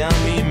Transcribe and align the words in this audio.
Algo 0.00 0.24
le 0.24 0.41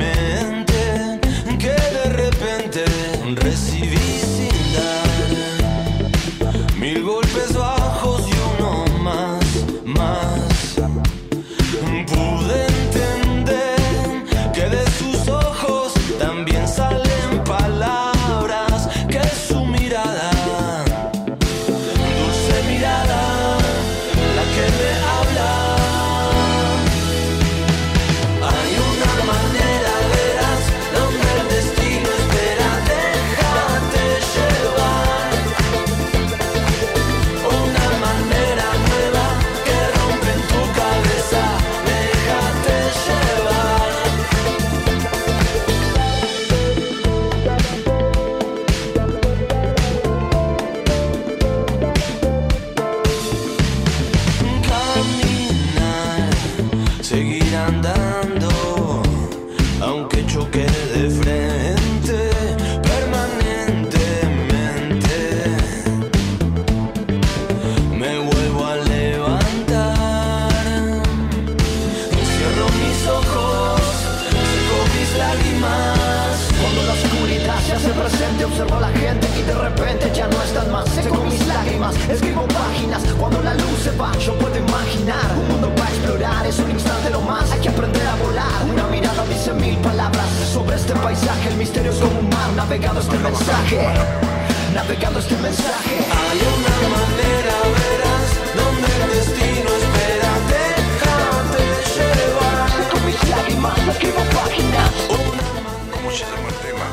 este 90.81 90.93
paisaje, 90.95 91.49
el 91.49 91.57
misterio 91.57 91.91
es 91.91 91.99
como 91.99 92.19
un 92.19 92.29
mar, 92.29 92.51
navegando 92.55 93.01
este 93.01 93.17
mensaje, 93.19 93.87
navegando 94.73 95.19
este 95.19 95.35
mensaje. 95.37 95.95
Hay 96.09 96.39
una 96.57 96.75
manera, 96.95 97.55
verás, 97.77 98.29
donde 98.57 98.87
el 98.89 99.09
destino 99.15 99.69
espera, 99.81 100.31
déjate 100.49 101.63
llevar. 101.93 102.69
Con 102.89 103.01
mis 103.05 103.29
lágrimas 103.29 103.77
escribo 103.89 104.21
páginas. 104.39 104.91
¿Cómo 105.91 106.09
se 106.09 106.23
llama 106.25 106.49
el 106.49 106.57
tema? 106.65 106.85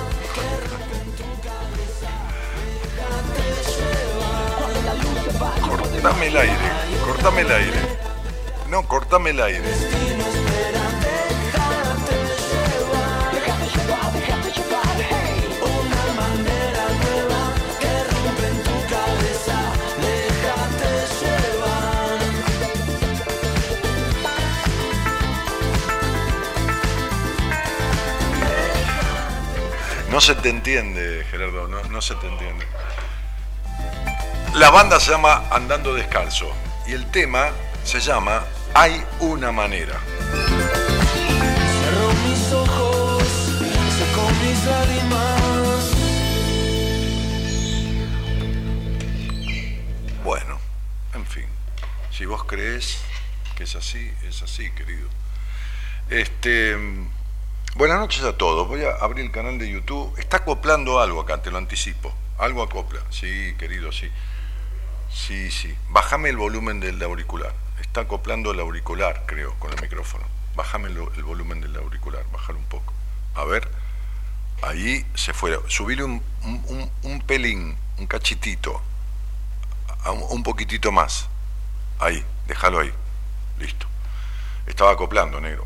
Cortame 5.66 6.26
el 6.26 6.36
aire, 6.36 6.66
cortame 7.06 7.40
el 7.40 7.52
aire. 7.52 7.80
No, 8.68 8.82
cortame 8.86 9.30
el 9.30 9.40
aire. 9.40 10.07
La 34.54 34.70
banda 34.70 34.98
se 34.98 35.12
llama 35.12 35.44
Andando 35.48 35.94
Descalzo 35.94 36.52
y 36.88 36.92
el 36.92 37.08
tema 37.12 37.50
se 37.84 38.00
llama 38.00 38.44
Hay 38.74 39.00
una 39.20 39.52
manera. 39.52 40.00
Cerró 41.80 42.12
mis 42.26 42.52
ojos, 42.52 43.22
secó 43.96 44.28
mis 44.42 44.64
lágrimas. 44.64 45.84
Bueno, 50.24 50.58
en 51.14 51.26
fin, 51.26 51.46
si 52.10 52.26
vos 52.26 52.42
crees 52.42 52.98
que 53.56 53.62
es 53.62 53.76
así, 53.76 54.12
es 54.26 54.42
así, 54.42 54.68
querido. 54.72 55.08
Este, 56.10 56.76
buenas 57.78 58.00
noches 58.00 58.24
a 58.24 58.36
todos. 58.36 58.66
Voy 58.66 58.82
a 58.82 58.90
abrir 58.90 59.24
el 59.24 59.30
canal 59.30 59.56
de 59.56 59.70
YouTube. 59.70 60.12
Está 60.18 60.38
acoplando 60.38 60.98
algo 60.98 61.20
acá, 61.20 61.40
te 61.40 61.52
lo 61.52 61.58
anticipo. 61.58 62.12
Algo 62.36 62.62
acopla. 62.62 63.00
Sí, 63.10 63.54
querido, 63.56 63.92
sí. 63.92 64.10
Sí, 65.14 65.50
sí. 65.52 65.74
Bájame 65.88 66.28
el 66.28 66.36
volumen 66.36 66.80
del 66.80 67.00
auricular. 67.00 67.54
Está 67.80 68.02
acoplando 68.02 68.50
el 68.50 68.58
auricular, 68.58 69.22
creo, 69.26 69.54
con 69.60 69.72
el 69.72 69.80
micrófono. 69.80 70.24
Bájame 70.56 70.88
el, 70.88 71.22
volumen 71.22 71.60
del 71.60 71.76
auricular, 71.76 72.24
bájalo 72.32 72.58
un 72.58 72.64
poco. 72.64 72.92
A 73.36 73.44
ver. 73.44 73.70
Ahí 74.62 75.06
se 75.14 75.32
fue. 75.32 75.56
Subile 75.68 76.02
un, 76.02 76.20
un, 77.04 77.22
pelín, 77.22 77.76
un 77.96 78.06
cachitito. 78.08 78.82
Un, 80.30 80.42
poquitito 80.42 80.90
más. 80.90 81.28
Ahí, 82.00 82.24
déjalo 82.48 82.80
ahí. 82.80 82.92
Listo. 83.60 83.86
Estaba 84.66 84.90
acoplando, 84.90 85.40
negro. 85.40 85.64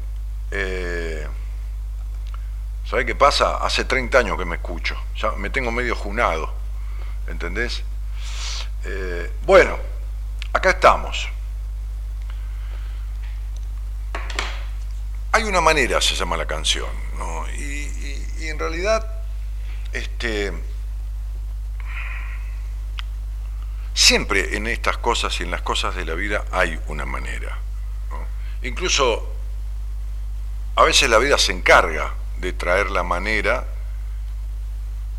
Eh, 0.50 1.26
¿Sabe 2.88 3.06
qué 3.06 3.14
pasa? 3.14 3.56
Hace 3.56 3.84
30 3.84 4.19
años 4.19 4.38
que 4.38 4.44
me 4.44 4.56
escucho. 4.56 4.96
Ya 5.17 5.32
me 5.32 5.50
tengo 5.50 5.70
medio 5.70 5.94
junado. 5.94 6.52
¿Entendés? 7.26 7.82
Eh, 8.84 9.32
bueno, 9.44 9.79
acá 10.52 10.70
estamos. 10.70 11.29
Hay 15.32 15.44
una 15.44 15.61
manera, 15.61 16.00
se 16.00 16.14
llama 16.14 16.37
la 16.37 16.46
canción, 16.46 16.90
¿no? 17.17 17.49
y, 17.55 18.49
en 18.49 18.58
realidad, 18.58 19.06
este, 19.93 20.52
siempre 23.94 24.56
en 24.56 24.67
estas 24.67 24.99
cosas 24.99 25.38
y 25.40 25.44
en 25.44 25.50
las 25.50 25.62
cosas 25.62 25.94
de 25.94 26.05
la 26.05 26.14
vida 26.14 26.44
hay 26.50 26.79
una 26.88 27.06
manera. 27.06 27.58
Incluso 28.62 29.32
a 30.76 30.82
veces 30.82 31.08
la 31.08 31.19
vida 31.19 31.38
se 31.38 31.52
encarga 31.52 32.12
de 32.42 32.52
traer 32.52 32.90
la 32.90 33.04
manera 33.04 33.64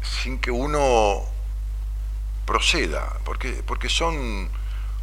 sin 0.01 0.39
que 0.39 0.51
uno 0.51 1.23
proceda, 2.45 3.17
porque, 3.23 3.63
porque 3.65 3.87
son 3.87 4.49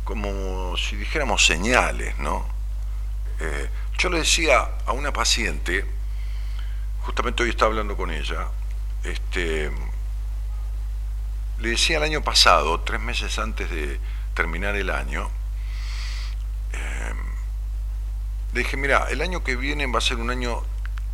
como 0.04 0.76
si 0.76 0.96
dijéramos 0.96 1.46
señales, 1.46 2.18
¿no? 2.18 2.46
Eh, 3.40 3.70
yo 3.96 4.10
le 4.10 4.18
decía 4.18 4.68
a 4.84 4.92
una 4.92 5.14
paciente, 5.14 5.86
justamente 7.00 7.42
hoy 7.42 7.48
estaba 7.48 7.70
hablando 7.70 7.96
con 7.96 8.10
ella, 8.10 8.48
este, 9.02 9.70
le 11.58 11.70
decía 11.70 11.96
el 11.96 12.02
año 12.02 12.22
pasado, 12.22 12.80
tres 12.80 13.00
meses 13.00 13.38
antes 13.38 13.70
de 13.70 13.98
terminar 14.34 14.76
el 14.76 14.90
año, 14.90 15.30
eh, 16.74 17.14
le 18.52 18.60
dije, 18.60 18.76
mira, 18.76 19.06
el 19.08 19.22
año 19.22 19.42
que 19.42 19.56
viene 19.56 19.86
va 19.86 20.00
a 20.00 20.02
ser 20.02 20.18
un 20.18 20.28
año 20.28 20.62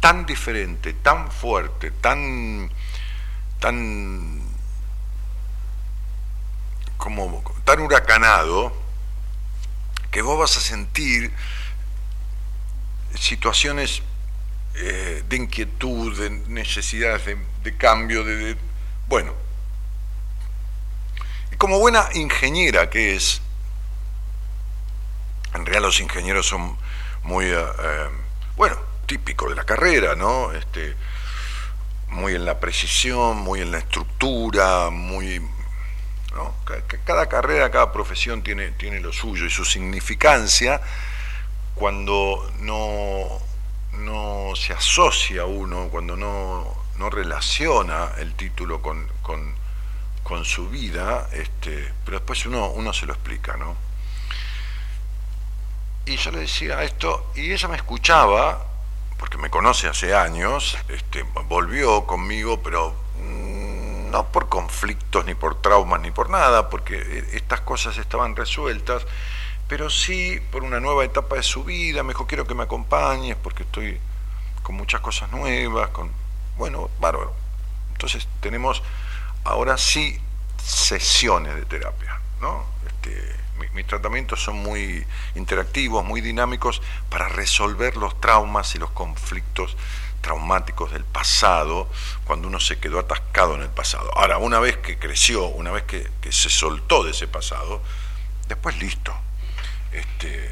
tan 0.01 0.27
diferente, 0.27 0.93
tan 0.95 1.31
fuerte, 1.31 1.91
tan, 1.91 2.71
tan, 3.61 4.43
como, 6.97 7.43
tan 7.65 7.81
huracanado, 7.81 8.73
que 10.11 10.23
vos 10.23 10.39
vas 10.39 10.57
a 10.57 10.61
sentir 10.61 11.33
situaciones 13.19 14.03
eh, 14.77 15.25
de 15.29 15.37
inquietud, 15.37 16.19
de 16.19 16.31
necesidades 16.31 17.39
de, 17.63 17.77
cambio, 17.77 18.25
de, 18.25 18.57
bueno. 19.09 19.33
Y 21.51 21.57
como 21.57 21.79
buena 21.79 22.09
ingeniera 22.15 22.91
que 22.91 23.17
es, 23.17 23.41
en 25.55 25.65
realidad 25.65 25.83
los 25.83 26.01
ingenieros 26.01 26.47
son 26.47 26.77
muy, 27.23 27.47
eh, 27.47 27.57
eh, 27.57 28.09
bueno, 28.57 28.77
típicos 29.07 29.51
de 29.51 29.57
la 29.57 29.65
carrera, 29.65 30.15
¿no? 30.15 30.53
Este, 30.53 30.95
muy 32.09 32.35
en 32.35 32.45
la 32.45 32.61
precisión, 32.61 33.39
muy 33.39 33.61
en 33.61 33.73
la 33.73 33.79
estructura, 33.79 34.91
muy... 34.91 35.41
¿no? 36.35 36.55
Cada 37.05 37.27
carrera, 37.29 37.71
cada 37.71 37.93
profesión 37.93 38.43
tiene, 38.43 38.73
tiene 38.73 39.01
lo 39.01 39.13
suyo 39.13 39.47
y 39.47 39.51
su 39.51 39.65
significancia 39.65 40.83
cuando 41.75 42.51
no, 42.61 43.39
no 43.93 44.55
se 44.57 44.73
asocia 44.73 45.45
uno, 45.45 45.89
cuando 45.91 46.17
no, 46.17 46.75
no 46.99 47.11
relaciona 47.11 48.13
el 48.19 48.35
título 48.35 48.81
con, 48.83 49.07
con, 49.23 49.55
con, 50.23 50.45
su 50.45 50.69
vida, 50.69 51.29
este, 51.33 51.93
pero 52.05 52.19
después 52.19 52.45
uno, 52.47 52.69
uno 52.71 52.93
se 52.93 53.07
lo 53.07 53.13
explica, 53.13 53.57
¿no? 53.57 53.77
Y 56.07 56.17
yo 56.17 56.31
le 56.31 56.41
decía 56.41 56.83
esto, 56.83 57.33
y 57.35 57.53
ella 57.53 57.69
me 57.69 57.77
escuchaba, 57.77 58.65
porque 59.19 59.39
me 59.39 59.51
conoce 59.51 59.89
hace 59.89 60.15
años, 60.15 60.77
este, 60.89 61.23
volvió 61.49 62.07
conmigo, 62.07 62.63
pero 62.63 62.95
mm, 63.21 64.11
no 64.11 64.27
por 64.29 64.49
conflictos, 64.49 65.25
ni 65.25 65.35
por 65.35 65.61
traumas, 65.61 66.01
ni 66.01 66.11
por 66.11 66.31
nada, 66.31 66.69
porque 66.69 66.97
e, 66.97 67.37
estas 67.37 67.61
cosas 67.63 67.97
estaban 67.99 68.37
resueltas, 68.37 69.07
pero 69.69 69.91
sí 69.91 70.41
por 70.53 70.63
una 70.63 70.81
nueva 70.81 71.05
etapa 71.05 71.37
de 71.37 71.43
su 71.43 71.65
vida, 71.65 72.03
me 72.03 72.13
dijo, 72.13 72.27
quiero 72.27 72.47
que 72.47 72.55
me 72.55 72.65
acompañes 72.65 73.37
porque 73.37 73.63
estoy 73.63 73.99
con 74.63 74.77
muchas 74.77 75.01
cosas 75.01 75.31
nuevas, 75.31 75.91
con, 75.91 76.11
bueno, 76.57 76.91
bárbaro. 77.01 77.35
Entonces 77.93 78.29
tenemos 78.41 78.83
ahora 79.45 79.79
sí 79.79 80.21
sesiones 80.63 81.55
de 81.55 81.65
terapia, 81.65 82.21
¿no? 82.41 82.65
Este, 82.87 83.46
mis 83.75 83.87
tratamientos 83.87 84.43
son 84.43 84.57
muy 84.57 85.07
interactivos, 85.35 86.05
muy 86.05 86.21
dinámicos 86.21 86.83
para 87.09 87.29
resolver 87.29 87.97
los 87.97 88.21
traumas 88.21 88.75
y 88.75 88.79
los 88.79 88.91
conflictos 88.91 89.77
traumáticos 90.21 90.93
del 90.93 91.05
pasado, 91.05 91.89
cuando 92.25 92.49
uno 92.49 92.59
se 92.59 92.79
quedó 92.79 92.99
atascado 92.99 93.55
en 93.55 93.63
el 93.63 93.69
pasado. 93.69 94.11
Ahora, 94.17 94.39
una 94.39 94.59
vez 94.59 94.77
que 94.77 94.99
creció, 94.99 95.47
una 95.47 95.71
vez 95.71 95.85
que, 95.85 96.11
se 96.31 96.51
soltó 96.51 97.05
de 97.05 97.13
ese 97.13 97.29
pasado, 97.29 97.81
después 98.49 98.77
listo, 98.79 99.15
este, 99.93 100.51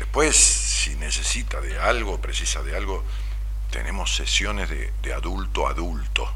después, 0.00 0.36
si 0.36 0.96
necesita 0.96 1.60
de 1.60 1.78
algo, 1.78 2.20
precisa 2.20 2.62
de 2.62 2.76
algo, 2.76 3.04
tenemos 3.70 4.16
sesiones 4.16 4.68
de, 4.70 5.14
adulto 5.14 5.68
a 5.68 5.70
adulto. 5.70 6.28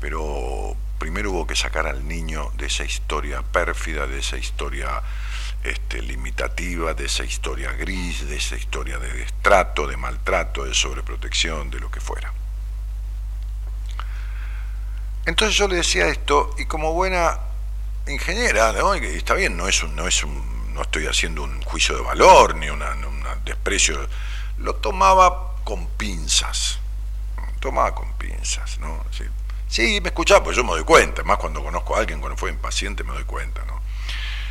Pero 0.00 0.76
primero 1.02 1.32
hubo 1.32 1.48
que 1.48 1.56
sacar 1.56 1.88
al 1.88 2.06
niño 2.06 2.52
de 2.54 2.66
esa 2.66 2.84
historia 2.84 3.42
pérfida, 3.42 4.06
de 4.06 4.20
esa 4.20 4.36
historia 4.36 5.02
este, 5.64 6.00
limitativa, 6.00 6.94
de 6.94 7.06
esa 7.06 7.24
historia 7.24 7.72
gris, 7.72 8.28
de 8.28 8.36
esa 8.36 8.54
historia 8.54 8.98
de 8.98 9.12
destrato, 9.12 9.88
de 9.88 9.96
maltrato, 9.96 10.64
de 10.64 10.72
sobreprotección, 10.72 11.70
de 11.70 11.80
lo 11.80 11.90
que 11.90 12.00
fuera. 12.00 12.32
Entonces 15.26 15.56
yo 15.56 15.66
le 15.66 15.74
decía 15.74 16.06
esto, 16.06 16.54
y 16.56 16.66
como 16.66 16.92
buena 16.92 17.36
ingeniera, 18.06 18.72
¿no? 18.72 18.94
está 18.94 19.34
bien, 19.34 19.56
no 19.56 19.66
es 19.66 19.82
un, 19.82 19.96
no 19.96 20.06
es 20.06 20.22
un 20.22 20.72
no 20.72 20.82
estoy 20.82 21.08
haciendo 21.08 21.42
un 21.42 21.62
juicio 21.62 21.96
de 21.96 22.02
valor 22.02 22.54
ni 22.54 22.70
un 22.70 22.80
desprecio, 23.44 24.08
lo 24.58 24.76
tomaba 24.76 25.56
con 25.64 25.84
pinzas, 25.96 26.78
tomaba 27.58 27.92
con 27.92 28.12
pinzas, 28.18 28.78
¿no? 28.78 29.04
Me 29.80 30.08
escuchaba, 30.08 30.44
pues 30.44 30.56
yo 30.56 30.64
me 30.64 30.70
doy 30.72 30.84
cuenta, 30.84 31.22
más 31.22 31.38
cuando 31.38 31.62
conozco 31.62 31.96
a 31.96 32.00
alguien, 32.00 32.20
cuando 32.20 32.36
fue 32.36 32.50
impaciente 32.50 33.04
me 33.04 33.12
doy 33.12 33.24
cuenta, 33.24 33.64
¿no? 33.64 33.80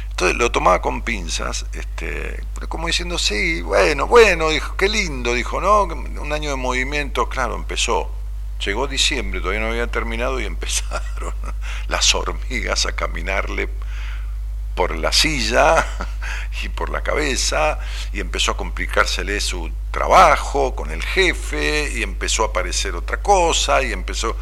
Entonces 0.09 0.37
lo 0.37 0.51
tomaba 0.51 0.81
con 0.81 1.01
pinzas, 1.03 1.65
este, 1.73 2.43
como 2.67 2.87
diciendo, 2.87 3.17
sí, 3.17 3.61
bueno, 3.61 4.07
bueno, 4.07 4.49
dijo, 4.49 4.75
qué 4.77 4.89
lindo, 4.89 5.33
dijo, 5.33 5.61
¿no? 5.61 5.83
Un 5.83 6.33
año 6.33 6.49
de 6.49 6.55
movimiento, 6.55 7.29
claro, 7.29 7.55
empezó. 7.55 8.11
Llegó 8.63 8.87
diciembre, 8.87 9.39
todavía 9.39 9.61
no 9.61 9.69
había 9.69 9.87
terminado 9.87 10.39
y 10.39 10.45
empezaron 10.45 11.33
las 11.87 12.13
hormigas 12.13 12.85
a 12.85 12.91
caminarle 12.91 13.67
por 14.75 14.95
la 14.95 15.11
silla 15.11 15.85
y 16.63 16.69
por 16.69 16.89
la 16.89 17.01
cabeza, 17.01 17.79
y 18.13 18.19
empezó 18.19 18.51
a 18.51 18.57
complicársele 18.57 19.39
su 19.41 19.71
trabajo 19.91 20.75
con 20.75 20.91
el 20.91 21.03
jefe, 21.03 21.91
y 21.95 22.03
empezó 22.03 22.43
a 22.43 22.47
aparecer 22.47 22.95
otra 22.95 23.21
cosa, 23.21 23.81
y 23.81 23.91
empezó, 23.91 24.37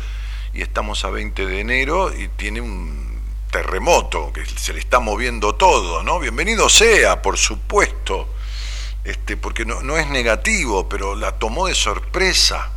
estamos 0.62 1.06
a 1.06 1.10
20 1.10 1.46
de 1.46 1.60
enero 1.60 2.14
y 2.14 2.28
tiene 2.30 2.62
un 2.62 3.20
terremoto, 3.52 4.32
que 4.34 4.46
se 4.46 4.74
le 4.74 4.80
está 4.80 5.00
moviendo 5.00 5.56
todo, 5.56 6.04
¿no? 6.04 6.20
Bienvenido 6.20 6.70
sea, 6.70 7.22
por 7.22 7.38
supuesto, 7.38 8.28
este, 9.04 9.38
porque 9.38 9.66
no, 9.66 9.82
no 9.82 9.98
es 9.98 10.08
negativo, 10.08 10.88
pero 10.88 11.16
la 11.16 11.34
tomó 11.40 11.68
de 11.68 11.76
sorpresa. 11.76 12.70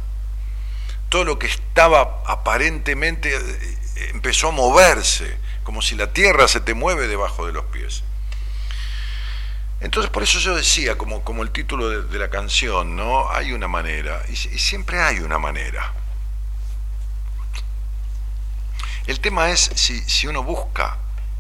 Todo 1.09 1.25
lo 1.25 1.39
que 1.39 1.47
estaba 1.47 2.23
aparentemente 2.27 3.35
eh, 3.37 3.79
empezó 4.13 4.49
a 4.49 4.53
moverse 4.53 5.37
como 5.63 5.83
si 5.83 5.95
la 5.95 6.13
tierra 6.13 6.49
se 6.49 6.61
te 6.61 6.75
mueve 6.75 7.07
debajo 7.07 7.47
de 7.47 7.53
los 7.53 7.65
pies. 7.67 8.03
Entonces 9.81 10.11
por 10.11 10.23
eso 10.23 10.39
yo 10.39 10.55
decía, 10.55 10.97
como, 10.97 11.23
como 11.23 11.43
el 11.43 11.51
título 11.51 12.03
de, 12.03 12.19
la 12.19 12.31
canción, 12.31 12.95
¿no? 12.95 13.29
Hay 13.31 13.53
una 13.53 13.67
manera, 13.67 14.23
y, 14.29 14.37
siempre 14.37 15.01
hay 15.01 15.19
una 15.19 15.39
manera. 15.39 15.93
El 19.07 19.21
tema 19.21 19.51
es 19.51 19.71
si, 19.75 20.01
si 20.01 20.27
uno 20.27 20.43
busca 20.43 20.97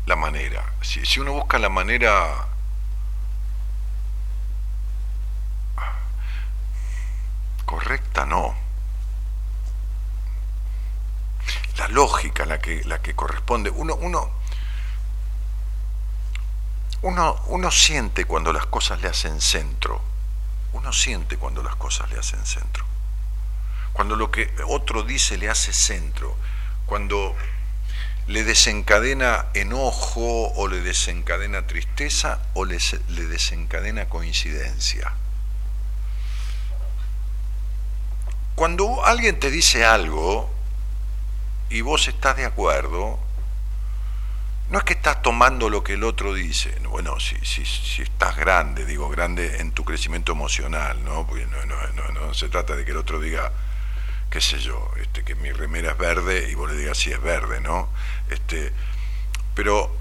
la 0.06 0.16
manera, 0.16 0.72
si, 0.82 1.04
si 1.06 1.20
uno 1.20 1.32
busca 1.32 1.58
la 1.58 1.68
manera 1.68 2.48
correcta, 7.64 8.26
no. 8.26 8.62
la 11.82 11.88
lógica 11.88 12.44
la 12.46 12.58
que, 12.58 12.84
la 12.84 13.00
que 13.00 13.14
corresponde. 13.14 13.70
Uno, 13.70 13.94
uno, 13.96 14.30
uno, 17.02 17.42
uno 17.46 17.70
siente 17.70 18.24
cuando 18.24 18.52
las 18.52 18.66
cosas 18.66 19.00
le 19.00 19.08
hacen 19.08 19.40
centro. 19.40 20.00
Uno 20.72 20.92
siente 20.92 21.36
cuando 21.36 21.62
las 21.62 21.76
cosas 21.76 22.10
le 22.10 22.18
hacen 22.18 22.44
centro. 22.46 22.84
Cuando 23.92 24.16
lo 24.16 24.30
que 24.30 24.52
otro 24.68 25.02
dice 25.02 25.36
le 25.36 25.50
hace 25.50 25.72
centro. 25.72 26.36
Cuando 26.92 27.34
le 28.26 28.44
desencadena 28.44 29.46
enojo 29.54 30.52
o 30.52 30.68
le 30.68 30.82
desencadena 30.82 31.66
tristeza 31.66 32.40
o 32.52 32.66
le, 32.66 32.76
desencadena 33.28 34.10
coincidencia. 34.10 35.14
Cuando 38.56 39.06
alguien 39.06 39.40
te 39.40 39.50
dice 39.50 39.86
algo, 39.86 40.50
y 41.70 41.80
vos 41.80 42.08
estás 42.08 42.36
de 42.36 42.44
acuerdo, 42.44 43.18
no 44.68 44.76
es 44.76 44.84
que 44.84 44.92
estás 44.92 45.22
tomando 45.22 45.70
lo 45.70 45.82
que 45.82 45.94
el 45.94 46.04
otro 46.04 46.34
dice, 46.34 46.78
bueno, 46.90 47.18
si, 47.20 47.36
si, 47.36 47.64
si 47.64 48.02
estás 48.02 48.36
grande, 48.36 48.84
digo 48.84 49.08
grande 49.08 49.60
en 49.60 49.72
tu 49.72 49.82
crecimiento 49.86 50.32
emocional, 50.32 51.02
¿no? 51.02 51.26
Porque 51.26 51.46
no, 51.46 51.64
no, 51.64 52.12
no, 52.12 52.34
se 52.34 52.50
trata 52.50 52.76
de 52.76 52.84
que 52.84 52.90
el 52.90 52.98
otro 52.98 53.18
diga, 53.18 53.50
qué 54.32 54.40
sé 54.40 54.58
yo, 54.58 54.90
este, 54.96 55.24
que 55.24 55.34
mi 55.34 55.52
remera 55.52 55.90
es 55.90 55.98
verde 55.98 56.48
y 56.50 56.54
vos 56.54 56.70
le 56.70 56.76
digas 56.78 56.96
si 56.96 57.12
es 57.12 57.20
verde, 57.20 57.60
¿no? 57.60 57.90
Este, 58.30 58.72
pero 59.54 59.94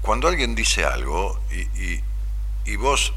cuando 0.00 0.26
alguien 0.26 0.56
dice 0.56 0.84
algo 0.84 1.40
y, 1.52 1.60
y, 1.80 2.04
y 2.64 2.74
vos 2.74 3.14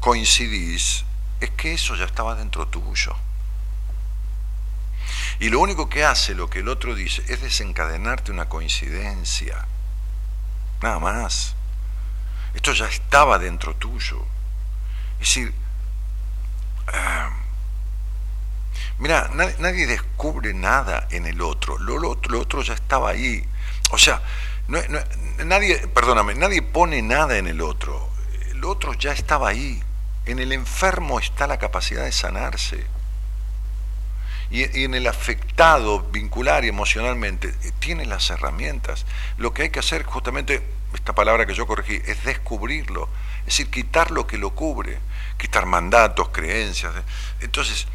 coincidís, 0.00 1.06
es 1.40 1.48
que 1.52 1.72
eso 1.72 1.96
ya 1.96 2.04
estaba 2.04 2.34
dentro 2.34 2.68
tuyo. 2.68 3.16
Y 5.38 5.48
lo 5.48 5.60
único 5.60 5.88
que 5.88 6.04
hace 6.04 6.34
lo 6.34 6.50
que 6.50 6.58
el 6.58 6.68
otro 6.68 6.94
dice 6.94 7.24
es 7.26 7.40
desencadenarte 7.40 8.30
una 8.30 8.50
coincidencia. 8.50 9.66
Nada 10.82 10.98
más. 10.98 11.54
Esto 12.52 12.74
ya 12.74 12.86
estaba 12.86 13.38
dentro 13.38 13.74
tuyo. 13.76 14.22
Es 15.14 15.20
decir, 15.20 15.54
ah, 16.92 17.39
mira, 18.98 19.30
nadie, 19.34 19.86
descubre 19.86 20.54
nada 20.54 21.06
en 21.10 21.26
el 21.26 21.40
otro. 21.40 21.78
Lo, 21.78 22.10
otro. 22.10 22.62
ya 22.62 22.74
estaba 22.74 23.10
ahí. 23.10 23.44
O 23.90 23.98
sea, 23.98 24.22
nadie, 25.44 25.88
perdóname, 25.88 26.34
nadie 26.34 26.62
pone 26.62 27.02
nada 27.02 27.38
en 27.38 27.46
el 27.46 27.60
otro. 27.60 28.08
El 28.50 28.64
otro 28.64 28.94
ya 28.94 29.12
estaba 29.12 29.48
ahí. 29.48 29.82
En 30.26 30.38
el 30.38 30.52
enfermo 30.52 31.18
está 31.18 31.46
la 31.46 31.58
capacidad 31.58 32.04
de 32.04 32.12
sanarse. 32.12 32.84
Y, 34.50 34.84
en 34.84 34.94
el 34.94 35.06
afectado, 35.06 36.00
vincular 36.00 36.64
y 36.64 36.68
emocionalmente, 36.68 37.52
tiene 37.78 38.04
las 38.04 38.30
herramientas. 38.30 39.06
Lo 39.38 39.54
que 39.54 39.62
hay 39.62 39.70
que 39.70 39.78
hacer, 39.78 40.02
justamente, 40.04 40.62
esta 40.92 41.14
palabra 41.14 41.46
que 41.46 41.54
yo 41.54 41.66
corregí, 41.66 42.02
es 42.04 42.24
descubrirlo. 42.24 43.08
Es 43.40 43.56
decir, 43.56 43.70
quitar 43.70 44.10
lo 44.10 44.26
que 44.26 44.38
lo 44.38 44.50
cubre, 44.50 44.98
quitar 45.38 45.66
mandatos, 45.66 46.30
creencias. 46.30 46.92
Entonces, 47.40 47.86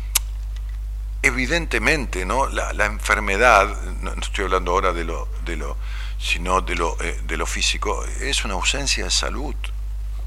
evidentemente, 1.25 2.25
¿no? 2.25 2.47
La, 2.47 2.85
enfermedad, 2.85 3.81
no, 4.01 4.13
estoy 4.13 4.45
hablando 4.45 4.71
ahora 4.71 4.93
de 4.93 5.03
lo, 5.03 5.27
de 5.43 5.57
lo 5.57 5.77
sino 6.19 6.61
de 6.61 6.75
lo, 6.75 6.97
eh, 7.01 7.19
de 7.27 7.37
lo 7.37 7.45
físico, 7.45 8.03
es 8.21 8.45
una 8.45 8.53
ausencia 8.55 9.03
de 9.03 9.11
salud, 9.11 9.55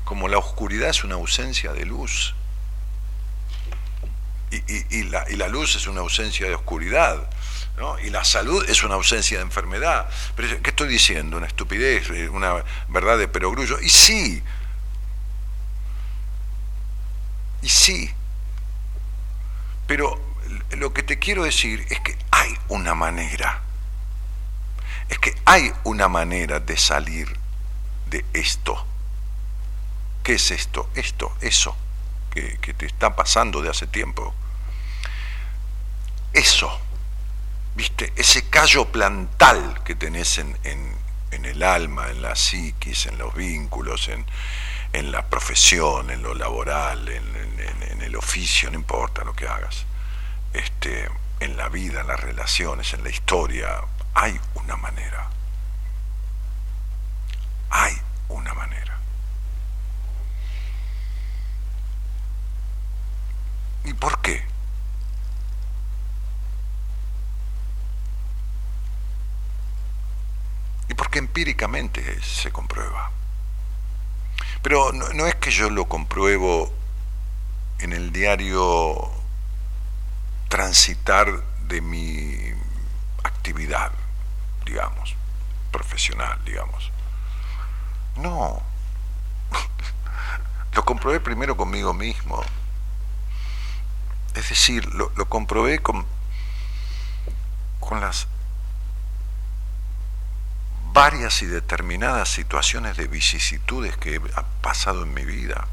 como 0.05 0.28
la 0.28 0.38
oscuridad 0.38 0.90
es 0.90 1.02
una 1.02 1.14
ausencia 1.14 1.73
de 1.73 1.87
luz 1.87 2.35
y, 4.50 5.05
la, 5.05 5.49
luz 5.49 5.76
es 5.76 5.87
una 5.87 6.00
ausencia 6.00 6.47
de 6.47 6.55
oscuridad. 6.55 7.28
Y 8.02 8.11
la 8.11 8.25
salud 8.25 8.69
es 8.69 8.83
una 8.83 8.95
ausencia 8.95 9.38
de 9.38 9.45
enfermedad. 9.45 10.09
Pero, 10.35 10.61
¿qué 10.62 10.71
estoy 10.71 10.88
diciendo? 10.88 11.37
Una 11.37 11.47
estupidez, 11.47 12.11
eh, 12.11 12.28
una 12.28 12.64
verdad 12.88 13.19
de 13.19 13.28
perogrullo. 13.28 13.78
Y 13.81 13.88
sí. 13.88 14.43
Y 17.62 17.69
sí. 17.69 18.11
Pero 19.87 20.27
lo 20.72 20.92
que 20.92 21.02
te 21.02 21.18
quiero 21.18 21.44
decir 21.44 21.87
es 21.90 22.00
que 22.00 22.16
hay 22.30 22.56
una 22.68 22.94
manera. 22.94 23.62
Es 25.08 25.18
que 25.18 25.34
hay 25.44 25.72
una 25.84 26.08
manera 26.08 26.60
de 26.60 26.76
salir 26.76 27.34
de 28.06 28.25
esto. 28.32 28.84
¿Qué 30.22 30.34
es 30.34 30.50
esto? 30.50 30.90
Esto, 30.94 31.34
eso 31.40 31.76
que, 32.30 32.75
te 32.75 32.87
está 32.87 33.16
pasando 33.16 33.62
de 33.62 33.70
hace 33.70 33.87
tiempo. 33.87 34.34
Eso, 36.32 36.80
¿viste? 37.75 38.12
Ese 38.16 38.48
callo 38.48 38.87
plantal 38.87 39.82
que 39.84 39.94
tenés 39.94 40.38
en, 40.38 40.56
en, 40.64 40.98
el 41.44 41.62
alma, 41.62 42.10
en 42.10 42.20
la 42.20 42.34
psiquis, 42.37 43.06
en 43.06 43.16
los 43.16 43.34
vínculos, 43.34 44.08
en, 44.08 44.26
en 44.92 45.10
la 45.12 45.26
profesión, 45.26 46.10
en 46.10 46.22
lo 46.22 46.34
laboral, 46.34 47.08
en, 47.08 47.25
en, 47.37 48.02
el 48.02 48.16
oficio, 48.16 48.70
no 48.70 48.76
importa 48.76 49.25
lo 49.25 49.34
que 49.34 49.46
hagas, 49.46 49.84
este, 50.52 51.09
en 51.40 51.57
la 51.57 51.69
vida, 51.69 52.00
en 52.00 52.07
las 52.07 52.21
relaciones, 52.21 52.93
en 52.95 53.05
la 53.05 53.11
historia, 53.11 53.81
hay 54.14 54.38
una 54.55 54.76
manera. 54.76 55.28
Hay 57.71 57.95
una 58.28 58.55
manera. 58.55 58.99
¿Y 63.85 63.93
por 63.95 64.21
qué? 64.21 64.45
Y 70.88 70.95
porque 70.95 71.19
empíricamente 71.19 72.23
se 72.23 72.50
comprueba. 72.50 73.11
Pero 74.62 74.93
no, 74.93 75.26
es 75.26 75.37
que 75.37 75.50
yo 75.50 75.71
lo 75.71 75.87
compruebo 75.87 76.73
en 77.78 77.93
el 77.93 78.12
diario 78.12 79.11
transitar 80.49 81.43
de 81.69 81.81
mi 81.81 82.37
actividad, 83.25 83.93
digamos, 84.64 85.14
profesional, 85.71 86.38
digamos. 86.45 86.90
No. 88.17 88.62
Lo 90.75 90.85
comprobé 90.85 91.21
primero 91.21 91.57
conmigo 91.57 91.93
mismo. 91.95 92.43
Es 94.35 94.49
decir, 94.50 94.87
lo, 94.95 95.11
comprobé 95.28 95.81
con, 95.81 96.07
con 97.81 98.00
las 98.00 98.28
varias 100.93 101.43
y 101.43 101.47
determinadas 101.47 102.28
situaciones 102.28 102.97
de 102.97 103.09
vicisitudes 103.09 103.97
que 103.97 104.17
he 104.17 104.21
pasado 104.62 105.02
en 105.02 105.12
mi 105.12 105.25
vida 105.25 105.67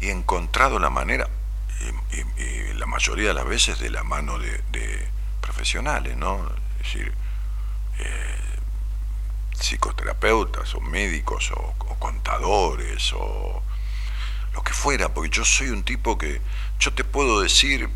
y 0.00 0.08
he 0.08 0.10
encontrado 0.10 0.80
la 0.80 0.90
manera, 0.90 1.28
y, 1.80 2.72
la 2.74 2.86
mayoría 2.86 3.28
de 3.28 3.34
las 3.34 3.46
veces 3.46 3.78
de 3.78 3.90
la 3.90 4.02
mano 4.02 4.38
de, 4.38 5.08
profesionales, 5.40 6.16
¿no? 6.16 6.48
Es 6.80 6.84
decir, 6.84 7.12
eh, 7.98 8.42
psicoterapeutas 9.58 10.74
o 10.74 10.80
médicos 10.80 11.50
o, 11.52 11.74
contadores 11.98 13.12
o 13.14 13.62
lo 14.54 14.62
que 14.62 14.72
fuera, 14.72 15.14
porque 15.14 15.30
yo 15.30 15.44
soy 15.44 15.68
un 15.70 15.84
tipo 15.84 16.18
que 16.18 16.40
yo 16.80 16.92
te 16.92 17.04
puedo 17.04 17.40
decir 17.40 17.88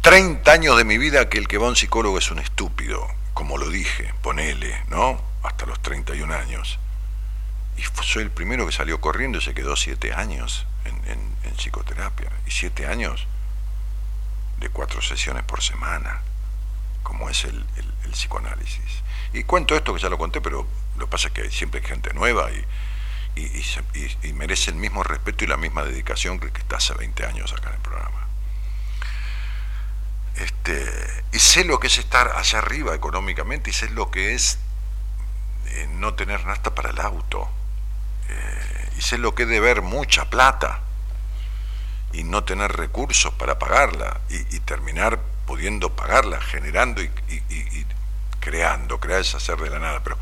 30 0.00 0.50
años 0.50 0.78
de 0.78 0.84
mi 0.84 0.96
vida 0.96 1.28
que 1.28 1.36
el 1.36 1.46
que 1.46 1.58
va 1.58 1.66
a 1.66 1.70
un 1.70 1.76
psicólogo 1.76 2.16
es 2.16 2.30
un 2.30 2.38
estúpido, 2.38 3.06
como 3.34 3.58
lo 3.58 3.68
dije, 3.68 4.14
ponele, 4.22 4.82
¿no? 4.88 5.20
Hasta 5.42 5.66
los 5.66 5.80
31 5.82 6.34
años. 6.34 6.78
Y 7.78 7.82
soy 8.02 8.24
el 8.24 8.30
primero 8.30 8.66
que 8.66 8.72
salió 8.72 9.00
corriendo 9.00 9.38
y 9.38 9.40
se 9.40 9.54
quedó 9.54 9.76
7 9.76 10.12
años 10.12 10.66
en, 10.84 10.98
psicoterapia. 11.56 12.30
Y 12.46 12.50
7 12.50 12.86
años 12.86 13.26
de 14.60 14.68
cuatro 14.68 15.02
sesiones 15.02 15.42
por 15.42 15.60
semana, 15.60 16.22
como 17.02 17.28
es 17.28 17.44
el, 17.44 17.64
el, 18.04 18.10
psicoanálisis. 18.12 19.02
Y 19.32 19.42
cuento 19.44 19.74
esto 19.74 19.92
que 19.92 20.00
ya 20.00 20.08
lo 20.08 20.18
conté, 20.18 20.40
pero 20.40 20.66
lo 20.96 21.06
que 21.06 21.10
pasa 21.10 21.28
es 21.28 21.34
que 21.34 21.50
siempre 21.50 21.80
hay 21.80 21.86
gente 21.86 22.12
nueva 22.14 22.50
y, 22.52 22.64
merece 24.34 24.70
el 24.70 24.76
mismo 24.76 25.02
respeto 25.02 25.44
y 25.44 25.46
la 25.46 25.56
misma 25.56 25.82
dedicación 25.82 26.38
que, 26.38 26.50
que 26.52 26.60
está 26.60 26.76
hace 26.76 26.94
20 26.94 27.26
años 27.26 27.52
acá 27.52 27.68
en 27.68 27.74
el 27.74 27.80
programa. 27.80 28.26
Este, 30.36 31.24
y 31.32 31.38
sé 31.38 31.64
lo 31.64 31.80
que 31.80 31.88
es 31.88 31.98
estar 31.98 32.32
allá 32.36 32.58
arriba 32.58 32.94
económicamente 32.94 33.70
y 33.70 33.72
sé 33.72 33.90
lo 33.90 34.10
que 34.10 34.34
es 34.34 34.58
eh, 35.66 35.88
no 35.94 36.14
tener 36.14 36.46
nada 36.46 36.74
para 36.74 36.90
el 36.90 37.00
auto. 37.00 37.48
Eh, 38.28 38.90
y 38.96 39.02
sé 39.02 39.18
lo 39.18 39.34
que 39.34 39.44
es 39.44 39.48
deber 39.48 39.82
mucha 39.82 40.28
plata 40.30 40.80
y 42.12 42.24
no 42.24 42.44
tener 42.44 42.72
recursos 42.72 43.32
para 43.34 43.58
pagarla 43.58 44.20
y, 44.28 44.60
terminar 44.60 45.20
pudiendo 45.46 45.94
pagarla, 45.94 46.40
generando 46.40 47.02
y, 47.02 47.10
creando. 48.40 48.98
Crear 48.98 49.20
es 49.20 49.34
hacer 49.34 49.58
de 49.58 49.70
la 49.70 49.78
nada, 49.78 50.02
pero 50.02 50.18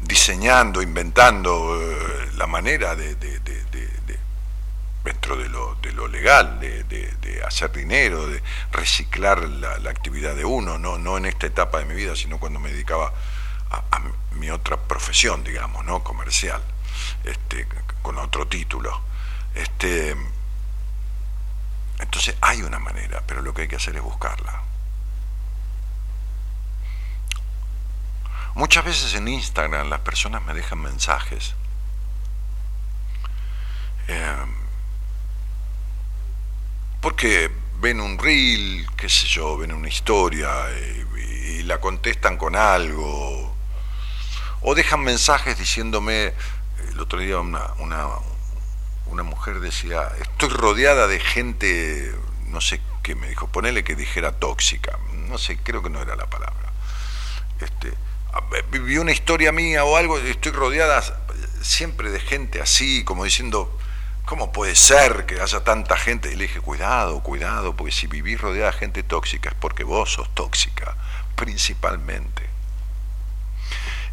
diseñando, 0.00 0.80
inventando 0.82 1.78
eh, 1.80 2.30
la 2.36 2.46
manera 2.46 2.94
de, 2.94 3.16
dentro 5.04 5.36
de 5.36 5.48
lo, 5.48 5.74
de 5.76 5.92
lo 5.92 6.06
legal, 6.08 6.60
de, 6.60 6.78
hacer 7.46 7.72
dinero, 7.72 8.26
de 8.26 8.42
reciclar 8.72 9.40
la, 9.48 9.90
actividad 9.90 10.34
de 10.34 10.44
uno, 10.44 10.78
no, 10.78 10.98
no 10.98 11.16
en 11.16 11.26
esta 11.26 11.46
etapa 11.46 11.78
de 11.78 11.86
mi 11.86 11.94
vida, 11.94 12.14
sino 12.14 12.38
cuando 12.38 12.60
me 12.60 12.70
dedicaba 12.70 13.12
a, 13.70 14.00
mi 14.32 14.50
otra 14.50 14.76
profesión, 14.76 15.42
digamos, 15.42 15.84
¿no? 15.84 16.04
comercial, 16.04 16.62
este, 17.24 17.66
con 18.02 18.18
otro 18.18 18.46
título. 18.46 19.00
Este, 19.54 20.16
entonces 21.98 22.36
hay 22.40 22.62
una 22.62 22.78
manera, 22.78 23.22
pero 23.26 23.42
lo 23.42 23.52
que 23.52 23.62
hay 23.62 23.68
que 23.68 23.76
hacer 23.76 23.96
es 23.96 24.02
buscarla. 24.02 24.62
Muchas 28.54 28.84
veces 28.84 29.14
en 29.14 29.28
Instagram 29.28 29.88
las 29.88 30.00
personas 30.00 30.42
me 30.44 30.54
dejan 30.54 30.80
mensajes. 30.80 31.54
Em, 34.08 34.54
porque 37.00 37.50
ven 37.80 38.00
un 38.00 38.18
reel, 38.18 38.86
qué 38.96 39.08
sé 39.08 39.26
yo, 39.26 39.56
ven 39.58 39.72
una 39.72 39.88
historia 39.88 40.50
y, 40.70 41.62
la 41.62 41.80
contestan 41.80 42.38
con 42.38 42.56
algo. 42.56 43.54
O 44.62 44.74
dejan 44.74 45.02
mensajes 45.02 45.58
diciéndome, 45.58 46.32
el 46.90 47.00
otro 47.00 47.18
día 47.20 47.38
una, 47.38 47.72
una, 47.78 48.06
una 49.06 49.22
mujer 49.22 49.60
decía, 49.60 50.10
estoy 50.20 50.48
rodeada 50.50 51.06
de 51.06 51.20
gente, 51.20 52.14
no 52.46 52.60
sé 52.60 52.80
qué 53.02 53.14
me 53.14 53.28
dijo, 53.28 53.48
ponele 53.48 53.84
que 53.84 53.96
dijera 53.96 54.32
tóxica, 54.32 54.98
no 55.28 55.38
sé, 55.38 55.58
creo 55.58 55.82
que 55.82 55.90
no 55.90 56.00
era 56.00 56.16
la 56.16 56.26
palabra. 56.26 56.72
Este, 57.60 57.92
viví 58.70 58.98
una 58.98 59.12
historia 59.12 59.52
mía 59.52 59.84
o 59.84 59.96
algo, 59.96 60.18
estoy 60.18 60.52
rodeada 60.52 61.02
siempre 61.62 62.10
de 62.10 62.20
gente 62.20 62.60
así, 62.60 63.04
como 63.04 63.24
diciendo, 63.24 63.78
¿Cómo 64.28 64.52
puede 64.52 64.74
ser 64.74 65.24
que 65.24 65.40
haya 65.40 65.64
tanta 65.64 65.96
gente? 65.96 66.30
Y 66.30 66.36
le 66.36 66.48
dije, 66.48 66.60
cuidado, 66.60 67.22
cuidado, 67.22 67.74
porque 67.74 67.92
si 67.92 68.06
vivís 68.06 68.38
rodeada 68.38 68.72
de 68.72 68.76
gente 68.76 69.02
tóxica 69.02 69.48
es 69.48 69.54
porque 69.54 69.84
vos 69.84 70.12
sos 70.12 70.28
tóxica, 70.34 70.94
principalmente. 71.34 72.42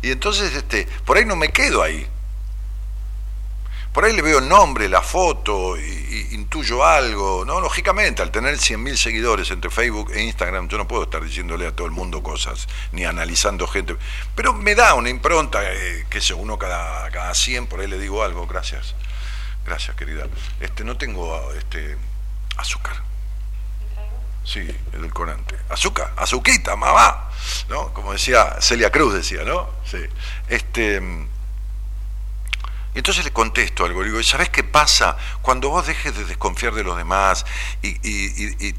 Y 0.02 0.12
entonces, 0.12 0.56
este, 0.56 0.88
por 1.04 1.18
ahí 1.18 1.26
no 1.26 1.36
me 1.36 1.50
quedo 1.52 1.84
ahí. 1.84 2.08
Por 3.96 4.04
ahí 4.04 4.12
le 4.12 4.22
veo 4.22 4.40
el 4.40 4.50
nombre, 4.50 4.90
la 4.90 5.02
foto, 5.02 5.78
y, 5.78 6.28
intuyo 6.32 6.84
algo. 6.84 7.46
No, 7.46 7.62
lógicamente, 7.62 8.22
al 8.22 8.30
tener 8.30 8.56
100.000 8.56 8.98
seguidores 8.98 9.52
entre 9.52 9.72
Facebook 9.72 10.12
e 10.14 10.22
Instagram, 10.22 10.68
yo 10.68 10.78
no 10.78 10.86
puedo 10.86 11.04
estar 11.04 11.24
diciéndole 11.24 11.66
a 11.66 11.74
todo 11.74 11.88
el 11.88 11.94
mundo 11.94 12.22
cosas, 12.22 12.68
ni 12.92 13.06
analizando 13.06 13.66
gente. 13.68 13.96
Pero 14.36 14.52
me 14.52 14.76
da 14.76 14.96
una 14.96 15.10
impronta, 15.10 15.62
eh, 15.64 16.06
que 16.10 16.20
sé, 16.20 16.34
uno 16.34 16.60
cada, 16.60 17.10
cada 17.10 17.34
100, 17.34 17.68
por 17.68 17.80
ahí 17.80 17.88
le 17.88 17.98
digo 17.98 18.22
algo, 18.22 18.46
gracias. 18.48 18.96
Gracias, 19.66 19.96
querida. 19.96 20.28
Este, 20.60 20.84
no 20.84 20.98
tengo 20.98 21.54
este, 21.54 21.96
azúcar. 22.58 22.98
Sí, 24.44 24.60
el 24.92 25.14
corante. 25.14 25.56
Azúcar, 25.70 26.12
azuquita, 26.18 26.76
mamá. 26.76 27.30
¿No? 27.70 27.94
Como 27.94 28.12
decía 28.12 28.58
Celia 28.60 28.92
Cruz, 28.92 29.14
decía, 29.14 29.46
¿no? 29.46 29.70
Sí. 29.86 30.00
Este 30.50 31.00
y 31.00 31.35
entonces 33.00 33.26
le 33.26 33.34
contesto 33.34 33.84
algo, 33.84 34.02
le 34.02 34.10
digo, 34.10 34.24
¿sabes 34.24 34.50
qué 34.50 34.64
pasa? 34.64 35.18
Cuando 35.42 35.70
vos 35.70 35.86
dejes 35.86 36.16
de 36.16 36.24
desconfiar 36.24 36.74
de 36.74 36.84
los 36.84 36.96
demás 36.96 37.46
y, 37.82 38.74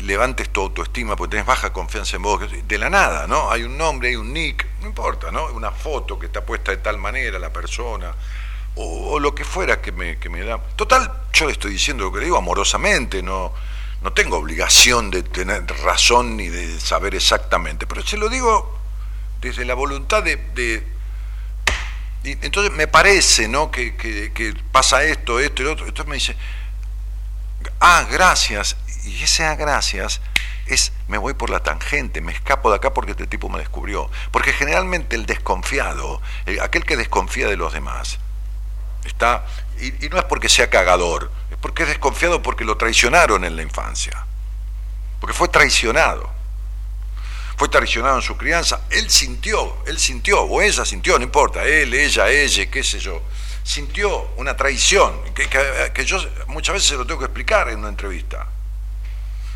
levantes 0.00 0.48
tu 0.48 0.62
autoestima 0.62 1.14
porque 1.14 1.32
tenés 1.32 1.46
baja 1.46 1.72
confianza 1.72 2.16
en 2.16 2.22
vos, 2.22 2.40
de 2.66 2.78
la 2.78 2.90
nada, 2.90 3.28
¿no? 3.28 3.52
Hay 3.52 3.62
un 3.62 3.78
nombre, 3.78 4.08
hay 4.08 4.16
un 4.16 4.32
nick, 4.32 4.66
no 4.80 4.88
importa, 4.88 5.30
¿no? 5.30 5.46
Una 5.52 5.70
foto 5.70 6.18
que 6.18 6.26
está 6.26 6.44
puesta 6.44 6.72
de 6.72 6.78
tal 6.78 6.98
manera, 6.98 7.38
la 7.38 7.52
persona, 7.52 8.12
o, 8.74 9.20
lo 9.20 9.34
que 9.34 9.44
fuera 9.44 9.80
que 9.80 9.92
me, 9.92 10.18
que 10.18 10.28
me 10.28 10.42
da. 10.42 10.58
Total, 10.74 11.12
yo 11.32 11.46
le 11.46 11.52
estoy 11.52 11.72
diciendo 11.72 12.04
lo 12.04 12.12
que 12.12 12.18
le 12.18 12.24
digo 12.24 12.38
amorosamente, 12.38 13.22
no, 13.22 13.52
no 14.02 14.12
tengo 14.12 14.38
obligación 14.38 15.10
de 15.10 15.22
tener 15.22 15.64
razón 15.84 16.36
ni 16.36 16.48
de 16.48 16.80
saber 16.80 17.14
exactamente, 17.14 17.86
pero 17.86 18.02
se 18.02 18.16
lo 18.16 18.28
digo 18.28 18.76
desde 19.40 19.64
la 19.64 19.74
voluntad 19.74 20.24
de 20.24 20.91
y 22.24 22.32
entonces 22.42 22.72
me 22.72 22.86
parece, 22.86 23.48
¿no? 23.48 23.70
Que, 23.70 24.54
pasa 24.70 25.02
esto, 25.04 25.40
esto 25.40 25.62
y 25.62 25.64
lo 25.64 25.72
otro. 25.72 25.86
Entonces 25.86 26.08
me 26.08 26.14
dice, 26.14 26.36
ah, 27.80 28.06
gracias. 28.10 28.76
Y 29.04 29.22
ese 29.22 29.44
ah, 29.44 29.56
gracias 29.56 30.20
es, 30.66 30.92
me 31.08 31.18
voy 31.18 31.34
por 31.34 31.50
la 31.50 31.60
tangente, 31.60 32.20
me 32.20 32.32
escapo 32.32 32.70
de 32.70 32.76
acá 32.76 32.94
porque 32.94 33.12
este 33.12 33.26
tipo 33.26 33.48
me 33.48 33.58
descubrió. 33.58 34.08
Porque 34.30 34.52
generalmente 34.52 35.16
el 35.16 35.26
desconfiado, 35.26 36.22
aquel 36.60 36.84
que 36.84 36.96
desconfía 36.96 37.48
de 37.48 37.56
los 37.56 37.72
demás, 37.72 38.18
está, 39.04 39.44
y 39.80 40.08
no 40.08 40.18
es 40.18 40.24
porque 40.24 40.48
sea 40.48 40.70
cagador, 40.70 41.32
es 41.50 41.56
porque 41.56 41.82
es 41.82 41.88
desconfiado 41.88 42.40
porque 42.40 42.64
lo 42.64 42.76
traicionaron 42.76 43.44
en 43.44 43.56
la 43.56 43.62
infancia. 43.62 44.26
Porque 45.20 45.34
fue 45.34 45.48
traicionado 45.48 46.31
fue 47.62 47.68
traicionado 47.68 48.16
en 48.16 48.22
su 48.22 48.36
crianza, 48.36 48.80
él 48.90 49.08
sintió, 49.08 49.84
él 49.86 49.96
sintió, 49.96 50.42
o 50.42 50.60
ella 50.60 50.84
sintió, 50.84 51.16
no 51.16 51.22
importa, 51.22 51.62
él, 51.62 51.94
ella, 51.94 52.28
ella, 52.28 52.68
qué 52.68 52.82
sé 52.82 52.98
yo, 52.98 53.22
sintió 53.62 54.32
una 54.36 54.56
traición, 54.56 55.14
que, 55.32 56.04
yo 56.04 56.18
muchas 56.48 56.72
veces 56.72 56.88
se 56.88 56.96
lo 56.96 57.06
tengo 57.06 57.20
que 57.20 57.26
explicar 57.26 57.68
en 57.68 57.78
una 57.78 57.90
entrevista. 57.90 58.48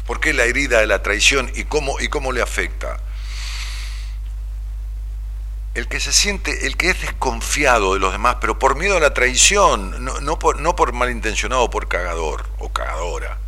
¿Por 0.06 0.20
qué 0.20 0.32
la 0.32 0.44
herida 0.44 0.78
de 0.78 0.86
la 0.86 1.02
traición 1.02 1.50
y 1.56 1.64
cómo, 1.64 1.98
y 1.98 2.06
cómo 2.06 2.30
le 2.30 2.42
afecta? 2.42 3.00
El 5.74 5.88
que 5.88 5.98
se 5.98 6.12
siente, 6.12 6.68
el 6.68 6.76
que 6.76 6.90
es 6.90 7.00
desconfiado 7.00 7.94
de 7.94 7.98
los 7.98 8.12
demás, 8.12 8.36
pero 8.40 8.56
por 8.56 8.76
miedo 8.76 8.98
a 8.98 9.00
la 9.00 9.14
traición, 9.14 10.04
no, 10.04 10.38
por, 10.38 10.60
no 10.60 10.76
por 10.76 10.92
malintencionado 10.92 11.64
o 11.64 11.70
por 11.70 11.88
cagador 11.88 12.46
o 12.60 12.72
cagadora, 12.72 13.38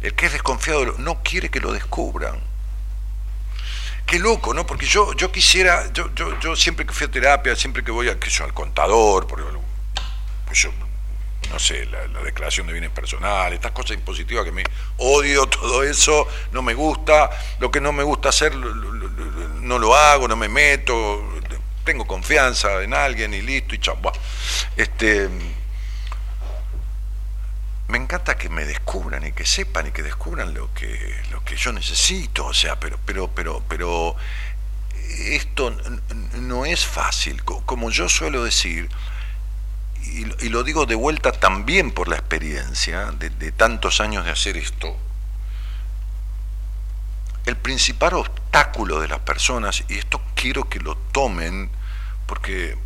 el 0.00 0.16
que 0.16 0.26
es 0.26 0.32
desconfiado 0.32 0.96
no 0.98 1.22
quiere 1.22 1.48
que 1.48 1.60
lo 1.60 1.72
descubran 1.72 2.49
qué 4.06 4.18
loco, 4.18 4.54
¿no? 4.54 4.66
Porque 4.66 4.86
yo, 4.86 5.12
yo 5.14 5.30
quisiera, 5.30 5.92
yo, 5.92 6.10
yo, 6.14 6.56
siempre 6.56 6.86
que 6.86 6.92
fui 6.92 7.06
a 7.06 7.10
terapia, 7.10 7.54
siempre 7.56 7.82
que 7.84 7.90
voy 7.90 8.08
a, 8.08 8.18
yo, 8.18 8.44
al 8.44 8.54
contador, 8.54 9.26
porque 9.26 9.44
pues 10.46 10.58
yo, 10.58 10.70
no 11.50 11.58
sé, 11.58 11.86
la, 11.86 12.06
declaración 12.22 12.66
de 12.66 12.72
bienes 12.72 12.90
personales, 12.90 13.54
estas 13.54 13.72
cosas 13.72 13.96
impositivas 13.96 14.44
que 14.44 14.52
me 14.52 14.64
odio, 14.98 15.46
todo 15.46 15.82
eso, 15.82 16.26
no 16.52 16.62
me 16.62 16.74
gusta, 16.74 17.30
lo 17.58 17.70
que 17.70 17.80
no 17.80 17.92
me 17.92 18.02
gusta 18.02 18.28
hacer 18.28 18.54
no 18.54 19.78
lo 19.78 19.94
hago, 19.94 20.28
no 20.28 20.36
me 20.36 20.48
meto, 20.48 21.22
tengo 21.84 22.06
confianza 22.06 22.82
en 22.82 22.94
alguien 22.94 23.34
y 23.34 23.42
listo 23.42 23.74
y 23.74 23.78
chao. 23.78 23.98
Este, 24.76 25.28
me 27.90 27.98
encanta 27.98 28.38
que 28.38 28.48
me 28.48 28.64
descubran 28.64 29.26
y 29.26 29.32
que 29.32 29.44
sepan 29.44 29.88
y 29.88 29.90
que 29.90 30.02
descubran 30.02 30.54
lo 30.54 30.72
que, 30.72 31.22
lo 31.30 31.44
que 31.44 31.56
yo 31.56 31.72
necesito, 31.72 32.46
o 32.46 32.54
sea, 32.54 32.78
pero, 32.78 32.98
pero, 33.04 33.28
pero, 33.34 33.62
pero 33.68 34.16
esto 35.18 35.76
no 36.36 36.64
es 36.64 36.86
fácil. 36.86 37.42
Como 37.44 37.90
yo 37.90 38.08
suelo 38.08 38.44
decir, 38.44 38.88
y, 40.02 40.48
lo 40.48 40.62
digo 40.62 40.86
de 40.86 40.94
vuelta 40.94 41.32
también 41.32 41.90
por 41.90 42.08
la 42.08 42.16
experiencia 42.16 43.10
de, 43.12 43.52
tantos 43.52 44.00
años 44.00 44.24
de 44.24 44.30
hacer 44.30 44.56
esto, 44.56 44.96
el 47.46 47.56
principal 47.56 48.14
obstáculo 48.14 49.00
de 49.00 49.08
las 49.08 49.20
personas, 49.20 49.84
y 49.88 49.98
esto 49.98 50.22
quiero 50.36 50.68
que 50.68 50.78
lo 50.78 50.96
tomen, 50.96 51.70
porque 52.26 52.78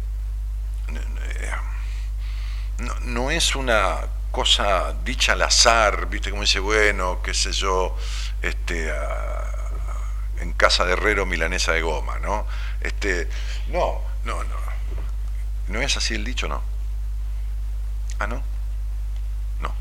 no, 2.79 3.01
no 3.01 3.31
es 3.31 3.55
una 3.55 4.01
cosa 4.35 4.93
dicha 5.05 5.33
al 5.33 5.43
azar, 5.43 6.09
viste 6.09 6.31
como 6.31 6.43
dice, 6.43 6.59
bueno, 6.59 7.23
qué 7.23 7.33
sé 7.33 7.53
yo, 7.53 7.97
este, 8.43 8.93
en 10.41 10.53
casa 10.55 10.85
de 10.85 10.95
herrero 10.95 11.25
milanesa 11.25 11.73
de 11.73 11.83
goma, 11.83 12.19
¿no? 12.19 12.45
Este, 12.81 13.29
no, 13.69 14.01
no, 14.25 14.43
no. 14.43 14.57
¿No 15.69 15.81
es 15.81 15.97
así 15.97 16.15
el 16.15 16.25
dicho, 16.25 16.49
no? 16.49 16.63
Ah, 18.19 18.27
no. 18.27 18.43
No. 19.61 19.73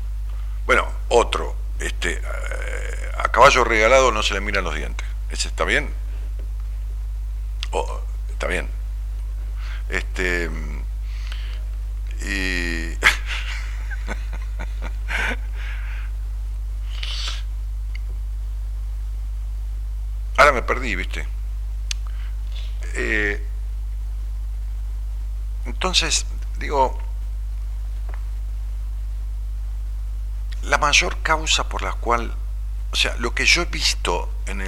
Bueno, 0.66 0.86
otro, 1.08 1.56
este, 1.80 2.12
eh, 2.12 3.12
a 3.18 3.24
caballo 3.24 3.64
regalado 3.64 4.12
no 4.12 4.22
se 4.22 4.34
le 4.34 4.40
miran 4.40 4.62
los 4.62 4.76
dientes. 4.76 5.06
¿Ese 5.30 5.48
está 5.48 5.64
bien? 5.64 5.92
Oh, 7.72 8.00
está 8.30 8.46
bien. 8.46 8.68
Este, 9.88 10.48
y 12.22 12.96
Ahora 20.36 20.52
me 20.52 20.62
perdí, 20.62 20.96
¿viste? 20.96 21.26
Eh, 22.94 23.42
entonces, 25.66 26.26
digo, 26.58 26.98
la 30.62 30.78
mayor 30.78 31.22
causa 31.22 31.68
por 31.68 31.82
la 31.82 31.92
cual, 31.92 32.34
o 32.92 32.96
sea, 32.96 33.14
lo 33.18 33.34
que 33.34 33.46
yo 33.46 33.62
he 33.62 33.66
visto 33.66 34.30
en, 34.46 34.58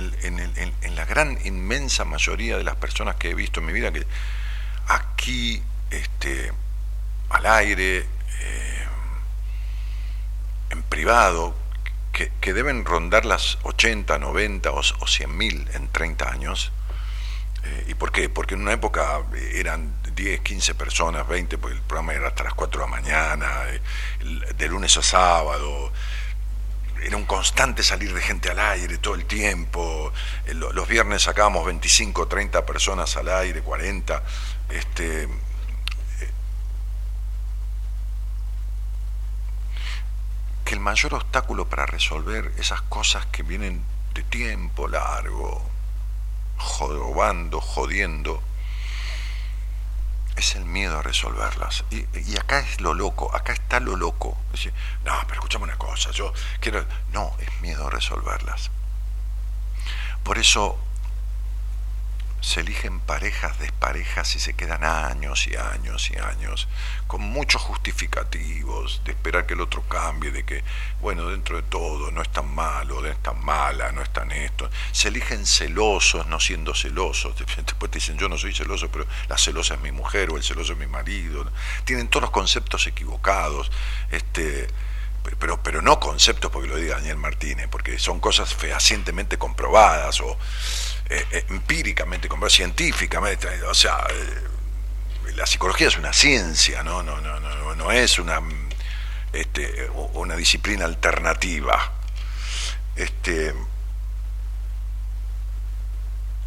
la 0.97 1.05
gran 1.05 1.39
inmensa 1.45 2.05
mayoría 2.05 2.57
de 2.57 2.65
las 2.65 2.77
personas 2.77 3.17
que 3.17 3.31
he 3.31 3.35
visto 3.35 3.61
en 3.61 3.67
mi 3.67 3.73
vida, 3.73 3.93
que 3.93 4.07
aquí, 4.89 5.63
este, 5.91 6.53
al 7.31 7.47
aire, 7.47 8.07
eh, 8.41 8.76
en 10.77 10.83
privado, 10.83 11.55
que, 12.13 12.53
deben 12.53 12.85
rondar 12.85 13.27
las 13.27 13.59
80, 13.65 14.19
90 14.19 14.71
o, 14.71 14.81
o 14.81 15.07
100 15.07 15.37
mil 15.37 15.69
en 15.75 15.89
30 15.89 16.31
años. 16.31 16.73
Eh, 17.65 17.87
¿Y 17.89 17.95
por 17.95 18.13
qué? 18.13 18.29
Porque 18.29 18.55
en 18.55 18.63
una 18.63 18.73
época 18.73 19.23
eran 19.53 19.95
10, 20.15 20.41
15 20.41 20.75
personas, 20.75 21.27
20, 21.29 21.59
porque 21.59 21.77
el 21.77 21.83
programa 21.83 22.15
era 22.15 22.29
hasta 22.29 22.45
las 22.45 22.55
4 22.55 22.81
de 22.81 22.87
la 22.87 22.91
mañana, 22.91 23.65
eh, 23.69 23.81
de 24.57 24.69
lunes 24.69 24.97
a 24.97 25.03
sábado. 25.03 25.93
Era 27.03 27.17
un 27.17 27.25
constante 27.25 27.83
salir 27.83 28.15
de 28.15 28.23
gente 28.23 28.51
al 28.51 28.59
aire 28.59 28.97
todo 28.99 29.15
el 29.15 29.27
tiempo. 29.27 30.13
Eh, 30.47 30.55
los 30.55 30.89
viernes 30.89 31.23
sacábamos 31.23 31.67
25, 31.67 32.29
30 32.29 32.65
personas 32.65 33.17
al 33.17 33.29
aire, 33.29 33.61
40. 33.61 34.23
Este, 34.71 35.29
que 40.67 40.75
el 40.75 40.76
mayor 40.87 41.15
obstáculo 41.15 41.69
para 41.69 41.85
resolver 41.85 42.53
esas 42.59 42.81
cosas 42.83 43.27
que 43.27 43.43
vienen 43.43 43.85
de 44.15 44.23
tiempo 44.23 44.87
largo, 44.87 45.61
jodobando, 46.59 47.61
jodiendo, 47.61 48.41
es 50.37 50.55
el 50.55 50.65
miedo 50.65 50.97
a 50.97 51.03
resolverlas. 51.03 51.85
Y, 51.91 52.37
acá 52.37 52.61
es 52.61 52.81
lo 52.81 52.95
loco, 52.95 53.35
acá 53.35 53.53
está 53.53 53.81
lo 53.81 53.97
loco. 53.97 54.39
no, 55.05 55.13
pero 55.23 55.35
escuchame 55.35 55.65
una 55.65 55.77
cosa, 55.77 56.13
yo 56.13 56.33
quiero... 56.61 56.87
No, 57.13 57.35
es 57.41 57.61
miedo 57.61 57.89
a 57.89 57.91
resolverlas. 57.91 58.71
Por 60.23 60.39
eso 60.39 60.79
se 62.41 62.61
eligen 62.61 63.01
parejas 63.01 63.59
desparejas 63.59 64.37
y 64.37 64.41
se 64.41 64.55
quedan 64.55 64.85
años 64.85 65.47
y 65.47 65.57
años 65.57 66.11
y 66.11 66.19
años, 66.19 66.69
con 67.07 67.21
muchos 67.21 67.63
justificativos, 67.63 69.03
de 69.05 69.13
esperar 69.13 69.47
que 69.47 69.55
el 69.55 69.61
otro 69.61 69.83
cambie, 69.83 70.31
de 70.31 70.45
que, 70.45 70.63
bueno, 71.01 71.29
dentro 71.29 71.57
de 71.57 71.63
todo 71.63 72.11
no 72.11 72.23
es 72.23 72.29
tan 72.29 72.55
malo, 72.55 73.01
no 73.01 73.09
es 73.09 73.23
tan 73.23 73.45
mala, 73.45 73.91
no 73.93 74.03
es 74.03 74.13
tan 74.13 74.31
esto. 74.33 74.71
Se 74.93 75.09
eligen 75.09 75.47
celosos, 75.47 76.27
no 76.27 76.39
siendo 76.41 76.75
celosos. 76.75 77.35
Después 77.57 77.91
te 77.91 77.99
dicen, 77.99 78.19
yo 78.19 78.29
no 78.29 78.39
soy 78.39 78.55
celoso, 78.55 78.91
pero 78.91 79.07
la 79.29 79.39
celosa 79.39 79.75
es 79.75 79.81
mi 79.81 79.93
mujer 79.93 80.31
o 80.31 80.37
el 80.37 80.43
celoso 80.43 80.73
es 80.73 80.79
mi 80.79 80.87
marido. 80.87 81.51
Tienen 81.85 82.09
todos 82.09 82.23
los 82.23 82.31
conceptos 82.31 82.87
equivocados. 82.87 83.71
Este, 84.11 84.69
pero, 85.39 85.61
pero 85.63 85.83
no 85.83 85.99
conceptos 85.99 86.51
porque 86.51 86.69
lo 86.69 86.77
diga 86.77 86.97
Daniel 86.97 87.17
Martínez, 87.17 87.69
porque 87.69 87.99
son 87.99 88.21
cosas 88.21 88.55
fehacientemente 88.55 89.39
comprobadas 89.39 90.21
o 90.21 90.39
eh, 91.09 91.25
eh, 91.31 91.45
empíricamente 91.51 92.29
científicamente, 92.49 93.63
o 93.63 93.75
sea, 93.75 94.07
eh, 94.11 95.33
la 95.35 95.47
psicología 95.47 95.89
es 95.89 95.97
una 95.97 96.13
ciencia, 96.13 96.83
no, 96.83 97.03
no, 97.03 97.21
no, 97.21 97.39
no, 97.39 97.75
no 97.75 97.93
es 97.93 98.19
una, 98.19 98.41
este, 99.33 99.89
una 100.15 100.35
disciplina 100.35 100.85
alternativa. 100.85 101.93
Este, 102.97 103.55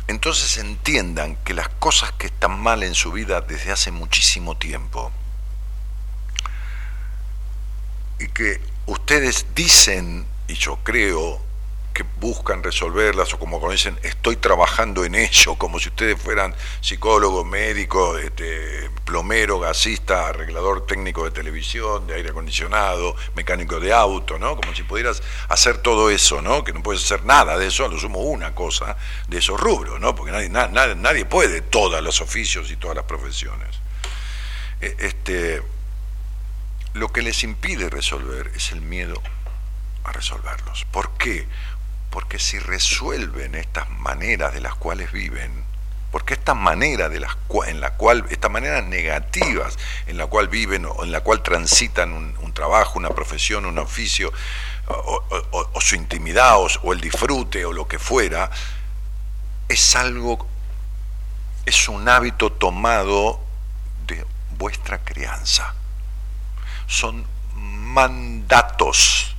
entonces 0.07 0.57
entiendan 0.57 1.35
que 1.37 1.53
las 1.53 1.69
cosas 1.69 2.11
que 2.13 2.27
están 2.27 2.59
mal 2.59 2.83
en 2.83 2.95
su 2.95 3.11
vida 3.11 3.41
desde 3.41 3.71
hace 3.71 3.91
muchísimo 3.91 4.57
tiempo, 4.57 5.11
y 8.19 8.27
que 8.27 8.59
ustedes 8.87 9.45
dicen, 9.55 10.25
y 10.47 10.55
yo 10.55 10.77
creo, 10.83 11.48
que 11.93 12.03
buscan 12.19 12.63
resolverlas, 12.63 13.33
o 13.33 13.39
como 13.39 13.59
dicen, 13.71 13.97
estoy 14.03 14.37
trabajando 14.37 15.03
en 15.03 15.15
ello, 15.15 15.55
como 15.55 15.79
si 15.79 15.89
ustedes 15.89 16.21
fueran 16.21 16.55
psicólogo, 16.81 17.43
médico, 17.43 18.17
este, 18.17 18.89
plomero, 19.05 19.59
gasista, 19.59 20.27
arreglador 20.27 20.85
técnico 20.85 21.25
de 21.25 21.31
televisión, 21.31 22.07
de 22.07 22.15
aire 22.15 22.29
acondicionado, 22.29 23.15
mecánico 23.35 23.79
de 23.79 23.93
auto, 23.93 24.39
¿no? 24.39 24.55
Como 24.55 24.73
si 24.73 24.83
pudieras 24.83 25.21
hacer 25.49 25.79
todo 25.79 26.09
eso, 26.09 26.41
¿no? 26.41 26.63
Que 26.63 26.73
no 26.73 26.83
puedes 26.83 27.03
hacer 27.03 27.25
nada 27.25 27.57
de 27.57 27.67
eso, 27.67 27.85
a 27.85 27.87
lo 27.87 27.97
sumo 27.97 28.19
una 28.19 28.53
cosa 28.55 28.95
de 29.27 29.37
esos 29.39 29.59
rubros, 29.59 29.99
¿no? 29.99 30.15
Porque 30.15 30.31
nadie, 30.31 30.49
nadie, 30.49 30.95
nadie 30.95 31.25
puede 31.25 31.61
todos 31.61 32.01
los 32.01 32.21
oficios 32.21 32.71
y 32.71 32.77
todas 32.77 32.95
las 32.95 33.05
profesiones. 33.05 33.69
E, 34.81 34.95
este, 34.99 35.61
lo 36.93 37.09
que 37.09 37.21
les 37.21 37.43
impide 37.43 37.89
resolver 37.89 38.51
es 38.55 38.71
el 38.71 38.81
miedo 38.81 39.21
a 40.03 40.11
resolverlos. 40.11 40.85
¿Por 40.91 41.11
qué? 41.17 41.47
Porque 42.09 42.39
si 42.39 42.59
resuelven 42.59 43.55
estas 43.55 43.89
maneras 43.89 44.53
de 44.53 44.61
las 44.61 44.75
cuales 44.75 45.11
viven, 45.11 45.69
porque 46.11 46.33
esta 46.33 46.55
manera 46.55 47.09
de 47.09 47.19
las 47.19 47.37
en 47.67 47.81
la 47.81 47.91
cual, 47.91 48.25
estas 48.29 48.49
maneras 48.49 48.83
negativas 48.83 49.77
en 50.07 50.17
la 50.17 50.25
cual 50.25 50.47
viven 50.47 50.85
o 50.85 51.03
en 51.03 51.11
la 51.11 51.21
cual 51.21 51.43
transitan 51.43 52.13
un, 52.13 52.53
trabajo, 52.53 52.97
una 52.97 53.09
profesión, 53.09 53.65
un 53.65 53.77
oficio, 53.77 54.33
o, 54.87 55.81
su 55.81 55.95
intimidad, 55.95 56.57
o 56.57 56.93
el 56.93 56.99
disfrute, 56.99 57.63
o 57.63 57.71
lo 57.71 57.87
que 57.87 57.99
fuera, 57.99 58.49
es 59.69 59.95
algo, 59.95 60.47
es 61.65 61.87
un 61.87 62.09
hábito 62.09 62.51
tomado 62.51 63.39
de 64.07 64.25
vuestra 64.57 64.97
crianza. 64.97 65.75
Son 66.87 67.25
mandatos 67.53 69.35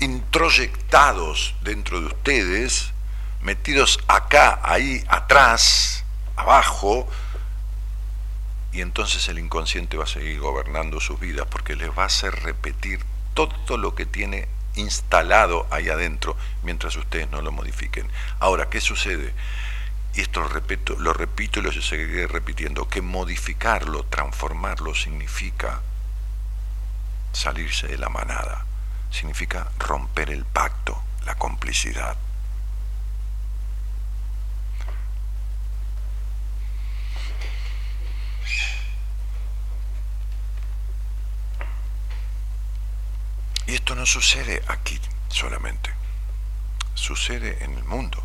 introyectados 0.00 1.54
dentro 1.62 2.00
de 2.00 2.06
ustedes, 2.06 2.92
metidos 3.42 4.00
acá, 4.08 4.60
ahí, 4.62 5.04
atrás, 5.08 6.04
abajo, 6.36 7.08
y 8.72 8.80
entonces 8.80 9.28
el 9.28 9.38
inconsciente 9.38 9.96
va 9.96 10.04
a 10.04 10.08
seguir 10.08 10.38
gobernando 10.40 11.00
sus 11.00 11.18
vidas 11.18 11.46
porque 11.50 11.76
les 11.76 11.90
va 11.90 12.02
a 12.02 12.06
hacer 12.06 12.34
repetir 12.42 13.00
todo 13.34 13.76
lo 13.78 13.94
que 13.94 14.04
tiene 14.04 14.48
instalado 14.74 15.66
ahí 15.70 15.88
adentro 15.88 16.36
mientras 16.62 16.96
ustedes 16.96 17.30
no 17.30 17.40
lo 17.40 17.52
modifiquen. 17.52 18.08
Ahora, 18.38 18.68
¿qué 18.68 18.80
sucede? 18.80 19.32
y 20.16 20.22
esto 20.22 20.40
lo 20.40 20.48
repito, 20.48 20.96
lo 20.98 21.12
repito 21.12 21.60
y 21.60 21.62
lo 21.62 21.72
seguiré 21.72 22.26
repitiendo, 22.26 22.88
que 22.88 23.02
modificarlo, 23.02 24.04
transformarlo 24.04 24.94
significa 24.94 25.82
salirse 27.32 27.86
de 27.86 27.98
la 27.98 28.08
manada, 28.08 28.64
significa 29.16 29.70
romper 29.78 30.30
el 30.30 30.44
pacto, 30.44 31.02
la 31.24 31.34
complicidad. 31.34 32.16
Y 43.66 43.74
esto 43.74 43.94
no 43.96 44.06
sucede 44.06 44.62
aquí 44.68 45.00
solamente, 45.28 45.90
sucede 46.94 47.64
en 47.64 47.76
el 47.76 47.84
mundo. 47.84 48.22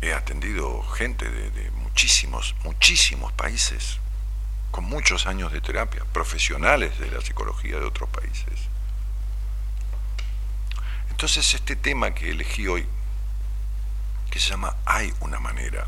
he 0.00 0.12
atendido 0.12 0.82
gente 0.82 1.28
de, 1.28 1.70
muchísimos, 1.72 2.54
muchísimos 2.62 3.32
países, 3.32 3.98
con 4.70 4.84
muchos 4.84 5.26
años 5.26 5.52
de 5.52 5.60
terapia, 5.60 6.04
profesionales 6.12 6.98
de 6.98 7.10
la 7.10 7.20
psicología 7.20 7.78
de 7.78 7.84
otros 7.84 8.08
países. 8.10 8.68
Entonces 11.10 11.54
este 11.54 11.76
tema 11.76 12.14
que 12.14 12.30
elegí 12.30 12.68
hoy, 12.68 12.86
que 14.30 14.40
se 14.40 14.50
llama 14.50 14.76
Hay 14.84 15.12
una 15.20 15.40
manera, 15.40 15.86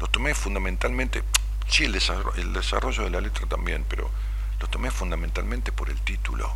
lo 0.00 0.06
tomé 0.08 0.34
fundamentalmente, 0.34 1.22
sí, 1.68 1.84
el 1.84 1.92
desarrollo, 1.92 2.34
el 2.34 2.52
desarrollo 2.52 3.04
de 3.04 3.10
la 3.10 3.20
letra 3.20 3.46
también, 3.46 3.84
pero 3.88 4.10
lo 4.60 4.66
tomé 4.66 4.90
fundamentalmente 4.90 5.72
por 5.72 5.90
el 5.90 6.00
título 6.00 6.54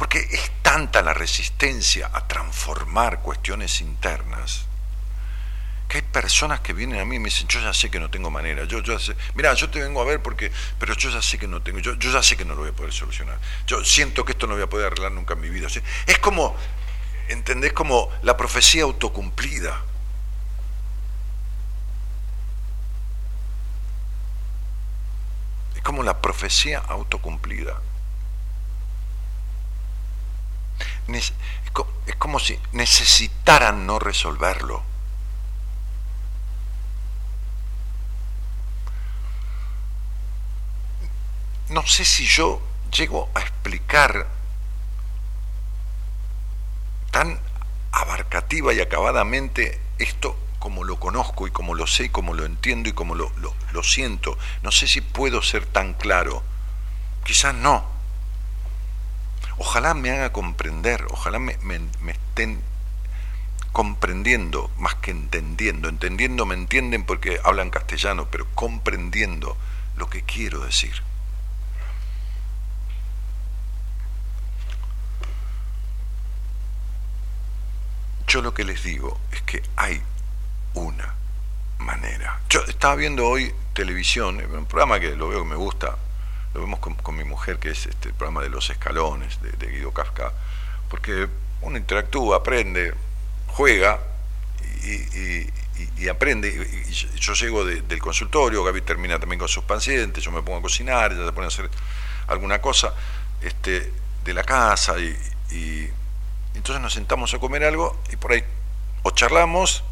porque 0.00 0.26
es 0.30 0.50
tanta 0.62 1.02
la 1.02 1.12
resistencia 1.12 2.08
a 2.14 2.26
transformar 2.26 3.20
cuestiones 3.20 3.82
internas 3.82 4.64
que 5.90 5.98
hay 5.98 6.02
personas 6.02 6.60
que 6.60 6.72
vienen 6.72 7.00
a 7.00 7.04
mí 7.04 7.16
y 7.16 7.18
me 7.18 7.24
dicen, 7.30 7.48
yo 7.48 7.60
ya 7.60 7.74
sé 7.74 7.90
que 7.90 7.98
no 7.98 8.08
tengo 8.08 8.30
manera, 8.30 8.64
yo, 8.64 8.78
yo 8.78 8.96
sé, 9.00 9.16
mira, 9.34 9.52
yo 9.54 9.68
te 9.68 9.80
vengo 9.80 10.00
a 10.00 10.04
ver 10.04 10.22
porque, 10.22 10.52
pero 10.78 10.94
yo 10.94 11.10
ya 11.10 11.20
sé 11.20 11.36
que 11.36 11.48
no 11.48 11.60
tengo, 11.62 11.80
yo, 11.80 11.94
yo 11.94 12.12
ya 12.12 12.22
sé 12.22 12.36
que 12.36 12.44
no 12.44 12.54
lo 12.54 12.60
voy 12.60 12.70
a 12.70 12.72
poder 12.72 12.92
solucionar, 12.92 13.36
yo 13.66 13.84
siento 13.84 14.24
que 14.24 14.32
esto 14.32 14.46
no 14.46 14.54
voy 14.54 14.62
a 14.62 14.68
poder 14.68 14.86
arreglar 14.86 15.10
nunca 15.10 15.34
en 15.34 15.40
mi 15.40 15.50
vida. 15.50 15.66
Es 16.06 16.18
como, 16.20 16.54
¿entendés? 17.28 17.72
Como 17.72 18.08
la 18.22 18.36
profecía 18.36 18.84
autocumplida. 18.84 19.82
Es 25.74 25.82
como 25.82 26.04
la 26.04 26.22
profecía 26.22 26.78
autocumplida. 26.78 27.80
es 31.08 32.14
como 32.16 32.38
si 32.38 32.56
necesitaran 32.70 33.84
no 33.84 33.98
resolverlo. 33.98 34.89
No 41.70 41.86
sé 41.86 42.04
si 42.04 42.26
yo 42.26 42.60
llego 42.94 43.30
a 43.34 43.40
explicar 43.40 44.26
tan 47.10 47.38
abarcativa 47.92 48.72
y 48.74 48.80
acabadamente 48.80 49.80
esto 49.98 50.36
como 50.58 50.84
lo 50.84 51.00
conozco 51.00 51.46
y 51.46 51.50
como 51.50 51.74
lo 51.74 51.86
sé 51.86 52.04
y 52.04 52.08
como 52.10 52.34
lo 52.34 52.44
entiendo 52.44 52.88
y 52.88 52.92
como 52.92 53.14
lo, 53.14 53.32
lo 53.72 53.82
siento. 53.82 54.36
No 54.62 54.70
sé 54.70 54.86
si 54.86 55.00
puedo 55.00 55.42
ser 55.42 55.64
tan 55.64 55.94
claro. 55.94 56.42
Quizás 57.24 57.54
no 57.54 58.00
ojalá 59.60 59.92
me 59.92 60.10
haga 60.10 60.32
comprender, 60.32 61.04
ojalá 61.10 61.38
me, 61.38 61.58
estén 62.08 62.62
comprendiendo 63.72 64.70
más 64.78 64.94
que 64.96 65.10
entendiendo. 65.10 65.88
Entendiendo 65.88 66.46
me 66.46 66.54
entienden 66.54 67.04
porque 67.04 67.40
hablan 67.44 67.70
castellano, 67.70 68.26
pero 68.30 68.46
comprendiendo 68.54 69.56
lo 69.96 70.08
que 70.08 70.22
quiero 70.22 70.60
decir. 70.60 71.02
Yo 78.30 78.42
lo 78.42 78.54
que 78.54 78.62
les 78.62 78.84
digo 78.84 79.18
es 79.32 79.42
que 79.42 79.60
hay 79.74 80.00
una 80.74 81.16
manera. 81.78 82.38
Yo 82.48 82.60
estaba 82.60 82.94
viendo 82.94 83.26
hoy 83.26 83.52
televisión, 83.72 84.40
un 84.56 84.66
programa 84.66 85.00
que 85.00 85.16
lo 85.16 85.30
veo 85.30 85.40
que 85.40 85.48
me 85.48 85.56
gusta, 85.56 85.96
lo 86.54 86.60
vemos 86.60 86.78
con, 86.78 87.16
mi 87.16 87.24
mujer, 87.24 87.58
que 87.58 87.70
es 87.70 87.86
este, 87.86 88.10
el 88.10 88.14
programa 88.14 88.40
de 88.42 88.48
los 88.48 88.70
escalones 88.70 89.40
de, 89.42 89.66
Guido 89.66 89.92
Kafka, 89.92 90.32
porque 90.88 91.26
uno 91.62 91.76
interactúa, 91.76 92.36
aprende, 92.36 92.94
juega 93.48 93.98
y, 94.84 96.06
aprende. 96.06 96.86
Yo 97.16 97.32
llego 97.32 97.64
del 97.64 97.98
consultorio, 97.98 98.62
Gaby 98.62 98.82
termina 98.82 99.18
también 99.18 99.40
con 99.40 99.48
sus 99.48 99.64
pacientes, 99.64 100.22
yo 100.22 100.30
me 100.30 100.40
pongo 100.42 100.58
a 100.58 100.62
cocinar, 100.62 101.10
ella 101.10 101.26
se 101.26 101.32
pone 101.32 101.46
a 101.46 101.48
hacer 101.48 101.68
alguna 102.28 102.60
cosa 102.60 102.94
este, 103.42 103.92
de 104.22 104.34
la 104.34 104.44
casa 104.44 104.94
y, 105.00 105.90
Entonces 106.54 106.82
nos 106.82 106.92
sentamos 106.92 107.32
a 107.34 107.38
comer 107.38 107.64
algo 107.64 108.00
y 108.10 108.16
por 108.16 108.32
ahí 108.32 108.44
o 109.02 109.10
charlamos, 109.12 109.82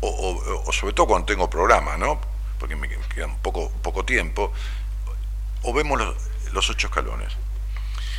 o, 0.00 0.72
sobre 0.72 0.92
todo 0.94 1.06
cuando 1.06 1.26
tengo 1.26 1.48
programa, 1.48 1.96
¿no? 1.96 2.20
Porque 2.58 2.76
me 2.76 2.88
queda 2.88 3.26
un 3.26 3.38
poco, 3.38 3.70
poco 3.82 4.04
tiempo, 4.04 4.52
o 5.62 5.72
vemos 5.72 5.98
los, 5.98 6.16
los 6.52 6.70
ocho 6.70 6.88
escalones. 6.88 7.32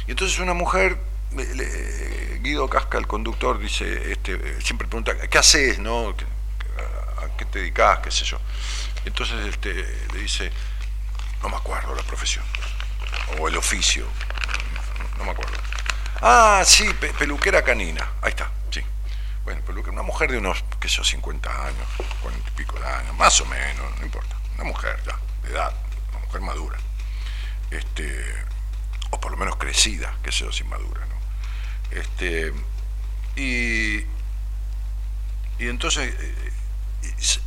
Y 0.08 0.12
entonces 0.12 0.39
una 0.39 0.54
mujer, 0.54 0.98
Guido 2.41 2.70
Casca, 2.70 2.98
el 2.98 3.08
conductor, 3.08 3.60
dice, 3.60 4.12
este, 4.12 4.62
siempre 4.62 4.88
pregunta, 4.88 5.17
¿qué 5.28 5.38
haces, 5.38 5.80
no? 5.80 6.15
¿Qué- 6.15 6.26
¿A, 7.24 7.36
qué 7.36 7.46
te 7.46 7.60
dedicas? 7.60 8.00
¿Qué? 8.00 8.10
Entonces 9.06 9.46
este, 9.48 9.74
le 10.13 10.20
dice, 10.20 10.52
no 11.41 11.50
me 11.50 11.56
acuerdo 11.58 11.93
la 11.96 12.04
profesión, 12.04 12.46
o 13.39 13.48
el 13.48 13.58
oficio, 13.58 14.06
no 15.17 15.26
me 15.26 15.32
acuerdo. 15.32 15.58
Ah, 16.21 16.63
sí, 16.65 16.91
pe- 16.99 17.13
peluquera 17.13 17.62
canina, 17.63 18.08
ahí 18.21 18.30
está, 18.30 18.49
sí. 18.71 18.82
Bueno, 19.43 19.62
peluquera, 19.62 19.93
una 19.93 20.03
mujer 20.03 20.32
de 20.32 20.38
unos, 20.39 20.63
qué 20.80 20.89
sé 20.89 20.97
yo, 20.97 21.03
50 21.03 21.49
años, 21.67 21.88
40 22.21 22.49
y 22.49 22.51
pico 22.53 22.80
de 22.80 22.86
años, 22.88 23.15
más 23.15 23.39
o 23.41 23.45
menos, 23.45 23.97
no 23.99 24.06
importa, 24.06 24.36
una 24.56 24.63
mujer 24.63 24.99
ya, 25.06 25.17
de 25.43 25.53
edad, 25.53 25.73
una 26.12 26.19
mujer 26.25 26.41
madura 26.41 26.77
este, 27.69 28.23
o 29.12 29.19
por 29.19 29.32
lo 29.32 29.38
menos 29.38 29.58
crecida, 29.58 30.15
que 30.23 30.32
sea 30.32 30.51
sin 30.51 30.69
madura, 30.69 31.01
¿no? 31.06 31.15
Este, 31.97 32.53
y, 33.36 33.97
y 35.60 35.67
entonces, 35.69 36.13
eh, 36.19 36.51
s- 37.19 37.39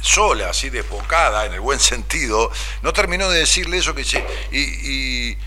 sola, 0.00 0.50
así 0.50 0.68
desbocada, 0.70 1.46
en 1.46 1.54
el 1.54 1.60
buen 1.60 1.80
sentido, 1.80 2.50
no 2.82 2.92
terminó 2.92 3.28
de 3.30 3.40
decirle 3.40 3.78
eso 3.78 3.94
que 3.94 4.02
dice, 4.02 4.24
y, 4.50 4.58
y, 4.60 5.38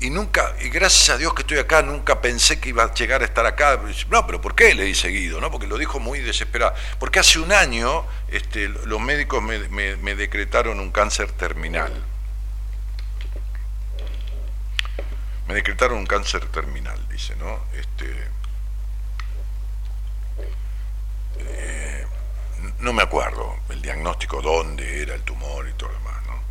y 0.00 0.10
nunca, 0.10 0.54
y 0.60 0.68
gracias 0.68 1.10
a 1.10 1.18
Dios 1.18 1.34
que 1.34 1.42
estoy 1.42 1.58
acá, 1.58 1.82
nunca 1.82 2.20
pensé 2.20 2.60
que 2.60 2.68
iba 2.68 2.84
a 2.84 2.94
llegar 2.94 3.22
a 3.22 3.24
estar 3.24 3.46
acá. 3.46 3.80
No, 4.10 4.26
pero 4.26 4.40
¿por 4.40 4.54
qué? 4.54 4.74
Le 4.74 4.84
dice 4.84 5.08
Guido, 5.08 5.40
¿no? 5.40 5.50
Porque 5.50 5.66
lo 5.66 5.76
dijo 5.76 5.98
muy 5.98 6.20
desesperado. 6.20 6.74
Porque 6.98 7.18
hace 7.18 7.38
un 7.38 7.52
año 7.52 8.04
este, 8.28 8.68
los 8.68 9.00
médicos 9.00 9.42
me 9.42 10.14
decretaron 10.14 10.78
un 10.80 10.90
cáncer 10.90 11.32
terminal. 11.32 11.92
Me 15.48 15.54
decretaron 15.54 15.98
un 15.98 16.06
cáncer 16.06 16.44
terminal, 16.48 17.08
dice, 17.08 17.34
¿no? 17.36 17.58
Este, 17.72 18.04
eh, 21.38 22.06
no 22.80 22.92
me 22.92 23.02
acuerdo 23.02 23.56
el 23.70 23.80
diagnóstico, 23.80 24.42
dónde 24.42 25.02
era 25.02 25.14
el 25.14 25.22
tumor 25.22 25.66
y 25.66 25.72
todo 25.72 25.88
lo 25.88 25.98
demás, 25.98 26.26
¿no? 26.26 26.42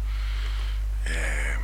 Eh, 1.05 1.57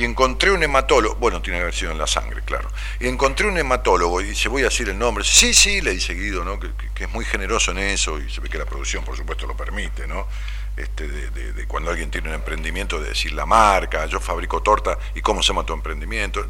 y 0.00 0.04
encontré 0.04 0.50
un 0.50 0.62
hematólogo, 0.62 1.16
bueno, 1.16 1.42
tiene 1.42 1.58
que 1.58 1.62
haber 1.62 1.74
sido 1.74 1.92
en 1.92 1.98
la 1.98 2.06
sangre, 2.06 2.40
claro. 2.42 2.70
Y 3.00 3.06
encontré 3.06 3.46
un 3.46 3.58
hematólogo 3.58 4.22
y 4.22 4.24
dice, 4.24 4.48
voy 4.48 4.62
a 4.62 4.66
decir 4.66 4.88
el 4.88 4.98
nombre. 4.98 5.24
Sí, 5.24 5.52
sí, 5.52 5.82
le 5.82 5.90
dice 5.90 6.14
Guido, 6.14 6.42
¿no? 6.42 6.58
Que, 6.58 6.70
es 7.04 7.10
muy 7.10 7.26
generoso 7.26 7.72
en 7.72 7.78
eso 7.78 8.18
y 8.18 8.30
se 8.30 8.40
ve 8.40 8.48
que 8.48 8.56
la 8.56 8.64
producción, 8.64 9.04
por 9.04 9.14
supuesto, 9.14 9.46
lo 9.46 9.54
permite, 9.54 10.06
¿no? 10.06 10.26
Este, 10.74 11.06
de, 11.06 11.66
cuando 11.66 11.90
alguien 11.90 12.10
tiene 12.10 12.30
un 12.30 12.34
emprendimiento, 12.34 12.98
de 12.98 13.10
decir 13.10 13.32
la 13.32 13.44
marca, 13.44 14.06
yo 14.06 14.20
fabrico 14.20 14.62
torta 14.62 14.98
y 15.14 15.20
cómo 15.20 15.42
se 15.42 15.48
llama 15.48 15.66
tu 15.66 15.74
emprendimiento. 15.74 16.46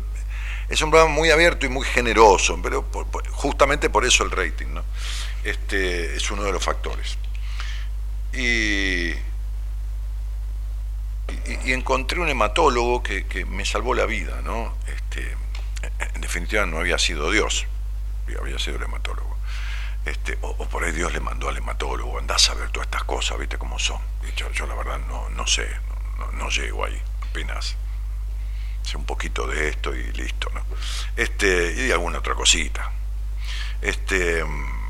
Es 0.68 0.80
un 0.82 0.90
programa 0.90 1.12
muy 1.12 1.32
abierto 1.32 1.66
y 1.66 1.70
muy 1.70 1.84
generoso, 1.84 2.56
pero 2.62 2.88
justamente 3.32 3.90
por 3.90 4.04
eso 4.04 4.22
el 4.22 4.30
rating, 4.30 4.68
¿no? 4.74 4.84
Este, 5.42 6.14
es 6.14 6.30
uno 6.30 6.44
de 6.44 6.52
los 6.52 6.62
factores. 6.62 7.18
Y, 8.32 9.12
y, 11.64 11.72
encontré 11.72 12.20
un 12.20 12.28
hematólogo 12.28 13.02
que, 13.02 13.44
me 13.48 13.64
salvó 13.64 13.94
la 13.94 14.06
vida, 14.06 14.40
¿no? 14.42 14.74
Este, 14.86 15.36
en 16.14 16.20
definitiva 16.20 16.66
no 16.66 16.78
había 16.78 16.98
sido 16.98 17.30
Dios, 17.30 17.66
había 18.40 18.58
sido 18.58 18.76
el 18.76 18.82
hematólogo. 18.84 19.36
Este, 20.06 20.38
o, 20.40 20.54
por 20.66 20.84
ahí 20.84 20.92
Dios 20.92 21.12
le 21.12 21.20
mandó 21.20 21.48
al 21.48 21.56
hematólogo, 21.56 22.18
andás 22.18 22.48
a 22.50 22.54
ver 22.54 22.70
todas 22.70 22.86
estas 22.86 23.04
cosas, 23.04 23.38
viste 23.38 23.58
cómo 23.58 23.78
son. 23.78 24.00
Y 24.28 24.34
yo, 24.38 24.50
yo 24.52 24.66
la 24.66 24.74
verdad 24.74 24.98
no, 25.08 25.28
no 25.30 25.46
sé, 25.46 25.68
no, 26.18 26.32
no- 26.32 26.48
llego 26.50 26.84
ahí, 26.84 27.00
apenas 27.28 27.76
sé 28.82 28.96
un 28.96 29.04
poquito 29.04 29.46
de 29.46 29.68
esto 29.68 29.94
y 29.94 30.10
listo, 30.12 30.50
¿no? 30.54 30.62
Este, 31.16 31.86
y 31.86 31.92
alguna 31.92 32.18
otra 32.18 32.34
cosita. 32.34 32.90
Este, 33.82 34.42
mm, 34.44 34.80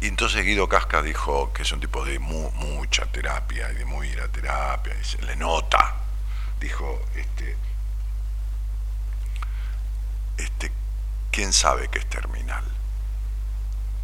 Y 0.00 0.08
entonces 0.08 0.44
Guido 0.44 0.68
Casca 0.68 1.02
dijo 1.02 1.52
que 1.52 1.62
es 1.62 1.72
un 1.72 1.80
tipo 1.80 2.04
de 2.04 2.18
mu- 2.18 2.50
mucha 2.52 3.06
terapia 3.06 3.70
y 3.72 3.76
de 3.76 3.84
muy 3.84 4.08
ir 4.08 4.20
a 4.20 4.28
terapia, 4.28 4.94
y 5.00 5.04
se 5.04 5.20
le 5.22 5.36
nota. 5.36 5.94
Dijo, 6.60 7.02
este, 7.14 7.56
este, 10.38 10.70
¿quién 11.30 11.52
sabe 11.52 11.88
que 11.88 11.98
es 11.98 12.06
terminal? 12.08 12.64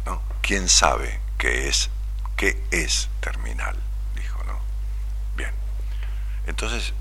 ¿No? 0.05 0.21
¿Quién 0.41 0.67
sabe 0.67 1.19
qué 1.37 1.67
es, 1.69 1.89
qué 2.35 2.61
es 2.71 3.09
terminal? 3.21 3.77
Dijo, 4.15 4.43
¿no? 4.45 4.59
Bien. 5.35 5.51
Entonces, 6.47 6.93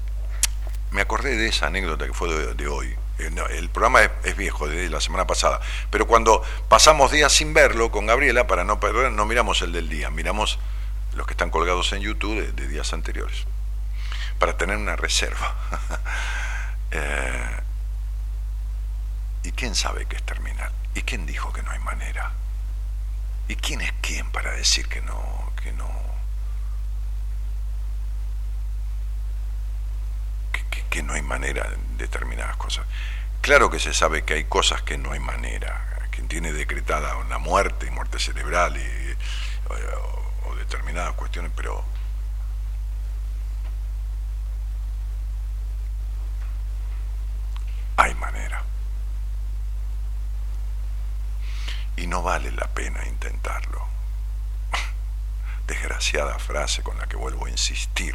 me 0.91 1.01
acordé 1.01 1.37
de 1.37 1.49
esa 1.49 1.67
anécdota 1.67 2.07
que 2.07 2.13
fue 2.13 2.29
de, 2.29 2.55
de 2.55 2.69
hoy. 2.69 2.95
Eh, 3.23 3.59
El 3.59 3.71
programa 3.71 4.03
es, 4.25 4.37
viejo, 4.37 4.67
de 4.67 4.89
la 4.89 5.01
semana 5.01 5.27
pasada, 5.27 5.61
pero 5.91 6.07
cuando 6.07 6.43
pasamos 6.69 7.11
días 7.11 7.33
sin 7.33 7.55
verlo 7.55 7.91
con 7.91 8.07
Gabriela, 8.07 8.47
para 8.47 8.65
no 8.65 8.81
perder, 8.81 9.13
no 9.13 9.27
miramos 9.27 9.63
el 9.63 9.73
del 9.73 9.89
día, 9.89 10.11
miramos 10.11 10.59
los 11.15 11.27
que 11.27 11.35
están 11.35 11.51
colgados 11.51 11.93
en 11.93 12.01
YouTube 12.01 12.53
de, 12.53 12.69
días 12.69 12.93
anteriores, 12.93 13.45
para 14.39 14.57
tener 14.57 14.77
una 14.77 14.97
reserva. 14.97 15.55
Eh, 16.95 17.61
¿Y 19.45 19.53
quién 19.53 19.75
sabe 19.75 20.05
que 20.05 20.17
es 20.17 20.23
terminal? 20.25 20.71
¿Y 20.95 21.01
quién 21.01 21.25
dijo 21.25 21.51
que 21.51 21.63
no 21.63 21.71
hay 21.71 21.79
manera? 21.79 22.33
¿Y 23.49 23.57
quién 23.57 23.81
es 23.81 23.95
quién 24.03 24.31
para 24.31 24.53
decir 24.53 24.89
que 24.89 25.01
no, 25.01 25.53
que 25.63 25.73
no, 25.73 25.91
que, 30.93 31.03
no 31.03 31.15
hay 31.15 31.23
manera 31.23 31.67
en 31.73 31.97
determinadas 31.97 32.57
cosas. 32.57 32.87
Claro 33.41 33.71
que 33.71 33.81
se 33.81 33.95
sabe 33.95 34.25
que 34.25 34.35
hay 34.35 34.45
cosas 34.45 34.83
que 34.83 34.99
no 34.99 35.13
hay 35.13 35.21
manera. 35.21 36.07
Quien 36.11 36.29
tiene 36.29 36.53
decretada 36.53 37.17
una 37.17 37.39
muerte, 37.39 37.91
muerte 37.91 38.19
cerebral 38.19 38.77
y, 38.77 39.17
o 40.45 40.55
determinadas 40.55 41.15
cuestiones, 41.15 41.51
pero 41.57 41.83
hay 47.97 48.15
manera. 48.17 48.63
Y 51.97 52.07
no 52.07 52.23
vale 52.23 52.53
la 52.53 52.69
pena 52.69 53.07
intentarlo. 53.07 53.87
Desgraciada 55.67 56.39
frase 56.39 56.83
con 56.83 56.99
la 56.99 57.07
que 57.07 57.17
vuelvo 57.17 57.47
a 57.47 57.51
insistir 57.51 58.15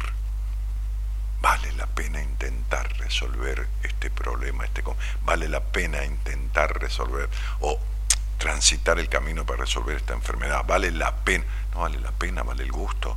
vale 1.40 1.72
la 1.72 1.86
pena 1.86 2.20
intentar 2.22 2.92
resolver 2.98 3.66
este 3.82 4.10
problema, 4.10 4.64
este 4.64 4.82
vale 5.24 5.48
la 5.48 5.60
pena 5.60 6.04
intentar 6.04 6.78
resolver 6.80 7.28
o 7.60 7.78
transitar 8.38 8.98
el 8.98 9.08
camino 9.08 9.44
para 9.44 9.60
resolver 9.60 9.96
esta 9.96 10.14
enfermedad, 10.14 10.64
vale 10.66 10.90
la 10.90 11.14
pena, 11.16 11.44
no 11.74 11.80
vale 11.80 11.98
la 12.00 12.12
pena, 12.12 12.42
vale 12.42 12.62
el 12.64 12.72
gusto. 12.72 13.16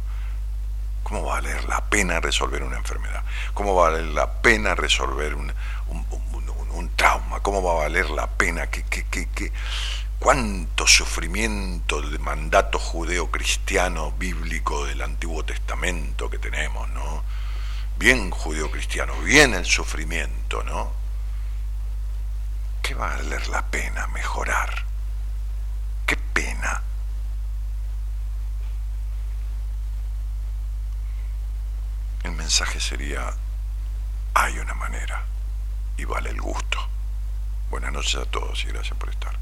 ¿Cómo 1.04 1.26
va 1.26 1.38
a 1.38 1.42
valer 1.42 1.64
la 1.66 1.82
pena 1.86 2.20
resolver 2.20 2.64
una 2.64 2.78
enfermedad? 2.78 3.24
¿Cómo 3.54 3.76
va 3.76 3.88
a 3.88 3.90
valer 3.92 4.06
la 4.08 4.32
pena 4.42 4.76
resolver 4.76 5.36
un, 5.36 5.52
un- 5.90 6.92
trauma? 6.96 7.40
¿Cómo 7.42 7.62
va 7.64 7.72
a 7.72 7.84
valer 7.84 8.10
la 8.12 8.28
pena 8.28 8.68
que, 8.68 8.84
que, 8.84 9.06
que, 9.06 9.28
que- 9.30 9.52
cuánto 10.20 10.86
sufrimiento 10.88 12.02
de 12.02 12.20
mandato 12.20 12.78
judeo-cristiano 12.80 14.12
bíblico 14.12 14.86
del 14.86 15.02
Antiguo 15.02 15.44
Testamento 15.44 16.30
que 16.30 16.38
tenemos, 16.38 16.88
¿no? 16.92 17.24
Bien 18.02 18.32
judío-cristiano, 18.32 19.14
bien 19.22 19.54
el 19.54 19.64
sufrimiento, 19.64 20.64
¿no? 20.64 20.92
¿Qué 22.82 22.96
va 22.96 23.14
a 23.14 23.18
valer 23.18 23.48
la 23.50 23.62
pena 23.68 24.08
mejorar? 24.08 24.86
¿Qué 26.08 26.18
pena? 26.18 26.82
El 32.24 32.32
mensaje 32.32 32.80
sería, 32.80 33.36
hay 34.34 34.58
una 34.58 34.74
manera 34.74 35.24
y 35.96 36.06
vale 36.06 36.32
el 36.32 36.42
gusto. 36.42 36.80
Buenas 37.70 37.94
noches 37.94 38.16
a 38.16 38.26
todos 38.26 38.64
y 38.64 38.70
gracias 38.70 38.98
por 38.98 39.10
estar. 39.10 39.36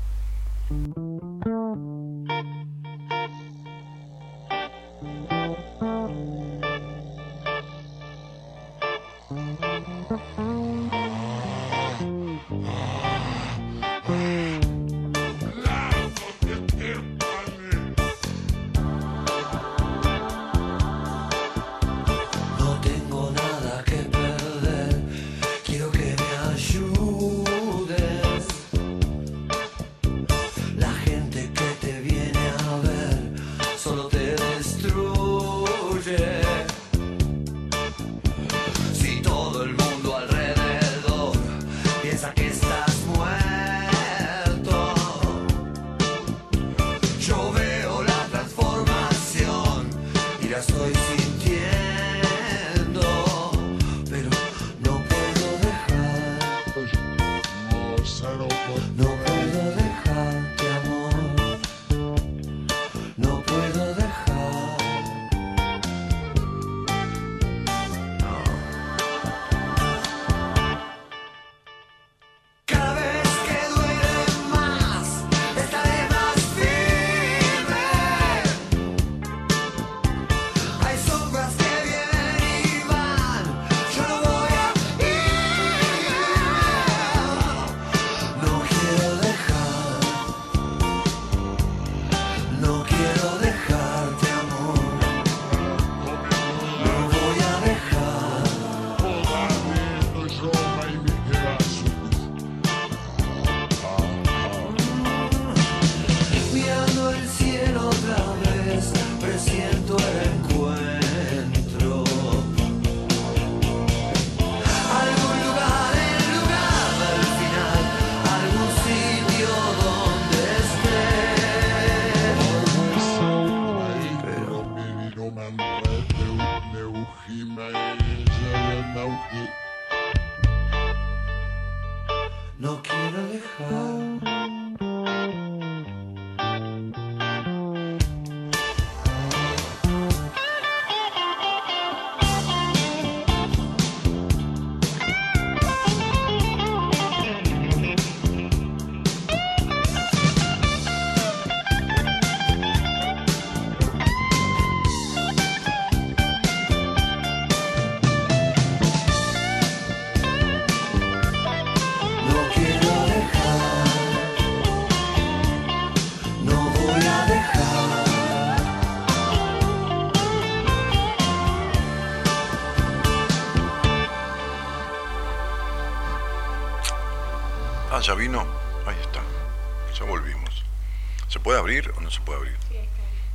Puede 182.29 182.41
abrir? 182.41 182.57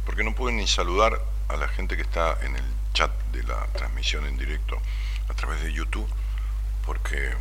Porque 0.06 0.22
no 0.22 0.34
pueden 0.36 0.56
ni 0.58 0.68
saludar 0.68 1.20
a 1.48 1.56
la 1.56 1.66
gente 1.66 1.96
que 1.96 2.02
está 2.02 2.38
en 2.42 2.54
el 2.54 2.64
chat 2.92 3.10
de 3.32 3.42
la 3.42 3.66
transmisión 3.72 4.24
en 4.24 4.36
directo 4.36 4.78
a 5.28 5.34
través 5.34 5.62
de 5.62 5.72
YouTube, 5.72 6.08
porque 6.86 7.34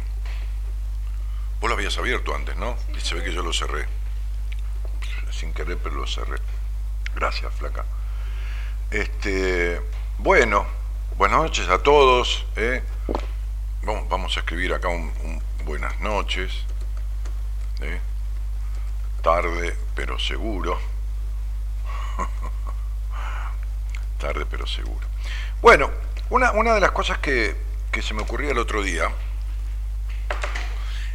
vos 1.59 1.69
lo 1.69 1.75
habías 1.75 1.95
abierto 1.99 2.33
antes, 2.33 2.55
¿no? 2.57 2.75
Y 2.97 2.99
se 3.01 3.13
ve 3.13 3.23
que 3.23 3.31
yo 3.31 3.43
lo 3.43 3.53
cerré. 3.53 3.85
Sin 5.31 5.53
querer, 5.53 5.77
pero 5.77 5.95
lo 5.95 6.07
cerré. 6.07 6.37
Gracias, 7.15 7.53
flaca. 7.53 7.85
Este, 8.89 9.79
bueno, 10.17 10.65
buenas 11.17 11.37
noches 11.37 11.69
a 11.69 11.83
todos. 11.83 12.47
¿eh? 12.55 12.81
Vamos, 13.83 14.09
vamos 14.09 14.37
a 14.37 14.39
escribir 14.39 14.73
acá 14.73 14.87
un, 14.87 15.13
un 15.23 15.43
buenas 15.65 15.99
noches. 15.99 16.51
¿eh? 17.81 17.99
Tarde, 19.21 19.77
pero 19.95 20.17
seguro. 20.17 20.92
Tarde, 24.23 24.45
pero 24.49 24.65
seguro. 24.65 25.05
Bueno, 25.61 25.91
una, 26.29 26.53
una 26.53 26.73
de 26.73 26.79
las 26.79 26.91
cosas 26.91 27.17
que, 27.17 27.57
que 27.91 28.01
se 28.01 28.13
me 28.13 28.21
ocurría 28.21 28.51
el 28.51 28.57
otro 28.57 28.81
día 28.81 29.09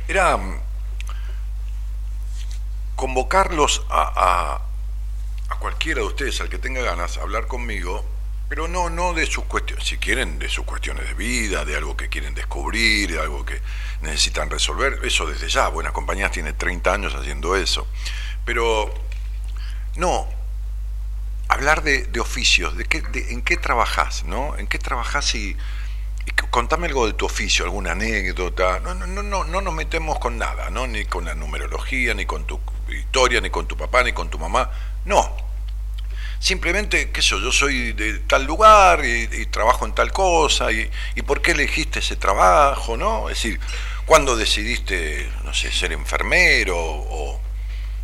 era 0.06 0.36
mm, 0.36 0.60
convocarlos 2.96 3.86
a, 3.88 4.60
a, 5.48 5.56
cualquiera 5.58 6.02
de 6.02 6.06
ustedes, 6.06 6.38
al 6.42 6.50
que 6.50 6.58
tenga 6.58 6.82
ganas, 6.82 7.16
a 7.16 7.22
hablar 7.22 7.46
conmigo, 7.46 8.04
pero 8.50 8.68
no, 8.68 8.90
no 8.90 9.14
de 9.14 9.24
sus 9.24 9.44
cuestiones, 9.44 9.86
si 9.86 9.96
quieren, 9.96 10.38
de 10.38 10.50
sus 10.50 10.66
cuestiones 10.66 11.08
de 11.08 11.14
vida, 11.14 11.64
de 11.64 11.76
algo 11.76 11.96
que 11.96 12.10
quieren 12.10 12.34
descubrir, 12.34 13.10
de 13.10 13.20
algo 13.20 13.42
que 13.46 13.62
necesitan 14.02 14.50
resolver, 14.50 15.00
eso 15.02 15.24
desde 15.24 15.48
ya, 15.48 15.68
Buenas 15.68 15.92
Compañías 15.94 16.30
tiene 16.30 16.52
30 16.52 16.92
años 16.92 17.14
haciendo 17.14 17.56
eso, 17.56 17.86
pero 18.44 18.92
no, 19.96 20.37
hablar 21.48 21.82
de, 21.82 22.20
oficios, 22.20 22.76
de, 22.76 22.84
qué, 22.84 23.02
en 23.30 23.42
qué 23.42 23.56
trabajás, 23.56 24.24
¿no? 24.24 24.56
En 24.58 24.66
qué 24.66 24.78
trabajás 24.78 25.34
y, 25.34 25.56
contame 26.50 26.86
algo 26.86 27.06
de 27.06 27.14
tu 27.14 27.24
oficio, 27.26 27.64
alguna 27.64 27.92
anécdota. 27.92 28.80
No, 28.80 28.94
no, 28.94 29.06
no, 29.06 29.22
no, 29.22 29.44
no 29.44 29.60
nos 29.60 29.74
metemos 29.74 30.18
con 30.18 30.38
nada, 30.38 30.70
¿no? 30.70 30.86
Ni 30.86 31.06
con 31.06 31.24
la 31.24 31.34
numerología, 31.34 32.14
ni 32.14 32.26
con 32.26 32.46
tu 32.46 32.60
historia, 32.88 33.40
ni 33.40 33.50
con 33.50 33.66
tu 33.66 33.76
papá, 33.76 34.04
ni 34.04 34.12
con 34.12 34.28
tu 34.28 34.38
mamá. 34.38 34.70
No. 35.06 35.36
Simplemente, 36.38 37.10
qué 37.10 37.20
sé 37.22 37.30
yo, 37.30 37.40
yo 37.40 37.50
soy 37.50 37.92
de 37.94 38.20
tal 38.20 38.44
lugar 38.44 39.04
y, 39.04 39.46
trabajo 39.46 39.86
en 39.86 39.94
tal 39.94 40.12
cosa, 40.12 40.70
y, 40.70 40.88
por 41.26 41.42
qué 41.42 41.52
elegiste 41.52 41.98
ese 41.98 42.16
trabajo, 42.16 42.96
¿no? 42.96 43.28
Es 43.30 43.42
decir, 43.42 43.58
¿cuándo 44.06 44.36
decidiste, 44.36 45.28
no 45.44 45.52
sé, 45.52 45.72
ser 45.72 45.92
enfermero 45.92 47.40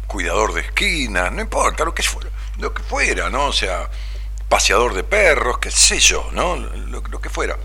cuidador 0.06 0.52
de 0.52 0.62
esquina? 0.62 1.30
No 1.30 1.40
importa, 1.40 1.84
lo 1.84 1.94
que 1.94 2.02
fuera, 2.02 2.30
lo 2.58 2.72
que 2.72 2.82
fuera, 2.82 3.30
¿no? 3.30 3.46
O 3.46 3.52
sea, 3.52 3.88
paseador 4.48 4.94
de 4.94 5.04
perros, 5.04 5.58
qué 5.58 5.70
sé 5.70 5.98
yo, 5.98 6.28
¿no? 6.32 6.56
Lo, 6.56 7.20
que 7.20 7.28
fuera. 7.28 7.58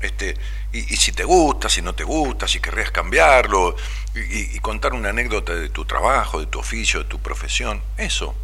Este, 0.00 0.36
y, 0.72 0.82
si 0.96 1.12
te 1.12 1.24
gusta, 1.24 1.68
si 1.68 1.82
no 1.82 1.94
te 1.94 2.04
gusta, 2.04 2.48
si 2.48 2.60
querrías 2.60 2.90
cambiarlo, 2.90 3.76
y, 4.14 4.58
contar 4.60 4.94
una 4.94 5.10
anécdota 5.10 5.54
de 5.54 5.68
tu 5.68 5.84
trabajo, 5.84 6.40
de 6.40 6.46
tu 6.46 6.58
oficio, 6.58 7.00
de 7.00 7.06
tu 7.06 7.20
profesión, 7.20 7.82
eso. 7.96 8.34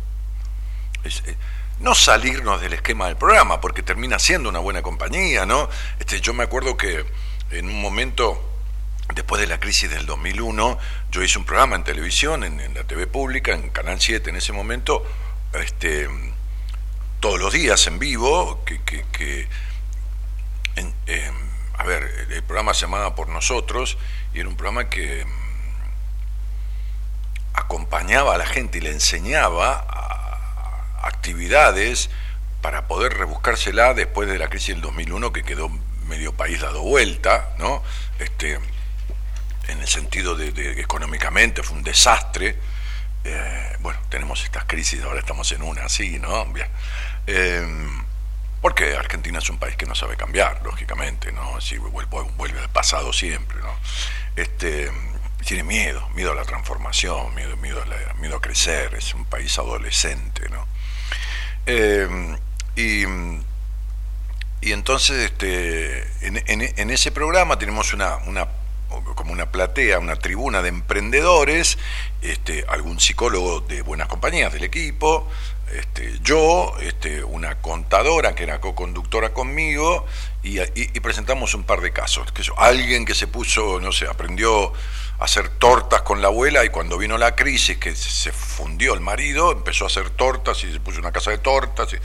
Es, 1.05 1.23
eh, 1.27 1.37
no 1.81 1.95
salirnos 1.95 2.61
del 2.61 2.73
esquema 2.73 3.07
del 3.07 3.17
programa, 3.17 3.61
porque 3.61 3.83
termina 3.83 4.19
siendo 4.19 4.49
una 4.49 4.61
buena 4.61 4.83
compañía, 4.83 5.47
¿no? 5.47 5.69
Este, 5.99 6.21
yo 6.21 6.33
me 6.33 6.45
acuerdo 6.45 6.77
que 6.77 7.05
en 7.51 7.67
un 7.67 7.81
momento, 7.81 8.43
después 9.17 9.41
de 9.41 9.47
la 9.49 9.59
crisis 9.59 9.91
del 9.91 10.05
2001, 10.05 10.79
yo 11.11 11.23
hice 11.23 11.39
un 11.39 11.47
programa 11.47 11.75
en 11.75 11.85
televisión, 11.85 12.45
en, 12.45 12.75
la 12.75 12.85
TV 12.85 13.07
pública, 13.07 13.53
en 13.53 13.71
Canal 13.71 13.99
7 13.99 14.29
en 14.29 14.37
ese 14.37 14.53
momento, 14.53 15.05
este, 15.55 16.07
todos 17.19 17.41
los 17.41 17.51
días 17.53 17.87
en 17.87 17.99
vivo, 17.99 18.63
que, 18.65 19.49
eh, 21.07 21.33
a 21.79 21.85
ver, 21.85 22.29
el, 22.31 22.43
programa 22.43 22.75
se 22.75 22.83
llamaba 22.83 23.15
Por 23.15 23.29
Nosotros, 23.31 23.97
y 24.35 24.41
era 24.41 24.51
un 24.51 24.57
programa 24.57 24.91
que 24.91 25.25
mm, 25.25 25.31
acompañaba 27.55 28.35
a 28.35 28.39
la 28.39 28.47
gente 28.47 28.79
y 28.79 28.81
le 28.83 28.91
enseñaba 28.91 29.87
a- 29.89 31.07
actividades 31.07 32.11
para 32.61 32.87
poder 32.87 33.15
rebuscársela 33.15 33.95
después 33.95 34.29
de 34.29 34.39
la 34.39 34.49
crisis 34.49 34.75
del 34.75 34.83
2001 34.83 35.33
que 35.33 35.43
quedó 35.43 35.71
medio 36.07 36.35
país 36.35 36.61
dado 36.61 36.83
vuelta, 36.83 37.55
¿no? 37.59 37.83
Este, 38.19 38.59
en 39.69 39.81
el 39.81 39.89
sentido 39.89 40.35
de, 40.35 40.53
que 40.53 40.81
económicamente 40.81 41.63
fue 41.63 41.77
un 41.77 41.83
desastre. 41.83 42.57
Eh, 43.25 43.77
bueno, 43.81 43.99
tenemos 44.09 44.43
estas 44.45 44.65
crisis, 44.65 45.03
ahora 45.03 45.21
estamos 45.21 45.51
en 45.53 45.63
una 45.63 45.85
así, 45.85 46.19
¿no? 46.19 46.45
Bien. 46.47 46.69
Eh, 47.27 47.67
porque 48.61 48.97
Argentina 48.97 49.39
es 49.39 49.51
un 49.51 49.59
país 49.59 49.77
que 49.77 49.87
no 49.87 49.95
sabe 49.95 50.17
cambiar, 50.17 50.61
lógicamente, 50.65 51.31
¿no? 51.33 51.57
Así 51.57 51.79
vuelve, 51.79 52.07
vuelve 52.37 52.61
al 52.61 52.71
pasado 52.71 53.13
siempre, 53.13 53.59
¿no? 53.61 53.75
Este, 54.35 54.91
tiene 55.45 55.63
miedo, 55.63 56.09
miedo 56.11 56.33
a 56.33 56.35
la 56.35 56.45
transformación, 56.45 57.35
miedo, 57.35 57.57
miedo, 57.57 57.83
a 58.37 58.41
crecer, 58.41 58.95
es 58.95 59.15
un 59.15 59.25
país 59.25 59.57
adolescente, 59.59 60.49
¿no? 60.49 60.67
Eh, 61.67 62.37
y, 62.75 63.05
y 64.67 64.73
entonces 64.73 65.31
este, 65.31 66.03
en, 66.23 66.91
ese 66.91 67.13
programa 67.13 67.59
tenemos 67.59 67.93
una 67.93 68.19
como 69.15 69.33
una 69.33 69.51
platea, 69.51 69.99
una 69.99 70.17
tribuna 70.17 70.63
de 70.63 70.69
emprendedores, 70.69 71.79
este, 72.23 72.65
algún 72.69 73.01
psicólogo 73.01 73.61
de 73.61 73.83
buenas 73.83 74.09
compañías 74.09 74.53
del 74.53 74.65
equipo, 74.65 75.29
este, 75.73 76.19
yo, 76.23 76.75
este, 76.81 77.25
una 77.25 77.57
contadora 77.61 78.35
que 78.35 78.45
era 78.45 78.61
co-conductora 78.61 79.33
conmigo, 79.33 80.07
y, 80.43 80.61
y- 80.61 81.01
presentamos 81.01 81.55
un 81.55 81.65
par 81.65 81.81
de 81.81 81.93
casos. 81.93 82.31
Que 82.31 82.43
alguien 82.57 83.05
que 83.05 83.15
se 83.15 83.27
puso, 83.27 83.81
no 83.81 83.91
sé, 83.91 84.07
aprendió 84.07 84.73
a 85.19 85.25
hacer 85.25 85.49
tortas 85.49 86.03
con 86.03 86.23
la 86.23 86.29
abuela 86.29 86.65
y 86.65 86.69
cuando 86.69 86.99
vino 86.99 87.19
la 87.19 87.35
crisis, 87.35 87.79
que 87.79 87.97
se 87.97 88.11
se 88.11 88.33
fundió 88.33 88.95
el 88.95 89.01
marido, 89.01 89.51
empezó 89.51 89.85
a 89.85 89.89
hacer 89.89 90.11
tortas 90.11 90.63
y 90.63 90.73
se 90.73 90.79
puso 90.79 91.01
una 91.01 91.11
casa 91.11 91.33
de 91.33 91.39
tortas. 91.39 91.93
y 91.93 91.97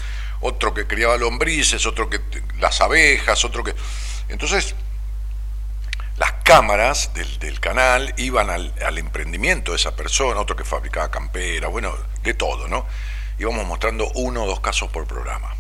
otro 0.44 0.74
que 0.74 0.88
criaba 0.88 1.18
lombrices, 1.18 1.86
otro 1.86 2.10
que 2.10 2.20
las 2.60 2.82
abejas, 2.82 3.46
otro 3.46 3.64
que... 3.64 3.76
Entonces, 4.28 4.74
las 6.18 6.34
cámaras 6.44 7.12
del, 7.14 7.60
canal 7.60 8.14
iban 8.18 8.50
al, 8.50 8.74
al 8.86 8.98
emprendimiento 8.98 9.72
de 9.72 9.78
esa 9.78 9.96
persona, 9.96 10.40
otro 10.40 10.56
que 10.56 10.64
fabricaba 10.64 11.10
campera, 11.10 11.68
bueno, 11.68 11.96
de 12.24 12.34
todo, 12.34 12.68
¿no? 12.68 12.86
Íbamos 13.40 13.66
mostrando 13.66 14.12
uno 14.16 14.44
o 14.44 14.48
dos 14.48 14.60
casos 14.60 14.90
por 14.92 15.08
programa. 15.08 15.56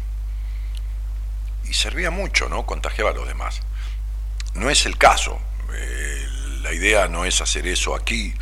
Y 1.65 1.73
servía 1.73 2.11
mucho, 2.11 2.49
¿no? 2.49 2.65
Contagiaba 2.65 3.11
a 3.11 3.13
los 3.13 3.27
demás. 3.27 3.61
No 4.53 4.69
es 4.69 4.85
el 4.85 4.97
caso. 4.97 5.39
eh, 5.73 6.27
la 6.61 6.73
idea 6.73 7.07
no 7.07 7.25
es 7.25 7.41
hacer 7.41 7.67
eso 7.67 7.95
aquí, 7.95 8.33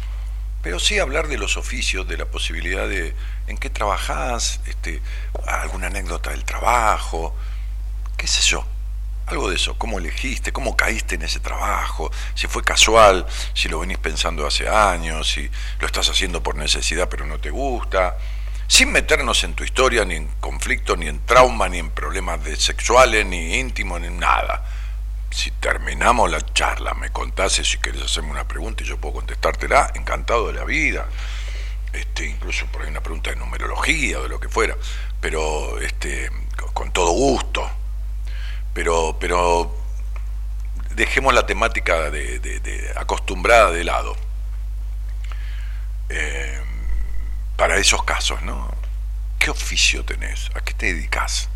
pero 0.62 0.80
sí 0.80 1.00
hablar 1.00 1.28
de 1.28 1.38
los 1.38 1.58
oficios, 1.58 2.08
de 2.08 2.18
la 2.18 2.26
posibilidad 2.26 2.88
de 2.88 3.16
en 3.48 3.58
qué 3.58 3.70
trabajás, 3.70 4.60
este, 4.66 5.02
alguna 5.48 5.88
anécdota 5.88 6.32
del 6.32 6.44
trabajo, 6.44 7.36
qué 8.18 8.28
sé 8.28 8.42
yo, 8.42 8.66
algo 9.30 9.50
de 9.50 9.56
eso, 9.56 9.78
cómo 9.78 10.00
elegiste, 10.00 10.52
cómo 10.52 10.76
caíste 10.76 11.16
en 11.16 11.24
ese 11.24 11.40
trabajo, 11.40 12.12
si 12.36 12.48
fue 12.48 12.64
casual, 12.64 13.26
si 13.54 13.68
lo 13.70 13.80
venís 13.80 13.98
pensando 13.98 14.46
hace 14.46 14.68
años, 14.68 15.30
si 15.30 15.50
lo 15.80 15.86
estás 15.88 16.10
haciendo 16.10 16.42
por 16.44 16.56
necesidad 16.56 17.08
pero 17.10 17.26
no 17.26 17.40
te 17.40 17.50
gusta, 17.50 18.18
sin 18.68 18.92
meternos 18.92 19.44
en 19.44 19.54
tu 19.56 19.64
historia, 19.64 20.06
ni 20.06 20.16
en 20.16 20.28
conflicto, 20.40 20.96
ni 20.96 21.08
en 21.08 21.26
trauma, 21.26 21.68
ni 21.70 21.80
en 21.80 21.90
problemas 21.90 22.44
de 22.44 22.56
sexuales, 22.56 23.26
ni 23.26 23.56
íntimos, 23.56 24.00
ni 24.02 24.10
nada. 24.10 24.64
Si 25.32 25.52
terminamos 25.52 26.30
la 26.30 26.42
charla, 26.54 26.94
me 26.94 27.10
contás 27.12 27.54
si 27.54 27.78
querés 27.78 28.02
hacerme 28.04 28.32
una 28.32 28.48
pregunta 28.48 28.84
y 28.84 28.88
yo 28.88 28.98
puedo 28.98 29.16
contestártela, 29.16 29.92
encantado 29.96 30.48
de 30.48 30.54
la 30.54 30.66
vida. 30.66 31.08
Este, 31.94 32.26
incluso 32.28 32.68
por 32.68 32.84
ahí 32.84 32.90
una 32.90 33.02
pregunta 33.02 33.32
de 33.32 33.36
numerología 33.38 34.20
o 34.20 34.24
de 34.24 34.30
lo 34.30 34.40
que 34.40 34.50
fuera, 34.50 34.76
pero 35.20 35.80
este, 35.80 36.30
con- 36.56 36.72
con 36.74 36.92
todo 36.94 37.12
gusto 37.12 37.68
pero, 38.80 39.18
pero 39.20 39.76
dejemos 40.96 41.34
la 41.34 41.46
temática 41.46 42.10
de, 42.12 42.94
acostumbrada 42.96 43.72
de 43.72 43.84
lado. 43.84 44.16
Eh, 46.08 46.62
para 47.58 47.76
esos 47.76 48.02
casos, 48.04 48.42
¿no? 48.42 48.74
¿Qué 49.38 49.50
oficio 49.50 50.06
tenés? 50.06 50.50
¿A 50.56 50.62
qué 50.62 50.74
te 50.74 50.94
dedicas? 50.94 51.50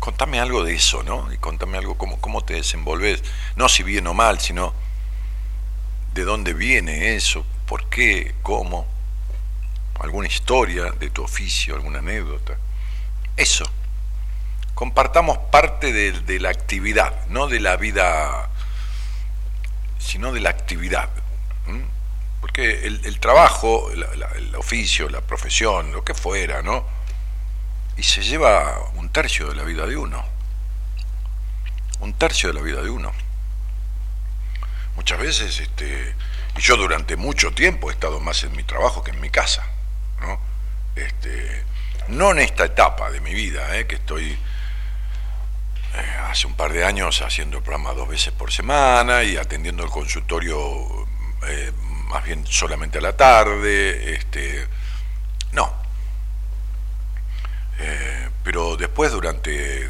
Contame 0.00 0.38
algo 0.38 0.64
de 0.64 0.74
eso, 0.74 1.02
¿no? 1.02 1.32
Y 1.32 1.38
contame 1.38 1.78
algo, 1.78 1.96
cómo, 1.96 2.20
cómo 2.20 2.44
te 2.44 2.52
desenvolves. 2.52 3.24
No 3.56 3.70
si 3.70 3.82
bien 3.82 4.06
o 4.06 4.12
mal, 4.12 4.38
sino 4.38 4.74
de 6.12 6.24
dónde 6.24 6.52
viene 6.52 7.16
eso, 7.16 7.46
por 7.64 7.88
qué, 7.88 8.34
cómo. 8.42 8.86
Alguna 9.98 10.28
historia 10.28 10.90
de 10.90 11.08
tu 11.08 11.24
oficio, 11.24 11.74
alguna 11.74 12.00
anécdota. 12.00 12.58
Eso 13.34 13.64
compartamos 14.78 15.38
parte 15.50 15.92
de, 15.92 16.38
la 16.38 16.50
actividad, 16.50 17.26
no 17.26 17.48
de 17.48 17.58
la 17.58 17.76
vida, 17.76 18.48
sino 19.98 20.30
de 20.30 20.38
la 20.38 20.50
actividad. 20.50 21.10
Porque 22.40 22.86
el, 22.86 23.18
trabajo, 23.18 23.90
el 23.90 24.54
oficio, 24.54 25.08
la 25.08 25.20
profesión, 25.20 25.90
lo 25.90 26.04
que 26.04 26.14
fuera, 26.14 26.62
¿no? 26.62 26.86
Y 27.96 28.04
se 28.04 28.22
lleva 28.22 28.78
un 28.94 29.08
tercio 29.08 29.48
de 29.48 29.56
la 29.56 29.64
vida 29.64 29.84
de 29.84 29.96
uno. 29.96 30.24
Un 31.98 32.12
tercio 32.12 32.50
de 32.50 32.54
la 32.54 32.62
vida 32.62 32.80
de 32.80 32.90
uno. 32.90 33.12
Muchas 34.94 35.18
veces, 35.18 35.58
este, 35.58 36.14
y 36.56 36.60
yo 36.60 36.76
durante 36.76 37.16
mucho 37.16 37.52
tiempo 37.52 37.90
he 37.90 37.94
estado 37.94 38.20
más 38.20 38.44
en 38.44 38.54
mi 38.54 38.62
trabajo 38.62 39.02
que 39.02 39.10
en 39.10 39.20
mi 39.20 39.30
casa, 39.30 39.66
¿no? 40.20 40.38
Este, 40.94 41.64
no 42.06 42.30
en 42.30 42.38
esta 42.38 42.66
etapa 42.66 43.10
de 43.10 43.20
mi 43.20 43.34
vida, 43.34 43.76
¿eh? 43.76 43.88
que 43.88 43.96
estoy 43.96 44.38
eh, 45.94 46.16
hace 46.28 46.46
un 46.46 46.54
par 46.54 46.72
de 46.72 46.84
años 46.84 47.22
haciendo 47.22 47.58
el 47.58 47.62
programa 47.62 47.94
dos 47.94 48.08
veces 48.08 48.32
por 48.32 48.52
semana 48.52 49.24
y 49.24 49.36
atendiendo 49.36 49.82
el 49.84 49.90
consultorio 49.90 51.06
eh, 51.46 51.72
más 52.08 52.24
bien 52.24 52.46
solamente 52.46 52.98
a 52.98 53.00
la 53.00 53.16
tarde. 53.16 54.14
Este, 54.14 54.66
no. 55.52 55.72
Eh, 57.78 58.28
pero 58.42 58.76
después, 58.76 59.12
durante 59.12 59.88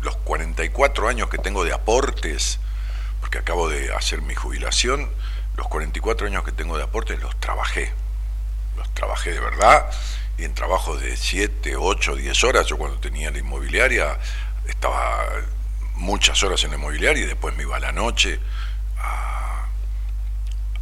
los 0.00 0.16
44 0.16 1.08
años 1.08 1.28
que 1.28 1.38
tengo 1.38 1.64
de 1.64 1.72
aportes, 1.72 2.58
porque 3.20 3.38
acabo 3.38 3.68
de 3.68 3.92
hacer 3.94 4.22
mi 4.22 4.34
jubilación, 4.34 5.10
los 5.56 5.68
44 5.68 6.26
años 6.26 6.44
que 6.44 6.52
tengo 6.52 6.76
de 6.76 6.84
aportes 6.84 7.20
los 7.20 7.38
trabajé. 7.40 7.92
Los 8.76 8.92
trabajé 8.94 9.32
de 9.32 9.40
verdad 9.40 9.90
y 10.38 10.44
en 10.44 10.54
trabajos 10.54 11.00
de 11.00 11.16
7, 11.16 11.76
8, 11.76 12.14
10 12.14 12.44
horas. 12.44 12.66
Yo 12.66 12.78
cuando 12.78 12.98
tenía 13.00 13.30
la 13.30 13.38
inmobiliaria 13.38 14.18
estaba 14.68 15.26
muchas 15.94 16.42
horas 16.42 16.62
en 16.64 16.70
la 16.70 16.76
inmobiliaria 16.76 17.24
y 17.24 17.26
después 17.26 17.56
me 17.56 17.64
iba 17.64 17.76
a 17.76 17.80
la 17.80 17.92
noche 17.92 18.40
a, 18.98 19.66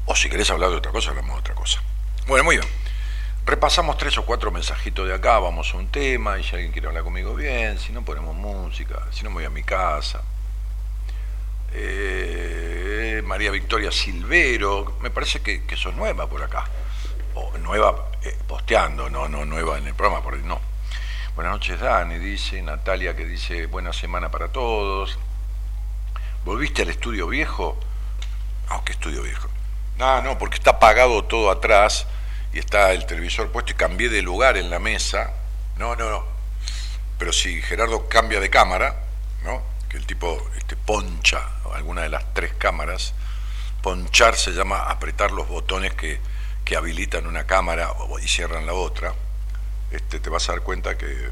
O 0.07 0.15
si 0.15 0.29
querés 0.29 0.51
hablar 0.51 0.71
de 0.71 0.77
otra 0.77 0.93
cosa, 0.93 1.11
hablamos 1.11 1.35
de 1.35 1.41
otra 1.41 1.55
cosa. 1.55 1.81
Bueno, 2.27 2.45
muy 2.45 2.57
bien. 2.57 2.69
Repasamos 3.47 3.99
tres 3.99 4.17
o 4.17 4.25
cuatro 4.25 4.51
mensajitos 4.51 5.07
de 5.07 5.15
acá, 5.15 5.39
vamos 5.39 5.73
a 5.75 5.77
un 5.77 5.89
tema, 5.89 6.39
y 6.39 6.45
si 6.45 6.55
alguien 6.55 6.73
quiere 6.73 6.89
hablar 6.89 7.05
conmigo, 7.05 7.35
bien. 7.35 7.79
Si 7.79 7.93
no, 7.93 8.05
ponemos 8.05 8.35
música. 8.35 9.07
Si 9.11 9.23
no, 9.23 9.31
me 9.31 9.35
voy 9.35 9.45
a 9.45 9.51
mi 9.51 9.63
casa. 9.63 10.23
Eh, 11.73 13.23
María 13.25 13.51
Victoria 13.51 13.91
Silvero, 13.91 14.97
me 15.01 15.11
parece 15.11 15.43
que, 15.43 15.65
que 15.65 15.77
sos 15.77 15.95
nueva 15.95 16.29
por 16.29 16.43
acá. 16.43 16.65
O 17.35 17.57
nueva 17.59 18.11
eh, 18.23 18.37
posteando, 18.47 19.11
no, 19.11 19.29
no 19.29 19.45
nueva 19.45 19.77
en 19.79 19.87
el 19.87 19.95
programa, 19.95 20.23
por 20.23 20.35
ahí 20.35 20.43
no. 20.43 20.61
Buenas 21.35 21.53
noches, 21.53 21.81
Dani, 21.81 22.19
dice. 22.19 22.63
Natalia 22.63 23.17
que 23.17 23.27
dice 23.27 23.67
buena 23.67 23.93
semana 23.93 24.31
para 24.31 24.49
todos. 24.49 25.19
¿Volviste 26.45 26.83
al 26.83 26.91
estudio 26.91 27.27
viejo? 27.27 27.79
Ah, 28.69 28.83
¿qué 28.85 28.93
estudio 28.93 29.23
viejo? 29.23 29.49
No, 29.99 30.23
no, 30.23 30.39
porque 30.39 30.57
está 30.57 30.71
apagado 30.71 31.25
todo 31.25 31.51
atrás 31.51 32.07
y 32.53 32.59
está 32.59 32.93
el 32.93 33.07
televisor 33.07 33.51
puesto 33.53 33.73
y 33.73 33.75
cambié 33.75 34.09
de 34.09 34.23
lugar 34.23 34.57
en 34.57 34.71
la 34.71 34.79
mesa. 34.79 35.33
No, 35.77 35.97
no, 35.97 36.11
no. 36.11 36.25
Pero 37.19 37.33
si 37.33 37.63
Gerardo 37.63 38.09
cambia 38.09 38.41
de 38.41 38.51
cámara, 38.51 38.97
¿no? 39.45 39.63
Que 39.89 39.97
el 39.97 40.07
tipo 40.07 40.51
este, 40.57 40.77
poncha 40.77 41.41
alguna 41.75 42.03
de 42.03 42.09
las 42.09 42.33
tres 42.33 42.53
cámaras. 42.55 43.15
Ponchar 43.83 44.37
se 44.37 44.53
llama 44.53 44.85
apretar 44.85 45.31
los 45.31 45.49
botones 45.49 45.95
que, 45.95 46.21
que 46.65 46.77
habilitan 46.77 47.27
una 47.27 47.47
cámara 47.47 47.93
y 48.23 48.29
cierran 48.29 48.67
la 48.67 48.73
otra. 48.73 49.15
Este, 49.91 50.21
te 50.21 50.31
vas 50.31 50.49
a 50.49 50.53
dar 50.53 50.63
cuenta 50.63 50.97
que, 50.97 51.31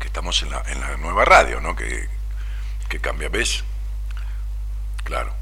que 0.00 0.06
estamos 0.06 0.42
en 0.42 0.50
la, 0.50 0.62
en 0.66 0.80
la 0.80 0.96
nueva 0.96 1.24
radio, 1.24 1.60
¿no? 1.60 1.76
Que, 1.76 2.08
que 2.88 3.00
cambia, 3.00 3.28
¿ves? 3.28 3.64
Claro. 5.04 5.37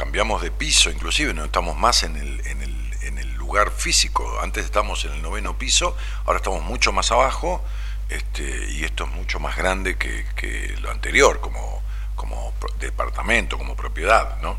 Cambiamos 0.00 0.40
de 0.40 0.50
piso, 0.50 0.88
inclusive, 0.88 1.34
no 1.34 1.44
estamos 1.44 1.76
más 1.76 2.04
en 2.04 2.16
el, 2.16 2.40
en 2.46 2.62
el, 2.62 2.94
en 3.02 3.18
el 3.18 3.34
lugar 3.34 3.70
físico. 3.70 4.40
Antes 4.40 4.64
estábamos 4.64 5.04
en 5.04 5.12
el 5.12 5.20
noveno 5.20 5.58
piso, 5.58 5.94
ahora 6.24 6.38
estamos 6.38 6.62
mucho 6.62 6.90
más 6.90 7.12
abajo, 7.12 7.62
este, 8.08 8.70
y 8.70 8.84
esto 8.84 9.04
es 9.04 9.10
mucho 9.10 9.40
más 9.40 9.58
grande 9.58 9.98
que, 9.98 10.24
que 10.36 10.74
lo 10.80 10.90
anterior, 10.90 11.40
como, 11.40 11.82
como 12.16 12.54
departamento, 12.78 13.58
como 13.58 13.76
propiedad, 13.76 14.40
¿no? 14.40 14.56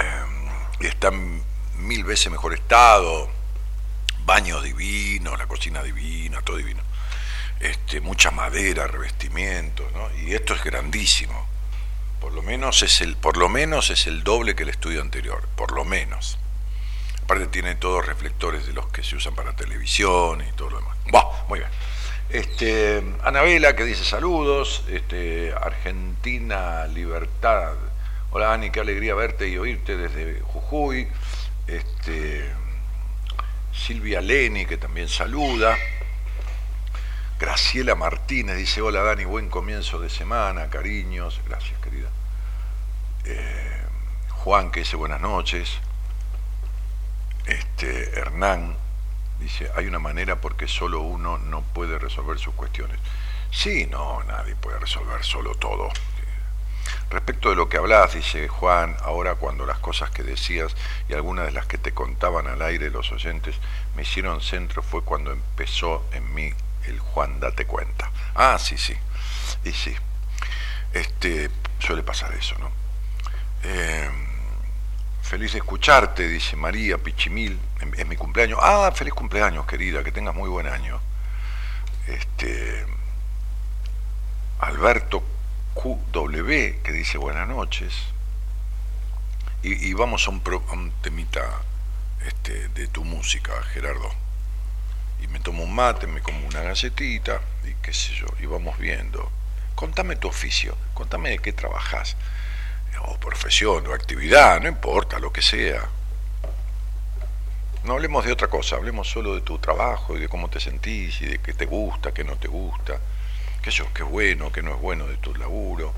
Eh, 0.00 0.24
está 0.80 1.08
en 1.08 1.44
mil 1.76 2.02
veces 2.02 2.32
mejor 2.32 2.52
estado, 2.52 3.30
baños 4.24 4.64
divinos, 4.64 5.38
la 5.38 5.46
cocina 5.46 5.80
divina, 5.84 6.42
todo 6.42 6.56
divino. 6.56 6.82
Este, 7.60 8.00
mucha 8.00 8.32
madera, 8.32 8.88
revestimientos, 8.88 9.92
¿no? 9.92 10.10
Y 10.18 10.34
esto 10.34 10.54
es 10.54 10.64
grandísimo. 10.64 11.55
Por 12.20 12.32
lo 12.32 12.42
menos 12.42 12.82
es 12.82 13.00
el, 13.00 13.16
por 13.16 13.36
lo 13.36 13.48
menos 13.48 13.90
es 13.90 14.06
el 14.06 14.24
doble 14.24 14.54
que 14.54 14.62
el 14.62 14.70
estudio 14.70 15.00
anterior, 15.02 15.46
por 15.56 15.72
lo 15.72 15.84
menos. 15.84 16.38
Aparte 17.22 17.48
tiene 17.48 17.74
todos 17.74 18.06
reflectores 18.06 18.66
de 18.66 18.72
los 18.72 18.86
que 18.88 19.02
se 19.02 19.16
usan 19.16 19.34
para 19.34 19.54
televisión 19.54 20.42
y 20.48 20.52
todo 20.52 20.70
lo 20.70 20.78
demás. 20.78 20.96
Buah, 21.10 21.46
muy 21.48 21.58
bien. 21.58 21.70
Este, 22.30 23.02
Anabela 23.22 23.76
que 23.76 23.84
dice 23.84 24.04
saludos, 24.04 24.84
este, 24.88 25.52
Argentina 25.52 26.86
Libertad. 26.86 27.74
Hola 28.30 28.52
Ani, 28.52 28.70
qué 28.70 28.80
alegría 28.80 29.14
verte 29.14 29.48
y 29.48 29.58
oírte 29.58 29.96
desde 29.96 30.40
Jujuy. 30.40 31.08
Este, 31.66 32.50
Silvia 33.72 34.20
Leni 34.20 34.66
que 34.66 34.76
también 34.76 35.08
saluda. 35.08 35.76
Graciela 37.38 37.94
Martínez 37.94 38.56
dice, 38.56 38.80
hola 38.80 39.02
Dani, 39.02 39.26
buen 39.26 39.50
comienzo 39.50 40.00
de 40.00 40.08
semana, 40.08 40.70
cariños. 40.70 41.42
Gracias, 41.46 41.78
querida. 41.80 42.08
Eh, 43.26 43.82
Juan 44.30 44.70
que 44.70 44.80
dice 44.80 44.96
buenas 44.96 45.20
noches. 45.20 45.70
Este, 47.44 48.18
Hernán 48.18 48.74
dice, 49.38 49.70
hay 49.76 49.86
una 49.86 49.98
manera 49.98 50.40
porque 50.40 50.66
solo 50.66 51.02
uno 51.02 51.36
no 51.36 51.60
puede 51.60 51.98
resolver 51.98 52.38
sus 52.38 52.54
cuestiones. 52.54 52.98
Sí, 53.50 53.86
no, 53.86 54.24
nadie 54.24 54.56
puede 54.56 54.78
resolver 54.78 55.22
solo 55.22 55.54
todo. 55.56 55.90
Respecto 57.10 57.50
de 57.50 57.56
lo 57.56 57.68
que 57.68 57.76
hablás, 57.76 58.14
dice 58.14 58.48
Juan, 58.48 58.96
ahora 59.02 59.34
cuando 59.34 59.66
las 59.66 59.78
cosas 59.78 60.08
que 60.08 60.22
decías 60.22 60.74
y 61.06 61.12
algunas 61.12 61.44
de 61.44 61.52
las 61.52 61.66
que 61.66 61.76
te 61.76 61.92
contaban 61.92 62.46
al 62.46 62.62
aire 62.62 62.88
los 62.88 63.12
oyentes 63.12 63.56
me 63.94 64.02
hicieron 64.02 64.40
centro 64.40 64.82
fue 64.82 65.02
cuando 65.02 65.32
empezó 65.32 66.02
en 66.12 66.34
mí 66.34 66.54
el 66.88 66.98
Juan, 67.00 67.40
date 67.40 67.66
cuenta. 67.66 68.10
Ah, 68.34 68.58
sí, 68.58 68.76
sí. 68.78 68.94
Y 69.64 69.72
sí. 69.72 69.94
Este, 70.92 71.50
suele 71.78 72.02
pasar 72.02 72.32
eso, 72.34 72.56
¿no? 72.58 72.70
Eh, 73.64 74.08
feliz 75.22 75.52
de 75.52 75.58
escucharte, 75.58 76.26
dice 76.28 76.56
María 76.56 76.98
Pichimil. 76.98 77.58
Es 77.96 78.06
mi 78.06 78.16
cumpleaños. 78.16 78.58
Ah, 78.62 78.90
feliz 78.94 79.12
cumpleaños, 79.14 79.66
querida, 79.66 80.02
que 80.04 80.12
tengas 80.12 80.34
muy 80.34 80.48
buen 80.48 80.66
año. 80.68 81.00
Este, 82.06 82.86
Alberto 84.60 85.22
QW, 85.74 86.82
que 86.82 86.92
dice 86.92 87.18
buenas 87.18 87.46
noches. 87.48 87.92
Y, 89.62 89.94
vamos 89.94 90.28
a 90.28 90.30
un, 90.30 90.40
pro- 90.40 90.64
a 90.68 90.74
un 90.74 90.92
temita 91.02 91.42
este, 92.24 92.68
de 92.68 92.86
tu 92.86 93.02
música, 93.04 93.52
Gerardo. 93.72 94.12
Y 95.20 95.26
me 95.28 95.40
tomo 95.40 95.64
un 95.64 95.74
mate, 95.74 96.06
me 96.06 96.20
como 96.20 96.46
una 96.46 96.62
galletita, 96.62 97.40
y 97.64 97.74
qué 97.82 97.92
sé 97.92 98.14
yo, 98.14 98.26
y 98.40 98.46
vamos 98.46 98.78
viendo. 98.78 99.30
Contame 99.74 100.16
tu 100.16 100.28
oficio, 100.28 100.76
contame 100.94 101.30
de 101.30 101.38
qué 101.38 101.52
trabajás, 101.52 102.16
o 103.06 103.18
profesión, 103.18 103.86
o 103.86 103.92
actividad, 103.92 104.60
no 104.60 104.68
importa, 104.68 105.18
lo 105.18 105.32
que 105.32 105.42
sea. 105.42 105.88
No 107.84 107.92
hablemos 107.92 108.24
de 108.24 108.32
otra 108.32 108.48
cosa, 108.48 108.76
hablemos 108.76 109.08
solo 109.08 109.34
de 109.34 109.42
tu 109.42 109.58
trabajo 109.58 110.16
y 110.16 110.20
de 110.20 110.28
cómo 110.28 110.50
te 110.50 110.58
sentís 110.58 111.20
y 111.22 111.26
de 111.26 111.38
qué 111.38 111.52
te 111.52 111.66
gusta, 111.66 112.12
qué 112.12 112.24
no 112.24 112.36
te 112.36 112.48
gusta, 112.48 112.98
qué 113.62 113.70
yo, 113.70 113.92
qué 113.94 114.02
es 114.02 114.08
bueno, 114.08 114.50
qué 114.50 114.62
no 114.62 114.74
es 114.74 114.80
bueno 114.80 115.06
de 115.06 115.16
tu 115.18 115.34
laburo. 115.36 115.94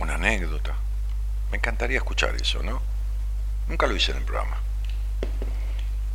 Una 0.00 0.14
anécdota. 0.14 0.74
Me 1.52 1.58
encantaría 1.58 1.98
escuchar 1.98 2.34
eso, 2.34 2.62
¿no? 2.64 2.82
Nunca 3.68 3.86
lo 3.86 3.94
hice 3.94 4.10
en 4.10 4.18
el 4.18 4.24
programa. 4.24 4.63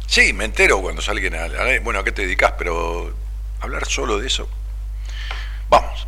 Sí, 0.09 0.33
me 0.33 0.45
entero 0.45 0.81
cuando 0.81 1.01
alguien 1.07 1.35
a, 1.35 1.43
a- 1.43 1.79
bueno, 1.83 1.99
¿a 1.99 2.03
qué 2.03 2.11
te 2.11 2.23
dedicas? 2.23 2.53
Pero 2.57 3.13
hablar 3.61 3.85
solo 3.85 4.17
de 4.17 4.25
eso. 4.27 4.49
Vamos. 5.69 6.07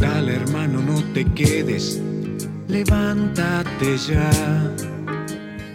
Dale 0.00 0.34
hermano, 0.34 0.80
no 0.80 1.02
te 1.12 1.24
quedes, 1.24 2.00
levántate 2.68 3.96
ya. 3.96 4.30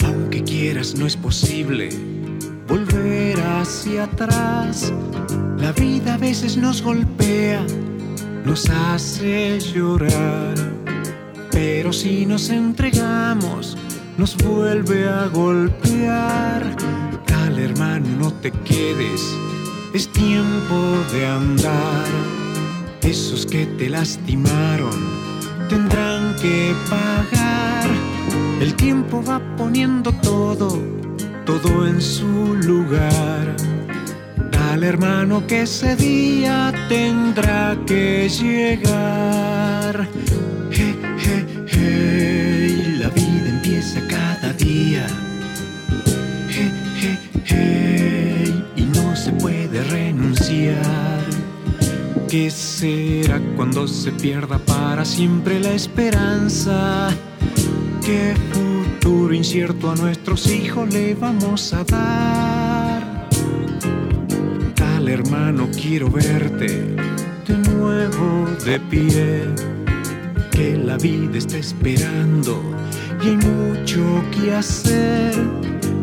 Aunque 0.05 0.43
quieras, 0.43 0.95
no 0.95 1.05
es 1.05 1.15
posible 1.15 1.89
volver 2.67 3.39
hacia 3.39 4.03
atrás. 4.05 4.93
La 5.57 5.71
vida 5.71 6.15
a 6.15 6.17
veces 6.17 6.57
nos 6.57 6.81
golpea, 6.81 7.65
nos 8.45 8.69
hace 8.69 9.59
llorar. 9.59 10.55
Pero 11.51 11.91
si 11.93 12.25
nos 12.25 12.49
entregamos, 12.49 13.77
nos 14.17 14.35
vuelve 14.37 15.07
a 15.07 15.27
golpear. 15.27 16.75
Dale 17.27 17.65
hermano, 17.65 18.07
no 18.19 18.33
te 18.33 18.51
quedes, 18.51 19.21
es 19.93 20.07
tiempo 20.07 20.97
de 21.11 21.27
andar. 21.27 22.05
Esos 23.01 23.45
que 23.45 23.65
te 23.65 23.89
lastimaron 23.89 25.30
tendrán 25.71 26.35
que 26.35 26.75
pagar. 26.89 27.89
El 28.59 28.73
tiempo 28.75 29.23
va 29.23 29.39
poniendo 29.55 30.11
todo, 30.11 30.77
todo 31.45 31.87
en 31.87 32.01
su 32.01 32.55
lugar. 32.55 33.55
Dale 34.51 34.87
hermano 34.87 35.47
que 35.47 35.61
ese 35.61 35.95
día 35.95 36.73
tendrá 36.89 37.77
que 37.87 38.27
llegar. 38.27 40.09
Hey, 40.71 40.93
hey, 41.23 41.45
hey, 41.67 42.97
la 42.99 43.09
vida 43.09 43.47
empieza 43.47 44.01
cada 44.09 44.51
día. 44.51 45.07
Hey, 46.49 46.71
hey, 46.99 47.19
hey, 47.45 48.65
y 48.75 48.83
no 48.83 49.15
se 49.15 49.31
puede 49.31 49.81
renunciar. 49.85 51.10
¿Qué 52.31 52.49
será 52.49 53.41
cuando 53.57 53.85
se 53.89 54.09
pierda 54.13 54.57
para 54.57 55.03
siempre 55.03 55.59
la 55.59 55.73
esperanza? 55.73 57.09
¿Qué 58.05 58.33
futuro 58.53 59.33
incierto 59.33 59.91
a 59.91 59.95
nuestros 59.95 60.49
hijos 60.49 60.93
le 60.93 61.13
vamos 61.13 61.73
a 61.73 61.83
dar? 61.83 63.27
Dale 64.77 65.11
hermano, 65.11 65.67
quiero 65.73 66.09
verte 66.09 66.95
de 67.45 67.57
nuevo 67.69 68.47
de 68.63 68.79
pie. 68.79 69.43
Que 70.51 70.77
la 70.77 70.95
vida 70.95 71.37
está 71.37 71.57
esperando 71.57 72.63
y 73.21 73.27
hay 73.27 73.35
mucho 73.35 74.23
que 74.31 74.55
hacer. 74.55 75.33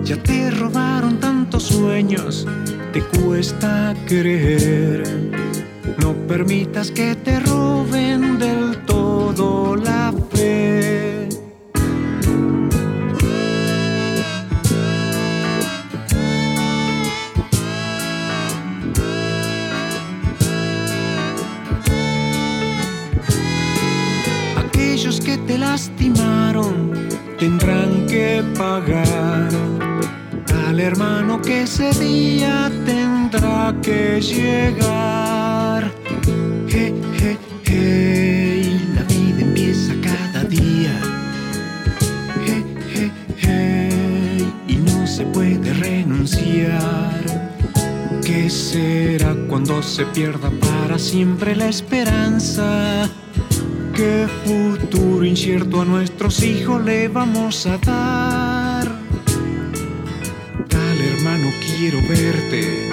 Ya 0.04 0.22
te 0.22 0.50
robaron 0.50 1.18
tantos 1.20 1.62
sueños, 1.62 2.46
te 2.92 3.00
cuesta 3.00 3.94
creer. 4.06 5.47
No 5.97 6.12
permitas 6.26 6.91
que 6.91 7.14
te 7.14 7.41
roben 7.41 8.39
del 8.39 8.76
todo 8.84 9.76
la 9.76 10.12
fe. 10.30 11.28
Aquellos 24.57 25.20
que 25.20 25.39
te 25.39 25.59
lastimaron 25.59 27.09
tendrán 27.39 28.07
que 28.07 28.43
pagar. 28.57 29.67
Al 30.78 30.84
hermano 30.84 31.42
que 31.42 31.62
ese 31.62 31.90
día 31.90 32.70
tendrá 32.86 33.74
que 33.82 34.20
llegar. 34.20 35.92
Hey, 36.68 36.94
hey, 37.18 37.38
hey, 37.64 38.92
la 38.94 39.02
vida 39.02 39.40
empieza 39.40 39.92
cada 40.00 40.44
día. 40.44 40.92
Hey, 42.46 42.64
hey, 42.94 43.12
hey, 43.38 44.52
y 44.68 44.76
no 44.76 45.04
se 45.04 45.24
puede 45.26 45.74
renunciar. 45.74 47.24
¿Qué 48.24 48.48
será 48.48 49.34
cuando 49.48 49.82
se 49.82 50.04
pierda 50.04 50.48
para 50.60 50.96
siempre 50.96 51.56
la 51.56 51.66
esperanza? 51.66 53.10
qué 53.96 54.28
futuro 54.44 55.24
incierto 55.24 55.80
a 55.80 55.84
nuestros 55.84 56.40
hijos 56.44 56.84
le 56.84 57.08
vamos 57.08 57.66
a 57.66 57.78
dar. 57.78 58.57
Hermano, 61.49 61.53
quiero 61.61 62.01
verte 62.03 62.88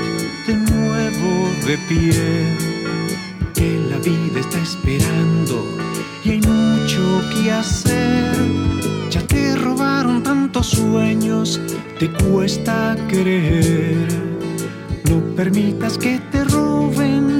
de 0.47 0.56
nuevo 0.56 1.49
de 1.66 1.78
pie. 1.89 2.43
Que 3.53 3.80
la 3.89 3.97
vida 3.97 4.39
está 4.39 4.60
esperando 4.60 5.78
y 6.24 6.32
hay 6.32 6.41
mucho 6.41 7.22
que 7.34 7.51
hacer. 7.51 8.36
Ya 9.10 9.22
te 9.28 9.56
robaron 9.56 10.24
tantos 10.24 10.68
sueños, 10.68 11.60
te 11.99 12.10
cuesta 12.10 12.95
creer. 13.08 14.08
No 15.10 15.20
permitas 15.36 15.97
que 15.97 16.20
te 16.32 16.43
roben 16.45 17.34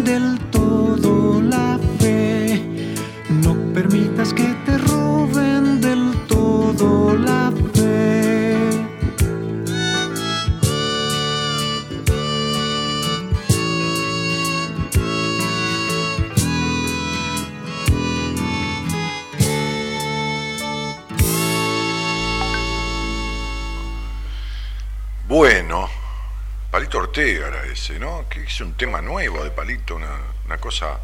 Ortega 27.16 27.48
era 27.48 27.64
ese, 27.66 27.98
¿no? 27.98 28.28
Que 28.28 28.44
es 28.44 28.60
un 28.60 28.74
tema 28.76 29.02
nuevo 29.02 29.42
de 29.42 29.50
Palito, 29.50 29.96
una, 29.96 30.20
una 30.46 30.58
cosa. 30.58 31.00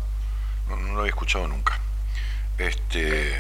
No, 0.68 0.76
lo 0.76 1.00
había 1.00 1.10
escuchado 1.10 1.48
nunca. 1.48 1.80
Este. 2.58 3.34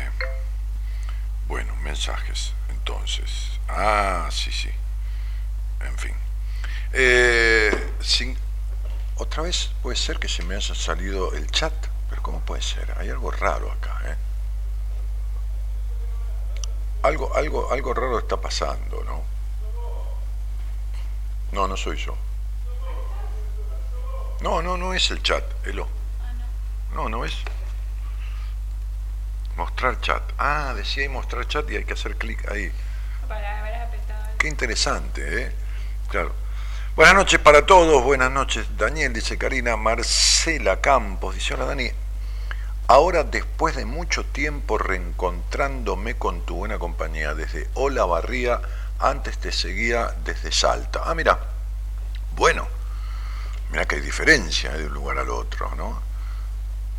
Bueno, 1.47 1.75
mensajes, 1.77 2.53
entonces. 2.69 3.59
Ah, 3.67 4.29
sí, 4.31 4.51
sí. 4.51 4.69
En 5.81 5.97
fin. 5.97 6.13
Eh, 6.93 7.93
sin- 8.01 8.37
otra 9.17 9.43
vez 9.43 9.71
puede 9.83 9.97
ser 9.97 10.19
que 10.19 10.29
se 10.29 10.43
me 10.43 10.55
haya 10.55 10.75
salido 10.75 11.33
el 11.33 11.47
chat, 11.51 11.73
pero 12.09 12.21
¿cómo 12.23 12.41
puede 12.41 12.61
ser? 12.61 12.93
Hay 12.99 13.09
algo 13.09 13.31
raro 13.31 13.71
acá, 13.71 14.01
¿eh? 14.05 14.17
Algo, 17.03 17.35
algo, 17.35 17.71
algo 17.71 17.93
raro 17.93 18.17
está 18.19 18.39
pasando, 18.41 19.03
¿no? 19.03 19.23
No, 21.51 21.67
no 21.67 21.77
soy 21.77 21.97
yo. 21.97 22.15
No, 24.41 24.61
no, 24.61 24.75
no 24.75 24.93
es 24.93 25.11
el 25.11 25.21
chat, 25.21 25.43
Elo. 25.65 25.87
No, 26.95 27.07
no 27.09 27.25
es. 27.25 27.33
Mostrar 29.55 30.01
chat. 30.01 30.23
Ah, 30.37 30.73
decía 30.75 31.03
ahí 31.03 31.09
mostrar 31.09 31.47
chat 31.47 31.69
y 31.69 31.77
hay 31.77 31.83
que 31.83 31.93
hacer 31.93 32.15
clic 32.15 32.49
ahí. 32.49 32.71
Para 33.27 33.59
haber 33.59 33.75
apretado. 33.75 34.37
Qué 34.37 34.47
interesante, 34.47 35.43
¿eh? 35.43 35.51
Claro. 36.09 36.33
Buenas 36.95 37.15
noches 37.15 37.39
para 37.39 37.65
todos, 37.65 38.03
buenas 38.03 38.31
noches. 38.31 38.65
Daniel, 38.77 39.13
dice 39.13 39.37
Karina. 39.37 39.77
Marcela 39.77 40.81
Campos, 40.81 41.35
dice, 41.35 41.53
hola 41.53 41.65
Dani. 41.65 41.91
Ahora, 42.87 43.23
después 43.23 43.75
de 43.75 43.85
mucho 43.85 44.25
tiempo 44.25 44.77
reencontrándome 44.77 46.17
con 46.17 46.45
tu 46.45 46.55
buena 46.55 46.79
compañía, 46.79 47.35
desde 47.35 47.69
Hola 47.75 48.05
Barría, 48.05 48.59
antes 48.99 49.37
te 49.37 49.51
seguía 49.51 50.15
desde 50.25 50.51
Salta. 50.51 51.03
Ah, 51.05 51.15
mira. 51.15 51.39
Bueno, 52.35 52.67
mira 53.71 53.85
que 53.85 53.95
hay 53.95 54.01
diferencia 54.01 54.71
de 54.71 54.85
un 54.85 54.93
lugar 54.93 55.17
al 55.17 55.29
otro, 55.29 55.73
¿no? 55.75 56.01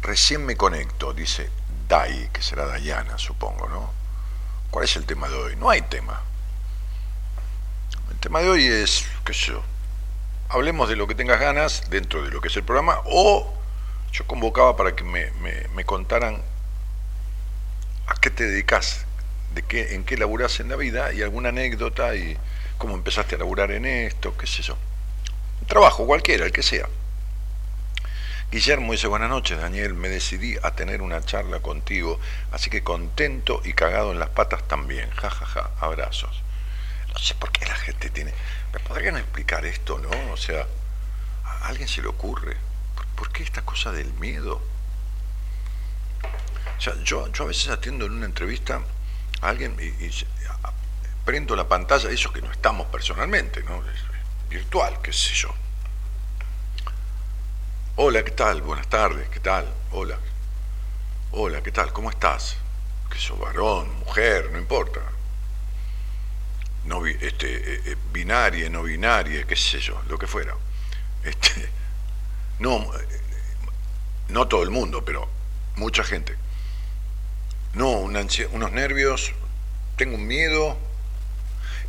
Recién 0.02 0.44
me 0.44 0.56
conecto, 0.56 1.12
dice 1.12 1.50
Dai, 1.88 2.30
que 2.32 2.42
será 2.42 2.66
Dayana, 2.66 3.18
supongo, 3.18 3.68
¿no? 3.68 3.92
¿Cuál 4.70 4.86
es 4.86 4.96
el 4.96 5.04
tema 5.04 5.28
de 5.28 5.36
hoy? 5.36 5.56
No 5.56 5.70
hay 5.70 5.82
tema. 5.82 6.22
El 8.10 8.18
tema 8.18 8.40
de 8.40 8.48
hoy 8.48 8.66
es, 8.66 9.06
qué 9.24 9.34
sé 9.34 9.52
yo, 9.52 9.62
hablemos 10.48 10.88
de 10.88 10.96
lo 10.96 11.06
que 11.06 11.14
tengas 11.14 11.40
ganas 11.40 11.90
dentro 11.90 12.22
de 12.22 12.30
lo 12.30 12.40
que 12.40 12.48
es 12.48 12.56
el 12.56 12.64
programa 12.64 13.00
o 13.04 13.52
yo 14.12 14.26
convocaba 14.26 14.76
para 14.76 14.94
que 14.96 15.04
me 15.04 15.84
contaran 15.84 16.42
a 18.06 18.14
qué 18.14 18.30
te 18.30 18.44
dedicas, 18.44 19.04
de 19.54 19.62
qué, 19.62 19.94
en 19.94 20.04
qué 20.04 20.16
laburás 20.16 20.60
en 20.60 20.68
la 20.68 20.76
vida 20.76 21.12
y 21.12 21.22
alguna 21.22 21.50
anécdota 21.50 22.14
y 22.14 22.36
cómo 22.78 22.94
empezaste 22.94 23.36
a 23.36 23.38
laburar 23.38 23.70
en 23.70 23.86
esto, 23.86 24.36
qué 24.36 24.46
sé 24.46 24.62
yo. 24.62 24.76
Trabajo 25.66 26.06
cualquiera, 26.06 26.44
el 26.44 26.52
que 26.52 26.62
sea. 26.62 26.88
Guillermo 28.50 28.92
dice, 28.92 29.06
buenas 29.06 29.30
noches 29.30 29.58
Daniel, 29.58 29.94
me 29.94 30.10
decidí 30.10 30.58
a 30.62 30.72
tener 30.72 31.00
una 31.00 31.24
charla 31.24 31.60
contigo, 31.60 32.20
así 32.50 32.68
que 32.68 32.82
contento 32.82 33.62
y 33.64 33.72
cagado 33.72 34.12
en 34.12 34.18
las 34.18 34.28
patas 34.28 34.68
también. 34.68 35.10
Ja, 35.12 35.30
ja, 35.30 35.46
ja, 35.46 35.70
abrazos. 35.80 36.42
No 37.08 37.18
sé 37.18 37.34
por 37.34 37.50
qué 37.50 37.64
la 37.66 37.76
gente 37.76 38.10
tiene... 38.10 38.34
¿Me 38.72 38.80
podrían 38.80 39.16
explicar 39.16 39.64
esto, 39.64 39.98
no? 39.98 40.32
O 40.32 40.36
sea, 40.36 40.66
¿a 41.44 41.68
alguien 41.68 41.88
se 41.88 42.02
le 42.02 42.08
ocurre? 42.08 42.56
¿Por, 43.16 43.32
qué 43.32 43.42
esta 43.42 43.62
cosa 43.62 43.92
del 43.92 44.12
miedo? 44.14 44.60
O 46.76 46.80
sea, 46.80 46.94
yo, 47.04 47.30
yo 47.32 47.44
a 47.44 47.46
veces 47.46 47.68
atiendo 47.68 48.04
en 48.06 48.12
una 48.12 48.26
entrevista 48.26 48.82
a 49.40 49.48
alguien 49.48 49.76
y, 49.80 50.04
y 50.04 50.10
prendo 51.24 51.56
la 51.56 51.68
pantalla, 51.68 52.10
eso 52.10 52.32
que 52.32 52.42
no 52.42 52.50
estamos 52.50 52.86
personalmente, 52.88 53.62
¿no? 53.62 53.82
Virtual, 54.52 55.00
qué 55.00 55.14
sé 55.14 55.32
yo. 55.32 55.48
Hola, 57.96 58.22
¿qué 58.22 58.32
tal? 58.32 58.60
Buenas 58.60 58.86
tardes, 58.86 59.26
¿qué 59.30 59.40
tal? 59.40 59.66
Hola. 59.92 60.18
Hola, 61.30 61.62
¿qué 61.62 61.72
tal? 61.72 61.90
¿Cómo 61.94 62.10
estás? 62.10 62.58
Que 63.10 63.18
sos 63.18 63.38
varón, 63.38 63.98
mujer, 64.00 64.50
no 64.52 64.58
importa. 64.58 65.00
No, 66.84 67.06
este, 67.06 67.46
eh, 67.46 67.82
eh, 67.86 67.96
binaria, 68.12 68.68
no 68.68 68.82
binaria, 68.82 69.46
qué 69.46 69.56
sé 69.56 69.80
yo, 69.80 70.02
lo 70.06 70.18
que 70.18 70.26
fuera. 70.26 70.54
Este, 71.24 71.70
no, 72.58 72.90
no 74.28 74.48
todo 74.48 74.64
el 74.64 74.70
mundo, 74.70 75.02
pero 75.02 75.30
mucha 75.76 76.04
gente. 76.04 76.36
No, 77.72 77.92
una 77.92 78.26
unos 78.50 78.72
nervios, 78.72 79.32
tengo 79.96 80.16
un 80.16 80.26
miedo. 80.26 80.76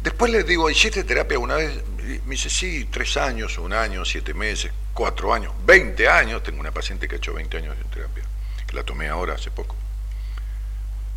Después 0.04 0.34
les 0.34 0.45
digo, 0.45 0.70
¿hiciste 0.70 1.06
terapia 1.06 1.39
una 1.39 1.56
vez? 1.56 1.82
Me 2.26 2.32
dice, 2.32 2.49
sí, 2.49 2.89
tres 2.91 3.16
años, 3.16 3.58
un 3.58 3.72
año, 3.72 4.04
siete 4.04 4.34
meses, 4.34 4.70
cuatro 4.93 5.34
años, 5.34 5.54
20 5.66 6.10
años. 6.10 6.43
Tengo 6.43 6.60
una 6.60 6.72
paciente 6.72 7.08
que 7.08 7.16
ha 7.16 7.18
hecho 7.20 7.34
20 7.34 7.58
años 7.58 7.78
de 7.78 7.86
terapia, 7.86 8.24
que 8.68 8.76
la 8.76 8.84
tomé 8.84 9.08
ahora 9.08 9.36
hace 9.36 9.49
poco. 9.49 9.78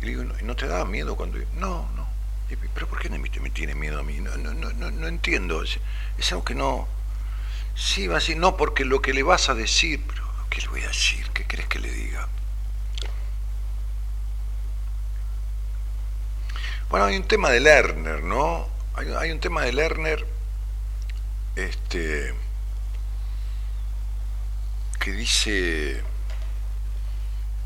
Y 0.01 0.05
le 0.05 0.11
digo, 0.11 0.23
¿no, 0.23 0.33
¿no 0.41 0.55
te 0.55 0.67
da 0.67 0.85
miedo 0.85 1.17
cuando.? 1.17 1.37
No, 1.55 1.89
no. 1.97 2.07
¿Pero 2.73 2.87
por 2.87 2.99
qué 2.99 3.09
me, 3.09 3.19
me 3.19 3.49
tiene 3.49 3.75
miedo 3.75 3.99
a 3.99 4.03
mí? 4.03 4.21
No, 4.21 4.37
no, 4.37 4.53
no, 4.53 4.71
no, 4.71 4.89
no 4.89 5.07
entiendo. 5.09 5.63
Es, 5.63 5.79
es 6.17 6.31
algo 6.31 6.45
que 6.45 6.55
no. 6.55 6.87
Sí, 7.75 8.07
va 8.07 8.15
a 8.15 8.19
decir, 8.19 8.37
no, 8.37 8.55
porque 8.55 8.85
lo 8.85 9.01
que 9.01 9.13
le 9.13 9.21
vas 9.21 9.49
a 9.49 9.53
decir. 9.53 10.01
Pero, 10.07 10.23
¿qué 10.49 10.61
le 10.61 10.67
voy 10.69 10.81
a 10.83 10.87
decir? 10.87 11.29
¿Qué 11.33 11.43
crees 11.43 11.67
que 11.67 11.79
le 11.79 11.91
diga? 11.91 12.29
Bueno, 16.89 17.07
hay 17.07 17.17
un 17.17 17.27
tema 17.27 17.49
de 17.49 17.59
Lerner, 17.59 18.23
¿no? 18.23 18.76
Hay, 18.97 19.29
un 19.29 19.39
tema 19.39 19.61
de 19.61 19.73
Lerner 19.73 20.25
este, 21.55 22.33
que 24.99 25.11
dice, 25.11 26.01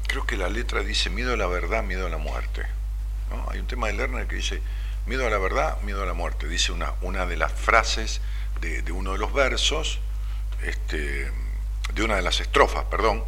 creo 0.08 0.26
que 0.26 0.36
la 0.36 0.50
letra 0.50 0.82
dice 0.82 1.10
miedo 1.10 1.34
a 1.34 1.38
la 1.38 1.48
verdad, 1.48 1.84
miedo 1.84 2.06
a 2.06 2.10
la 2.10 2.18
muerte. 2.18 2.66
Hay 3.48 3.60
un 3.60 3.68
tema 3.68 3.88
de 3.88 3.94
Lerner 3.94 4.28
que 4.28 4.36
dice 4.36 4.62
miedo 5.06 5.26
a 5.26 5.30
la 5.30 5.38
verdad, 5.38 5.80
miedo 5.84 6.04
a 6.04 6.06
la 6.06 6.14
muerte. 6.14 6.50
Dice 6.50 6.74
una, 6.74 6.96
una 7.02 7.26
de 7.26 7.38
las 7.38 7.54
frases 7.54 8.20
de, 8.60 8.82
de 8.82 8.92
uno 8.92 9.14
de 9.14 9.18
los 9.18 9.32
versos, 9.32 10.00
este, 10.64 11.32
de 11.94 12.04
una 12.04 12.18
de 12.18 12.24
las 12.24 12.42
estrofas, 12.42 12.84
perdón, 12.92 13.24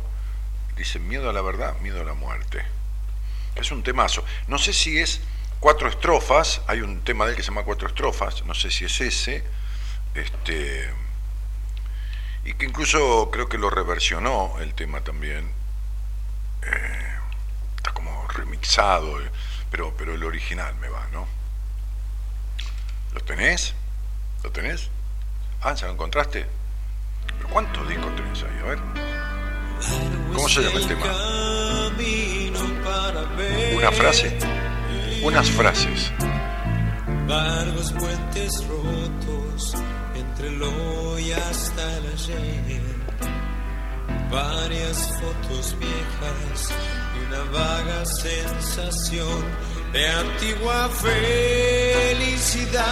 dice 0.75 0.99
miedo 0.99 1.29
a 1.29 1.33
la 1.33 1.41
verdad, 1.41 1.79
miedo 1.79 2.01
a 2.01 2.03
la 2.03 2.15
muerte. 2.15 2.65
Es 3.55 3.71
un 3.71 3.81
temazo. 3.81 4.25
No 4.47 4.57
sé 4.57 4.73
si 4.73 4.99
es 4.99 5.21
cuatro 5.63 5.87
estrofas, 5.87 6.59
hay 6.67 6.81
un 6.81 7.05
tema 7.05 7.23
de 7.23 7.31
él 7.31 7.37
que 7.37 7.41
se 7.41 7.47
llama 7.47 7.63
cuatro 7.63 7.87
estrofas, 7.87 8.43
no 8.43 8.53
sé 8.53 8.69
si 8.69 8.83
es 8.83 8.99
ese, 8.99 9.45
este, 10.13 10.93
y 12.43 12.53
que 12.55 12.65
incluso 12.65 13.29
creo 13.31 13.47
que 13.47 13.57
lo 13.57 13.69
reversionó 13.69 14.55
el 14.59 14.73
tema 14.73 14.99
también. 14.99 15.49
Eh, 16.63 17.15
está 17.77 17.93
como 17.93 18.27
remixado, 18.27 19.21
eh, 19.21 19.31
pero, 19.71 19.95
pero 19.97 20.13
el 20.13 20.25
original 20.25 20.75
me 20.75 20.89
va, 20.89 21.07
¿no? 21.13 21.25
¿Lo 23.13 23.21
tenés? 23.21 23.73
¿Lo 24.43 24.51
tenés? 24.51 24.89
Ah, 25.61 25.75
¿ya 25.75 25.87
lo 25.87 25.93
encontraste? 25.93 26.45
¿Pero 27.37 27.47
cuántos 27.47 27.87
discos 27.87 28.13
tenés 28.17 28.43
ahí? 28.43 28.59
A 28.59 28.67
ver. 28.67 28.79
¿Cómo 30.33 30.49
se 30.49 30.61
llama 30.61 30.79
el 30.79 30.87
tema? 30.87 31.05
Una 33.77 33.91
frase. 33.93 34.37
Unas 35.23 35.49
frases. 35.51 36.11
Largos 37.27 37.91
puentes 37.93 38.67
rotos 38.67 39.75
entre 40.15 40.47
el 40.49 40.61
hoy 40.61 41.31
hasta 41.31 41.97
el 41.97 42.05
ayer. 42.07 42.83
varias 44.29 45.09
fotos 45.21 45.77
viejas 45.79 46.73
y 47.15 47.19
una 47.27 47.43
vaga 47.51 48.05
sensación 48.05 49.45
de 49.93 50.09
antigua 50.09 50.89
felicidad 50.89 52.83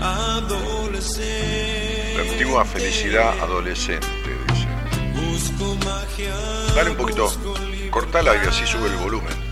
adolescente. 0.00 2.14
La 2.14 2.22
antigua 2.32 2.64
felicidad 2.64 3.38
adolescente, 3.40 4.06
dice. 4.48 4.66
Busco 5.14 5.76
magia. 5.76 6.34
Dale 6.74 6.90
un 6.90 6.96
poquito, 6.96 7.32
cortala 7.90 8.34
y 8.34 8.38
así 8.46 8.66
sube 8.66 8.88
el 8.88 8.96
volumen. 8.96 9.45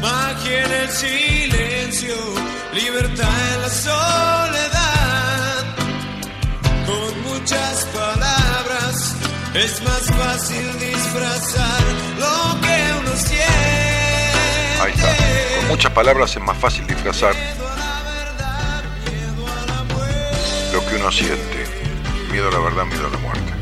Magia 0.00 0.64
en 0.64 0.72
el 0.72 0.90
silencio, 0.90 2.14
libertad 2.74 3.54
en 3.54 3.62
la 3.62 3.70
soledad. 3.70 5.64
Con 6.86 7.22
muchas 7.22 7.84
palabras 7.86 9.16
es 9.54 9.82
más 9.82 10.02
fácil 10.02 10.78
disfrazar 10.78 11.82
lo 12.18 12.60
que 12.60 12.78
uno 13.00 13.16
siente. 13.16 14.82
Ahí 14.82 14.92
está. 14.94 15.16
Con 15.56 15.68
muchas 15.68 15.92
palabras 15.92 16.36
es 16.36 16.42
más 16.42 16.58
fácil 16.58 16.86
disfrazar 16.86 17.34
lo 20.72 20.86
que 20.86 20.96
uno 20.96 21.10
siente. 21.10 21.66
Miedo 22.30 22.48
a 22.48 22.52
la 22.52 22.58
verdad, 22.58 22.84
miedo 22.84 23.06
a 23.06 23.10
la 23.10 23.18
muerte. 23.18 23.55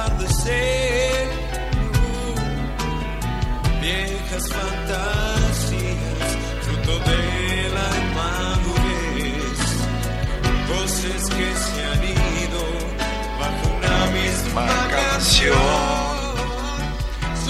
Mismo 0.00 0.16
atardecer. 0.16 1.28
Viejas 3.80 4.48
fantasías, 4.48 6.28
fruto 6.62 6.98
de 7.10 7.70
la 7.74 7.88
inmadurez. 8.02 9.60
Voces 10.68 11.22
que 11.28 11.48
se 11.54 11.84
han 11.84 12.04
ido 12.04 12.62
bajo 13.38 13.64
una 13.78 13.98
misma 14.12 14.66
canción. 14.90 15.56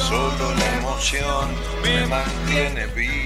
Solo 0.08 0.54
la 0.54 0.68
emoción 0.78 1.46
me 1.82 2.06
mantiene 2.06 2.86
vivo. 2.86 3.20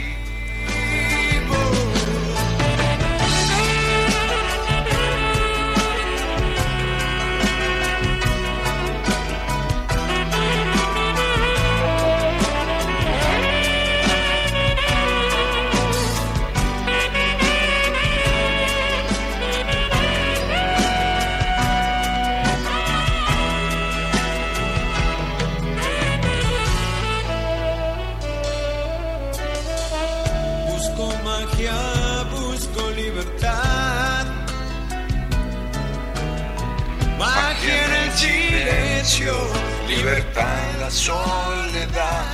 Libertad 39.20 40.70
en 40.74 40.80
la 40.80 40.90
soledad. 40.90 42.24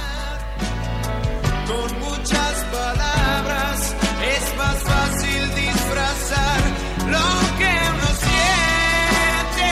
con 1.67 2.01
muchas 2.01 2.65
palabras 2.73 3.95
es 4.25 4.57
más 4.57 4.77
fácil 4.79 5.55
disfrazar 5.55 6.61
lo 7.07 7.59
que 7.59 7.73
uno 7.93 8.07
siente. 8.25 9.71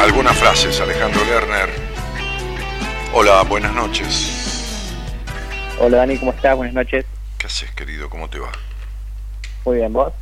Algunas 0.00 0.36
frases, 0.38 0.80
Alejandro 0.80 1.24
Lerner. 1.24 1.70
Hola, 3.12 3.42
buenas 3.44 3.72
noches. 3.74 4.41
Hola 5.84 5.96
Dani, 5.98 6.16
¿cómo 6.16 6.30
estás? 6.30 6.56
Buenas 6.56 6.74
noches. 6.76 7.04
¿Qué 7.38 7.48
haces, 7.48 7.68
querido? 7.72 8.08
¿Cómo 8.08 8.30
te 8.30 8.38
va? 8.38 8.52
Muy 9.64 9.78
bien, 9.78 9.92
¿vos? 9.92 10.12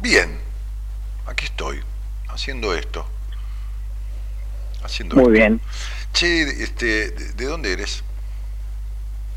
Bien, 0.00 0.38
aquí 1.26 1.44
estoy, 1.44 1.82
haciendo 2.30 2.74
esto. 2.74 3.06
Haciendo 4.82 5.16
Muy 5.16 5.24
esto. 5.24 5.32
bien. 5.32 5.60
Che, 6.14 6.40
este, 6.62 7.10
¿de, 7.10 7.32
de 7.34 7.44
dónde 7.44 7.74
eres? 7.74 8.02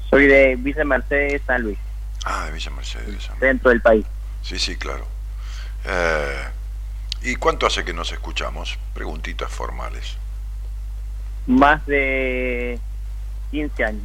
Soy 0.09 0.27
de 0.27 0.55
Villa 0.55 0.85
Mercedes, 0.85 1.41
San 1.45 1.61
Luis, 1.63 1.77
Ah, 2.23 2.45
de 2.45 2.51
Villa 2.53 2.71
Mercedes. 2.71 3.29
dentro 3.41 3.69
del 3.69 3.81
país. 3.81 4.05
Sí, 4.43 4.57
sí, 4.57 4.77
claro. 4.77 5.05
Eh, 5.83 6.43
¿Y 7.23 7.35
cuánto 7.35 7.67
hace 7.67 7.83
que 7.83 7.91
nos 7.91 8.13
escuchamos? 8.13 8.79
Preguntitas 8.93 9.51
formales. 9.51 10.15
Más 11.47 11.85
de 11.85 12.79
15 13.51 13.83
años. 13.83 14.03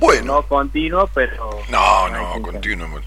Bueno, 0.00 0.32
No 0.36 0.42
continuo, 0.48 1.06
pero... 1.14 1.60
no, 1.68 2.08
no, 2.08 2.18
15 2.18 2.24
años. 2.26 2.40
continuo. 2.42 3.00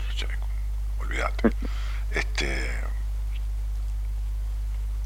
Olvídate. 0.99 1.49
Este. 2.13 2.69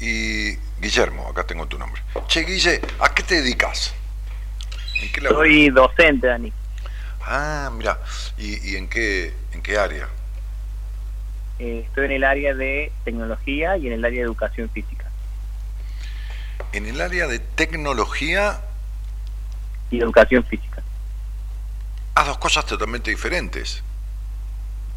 Y 0.00 0.54
Guillermo, 0.80 1.26
acá 1.28 1.44
tengo 1.44 1.66
tu 1.66 1.78
nombre. 1.78 2.02
Che, 2.26 2.40
Guille, 2.44 2.80
¿a 3.00 3.14
qué 3.14 3.22
te 3.22 3.36
dedicas? 3.36 3.94
¿En 5.02 5.10
qué 5.10 5.20
laburas? 5.22 5.40
Soy 5.40 5.70
docente, 5.70 6.26
Dani. 6.26 6.52
Ah, 7.24 7.70
mira. 7.72 7.98
¿Y, 8.36 8.72
y 8.72 8.76
en 8.76 8.88
qué 8.88 9.32
en 9.54 9.62
qué 9.62 9.78
área? 9.78 10.06
Eh, 11.58 11.84
estoy 11.86 12.04
en 12.06 12.12
el 12.12 12.24
área 12.24 12.54
de 12.54 12.92
tecnología 13.04 13.76
y 13.78 13.86
en 13.86 13.94
el 13.94 14.04
área 14.04 14.18
de 14.20 14.24
educación 14.26 14.68
física. 14.70 15.06
En 16.72 16.84
el 16.86 17.00
área 17.00 17.26
de 17.26 17.38
tecnología, 17.38 18.60
Y 19.90 19.98
educación 20.00 20.44
física. 20.44 20.67
Dos 22.28 22.38
cosas 22.38 22.66
totalmente 22.66 23.10
diferentes. 23.10 23.82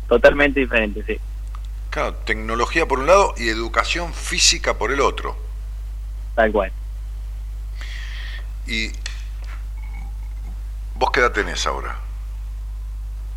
Totalmente 0.08 0.60
diferente, 0.60 1.04
sí. 1.08 1.20
Claro, 1.90 2.14
tecnología 2.16 2.86
por 2.86 3.00
un 3.00 3.08
lado 3.08 3.34
y 3.38 3.50
educación 3.50 4.14
física 4.14 4.78
por 4.78 4.92
el 4.92 5.02
otro. 5.02 5.38
Tal 6.36 6.52
cual. 6.52 6.72
¿Y 8.68 8.92
vos 10.96 11.12
qué 11.12 11.20
edad 11.22 11.32
tenés 11.32 11.66
ahora? 11.66 11.98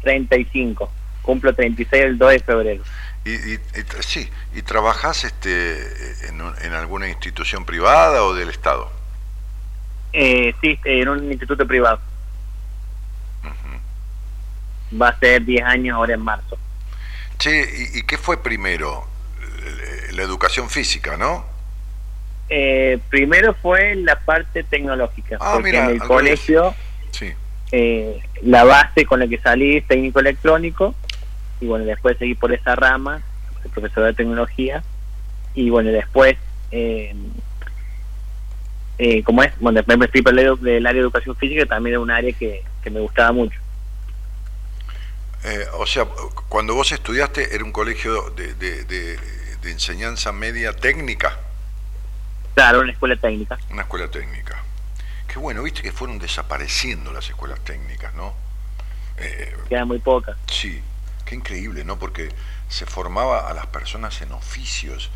35. 0.03 0.91
Cumplo 1.23 1.55
36 1.55 2.05
el 2.05 2.19
2 2.19 2.31
de 2.33 2.39
febrero. 2.41 2.83
Y, 3.25 3.31
y- 3.55 3.59
sí, 4.01 4.29
¿y 4.55 4.63
trabajás 4.63 5.25
este, 5.25 6.29
en, 6.29 6.43
un- 6.43 6.55
en 6.61 6.75
alguna 6.75 7.09
institución 7.09 7.65
privada 7.65 8.23
o 8.25 8.35
del 8.35 8.51
Estado? 8.51 8.91
Eh, 10.13 10.55
sí, 10.61 10.79
en 10.85 11.09
un 11.09 11.33
instituto 11.33 11.67
privado. 11.67 11.99
Va 15.01 15.09
a 15.09 15.19
ser 15.19 15.45
10 15.45 15.63
años 15.65 15.97
ahora 15.97 16.15
en 16.15 16.21
marzo. 16.21 16.57
Che, 17.39 17.51
¿y, 17.95 17.99
y 17.99 18.03
qué 18.03 18.17
fue 18.19 18.43
primero? 18.43 19.05
Eh, 19.41 20.13
La 20.13 20.23
educación 20.23 20.71
física, 20.71 21.17
¿no? 21.17 21.45
Eh, 22.49 22.99
primero 23.09 23.55
fue 23.55 23.95
la 23.97 24.17
parte 24.21 24.63
tecnológica, 24.63 25.39
Ah, 25.41 25.53
porque 25.55 25.71
mira, 25.73 25.85
en 25.87 25.91
el 25.93 25.99
colegio 26.03 26.75
Sí. 27.11 27.33
eh, 27.73 28.21
la 28.43 28.65
base 28.65 29.07
con 29.07 29.19
la 29.19 29.27
que 29.27 29.39
salí 29.39 29.79
es 29.79 29.87
técnico 29.87 30.21
electrónico 30.21 30.95
y 31.61 31.67
bueno, 31.67 31.85
después 31.87 32.19
seguí 32.19 32.35
por 32.35 32.53
esa 32.53 32.77
rama, 32.77 33.23
soy 33.63 33.71
profesor 33.71 34.05
de 34.05 34.13
tecnología 34.13 34.83
y 35.55 35.71
bueno, 35.71 35.91
después, 35.91 36.37
eh, 36.71 37.15
eh, 38.99 39.23
como 39.25 39.43
es, 39.43 39.53
bueno, 39.59 39.77
después 39.79 39.97
me 39.99 40.09
fui 40.09 40.21
por 40.23 40.39
el 40.39 40.87
área 40.87 40.93
de 40.93 41.01
educación 41.01 41.35
física, 41.37 41.65
también 41.67 41.95
era 41.95 42.01
un 42.01 42.11
área 42.11 42.33
que, 42.33 42.63
que 42.83 42.91
me 42.91 43.01
gustaba 43.01 43.33
mucho. 43.33 43.59
Eh, 45.45 45.67
o 45.75 45.87
sea, 45.87 46.07
cuando 46.49 46.75
vos 46.75 46.91
estudiaste 46.93 47.55
era 47.55 47.65
un 47.65 47.73
colegio 47.73 48.31
de, 48.31 48.55
de- 48.55 48.85
de- 48.85 49.17
de 49.61 49.71
enseñanza 49.71 50.33
media 50.33 50.73
técnica, 50.75 51.39
Claro, 52.55 52.81
una 52.81 52.93
escuela 52.93 53.17
técnica. 53.17 53.59
una 53.71 53.83
escuela 53.83 54.11
técnica. 54.11 54.63
Qué 55.27 55.39
bueno, 55.39 55.63
viste 55.63 55.83
que 55.83 55.91
fueron 55.93 56.19
desapareciendo 56.19 57.13
las 57.13 57.29
escuelas 57.29 57.59
técnicas, 57.61 58.15
¿no? 58.15 58.35
Eh, 59.17 59.57
queda 59.69 59.85
muy 59.85 59.99
poca. 59.99 60.37
Sí, 60.47 60.81
qué 61.25 61.35
increíble, 61.35 61.85
¿no? 61.85 61.99
Porque 61.99 62.29
se 62.69 62.87
formaba 62.87 63.49
a 63.51 63.55
las 63.55 63.67
personas 63.67 64.21
en 64.23 64.33
oficios 64.33 65.11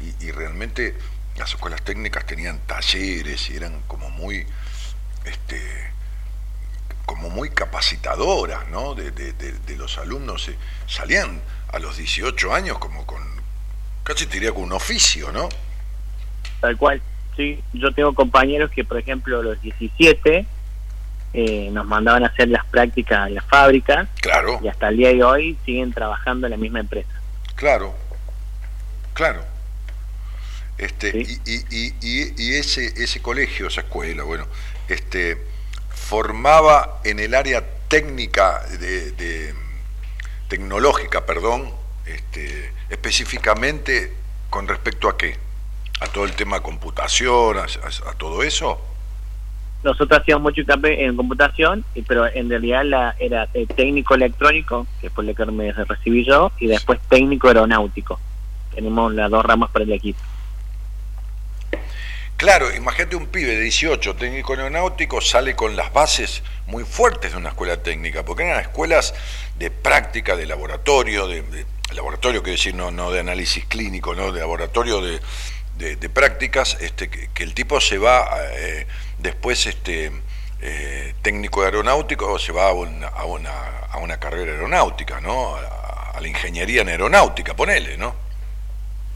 y, 0.00 0.26
y 0.26 0.30
realmente 0.30 0.96
las 1.36 1.50
escuelas 1.50 1.82
técnicas 1.82 2.24
tenían 2.26 2.60
talleres 2.66 3.50
y 3.50 3.56
eran 3.56 3.80
como 3.88 4.08
muy, 4.10 4.46
este, 5.24 5.90
como 7.06 7.28
muy 7.30 7.50
capacitadoras, 7.50 8.68
¿no? 8.68 8.94
De, 8.94 9.10
de- 9.10 9.32
de- 9.34 9.52
de 9.52 9.76
los 9.76 9.98
alumnos 9.98 10.48
eh, 10.48 10.56
salían 10.86 11.40
a 11.72 11.78
los 11.78 11.96
18 11.96 12.54
años 12.54 12.78
como 12.78 13.04
con, 13.06 13.22
casi 14.02 14.26
te 14.26 14.34
diría 14.34 14.52
con 14.52 14.64
un 14.64 14.72
oficio, 14.72 15.30
¿no? 15.32 15.48
Tal 16.60 16.76
cual. 16.76 17.02
Sí, 17.36 17.62
yo 17.72 17.92
tengo 17.92 18.14
compañeros 18.14 18.70
que, 18.70 18.84
por 18.84 18.96
ejemplo, 18.98 19.40
a 19.40 19.42
los 19.42 19.60
17 19.60 20.46
eh, 21.34 21.68
nos 21.72 21.84
mandaban 21.84 22.22
a 22.22 22.28
hacer 22.28 22.48
las 22.48 22.64
prácticas 22.66 23.26
en 23.26 23.34
la 23.34 23.42
fábrica 23.42 24.06
Claro, 24.20 24.60
y 24.62 24.68
hasta 24.68 24.88
el 24.88 24.96
día 24.98 25.08
de 25.08 25.24
hoy 25.24 25.58
siguen 25.66 25.92
trabajando 25.92 26.46
en 26.46 26.52
la 26.52 26.56
misma 26.56 26.78
empresa. 26.80 27.10
claro, 27.56 27.92
claro. 29.14 29.44
Este, 30.78 31.10
Sí. 31.12 31.40
y, 31.44 31.52
y, 31.54 31.64
y, 31.70 31.94
y- 32.00 32.34
y 32.36 32.54
ese, 32.54 32.86
ese 33.02 33.20
colegio, 33.20 33.66
esa 33.68 33.80
escuela, 33.82 34.22
bueno, 34.24 34.46
este, 34.88 35.38
formaba 36.04 37.00
en 37.02 37.18
el 37.18 37.34
área 37.34 37.64
técnica 37.88 38.62
de, 38.78 39.12
de- 39.12 39.54
tecnológica, 40.48 41.24
perdón, 41.24 41.70
este, 42.04 42.70
específicamente 42.90 44.12
con 44.50 44.68
respecto 44.68 45.08
a 45.08 45.16
qué? 45.16 45.36
A 46.00 46.06
todo 46.06 46.24
el 46.24 46.32
tema 46.32 46.60
computación, 46.60 47.56
a, 47.58 48.12
todo 48.18 48.42
eso. 48.42 48.78
Nosotros 49.82 50.20
hacíamos 50.20 50.42
mucho 50.42 50.60
hincapié 50.60 51.04
en 51.06 51.16
computación, 51.16 51.84
pero 52.06 52.26
en 52.26 52.50
realidad 52.50 52.84
la, 52.84 53.16
era 53.18 53.48
eh, 53.54 53.66
técnico 53.66 54.14
electrónico, 54.14 54.86
que 55.00 55.08
fue 55.08 55.24
lo 55.24 55.34
que 55.34 55.46
me 55.46 55.72
recibí 55.72 56.24
yo, 56.24 56.52
y 56.58 56.66
después 56.66 57.00
técnico 57.08 57.48
aeronáutico. 57.48 58.20
Tenemos 58.74 59.12
las 59.14 59.30
dos 59.30 59.44
ramas 59.44 59.70
para 59.70 59.84
el 59.84 59.92
equipo. 59.92 60.20
Claro, 62.36 62.74
imagínate 62.74 63.16
un 63.16 63.26
pibe 63.26 63.54
de 63.54 63.60
18, 63.60 64.16
técnico 64.16 64.54
aeronáutico, 64.54 65.20
sale 65.20 65.54
con 65.54 65.76
las 65.76 65.92
bases 65.92 66.42
muy 66.66 66.84
fuertes 66.84 67.32
de 67.32 67.38
una 67.38 67.50
escuela 67.50 67.82
técnica, 67.82 68.24
porque 68.24 68.42
eran 68.42 68.60
escuelas 68.60 69.14
de 69.56 69.70
práctica, 69.70 70.34
de 70.34 70.46
laboratorio, 70.46 71.28
de, 71.28 71.44
laboratorio 71.94 72.42
quiere 72.42 72.56
decir 72.56 72.74
no, 72.74 73.10
de 73.12 73.20
análisis 73.20 73.64
clínico, 73.66 74.14
no 74.14 74.32
de 74.32 74.40
laboratorio 74.40 75.00
de, 75.00 75.20
prácticas, 76.10 76.76
este, 76.80 77.08
que, 77.08 77.30
que 77.32 77.44
el 77.44 77.54
tipo 77.54 77.80
se 77.80 77.98
va 77.98 78.28
eh, 78.52 78.86
después 79.18 79.66
este, 79.66 80.10
eh, 80.66 81.12
técnico 81.20 81.62
aeronáutico 81.62 82.32
o 82.32 82.38
se 82.38 82.50
va 82.50 82.70
a 82.70 82.72
una, 82.72 84.16
carrera 84.18 84.52
aeronáutica, 84.52 85.20
¿no? 85.20 85.56
A, 85.56 86.18
la 86.18 86.28
ingeniería 86.28 86.80
en 86.80 86.88
aeronáutica, 86.88 87.54
ponele, 87.54 87.98
¿no? 87.98 88.14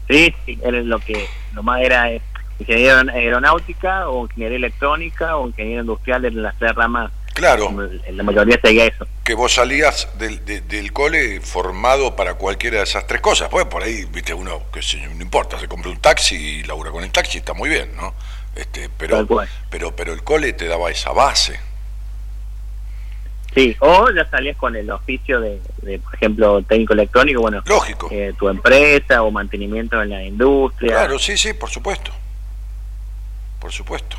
Sí, 0.07 0.35
sí, 0.45 0.59
lo 0.61 0.99
que 0.99 1.27
lo 1.53 1.63
más 1.63 1.81
era 1.81 2.11
eh, 2.11 2.21
ingeniería 2.59 2.99
aeronáutica 3.13 4.09
o 4.09 4.25
ingeniería 4.25 4.57
electrónica 4.57 5.37
o 5.37 5.47
ingeniería 5.47 5.81
industrial 5.81 6.25
en 6.25 6.43
las 6.43 6.57
tres 6.57 6.75
ramas. 6.75 7.11
Claro. 7.33 7.69
En 8.05 8.17
la 8.17 8.23
mayoría 8.23 8.59
seguía 8.61 8.85
eso. 8.87 9.07
que 9.23 9.33
vos 9.33 9.53
salías 9.53 10.09
del, 10.17 10.43
de- 10.43 10.59
del 10.61 10.91
cole 10.91 11.39
formado 11.39 12.15
para 12.17 12.33
cualquiera 12.33 12.77
de 12.79 12.83
esas 12.83 13.07
tres 13.07 13.21
cosas. 13.21 13.47
Pues 13.49 13.65
por 13.65 13.81
ahí, 13.83 14.03
viste, 14.11 14.33
uno, 14.33 14.63
que 14.73 14.81
no 15.15 15.21
importa, 15.21 15.57
se 15.57 15.67
compra 15.69 15.89
un 15.89 15.99
taxi 15.99 16.35
y 16.35 16.63
labura 16.63 16.91
con 16.91 17.03
el 17.03 17.11
taxi, 17.11 17.37
está 17.37 17.53
muy 17.53 17.69
bien, 17.69 17.95
¿no? 17.95 18.13
Este, 18.55 18.89
pero, 18.97 19.25
pero, 19.69 19.95
pero 19.95 20.11
el 20.11 20.21
cole 20.23 20.51
te 20.51 20.67
daba 20.67 20.91
esa 20.91 21.11
base. 21.13 21.59
Sí, 23.55 23.75
o 23.79 24.09
ya 24.11 24.29
salías 24.29 24.57
con 24.57 24.75
el 24.75 24.89
oficio 24.91 25.39
de, 25.39 25.59
de, 25.81 25.97
por 25.99 26.13
ejemplo, 26.15 26.61
técnico 26.63 26.93
electrónico, 26.93 27.41
bueno, 27.41 27.63
Lógico. 27.65 28.07
eh, 28.11 28.33
tu 28.37 28.47
empresa 28.49 29.23
o 29.23 29.31
mantenimiento 29.31 30.01
en 30.01 30.09
la 30.09 30.23
industria. 30.23 30.91
Claro, 30.91 31.17
sí, 31.17 31.35
sí, 31.37 31.53
por 31.53 31.69
supuesto. 31.69 32.11
Por 33.69 33.75
supuesto. 33.75 34.17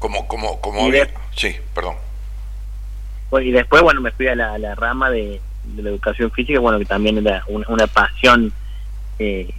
Como, 0.00 0.26
como, 0.26 0.60
como 0.60 0.90
de- 0.90 1.14
Sí, 1.36 1.54
perdón. 1.76 1.94
Bueno, 3.30 3.46
y 3.46 3.52
después, 3.52 3.82
bueno, 3.82 4.00
me 4.00 4.10
fui 4.10 4.26
a 4.26 4.34
la, 4.34 4.58
la 4.58 4.74
rama 4.74 5.10
de, 5.10 5.40
de 5.62 5.82
la 5.84 5.90
educación 5.90 6.32
física, 6.32 6.58
bueno, 6.58 6.80
que 6.80 6.86
también 6.86 7.18
era 7.18 7.44
una, 7.46 7.64
una 7.68 7.86
pasión 7.86 8.52
eh, 9.20 9.54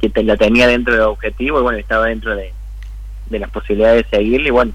que 0.00 0.10
te- 0.10 0.24
la 0.24 0.36
tenía 0.36 0.66
dentro 0.66 0.92
del 0.94 1.02
objetivo 1.02 1.60
y 1.60 1.62
bueno, 1.62 1.78
estaba 1.78 2.06
dentro 2.06 2.34
de, 2.34 2.52
de 3.26 3.38
las 3.38 3.50
posibilidades 3.50 4.02
de 4.10 4.16
seguirle 4.18 4.48
y 4.48 4.50
bueno, 4.50 4.72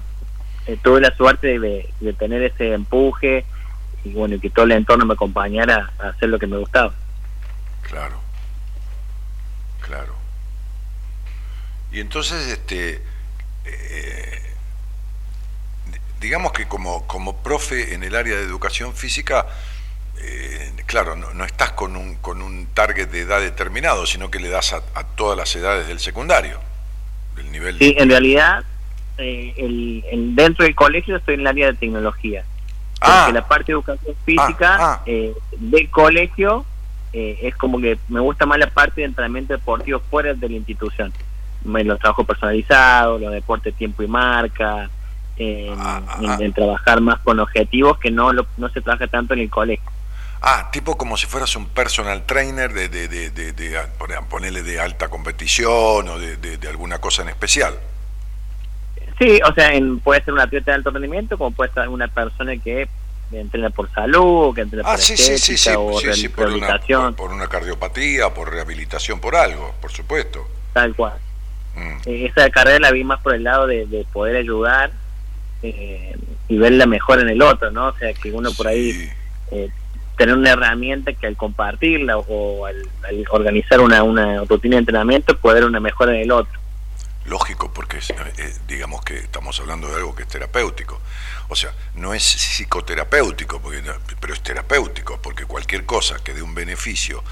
eh, 0.66 0.78
tuve 0.82 1.02
la 1.02 1.14
suerte 1.16 1.58
de, 1.58 1.90
de 2.00 2.12
tener 2.14 2.42
ese 2.42 2.72
empuje 2.72 3.44
y 4.02 4.14
bueno, 4.14 4.36
y 4.36 4.40
que 4.40 4.48
todo 4.48 4.64
el 4.64 4.72
entorno 4.72 5.04
me 5.04 5.12
acompañara 5.12 5.92
a 6.02 6.08
hacer 6.08 6.30
lo 6.30 6.38
que 6.38 6.46
me 6.46 6.56
gustaba. 6.56 6.94
Claro, 7.82 8.16
claro. 9.82 10.23
Y 11.94 12.00
entonces, 12.00 12.48
este, 12.48 13.00
eh, 13.66 14.40
di- 15.92 15.98
digamos 16.20 16.50
que 16.52 16.66
como, 16.66 17.06
como 17.06 17.36
profe 17.36 17.94
en 17.94 18.02
el 18.02 18.16
área 18.16 18.34
de 18.36 18.42
educación 18.42 18.94
física, 18.94 19.46
eh, 20.20 20.72
claro, 20.86 21.14
no, 21.14 21.32
no 21.34 21.44
estás 21.44 21.70
con 21.70 21.96
un, 21.96 22.16
con 22.16 22.42
un 22.42 22.66
target 22.74 23.08
de 23.10 23.20
edad 23.20 23.40
determinado, 23.40 24.06
sino 24.06 24.28
que 24.28 24.40
le 24.40 24.48
das 24.48 24.72
a, 24.72 24.82
a 24.96 25.04
todas 25.04 25.38
las 25.38 25.54
edades 25.54 25.86
del 25.86 26.00
secundario, 26.00 26.58
del 27.36 27.52
nivel... 27.52 27.78
Sí, 27.78 27.94
en 27.96 28.10
realidad, 28.10 28.64
eh, 29.18 29.54
el, 29.56 30.04
el- 30.10 30.34
dentro 30.34 30.64
del 30.64 30.74
colegio 30.74 31.16
estoy 31.16 31.34
en 31.34 31.42
el 31.42 31.46
área 31.46 31.66
de 31.68 31.74
tecnología. 31.74 32.44
Ah. 33.00 33.26
Porque 33.26 33.38
la 33.38 33.46
parte 33.46 33.66
de 33.66 33.72
educación 33.74 34.16
física 34.24 34.76
Ah, 34.80 34.92
ah. 34.98 35.02
eh, 35.06 35.32
del 35.58 35.88
colegio 35.90 36.66
eh, 37.12 37.38
es 37.42 37.54
como 37.54 37.80
que 37.80 37.98
me 38.08 38.18
gusta 38.18 38.46
más 38.46 38.58
la 38.58 38.68
parte 38.68 39.02
de 39.02 39.06
entrenamiento 39.06 39.52
deportivo 39.52 40.00
fuera 40.10 40.34
de 40.34 40.48
la 40.48 40.56
institución. 40.56 41.12
Los 41.64 41.98
trabajos 41.98 42.26
personalizados, 42.26 43.20
los 43.20 43.32
deportes 43.32 43.74
tiempo 43.74 44.02
y 44.02 44.06
marca, 44.06 44.84
Ah, 44.86 46.00
ah, 46.06 46.16
en, 46.20 46.30
ah. 46.30 46.36
en 46.40 46.52
trabajar 46.52 47.00
más 47.00 47.18
con 47.20 47.40
objetivos 47.40 47.98
que 47.98 48.10
no 48.10 48.32
lo- 48.32 48.46
no 48.56 48.68
se 48.68 48.80
trabaja 48.80 49.06
tanto 49.08 49.34
en 49.34 49.40
el 49.40 49.50
colegio. 49.50 49.90
Ah, 50.42 50.68
tipo 50.70 50.96
como 50.96 51.16
si 51.16 51.26
fueras 51.26 51.56
un 51.56 51.66
personal 51.66 52.24
trainer 52.24 52.72
de, 52.72 52.88
de, 52.88 53.08
de, 53.08 53.30
de- 53.30 53.52
de- 53.52 53.80
ponerle 54.30 54.62
de 54.62 54.78
alta 54.78 55.08
competición 55.08 56.06
o 56.08 56.18
de, 56.18 56.68
alguna 56.68 57.00
cosa 57.00 57.22
en 57.22 57.30
especial. 57.30 57.74
Sí, 59.18 59.40
o 59.48 59.52
sea, 59.54 59.72
en- 59.72 60.00
puede 60.00 60.22
ser 60.24 60.34
un 60.34 60.40
atleta 60.40 60.70
de 60.72 60.76
alto 60.76 60.90
rendimiento, 60.90 61.38
como 61.38 61.50
puede 61.52 61.72
ser 61.72 61.88
una 61.88 62.08
persona 62.08 62.56
que 62.56 62.88
entrena 63.32 63.70
por 63.70 63.90
salud, 63.92 64.54
que 64.54 64.60
entrena 64.62 64.84
Ah, 64.86 64.92
por 64.92 65.00
sí, 65.00 65.16
sí, 65.56 65.70
o 65.76 65.86
por, 65.90 66.02
una, 66.48 66.66
rehabilitación, 66.66 67.14
por, 67.14 67.26
por 67.28 67.34
una 67.34 67.48
cardiopatía, 67.48 68.32
por 68.34 68.50
rehabilitación, 68.50 69.18
por 69.20 69.34
algo, 69.34 69.74
por 69.80 69.90
supuesto. 69.90 70.46
tal 70.72 70.94
cual. 70.94 71.14
Mm, 71.74 71.96
Eh, 72.06 72.26
esa 72.26 72.48
carrera 72.50 72.78
la 72.78 72.90
vi 72.92 73.04
más 73.04 73.20
por 73.20 73.34
el 73.34 73.44
lado 73.44 73.66
de, 73.66 73.86
de 73.86 74.04
poder 74.12 74.36
ayudar 74.36 74.92
eh, 75.62 76.16
y 76.48 76.58
verla 76.58 76.86
mejor 76.86 77.20
en 77.20 77.28
el 77.28 77.40
otro, 77.42 77.70
¿no? 77.70 77.88
O 77.88 77.96
sea, 77.96 78.12
que 78.14 78.30
uno 78.32 78.52
por 78.52 78.68
ahí 78.68 79.10
eh, 79.50 79.68
tener 80.16 80.34
una 80.36 80.50
herramienta 80.50 81.12
que 81.12 81.26
al 81.26 81.36
compartirla 81.36 82.18
o 82.18 82.66
al, 82.66 82.76
al 83.08 83.24
organizar 83.30 83.80
una, 83.80 84.02
una 84.02 84.44
rutina 84.44 84.76
de 84.76 84.80
entrenamiento 84.80 85.36
puede 85.38 85.56
ver 85.60 85.64
una 85.68 85.80
mejora 85.80 86.14
en 86.14 86.20
el 86.20 86.30
otro. 86.32 86.60
lógico, 87.24 87.72
porque 87.72 87.98
es, 87.98 88.10
eh, 88.10 88.54
digamos 88.68 89.02
que 89.02 89.16
estamos 89.16 89.58
hablando 89.58 89.88
de 89.88 89.96
algo 89.96 90.14
que 90.14 90.22
es 90.24 90.28
terapéutico. 90.28 91.00
O 91.48 91.56
sea, 91.56 91.72
no 91.94 92.12
es 92.14 92.22
psicoterapéutico, 92.22 93.60
porque, 93.60 93.82
pero 94.20 94.34
es 94.34 94.40
terapéutico, 94.42 95.18
porque 95.22 95.44
cualquier 95.46 95.84
cosa 95.86 96.16
que 96.22 96.32
dé 96.34 96.42
un 96.42 96.54
beneficio 96.54 97.22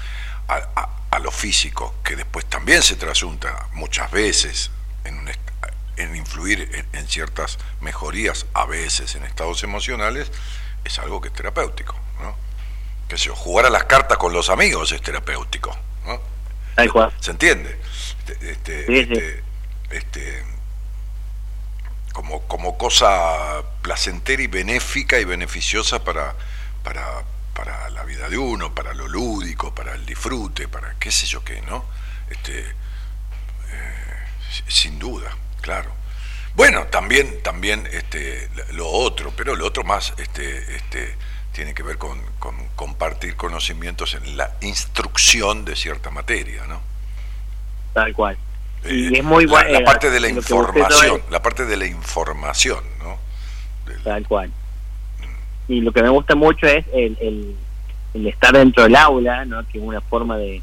a, 0.47 0.55
a- 0.75 0.89
a 1.13 1.19
lo 1.19 1.29
físico, 1.29 1.93
que 2.03 2.15
después 2.15 2.45
también 2.45 2.81
se 2.81 2.95
trasunta 2.95 3.67
muchas 3.73 4.09
veces 4.09 4.71
en, 5.05 6.15
influir 6.15 6.69
en, 6.73 6.99
en 6.99 7.07
ciertas 7.07 7.59
mejorías, 7.81 8.47
a 8.53 8.65
veces 8.65 9.13
en 9.15 9.23
estados 9.23 9.63
emocionales, 9.63 10.31
es 10.83 10.97
algo 10.97 11.21
que 11.21 11.27
es 11.27 11.33
terapéutico. 11.33 11.95
¿no? 12.19 12.35
Que 13.07 13.17
yo, 13.17 13.35
jugar 13.35 13.67
a 13.67 13.69
las 13.69 13.83
cartas 13.83 14.17
con 14.17 14.33
los 14.33 14.49
amigos 14.49 14.91
es 14.91 15.03
terapéutico. 15.03 15.77
¿no? 16.05 16.19
Tal 16.75 16.91
cual. 16.91 17.13
¿Se 17.19 17.29
entiende? 17.29 17.79
Este, 18.27 18.51
este, 18.51 18.85
Sí, 18.87 19.05
sí. 19.05 19.13
este, 19.13 19.43
este, 19.91 20.43
como, 22.11 22.41
como 22.47 22.75
cosa 22.75 23.61
placentera 23.83 24.41
y 24.41 24.47
benéfica 24.47 25.19
y 25.19 25.25
beneficiosa 25.25 26.03
para, 26.03 26.35
para, 26.83 27.23
para 27.53 27.89
la 27.89 28.03
vida 28.03 28.29
de 28.29 28.37
uno, 28.37 28.73
para 28.73 28.93
lo 28.93 29.07
lúdico, 29.07 29.73
para 29.73 29.93
el 29.93 30.05
disfrute, 30.05 30.67
para 30.67 30.95
qué 30.99 31.11
sé 31.11 31.25
yo 31.27 31.43
qué, 31.43 31.61
¿no? 31.61 31.85
Este, 32.29 32.59
eh, 32.59 32.73
si- 34.51 34.63
sin 34.81 34.99
duda, 34.99 35.35
claro. 35.61 35.91
Bueno, 36.55 36.85
también, 36.87 37.41
también 37.41 37.87
este, 37.91 38.49
lo 38.73 38.87
otro, 38.87 39.31
pero 39.35 39.55
lo 39.55 39.65
otro 39.65 39.83
más 39.83 40.13
este, 40.17 40.75
este, 40.75 41.15
tiene 41.51 41.73
que 41.73 41.81
ver 41.83 41.97
con, 41.97 42.19
con 42.39 42.55
compartir 42.75 43.35
conocimientos 43.35 44.13
en 44.13 44.37
la 44.37 44.51
instrucción 44.61 45.65
de 45.65 45.75
cierta 45.75 46.09
materia, 46.11 46.65
¿no? 46.67 46.81
Tal 47.93 48.13
cual. 48.13 48.37
Y 48.85 49.13
Eh, 49.15 49.19
es 49.19 49.23
muy 49.23 49.45
la-. 49.45 49.63
La, 49.69 49.83
parte 49.83 50.09
de 50.11 50.19
la 50.19 50.27
información, 50.29 51.21
la 51.29 51.41
parte 51.41 51.65
de 51.65 51.77
la 51.77 51.85
información, 51.85 52.83
¿no? 52.99 53.17
Del- 53.85 54.03
Tal 54.03 54.27
cual. 54.27 54.51
Y 55.67 55.81
lo 55.81 55.91
que 55.91 56.03
me 56.03 56.09
gusta 56.09 56.35
mucho 56.35 56.67
es 56.67 56.85
el, 56.93 57.17
el, 57.21 57.55
el 58.13 58.27
estar 58.27 58.53
dentro 58.53 58.83
del 58.83 58.95
aula, 58.95 59.45
¿no? 59.45 59.65
que 59.67 59.77
es 59.77 59.83
una 59.83 60.01
forma 60.01 60.37
de, 60.37 60.61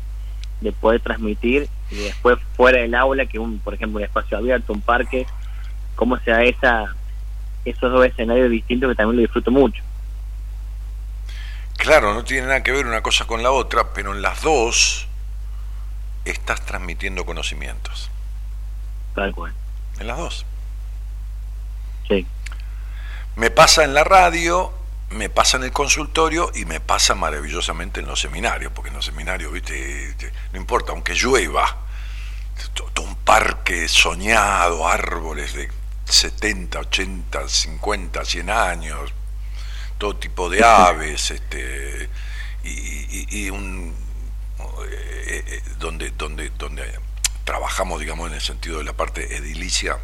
de 0.60 0.72
poder 0.72 1.00
transmitir, 1.00 1.68
y 1.90 1.96
después 1.96 2.38
fuera 2.56 2.80
del 2.80 2.94
aula, 2.94 3.26
que 3.26 3.38
un, 3.38 3.58
por 3.60 3.74
ejemplo, 3.74 3.98
un 3.98 4.04
espacio 4.04 4.36
abierto, 4.36 4.72
un 4.72 4.82
parque, 4.82 5.26
cómo 5.96 6.18
se 6.18 6.30
da 6.30 6.42
esa, 6.44 6.94
esos 7.64 7.90
dos 7.92 8.06
escenarios 8.06 8.50
distintos 8.50 8.90
que 8.90 8.94
también 8.94 9.16
lo 9.16 9.22
disfruto 9.22 9.50
mucho. 9.50 9.82
Claro, 11.76 12.12
no 12.12 12.24
tiene 12.24 12.46
nada 12.46 12.62
que 12.62 12.72
ver 12.72 12.86
una 12.86 13.02
cosa 13.02 13.26
con 13.26 13.42
la 13.42 13.50
otra, 13.50 13.92
pero 13.94 14.14
en 14.14 14.20
las 14.20 14.42
dos 14.42 15.08
estás 16.26 16.64
transmitiendo 16.66 17.24
conocimientos. 17.24 18.10
tal 19.14 19.34
cual. 19.34 19.52
En 19.98 20.06
las 20.06 20.18
dos. 20.18 20.46
Sí, 22.06 22.26
Me 23.36 23.50
pasa 23.50 23.84
en 23.84 23.94
la 23.94 24.04
radio, 24.04 24.72
me 25.10 25.28
pasa 25.28 25.56
en 25.56 25.64
el 25.64 25.72
consultorio 25.72 26.50
y 26.54 26.64
me 26.64 26.80
pasa 26.80 27.14
maravillosamente 27.14 28.00
en 28.00 28.06
los 28.06 28.20
seminarios, 28.20 28.72
porque 28.72 28.90
en 28.90 28.96
los 28.96 29.04
seminarios, 29.04 29.52
viste, 29.52 30.14
te- 30.14 30.32
no 30.52 30.58
importa, 30.60 30.92
aunque 30.92 31.14
llueva, 31.14 31.78
to- 32.74 32.84
todo 32.94 33.06
un 33.06 33.16
parque 33.16 33.88
soñado, 33.88 34.86
árboles 34.86 35.54
de 35.54 35.68
70, 36.04 36.78
80, 36.80 37.48
50, 37.48 38.24
100 38.24 38.50
años, 38.50 39.12
todo 39.98 40.16
tipo 40.16 40.48
de 40.48 40.64
aves, 40.64 41.30
este, 41.30 42.08
y, 42.64 43.46
y- 43.46 43.50
un 43.50 43.94
eh, 44.88 45.44
eh, 45.46 45.62
donde, 45.78 46.10
donde, 46.10 46.50
donde 46.50 46.84
trabajamos, 47.44 47.98
digamos, 48.00 48.28
en 48.28 48.34
el 48.34 48.40
sentido 48.40 48.78
de 48.78 48.84
la 48.84 48.92
parte 48.92 49.36
edilicia, 49.36 49.98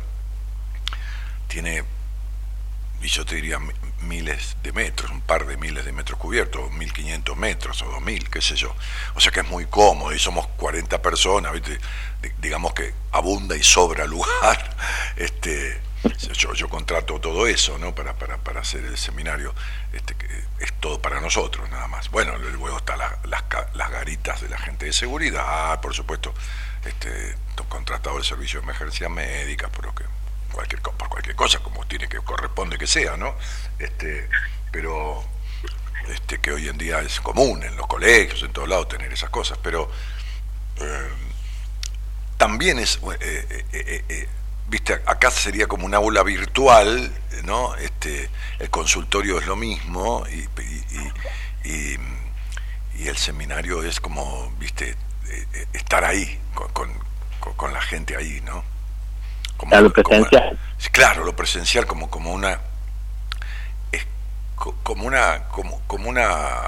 tiene 1.49 1.85
y 3.03 3.09
yo 3.09 3.25
te 3.25 3.37
diría 3.37 3.59
mi- 3.59 3.73
miles 4.03 4.57
de 4.63 4.73
metros, 4.73 5.11
un 5.11 5.21
par 5.21 5.47
de 5.47 5.57
miles 5.57 5.85
de 5.85 5.93
metros 5.93 6.19
cubiertos, 6.19 6.71
1500 6.73 7.37
metros 7.37 7.83
o 7.83 7.87
2000, 7.87 8.29
qué 8.31 8.41
sé 8.41 8.57
yo. 8.57 8.75
O 9.15 9.21
sea 9.21 9.33
que 9.33 9.41
es 9.41 9.49
muy 9.49 9.67
cómodo 9.67 10.13
y 10.15 10.19
somos 10.19 10.47
40 10.57 11.01
personas, 11.03 11.53
¿viste? 11.53 11.79
Di- 12.23 12.31
digamos 12.39 12.73
que 12.75 12.93
abunda 13.13 13.57
y 13.57 13.63
sobra 13.63 14.07
lugar. 14.07 14.77
Este, 15.17 15.81
yo, 16.35 16.53
yo 16.55 16.69
contrato 16.69 17.19
todo 17.21 17.47
eso, 17.47 17.79
¿no? 17.79 17.95
Para, 17.95 18.15
para, 18.15 18.37
para 18.39 18.61
hacer 18.61 18.85
el 18.85 18.97
seminario, 18.99 19.55
este, 19.93 20.15
que 20.15 20.27
es 20.61 20.73
todo 20.79 21.01
para 21.01 21.21
nosotros, 21.21 21.69
nada 21.71 21.89
más. 21.89 22.11
Bueno, 22.11 22.37
luego 22.39 22.77
están 22.77 22.99
la- 22.99 23.19
las, 23.25 23.43
las 23.75 23.91
garitas 23.91 24.41
de 24.43 24.49
la 24.51 24.59
gente 24.59 24.85
de 24.87 24.93
seguridad, 24.93 25.81
por 25.81 25.95
supuesto, 25.95 26.35
este, 26.85 27.35
contratado 27.69 28.19
el 28.19 28.25
servicio 28.25 28.61
de 28.61 28.65
emergencia 28.65 29.09
médica, 29.09 29.69
por 29.69 29.87
lo 29.87 29.95
que 29.95 30.05
cualquier 30.57 30.81
por 30.81 31.09
cualquier 31.11 31.37
cosa 31.37 31.59
como 31.61 31.85
tiene 31.87 32.09
que 32.09 32.19
corresponde 32.19 32.79
que 32.79 32.87
sea 32.87 33.17
no 33.19 33.35
este 33.79 34.27
pero 34.73 35.23
este 36.09 36.39
que 36.41 36.51
hoy 36.53 36.69
en 36.69 36.79
día 36.79 37.01
es 37.03 37.21
común 37.21 37.63
en 37.63 37.77
los 37.77 37.87
colegios 37.87 38.43
en 38.43 38.53
todos 38.53 38.67
lados 38.69 38.89
tener 38.89 39.13
esas 39.13 39.29
cosas 39.31 39.59
pero 39.63 39.91
eh, 40.81 41.09
también 42.39 42.79
es 42.79 42.99
eh, 43.21 43.65
eh, 43.73 44.29
viste 44.69 44.95
acá 44.95 45.31
sería 45.31 45.67
como 45.67 45.85
un 45.85 45.95
aula 45.95 46.23
virtual 46.23 47.13
no 47.45 47.75
este 47.77 48.31
el 48.59 48.71
consultorio 48.71 49.39
es 49.39 49.47
lo 49.47 49.57
mismo 49.57 50.25
y, 50.29 50.49
y- 50.63 51.13
y- 51.65 51.99
el 53.09 53.17
seminario 53.19 53.83
es 53.83 54.01
como 54.01 54.51
viste 54.59 54.97
estar 55.75 56.03
ahí 56.05 56.41
con, 56.55 56.73
con- 56.73 57.55
con 57.57 57.73
la 57.75 57.81
gente 57.83 58.17
ahí 58.17 58.41
no 58.43 58.65
como, 59.57 59.71
Claro, 59.71 59.93
como- 59.93 60.05
presencial. 60.09 60.59
claro, 60.93 61.25
lo 61.25 61.35
presencial 61.37 61.87
como, 61.87 62.11
como 62.11 62.33
una 62.33 62.61
es 63.93 64.07
co- 64.55 64.75
como 64.83 65.05
una 65.07 65.45
como, 65.49 65.81
como 65.87 66.09
una 66.09 66.61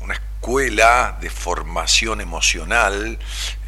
una 0.00 0.14
escuela 0.14 1.16
de 1.20 1.30
formación 1.30 2.20
emocional 2.20 3.18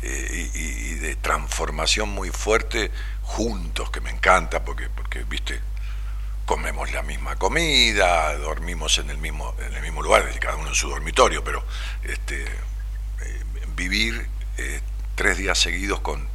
eh, 0.02 0.50
y, 0.54 0.58
y 0.58 0.94
de 0.94 1.16
transformación 1.16 2.10
muy 2.10 2.30
fuerte 2.30 2.90
juntos 3.22 3.90
que 3.90 4.00
me 4.00 4.10
encanta 4.10 4.62
porque 4.64 4.88
porque 4.90 5.24
viste 5.24 5.60
comemos 6.44 6.92
la 6.92 7.02
misma 7.02 7.36
comida 7.36 8.36
dormimos 8.36 8.98
en 8.98 9.10
el 9.10 9.16
mismo 9.18 9.54
en 9.58 9.72
el 9.74 9.82
mismo 9.82 10.02
lugar 10.02 10.28
cada 10.38 10.56
uno 10.56 10.68
en 10.68 10.74
su 10.74 10.88
dormitorio 10.88 11.42
pero 11.42 11.64
este 12.04 12.42
eh, 12.44 13.42
vivir 13.74 14.28
eh, 14.58 14.80
tres 15.16 15.38
días 15.38 15.58
seguidos 15.58 16.00
con, 16.00 16.28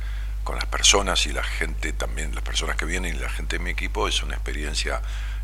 con 0.43 0.55
las 0.55 0.65
personas 0.65 1.25
y 1.25 1.33
la 1.33 1.43
gente 1.43 1.93
también, 1.93 2.33
las 2.35 2.43
personas 2.43 2.75
que 2.75 2.85
vienen 2.85 3.15
y 3.15 3.19
la 3.19 3.29
gente 3.29 3.57
de 3.57 3.63
mi 3.63 3.69
equipo 3.71 4.07
es 4.07 4.21
una 4.23 4.35
experiencia 4.35 5.01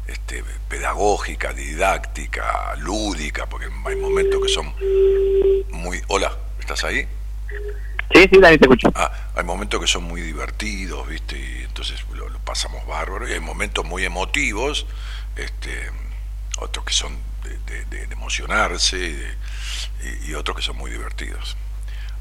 este, 0.08 0.44
pedagógica, 0.70 1.54
didáctica, 1.54 2.76
lúdica, 2.78 3.46
porque 3.48 3.68
hay 3.86 3.96
momentos 3.96 4.42
que 4.42 4.50
son 4.50 4.74
muy... 5.72 6.02
Hola, 6.08 6.32
¿estás 6.60 6.84
ahí? 6.84 7.08
sí, 8.14 8.26
sí, 8.32 8.40
Dani, 8.40 8.58
te 8.58 8.66
escucho. 8.66 8.90
Ah, 8.96 9.12
hay 9.36 9.44
momentos 9.44 9.80
que 9.82 9.88
son 9.88 10.04
muy 10.04 10.22
divertidos, 10.22 11.08
¿viste? 11.08 11.38
Y 11.38 11.64
entonces 11.64 12.04
lo, 12.14 12.30
lo 12.30 12.40
pasamos 12.40 12.86
bárbaro. 12.88 13.28
Y 13.28 13.34
hay 13.34 13.40
momentos 13.40 13.86
muy 13.86 14.06
emotivos, 14.06 14.86
este, 15.36 15.92
otros 16.60 16.86
que 16.86 16.94
son 16.94 17.18
de, 17.44 17.86
de- 17.86 18.04
emocionarse 18.14 18.98
y- 20.04 20.30
y 20.32 20.34
otros 20.34 20.58
que 20.58 20.64
son 20.64 20.78
muy 20.78 20.90
divertidos. 20.92 21.56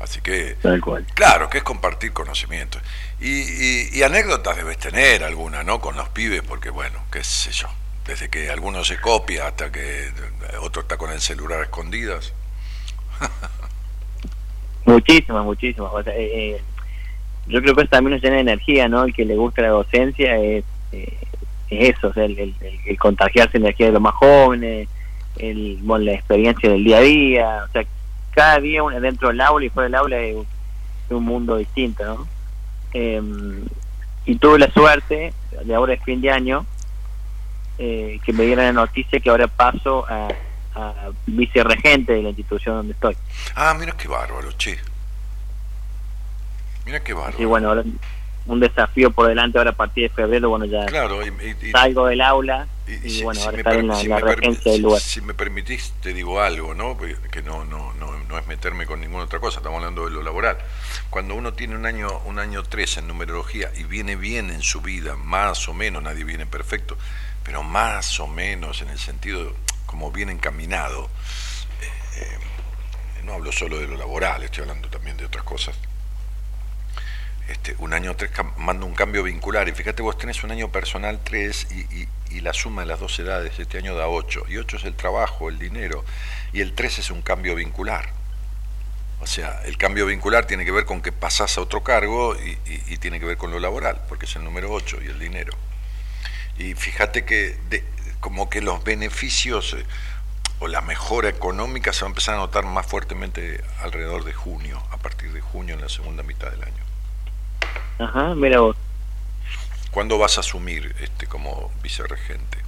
Así 0.00 0.20
que, 0.20 0.56
Tal 0.62 0.80
cual. 0.80 1.06
claro, 1.14 1.48
que 1.48 1.58
es 1.58 1.64
compartir 1.64 2.12
conocimientos. 2.12 2.82
Y, 3.20 3.28
y- 3.28 3.88
y 3.94 4.02
anécdotas 4.02 4.56
debes 4.56 4.76
tener 4.78 5.24
alguna, 5.24 5.62
¿no? 5.64 5.80
Con 5.80 5.96
los 5.96 6.08
pibes, 6.10 6.42
porque 6.42 6.68
bueno, 6.70 6.98
qué 7.10 7.24
sé 7.24 7.50
yo. 7.52 7.68
Desde 8.06 8.28
que 8.28 8.50
alguno 8.50 8.84
se 8.84 9.00
copia 9.00 9.46
hasta 9.48 9.72
que 9.72 10.10
otro 10.60 10.82
está 10.82 10.96
con 10.96 11.10
el 11.10 11.20
celular 11.20 11.60
a 11.60 11.64
escondidas. 11.64 12.32
Muchísimas, 14.84 15.44
muchísimas. 15.44 15.90
O 15.92 16.02
sea, 16.02 16.14
eh, 16.14 16.50
eh, 16.56 16.60
yo 17.46 17.60
creo 17.60 17.74
que 17.74 17.82
eso 17.82 17.90
también 17.90 18.12
nos 18.14 18.22
llena 18.22 18.36
de 18.36 18.42
energía, 18.42 18.88
¿no? 18.88 19.04
El 19.04 19.12
que 19.14 19.24
le 19.24 19.34
gusta 19.36 19.62
la 19.62 19.68
docencia 19.68 20.36
es, 20.38 20.64
eh, 20.92 21.16
es 21.70 21.96
eso, 21.96 22.08
o 22.08 22.12
sea, 22.12 22.24
el, 22.24 22.38
el- 22.38 22.54
el- 22.60 22.80
el 22.86 22.98
contagiarse 22.98 23.56
energía 23.56 23.86
de 23.86 23.92
los 23.92 24.02
más 24.02 24.14
jóvenes, 24.14 24.88
el, 25.38 25.78
bueno, 25.82 26.04
la 26.04 26.12
experiencia 26.12 26.70
del 26.70 26.84
día 26.84 26.98
a 26.98 27.00
día. 27.00 27.64
O 27.68 27.72
sea, 27.72 27.84
cada 28.36 28.60
día 28.60 28.82
uno 28.82 29.00
dentro 29.00 29.28
del 29.28 29.40
aula 29.40 29.64
y 29.64 29.70
fuera 29.70 29.86
del 29.86 29.94
aula 29.94 30.18
es 30.18 30.36
un, 30.36 30.46
es 31.06 31.10
un 31.10 31.24
mundo 31.24 31.56
distinto, 31.56 32.04
¿no? 32.04 32.28
Eh, 32.92 33.22
y 34.26 34.36
tuve 34.36 34.58
la 34.58 34.70
suerte, 34.70 35.32
de 35.64 35.74
ahora 35.74 35.94
es 35.94 36.02
fin 36.02 36.20
de 36.20 36.30
año, 36.30 36.66
eh, 37.78 38.20
que 38.24 38.32
me 38.34 38.44
dieron 38.44 38.66
la 38.66 38.72
noticia 38.72 39.20
que 39.20 39.30
ahora 39.30 39.46
paso 39.46 40.04
a, 40.06 40.28
a 40.74 41.10
vicerregente 41.26 42.12
de 42.12 42.22
la 42.22 42.28
institución 42.28 42.76
donde 42.76 42.92
estoy. 42.92 43.16
Ah, 43.54 43.74
mira 43.78 43.92
qué 43.96 44.06
bárbaro, 44.06 44.52
che. 44.52 44.78
Mira 46.84 47.02
qué 47.02 47.14
bárbaro. 47.14 47.42
Y 47.42 47.46
bueno, 47.46 47.68
ahora 47.68 47.84
un 48.46 48.60
desafío 48.60 49.10
por 49.10 49.28
delante 49.28 49.58
ahora 49.58 49.70
a 49.70 49.74
partir 49.74 50.08
de 50.08 50.14
febrero, 50.14 50.48
bueno, 50.50 50.64
ya 50.66 50.86
Claro, 50.86 51.24
y, 51.24 51.28
y- 51.28 51.68
y- 51.68 51.70
salgo 51.72 52.06
del 52.06 52.20
aula 52.20 52.66
y- 52.86 53.22
bueno, 53.22 53.40
si 53.40 53.46
ahora 53.46 53.58
estar 53.58 53.74
en 53.74 53.88
la, 53.88 53.94
si 53.96 54.06
la 54.06 54.20
regencia 54.20 54.72
del 54.72 54.82
lugar. 54.82 55.00
Si 55.00 55.20
me 55.20 55.34
permitís, 55.34 55.92
te 56.00 56.12
digo 56.12 56.40
algo, 56.40 56.72
¿no? 56.74 56.96
Que 56.96 57.42
no, 57.42 57.64
no, 57.64 57.92
no, 57.94 58.16
no 58.28 58.38
es 58.38 58.46
meterme 58.46 58.86
con 58.86 59.00
ninguna 59.00 59.24
otra 59.24 59.40
cosa, 59.40 59.58
estamos 59.58 59.78
hablando 59.78 60.04
de 60.04 60.12
lo 60.12 60.22
laboral. 60.22 60.58
Cuando 61.10 61.34
uno 61.34 61.52
tiene 61.54 61.74
un 61.76 61.84
año, 61.86 62.08
un 62.26 62.38
año 62.38 62.62
3 62.62 62.98
en 62.98 63.08
numerología 63.08 63.70
y 63.76 63.82
viene 63.84 64.14
bien 64.16 64.50
en 64.50 64.62
su 64.62 64.80
vida, 64.80 65.16
más 65.16 65.68
o 65.68 65.74
menos, 65.74 66.02
nadie 66.02 66.22
viene 66.24 66.46
perfecto, 66.46 66.96
pero 67.42 67.62
más 67.64 68.20
o 68.20 68.26
menos 68.28 68.82
en 68.82 68.88
el 68.90 68.98
sentido 68.98 69.52
como 69.86 70.12
bien 70.12 70.30
encaminado, 70.30 71.04
eh, 71.82 72.20
eh, 72.20 72.38
no 73.24 73.32
hablo 73.34 73.50
solo 73.50 73.78
de 73.78 73.88
lo 73.88 73.96
laboral, 73.96 74.42
estoy 74.44 74.62
hablando 74.62 74.88
también 74.88 75.16
de 75.16 75.24
otras 75.26 75.42
cosas. 75.44 75.76
Este, 77.48 77.76
un 77.78 77.92
año 77.94 78.16
3 78.16 78.30
manda 78.56 78.86
un 78.86 78.94
cambio 78.94 79.22
vincular 79.22 79.68
y 79.68 79.72
fíjate 79.72 80.02
vos 80.02 80.18
tenés 80.18 80.42
un 80.42 80.50
año 80.50 80.72
personal 80.72 81.20
3 81.22 81.68
y, 81.70 82.08
la 82.40 82.52
suma 82.52 82.82
de 82.82 82.88
las 82.88 83.00
dos 83.00 83.18
edades 83.18 83.58
este 83.58 83.78
año 83.78 83.96
da 83.96 84.08
8 84.08 84.44
y 84.48 84.58
8 84.58 84.76
es 84.76 84.84
el 84.84 84.94
trabajo, 84.94 85.48
el 85.48 85.58
dinero 85.58 86.04
y 86.52 86.60
el 86.60 86.74
3 86.74 86.98
es 86.98 87.10
un 87.10 87.22
cambio 87.22 87.54
vincular. 87.54 88.10
O 89.20 89.26
sea, 89.26 89.62
el 89.64 89.78
cambio 89.78 90.04
vincular 90.06 90.46
tiene 90.46 90.64
que 90.64 90.70
ver 90.70 90.84
con 90.84 91.00
que 91.00 91.12
pasás 91.12 91.56
a 91.56 91.62
otro 91.62 91.82
cargo 91.82 92.36
y, 92.36 92.98
tiene 92.98 93.18
que 93.18 93.26
ver 93.26 93.38
con 93.38 93.50
lo 93.50 93.58
laboral, 93.58 94.02
porque 94.08 94.26
es 94.26 94.36
el 94.36 94.44
número 94.44 94.70
8 94.70 94.98
y 95.02 95.06
el 95.06 95.18
dinero. 95.18 95.54
Y 96.58 96.74
fíjate 96.74 97.24
que 97.24 97.56
como 98.20 98.50
que 98.50 98.60
los 98.60 98.84
beneficios 98.84 99.72
eh, 99.72 99.84
o 100.58 100.68
la 100.68 100.82
mejora 100.82 101.28
económica 101.28 101.92
se 101.92 102.02
va 102.02 102.08
a 102.08 102.10
empezar 102.10 102.34
a 102.34 102.38
notar 102.38 102.64
más 102.64 102.86
fuertemente 102.86 103.62
alrededor 103.80 104.24
de 104.24 104.34
junio, 104.34 104.82
a 104.90 104.98
partir 104.98 105.32
de 105.32 105.40
junio 105.40 105.74
en 105.74 105.80
la 105.80 105.88
segunda 105.88 106.22
mitad 106.22 106.50
del 106.50 106.62
año. 106.62 106.95
Ajá, 107.98 108.34
mira 108.34 108.60
vos. 108.60 108.76
¿Cuándo 109.90 110.18
vas 110.18 110.36
a 110.36 110.40
asumir 110.40 110.94
este 111.00 111.26
como 111.26 111.70
vicerregente? 111.82 112.58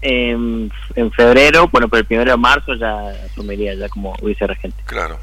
En, 0.00 0.72
en 0.94 1.12
febrero, 1.12 1.68
bueno, 1.68 1.88
pero 1.88 2.00
el 2.00 2.06
primero 2.06 2.30
de 2.30 2.36
marzo 2.36 2.74
ya 2.74 3.10
asumiría 3.26 3.74
ya 3.74 3.88
como 3.88 4.14
vicerregente. 4.22 4.82
Claro. 4.86 5.18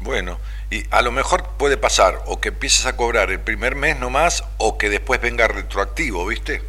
Bueno, 0.00 0.38
y 0.70 0.84
a 0.90 1.02
lo 1.02 1.12
mejor 1.12 1.46
puede 1.58 1.76
pasar 1.76 2.20
o 2.26 2.40
que 2.40 2.48
empieces 2.48 2.86
a 2.86 2.96
cobrar 2.96 3.30
el 3.30 3.40
primer 3.40 3.76
mes 3.76 3.98
nomás 3.98 4.44
o 4.58 4.78
que 4.78 4.88
después 4.88 5.20
venga 5.20 5.48
retroactivo, 5.48 6.26
¿viste? 6.26 6.62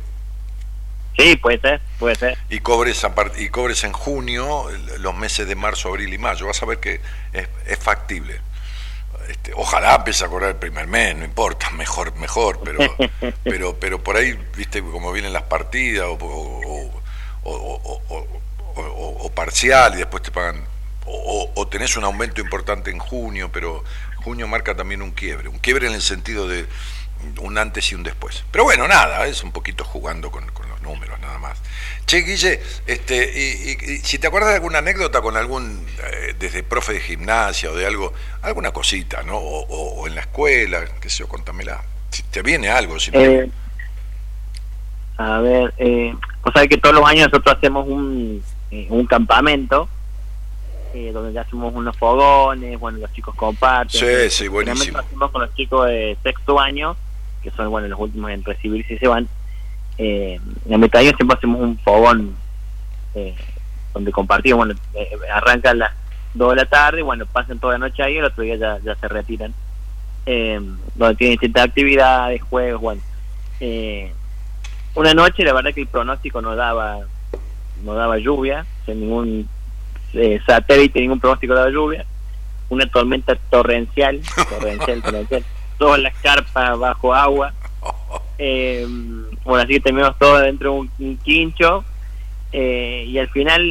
Sí, 1.18 1.36
puede 1.36 1.60
ser, 1.60 1.82
puede 2.00 2.16
ser. 2.16 2.38
Y 2.50 2.60
cobres, 2.60 3.04
a 3.04 3.14
y 3.38 3.50
cobres 3.50 3.84
en 3.84 3.92
junio 3.92 4.66
los 5.00 5.16
meses 5.16 5.48
de 5.48 5.56
marzo, 5.56 5.90
abril 5.90 6.14
y 6.14 6.18
mayo. 6.18 6.48
Vas 6.48 6.64
a 6.64 6.66
ver 6.66 6.80
que 6.80 7.02
es, 7.34 7.48
es 7.68 7.80
factible. 7.80 8.40
Este, 9.30 9.52
ojalá 9.56 9.96
empiece 9.96 10.26
a 10.26 10.28
cobrar 10.28 10.52
el 10.52 10.56
primer 10.56 10.88
mes, 10.88 11.16
no 11.16 11.26
importa, 11.26 11.70
mejor, 11.78 12.16
mejor, 12.16 12.60
pero, 12.64 12.80
pero, 13.44 13.80
pero 13.80 14.04
por 14.04 14.18
ahí, 14.18 14.38
viste, 14.56 14.82
como 14.82 15.12
vienen 15.12 15.34
las 15.34 15.44
partidas 15.44 16.08
o, 16.10 16.92
parcial 19.34 19.96
y 19.96 19.98
después 19.98 20.22
te 20.22 20.30
pagan, 20.32 20.64
o, 21.06 21.68
tenés 21.70 21.98
un 21.98 22.04
aumento 22.04 22.42
importante 22.42 22.92
en 22.92 23.00
junio, 23.00 23.50
pero 23.52 23.84
junio 24.24 24.48
marca 24.48 24.76
también 24.76 25.02
un 25.02 25.12
quiebre, 25.12 25.50
un 25.50 25.58
quiebre 25.58 25.88
en 25.88 25.94
el 25.94 26.02
sentido 26.02 26.48
de 26.48 26.68
un 27.40 27.58
antes 27.58 27.92
y 27.92 27.96
un 27.96 28.04
después. 28.04 28.44
Pero 28.52 28.64
bueno, 28.64 28.88
nada, 28.88 29.26
es 29.26 29.44
un 29.44 29.52
poquito 29.52 29.84
jugando 29.84 30.32
con, 30.32 30.46
con 30.52 30.61
los 30.82 30.92
números, 30.94 31.20
nada 31.20 31.38
más. 31.38 31.58
Che, 32.06 32.18
Guille, 32.18 32.60
este, 32.88 33.32
y, 33.34 33.72
y- 33.72 33.92
y 33.94 33.98
si 34.00 34.20
te 34.20 34.28
acuerdas 34.28 34.50
de 34.50 34.56
alguna 34.56 34.80
anécdota 34.80 35.22
con 35.22 35.38
algún, 35.38 35.86
eh, 36.04 36.36
desde 36.38 36.64
profe 36.64 36.94
de 36.94 37.00
gimnasia 37.02 37.72
o 37.72 37.76
de 37.76 37.86
algo, 37.86 38.14
alguna 38.42 38.72
cosita, 38.72 39.24
¿no? 39.24 39.38
O, 39.38 39.66
o- 39.66 40.02
o 40.02 40.08
en 40.08 40.16
la 40.16 40.22
escuela, 40.22 40.84
qué 41.00 41.10
sé 41.10 41.20
yo, 41.20 41.28
contámela. 41.28 41.84
Si 42.10 42.24
te 42.24 42.42
viene 42.42 42.70
algo, 42.70 43.00
si 43.00 43.12
no- 43.12 43.20
Eh, 43.20 43.50
a 45.18 45.40
ver, 45.40 45.74
eh, 45.78 46.14
o 46.44 46.52
sea 46.52 46.68
que 46.68 46.78
todos 46.78 46.96
los 46.96 47.06
años 47.08 47.30
nosotros 47.32 47.56
hacemos 47.58 47.88
un, 47.88 48.44
eh, 48.72 48.88
un 48.90 49.06
campamento 49.06 49.88
eh, 50.94 51.12
donde 51.14 51.32
ya 51.32 51.42
hacemos 51.42 51.74
unos 51.74 51.96
fogones, 51.96 52.78
bueno, 52.80 52.98
los 52.98 53.14
chicos 53.14 53.34
comparten. 53.36 54.30
Sí, 54.30 54.30
sí, 54.30 54.48
buenísimo. 54.50 54.98
lo 54.98 55.04
hacemos 55.06 55.32
con 55.32 55.42
los 55.44 55.56
chicos 55.56 55.88
de 55.88 56.18
sexto 56.22 56.60
año, 56.60 56.98
que 57.44 57.50
son, 57.52 57.70
bueno, 57.70 57.88
los 57.88 57.98
últimos 58.00 58.30
en 58.32 58.44
recibirse 58.44 58.96
y 58.96 58.98
se 58.98 59.08
van. 59.08 59.30
Eh, 59.98 60.40
en 60.66 60.72
la 60.72 60.78
mitad 60.78 61.00
de 61.00 61.08
año 61.08 61.18
siempre 61.18 61.38
hacemos 61.38 61.62
un 61.62 61.78
fogón 61.80 62.36
eh, 63.16 63.36
donde 63.94 64.12
compartimos, 64.12 64.66
bueno, 64.66 64.80
eh, 64.96 65.12
arranca 65.32 65.72
a 65.72 65.74
las 65.74 65.92
2 66.34 66.52
de 66.52 66.56
la 66.56 66.66
tarde, 66.66 67.02
bueno, 67.02 67.26
pasan 67.26 67.60
toda 67.60 67.74
la 67.74 67.80
noche 67.80 68.04
ahí 68.04 68.18
el 68.18 68.26
otro 68.26 68.44
día 68.44 68.56
ya, 68.56 68.80
ya 68.80 68.96
se 68.96 69.08
retiran. 69.08 69.54
Eh, 70.26 70.60
donde 70.96 71.16
tienen 71.16 71.34
distintas 71.34 71.66
actividades, 71.66 72.42
juegos, 72.44 72.82
bueno. 72.82 73.02
Eh, 73.60 74.12
una 74.96 75.14
noche 75.14 75.44
la 75.44 75.54
verdad 75.54 75.74
que 75.74 75.82
el 75.82 75.88
pronóstico 75.88 76.42
no 76.42 76.56
daba 76.56 77.00
no 77.84 77.94
daba 77.94 78.18
lluvia 78.18 78.66
sin 78.86 79.02
ningún 79.02 79.50
eh, 80.14 80.40
satélite 80.46 81.00
ningún 81.00 81.20
pronóstico 81.20 81.54
daba 81.54 81.70
lluvia 81.70 82.06
una 82.70 82.86
tormenta 82.88 83.36
torrencial 83.50 84.20
torrencial 84.50 85.02
torrencial 85.02 85.46
todas 85.78 86.00
las 86.02 86.14
carpas 86.18 86.78
bajo 86.78 87.14
agua 87.14 87.54
eh, 88.44 88.88
bueno 89.46 89.62
así 89.64 89.74
que 89.74 89.80
terminamos 89.82 90.18
todos 90.18 90.42
dentro 90.42 90.74
de 90.74 90.80
un, 91.06 91.18
quincho 91.18 91.84
eh, 92.52 93.06
y 93.08 93.18
al 93.20 93.30
final 93.30 93.62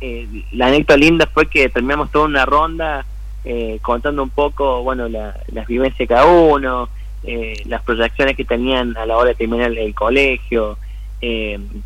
eh, 0.00 0.26
la 0.52 0.66
anécdota 0.66 0.96
linda 0.96 1.28
fue 1.32 1.46
que 1.46 1.68
terminamos 1.68 2.10
toda 2.10 2.26
una 2.26 2.44
ronda 2.44 3.06
eh, 3.44 3.78
contando 3.80 4.22
un 4.24 4.30
poco 4.30 4.82
bueno 4.82 5.08
la- 5.08 5.36
las 5.52 5.66
vivencias 5.68 5.98
de 5.98 6.06
cada 6.08 6.26
uno 6.26 6.88
eh, 7.24 7.54
las 7.66 7.82
proyecciones 7.82 8.36
que 8.36 8.44
tenían 8.44 8.96
a 8.96 9.06
la 9.06 9.16
hora 9.16 9.28
de 9.30 9.36
terminar 9.36 9.70
el 9.70 9.94
colegio, 9.94 10.76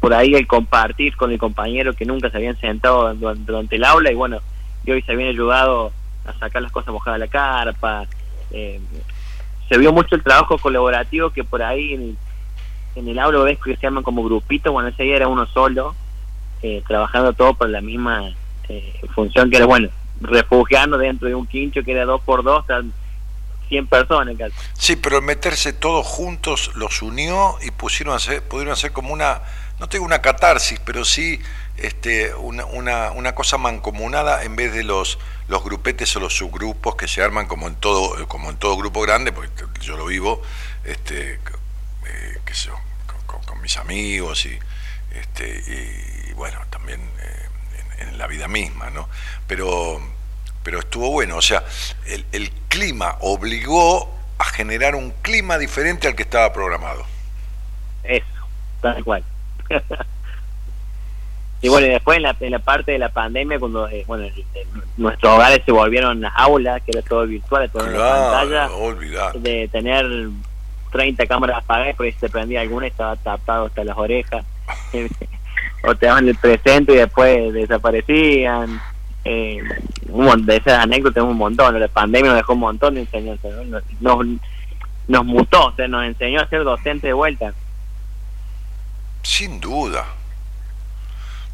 por 0.00 0.14
ahí 0.14 0.32
el 0.34 0.46
compartir 0.46 1.14
con 1.14 1.30
el 1.30 1.36
compañero 1.38 1.92
que 1.92 2.06
nunca 2.06 2.30
se 2.30 2.38
habían 2.38 2.58
sentado 2.58 3.12
durante, 3.14 3.44
durante 3.44 3.76
el 3.76 3.84
aula 3.84 4.10
y 4.10 4.14
bueno, 4.14 4.38
y 4.86 4.92
hoy 4.92 5.02
se 5.02 5.12
habían 5.12 5.28
ayudado 5.28 5.92
a 6.24 6.32
sacar 6.38 6.62
las 6.62 6.72
cosas 6.72 6.94
mojadas 6.94 7.20
de 7.20 7.26
la 7.26 7.30
carpa. 7.30 8.06
eh, 8.50 8.80
se 9.68 9.78
vio 9.78 9.92
mucho 9.92 10.14
el 10.14 10.22
trabajo 10.22 10.58
colaborativo 10.58 11.30
que 11.30 11.44
por 11.44 11.62
ahí 11.62 11.94
en, 11.94 12.16
en 12.94 13.08
el 13.08 13.18
aula 13.18 13.40
ves 13.40 13.58
que 13.62 13.76
se 13.76 13.82
llaman 13.82 14.02
como 14.02 14.24
grupitos, 14.24 14.72
bueno, 14.72 14.88
ese 14.88 15.02
día 15.02 15.16
era 15.16 15.28
uno 15.28 15.46
solo, 15.46 15.94
eh, 16.62 16.82
trabajando 16.86 17.32
todo 17.32 17.54
por 17.54 17.68
la 17.68 17.80
misma 17.80 18.34
eh, 18.68 19.00
función 19.14 19.50
que 19.50 19.56
era, 19.56 19.66
bueno, 19.66 19.88
refugiarnos 20.20 21.00
dentro 21.00 21.28
de 21.28 21.34
un 21.34 21.46
quincho 21.46 21.82
que 21.82 21.92
era 21.92 22.04
dos 22.04 22.20
por 22.22 22.42
dos, 22.42 22.64
o 22.64 22.66
sea, 22.66 22.82
100 23.68 23.86
personas. 23.88 24.36
Sí, 24.74 24.96
pero 24.96 25.20
meterse 25.20 25.72
todos 25.72 26.06
juntos 26.06 26.70
los 26.76 27.02
unió 27.02 27.56
y 27.62 27.70
pusieron 27.70 28.14
hacer, 28.14 28.42
pudieron 28.42 28.72
hacer 28.72 28.92
como 28.92 29.12
una, 29.12 29.42
no 29.80 29.88
tengo 29.88 30.04
una 30.04 30.22
catarsis, 30.22 30.80
pero 30.84 31.04
sí 31.04 31.40
este, 31.78 32.34
una, 32.34 32.64
una, 32.64 33.10
una 33.12 33.34
cosa 33.34 33.58
mancomunada 33.58 34.44
en 34.44 34.56
vez 34.56 34.72
de 34.72 34.82
los, 34.82 35.18
los 35.48 35.62
grupetes 35.62 36.14
o 36.16 36.20
los 36.20 36.36
subgrupos 36.36 36.96
que 36.96 37.08
se 37.08 37.22
arman 37.22 37.46
como 37.46 37.68
en 37.68 37.76
todo, 37.76 38.26
como 38.28 38.50
en 38.50 38.56
todo 38.56 38.76
grupo 38.76 39.00
grande, 39.02 39.32
porque 39.32 39.50
yo 39.80 39.96
lo 39.96 40.06
vivo, 40.06 40.42
este, 40.84 41.34
eh, 41.34 42.38
qué 42.44 42.54
sé 42.54 42.70
con 43.44 43.60
mis 43.60 43.76
amigos 43.76 44.46
y, 44.46 44.58
este, 45.14 45.62
y, 46.28 46.32
bueno, 46.34 46.58
también 46.70 47.00
eh, 47.00 47.48
en, 47.98 48.08
en 48.08 48.18
la 48.18 48.26
vida 48.26 48.48
misma, 48.48 48.90
¿no? 48.90 49.08
Pero, 49.46 50.00
pero 50.62 50.80
estuvo 50.80 51.10
bueno, 51.10 51.36
o 51.36 51.42
sea, 51.42 51.64
el, 52.06 52.24
el 52.32 52.50
clima 52.68 53.16
obligó 53.20 54.14
a 54.38 54.44
generar 54.44 54.94
un 54.94 55.10
clima 55.22 55.58
diferente 55.58 56.08
al 56.08 56.14
que 56.14 56.22
estaba 56.22 56.52
programado. 56.52 57.04
Eso, 58.02 58.26
tal 58.80 59.04
cual. 59.04 59.24
y 61.62 61.68
bueno, 61.68 61.86
y 61.86 61.90
después 61.90 62.16
en 62.18 62.22
la, 62.24 62.36
en 62.38 62.50
la 62.52 62.58
parte 62.58 62.92
de 62.92 62.98
la 62.98 63.08
pandemia, 63.08 63.58
cuando 63.58 63.88
eh, 63.88 64.04
bueno, 64.06 64.26
nuestros 64.96 65.32
hogares 65.34 65.62
se 65.64 65.72
volvieron 65.72 66.24
aulas, 66.34 66.82
que 66.82 66.92
era 66.92 67.02
todo 67.02 67.26
virtual, 67.26 67.70
todo 67.70 67.84
pantalla, 67.84 68.46
Claro, 68.46 68.76
olvidar. 68.78 69.32
de 69.34 69.68
tener 69.68 70.06
30 70.92 71.26
cámaras 71.26 71.58
apagadas, 71.58 71.96
porque 71.96 72.12
si 72.12 72.18
se 72.18 72.28
prendía 72.28 72.60
alguna 72.60 72.86
estaba 72.86 73.16
tapado 73.16 73.66
hasta 73.66 73.84
las 73.84 73.96
orejas. 73.96 74.44
o 75.84 75.94
te 75.94 76.06
daban 76.06 76.28
el 76.28 76.36
presente 76.36 76.92
y 76.92 76.96
después 76.96 77.52
desaparecían. 77.52 78.80
Eh, 79.24 79.60
un 80.08 80.46
de 80.46 80.56
esas 80.56 80.84
anécdotas 80.84 81.14
tenemos 81.14 81.32
un 81.32 81.38
montón. 81.38 81.80
La 81.80 81.88
pandemia 81.88 82.30
nos 82.30 82.38
dejó 82.38 82.52
un 82.52 82.60
montón 82.60 82.94
de 82.94 83.00
enseñanzas. 83.00 83.52
¿no? 83.52 83.64
Nos, 83.64 83.82
nos, 84.00 84.26
nos 85.08 85.24
mutó, 85.24 85.66
o 85.66 85.72
sea, 85.74 85.88
nos 85.88 86.04
enseñó 86.04 86.40
a 86.40 86.48
ser 86.48 86.64
docente 86.64 87.08
de 87.08 87.12
vuelta. 87.12 87.52
Sin 89.22 89.58
duda. 89.60 90.04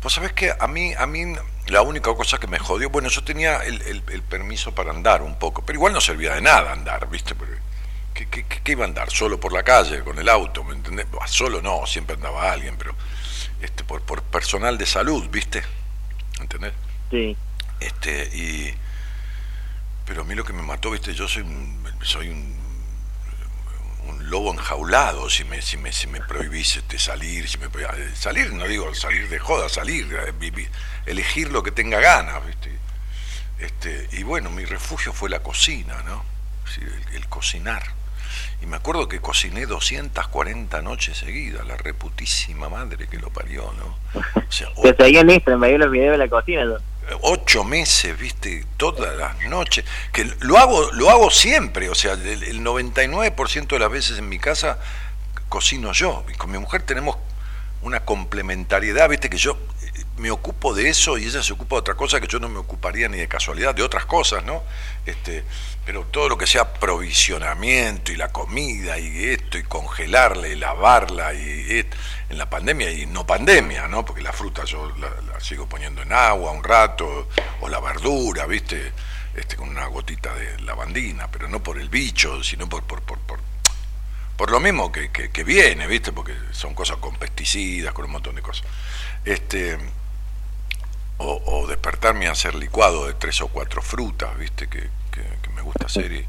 Pues 0.03 0.15
sabes 0.15 0.33
que 0.33 0.53
a 0.59 0.67
mí, 0.67 0.93
a 0.99 1.07
mí 1.07 1.35
la 1.69 1.83
única 1.83 2.13
cosa 2.15 2.39
que 2.39 2.49
me 2.49 2.59
jodió, 2.59 2.91
bueno, 2.91 3.09
yo 3.09 3.23
tenía 3.23 3.59
el, 3.59 3.81
el- 3.83 4.03
el 4.11 4.23
permiso 4.23 4.75
para 4.75 4.91
andar 4.91 5.23
un 5.23 5.39
poco, 5.39 5.63
pero 5.65 5.77
igual 5.79 5.93
no 5.93 6.01
servía 6.01 6.35
de 6.35 6.41
nada 6.43 6.73
andar, 6.73 7.09
¿viste? 7.09 7.35
Porque, 7.37 7.55
¿qué, 8.15 8.27
qué- 8.29 8.45
qué- 8.47 8.61
qué 8.63 8.73
iba 8.73 8.85
a 8.85 8.89
andar? 8.89 9.11
Solo 9.11 9.39
por 9.39 9.53
la 9.53 9.63
calle, 9.63 10.03
con 10.03 10.19
el 10.19 10.29
auto, 10.29 10.65
¿me 10.65 10.75
entendés? 10.75 11.09
Bah, 11.11 11.27
Solo 11.29 11.63
no, 11.63 11.87
siempre 11.87 12.17
andaba 12.17 12.51
alguien, 12.53 12.77
pero 12.77 12.95
este, 13.61 13.85
por, 13.85 14.03
por 14.03 14.23
personal 14.25 14.77
de 14.77 14.87
salud, 14.87 15.29
¿viste? 15.31 15.63
¿Entendés? 16.41 16.73
Sí. 17.11 17.37
Este, 17.79 18.25
y. 18.37 18.75
Pero 20.05 20.23
a 20.23 20.25
mí 20.25 20.35
lo 20.35 20.45
que 20.45 20.53
me 20.53 20.63
mató, 20.63 20.91
viste, 20.91 21.15
yo 21.15 21.29
soy 21.29 21.43
un, 21.43 21.81
soy 22.03 22.29
un, 22.29 22.57
un 24.09 24.31
lobo 24.31 24.53
enjaulado 24.53 25.29
si 25.31 25.45
me, 25.45 25.63
si 25.63 25.77
me, 25.77 25.93
si 25.93 26.07
me 26.07 26.21
prohibís 26.21 26.77
este, 26.77 26.99
salir, 26.99 27.49
si 27.49 27.59
me 27.59 27.67
eh, 27.67 28.11
salir, 28.15 28.53
no 28.53 28.67
digo 28.67 28.95
salir 28.95 29.29
de 29.29 29.39
joda, 29.39 29.69
salir, 29.69 30.07
eh, 30.13 30.33
vivi- 30.39 30.69
elegir 31.07 31.51
lo 31.51 31.63
que 31.63 31.71
tenga 31.71 32.01
ganas, 32.01 32.45
viste. 32.47 32.71
Este, 33.59 34.09
y 34.13 34.23
bueno, 34.25 34.51
mi 34.51 34.65
refugio 34.65 35.13
fue 35.13 35.31
la 35.31 35.41
cocina, 35.41 36.03
¿no? 36.05 36.25
El, 36.81 37.17
el 37.17 37.29
cocinar. 37.29 37.83
Y 38.63 38.67
me 38.67 38.77
acuerdo 38.77 39.09
que 39.09 39.21
cociné 39.21 39.67
240 39.67 40.81
noches 40.83 41.19
seguidas, 41.19 41.67
la 41.67 41.77
reputísima 41.77 42.69
madre 42.69 43.07
que 43.09 43.19
lo 43.19 43.31
parió, 43.31 43.73
¿no? 43.79 43.99
O 44.45 44.51
sea, 44.51 44.69
en 45.21 45.31
Instagram, 45.31 45.61
veía 45.61 45.79
los 45.79 45.91
videos 45.91 46.13
de 46.13 46.19
la 46.19 46.29
cocina. 46.31 46.65
yo. 46.65 46.79
Ocho 47.23 47.65
meses, 47.65 48.19
viste, 48.19 48.65
todas 48.77 49.17
las 49.17 49.41
noches, 49.49 49.85
que 50.13 50.25
lo 50.41 50.59
hago, 50.59 50.91
lo 50.93 51.11
hago 51.11 51.31
siempre, 51.31 51.89
o 51.89 51.95
sea, 51.95 52.13
el, 52.13 52.43
el 52.43 52.61
99% 52.61 53.67
de 53.67 53.79
las 53.79 53.91
veces 53.91 54.19
en 54.19 54.29
mi 54.29 54.39
casa 54.39 54.79
cocino 55.49 55.93
yo, 55.93 56.25
y 56.33 56.35
con 56.35 56.51
mi 56.51 56.59
mujer 56.59 56.83
tenemos 56.83 57.17
una 57.83 58.05
complementariedad, 58.05 59.09
viste, 59.09 59.29
que 59.29 59.37
yo 59.37 59.59
me 60.23 60.31
ocupo 60.31 60.73
de 60.73 60.89
eso 60.89 61.19
y 61.19 61.25
ella 61.25 61.43
se 61.43 61.53
ocupa 61.53 61.75
de 61.75 61.81
otra 61.81 61.95
cosa 61.97 62.21
que 62.21 62.29
yo 62.29 62.39
no 62.39 62.49
me 62.49 62.61
ocuparía 62.61 63.09
ni 63.09 63.19
de 63.19 63.27
casualidad, 63.27 63.75
de 63.75 63.83
otras 63.83 64.07
cosas, 64.07 64.45
¿no? 64.45 64.63
Este, 65.05 65.45
pero 65.85 66.05
todo 66.05 66.29
lo 66.29 66.39
que 66.39 66.47
sea 66.47 66.73
provisionamiento 66.75 68.13
y 68.13 68.17
la 68.17 68.29
comida 68.29 69.01
y 69.01 69.25
esto 69.31 69.59
y 69.59 69.65
congelarla 69.65 70.47
y 70.47 70.55
lavarla 70.55 71.35
y 71.35 71.85
en 72.31 72.39
la 72.39 72.49
pandemia 72.49 72.93
y 72.93 73.07
no 73.07 73.27
pandemia, 73.27 73.89
¿no? 73.89 74.05
Porque 74.05 74.23
la 74.23 74.33
fruta 74.33 74.65
yo 74.65 74.95
la, 74.97 75.11
la 75.33 75.41
sigo 75.41 75.69
poniendo 75.69 76.03
en 76.03 76.13
agua 76.13 76.53
un 76.53 76.63
rato 76.63 77.29
o 77.61 77.69
la 77.69 77.81
verdura, 77.81 78.47
¿viste? 78.47 78.93
Este 79.35 79.57
con 79.57 79.71
una 79.71 79.87
gotita 79.87 80.33
de 80.35 80.61
lavandina, 80.61 81.29
pero 81.33 81.49
no 81.49 81.61
por 81.61 81.81
el 81.81 81.89
bicho, 81.89 82.45
sino 82.45 82.69
por 82.69 82.85
por 82.85 83.03
por, 83.03 83.19
por, 83.19 83.41
por 84.37 84.51
lo 84.53 84.61
mismo 84.61 84.93
que, 84.93 85.11
que, 85.11 85.31
que 85.31 85.43
viene, 85.43 85.89
¿viste? 85.89 86.13
Porque 86.13 86.35
son 86.53 86.75
cosas 86.75 86.99
con 86.99 87.17
pesticidas, 87.17 87.93
con 87.93 88.05
un 88.05 88.13
montón 88.13 88.37
de 88.37 88.43
cosas. 88.43 88.65
Este 89.25 89.79
o, 91.25 91.67
despertarme 91.67 92.27
a 92.29 92.33
hacer 92.33 92.55
licuado 92.55 93.07
de 93.07 93.15
tres 93.15 93.41
o 93.41 93.49
cuatro 93.49 93.83
frutas, 93.83 94.37
¿viste? 94.39 94.69
Que, 94.69 94.91
me 95.55 95.63
gusta 95.63 95.87
hacer 95.87 96.11
y, 96.13 96.27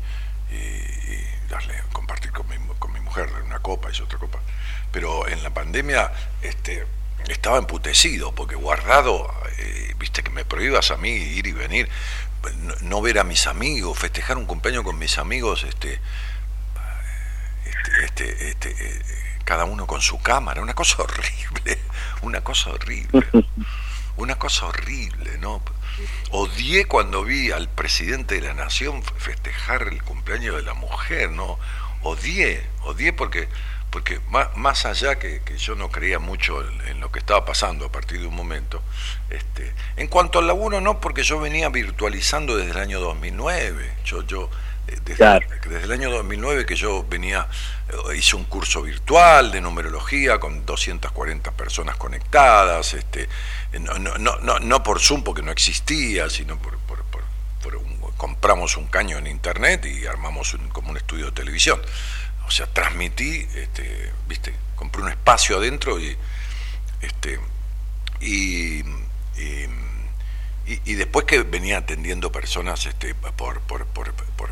darle, 1.50 1.82
compartir 1.92 2.32
con 2.32 2.48
mi, 2.48 2.56
con 2.78 2.92
mi 2.92 3.00
mujer, 3.00 3.30
una 3.46 3.60
copa 3.60 3.90
y 3.92 4.02
otra 4.02 4.20
copa. 4.20 4.40
Pero 4.92 5.28
en 5.28 5.42
la 5.42 5.50
pandemia 5.52 6.12
este, 6.42 6.86
estaba 7.28 7.58
emputecido, 7.58 8.34
porque 8.36 8.56
guardado, 8.56 9.34
eh, 9.58 9.94
viste, 9.98 10.24
que 10.24 10.30
me 10.30 10.46
prohíbas 10.46 10.92
a 10.92 10.98
mí 10.98 11.10
ir 11.10 11.48
y 11.48 11.54
venir, 11.54 11.90
no, 12.58 12.76
no 12.82 13.02
ver 13.02 13.20
a 13.20 13.24
mis 13.24 13.48
amigos, 13.48 13.98
festejar 13.98 14.38
un 14.38 14.46
cumpleaños 14.46 14.84
con 14.84 14.98
mis 15.00 15.18
amigos, 15.18 15.64
este, 15.64 16.00
este, 18.04 18.06
este, 18.06 18.50
este, 18.50 18.70
eh, 18.70 19.02
cada 19.46 19.66
uno 19.66 19.88
con 19.88 20.02
su 20.02 20.22
cámara, 20.22 20.62
una 20.62 20.74
cosa 20.74 20.98
horrible, 21.04 21.80
una 22.22 22.42
cosa 22.42 22.72
horrible. 22.72 23.26
Una 24.18 24.36
cosa 24.36 24.68
horrible, 24.68 25.38
¿no? 25.40 25.62
Odié 26.32 26.86
cuando 26.86 27.24
vi 27.24 27.52
al 27.52 27.70
presidente 27.70 28.36
de 28.36 28.42
la 28.42 28.54
nación 28.54 29.04
festejar 29.04 29.84
el 29.84 30.02
cumpleaños 30.04 30.56
de 30.56 30.64
la 30.64 30.74
mujer, 30.74 31.32
¿no? 31.32 31.60
Odié, 32.02 32.68
odié 32.82 33.14
porque, 33.14 33.48
porque 33.90 34.20
más, 34.30 34.56
más 34.58 34.86
allá 34.86 35.20
que, 35.20 35.42
que 35.44 35.58
yo 35.58 35.76
no 35.76 35.90
creía 35.90 36.20
mucho 36.20 36.68
en, 36.68 36.82
en 36.88 37.00
lo 37.00 37.12
que 37.12 37.20
estaba 37.20 37.46
pasando 37.46 37.86
a 37.86 37.92
partir 37.92 38.20
de 38.20 38.28
un 38.28 38.36
momento, 38.36 38.82
este, 39.30 39.74
en 39.96 40.08
cuanto 40.08 40.40
al 40.40 40.48
laburo 40.48 40.82
no, 40.82 41.00
porque 41.00 41.24
yo 41.24 41.40
venía 41.40 41.70
virtualizando 41.70 42.58
desde 42.58 42.72
el 42.72 42.78
año 42.78 43.00
2009, 43.00 43.94
yo, 44.06 44.24
yo 44.24 44.50
desde, 44.88 45.16
Claro. 45.16 45.48
desde 45.66 45.84
el 45.84 45.92
año 45.92 46.10
2009 46.12 46.66
que 46.66 46.76
yo 46.76 47.06
venía, 47.08 47.48
eh, 47.90 48.16
hice 48.18 48.36
un 48.36 48.44
curso 48.46 48.82
virtual 48.84 49.52
de 49.52 49.62
numerología 49.62 50.40
con 50.40 50.66
240 50.66 51.52
personas 51.52 51.96
conectadas, 51.98 52.94
este, 52.94 53.24
eh, 53.72 53.80
no, 53.80 53.98
no, 54.00 54.18
no, 54.18 54.38
no, 54.40 54.60
no 54.60 54.84
por 54.84 55.00
Zoom 55.00 55.24
porque 55.24 55.42
no 55.42 55.52
existía, 55.52 56.30
sino 56.30 56.58
por, 56.60 56.78
por, 56.80 57.04
por- 57.06 57.24
por 57.62 57.76
un- 57.78 57.98
compramos 58.18 58.78
un 58.78 58.88
caño 58.88 59.18
en 59.18 59.28
internet 59.28 59.86
y 59.86 60.06
armamos 60.06 60.54
un- 60.54 60.70
como 60.70 60.90
un 60.92 60.98
estudio 60.98 61.26
de 61.28 61.32
televisión. 61.32 61.82
O 62.46 62.52
sea, 62.52 62.68
transmití, 62.68 63.48
este, 63.56 64.12
viste, 64.28 64.54
compré 64.76 65.02
un 65.02 65.10
espacio 65.10 65.58
adentro 65.58 65.98
y 66.00 66.16
este 67.02 67.40
y, 68.20 68.80
y, 68.82 69.68
y- 70.66 70.82
y 70.86 70.94
después 70.96 71.26
que 71.26 71.44
venía 71.44 71.78
atendiendo 71.80 72.32
personas 72.32 72.86
este, 72.86 73.16
por, 73.16 73.60
por, 73.62 73.86
por, 73.88 74.14
por, 74.14 74.50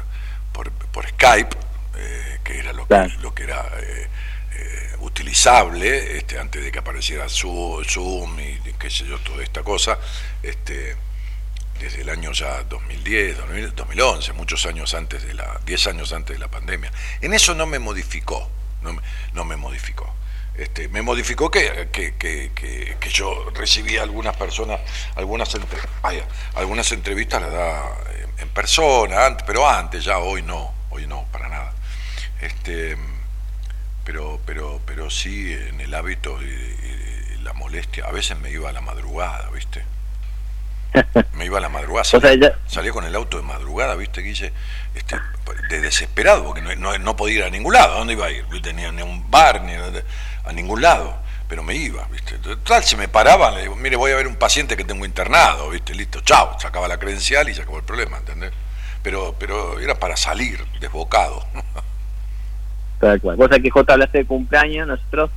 por- 0.69 0.71
por 0.91 1.07
Skype, 1.07 1.55
eh, 1.97 2.39
que 2.43 2.59
era 2.59 2.73
lo 2.73 2.83
que, 2.83 2.87
Claro. 2.89 3.13
lo 3.21 3.33
que 3.33 3.43
era 3.43 3.65
eh, 3.79 4.07
eh, 4.53 4.95
utilizable 4.99 6.17
este, 6.17 6.37
antes 6.39 6.63
de 6.63 6.71
que 6.71 6.79
apareciera 6.79 7.27
Zoom, 7.29 7.83
Zoom 7.85 8.39
y 8.39 8.59
qué 8.77 8.89
sé 8.89 9.05
yo, 9.05 9.17
toda 9.19 9.43
esta 9.43 9.63
cosa, 9.63 9.97
este, 10.43 10.95
desde 11.79 12.01
el 12.01 12.09
año 12.09 12.31
ya 12.31 12.63
2010, 12.63 13.37
2000, 13.37 13.75
2011, 13.75 14.33
muchos 14.33 14.65
años 14.65 14.93
antes 14.93 15.23
de 15.25 15.33
la, 15.33 15.59
10 15.65 15.87
años 15.87 16.11
antes 16.13 16.35
de 16.35 16.39
la 16.39 16.47
pandemia. 16.49 16.91
En 17.21 17.33
eso 17.33 17.55
no 17.55 17.65
me 17.65 17.79
modificó, 17.79 18.49
no 18.83 18.93
me, 18.93 19.01
no 19.33 19.45
me 19.45 19.55
modificó. 19.55 20.13
Este, 20.61 20.87
me 20.89 21.01
modificó 21.01 21.49
que, 21.49 21.89
que, 21.91 22.15
que, 22.15 22.51
que- 22.53 23.09
yo 23.11 23.49
recibía 23.53 24.03
algunas 24.03 24.35
personas, 24.37 24.79
algunas, 25.15 25.53
entre- 25.55 25.79
algunas 26.55 26.91
entrevistas 26.91 27.41
las 27.41 27.51
da 27.51 27.89
en, 28.15 28.43
en 28.43 28.49
persona, 28.49 29.25
antes, 29.25 29.43
pero 29.45 29.67
antes 29.67 30.03
ya, 30.05 30.19
hoy 30.19 30.41
no, 30.43 30.71
hoy 30.91 31.07
no, 31.07 31.25
para 31.31 31.49
nada. 31.49 31.73
Este, 32.41 32.95
pero, 34.05 34.39
pero, 34.45 34.79
pero 34.85 35.09
sí 35.09 35.51
en 35.51 35.81
el 35.81 35.93
hábito 35.93 36.41
y, 36.41 36.45
y- 36.45 37.33
y 37.35 37.41
la 37.43 37.53
molestia, 37.53 38.05
a 38.05 38.11
veces 38.11 38.37
me 38.39 38.49
iba 38.51 38.69
a 38.69 38.73
la 38.73 38.81
madrugada, 38.81 39.49
¿viste? 39.49 39.83
Me 41.33 41.45
iba 41.45 41.57
a 41.57 41.61
la 41.61 41.69
madrugada, 41.69 42.01
O 42.01 42.05
sea, 42.05 42.19
salía, 42.19 42.49
ya- 42.49 42.59
salía 42.67 42.91
con 42.91 43.05
el 43.05 43.15
auto 43.15 43.37
de 43.37 43.43
madrugada, 43.43 43.95
¿viste, 43.95 44.21
Guille? 44.21 44.51
Este, 44.93 45.15
de 45.69 45.79
desesperado, 45.79 46.43
porque 46.43 46.61
no, 46.61 46.75
no, 46.75 46.97
no 46.97 47.15
podía 47.15 47.37
ir 47.39 47.43
a 47.45 47.49
ningún 47.49 47.73
lado. 47.73 47.93
¿A 47.95 47.97
dónde 47.99 48.13
iba 48.13 48.25
a 48.25 48.31
ir? 48.31 48.45
No 48.49 48.61
tenía 48.61 48.91
ni 48.91 49.01
un 49.01 49.29
bar, 49.31 49.61
ni 49.61 49.71
a, 50.45 50.51
ningún 50.53 50.81
lado. 50.81 51.15
Pero 51.47 51.63
me 51.63 51.75
iba, 51.75 52.07
¿viste? 52.09 52.37
Total, 52.37 52.81
se 52.83 52.95
me 52.95 53.09
paraban, 53.09 53.55
le 53.55 53.63
digo, 53.63 53.75
mire, 53.75 53.97
voy 53.97 54.11
a 54.11 54.15
ver 54.15 54.25
un 54.27 54.37
paciente 54.37 54.77
que 54.77 54.85
tengo 54.85 55.05
internado, 55.05 55.69
¿viste? 55.69 55.93
Listo, 55.93 56.21
chao. 56.21 56.57
Sacaba 56.59 56.87
la 56.87 56.97
credencial 56.97 57.49
y 57.49 57.53
se 57.53 57.61
acabó 57.63 57.77
el 57.77 57.83
problema, 57.83 58.17
¿entendés? 58.17 58.51
Pero, 59.03 59.35
pero 59.37 59.79
era 59.79 59.95
para 59.95 60.15
salir 60.15 60.63
desbocado. 60.79 61.45
Tal 63.01 63.19
cual. 63.19 63.35
Vos 63.35 63.49
que 63.49 63.69
J 63.69 63.93
hablaste 63.93 64.19
de 64.19 64.25
cumpleaños, 64.25 64.87
nosotros 64.87 65.31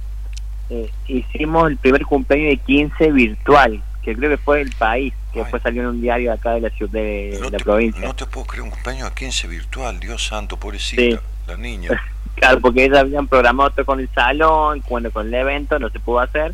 eh, 0.71 0.91
hicimos 1.09 1.71
el 1.71 1.79
primer 1.79 2.05
cumpleaños 2.05 2.51
de 2.51 2.57
15 2.59 3.11
virtual, 3.13 3.83
que 4.03 4.15
creo 4.15 4.31
que 4.31 4.39
fue 4.39 4.61
el 4.61 4.71
país, 4.73 5.13
que 5.33 5.39
Ay. 5.39 5.45
después 5.45 5.63
salió 5.63 5.83
en 5.83 5.89
un 5.89 6.01
diario 6.01 6.33
acá 6.33 6.53
de 6.53 6.61
la 6.61 6.71
ciudad 6.71 6.93
de 6.93 7.39
No 7.41 7.51
la 7.51 7.59
te, 7.59 7.65
provincia. 7.65 8.07
no 8.07 8.15
te 8.15 8.27
puedo 8.27 8.47
creer 8.47 8.63
un 8.63 8.71
cumpleaños 8.71 9.09
a 9.11 9.15
15 9.15 9.49
virtual, 9.49 9.99
Dios 9.99 10.27
santo, 10.27 10.59
pobrecita, 10.59 11.03
Sí. 11.03 11.19
La 11.47 11.57
niña. 11.57 11.91
Claro, 12.37 12.61
porque 12.61 12.85
ellos 12.85 12.99
habían 12.99 13.29
programado 13.29 13.69
otro 13.69 13.87
con 13.87 14.01
el 14.01 14.09
salón, 14.13 14.83
bueno, 14.91 15.09
con 15.13 15.29
el 15.29 15.35
evento 15.35 15.79
no 15.79 15.89
se 15.89 16.01
pudo 16.01 16.19
hacer. 16.19 16.53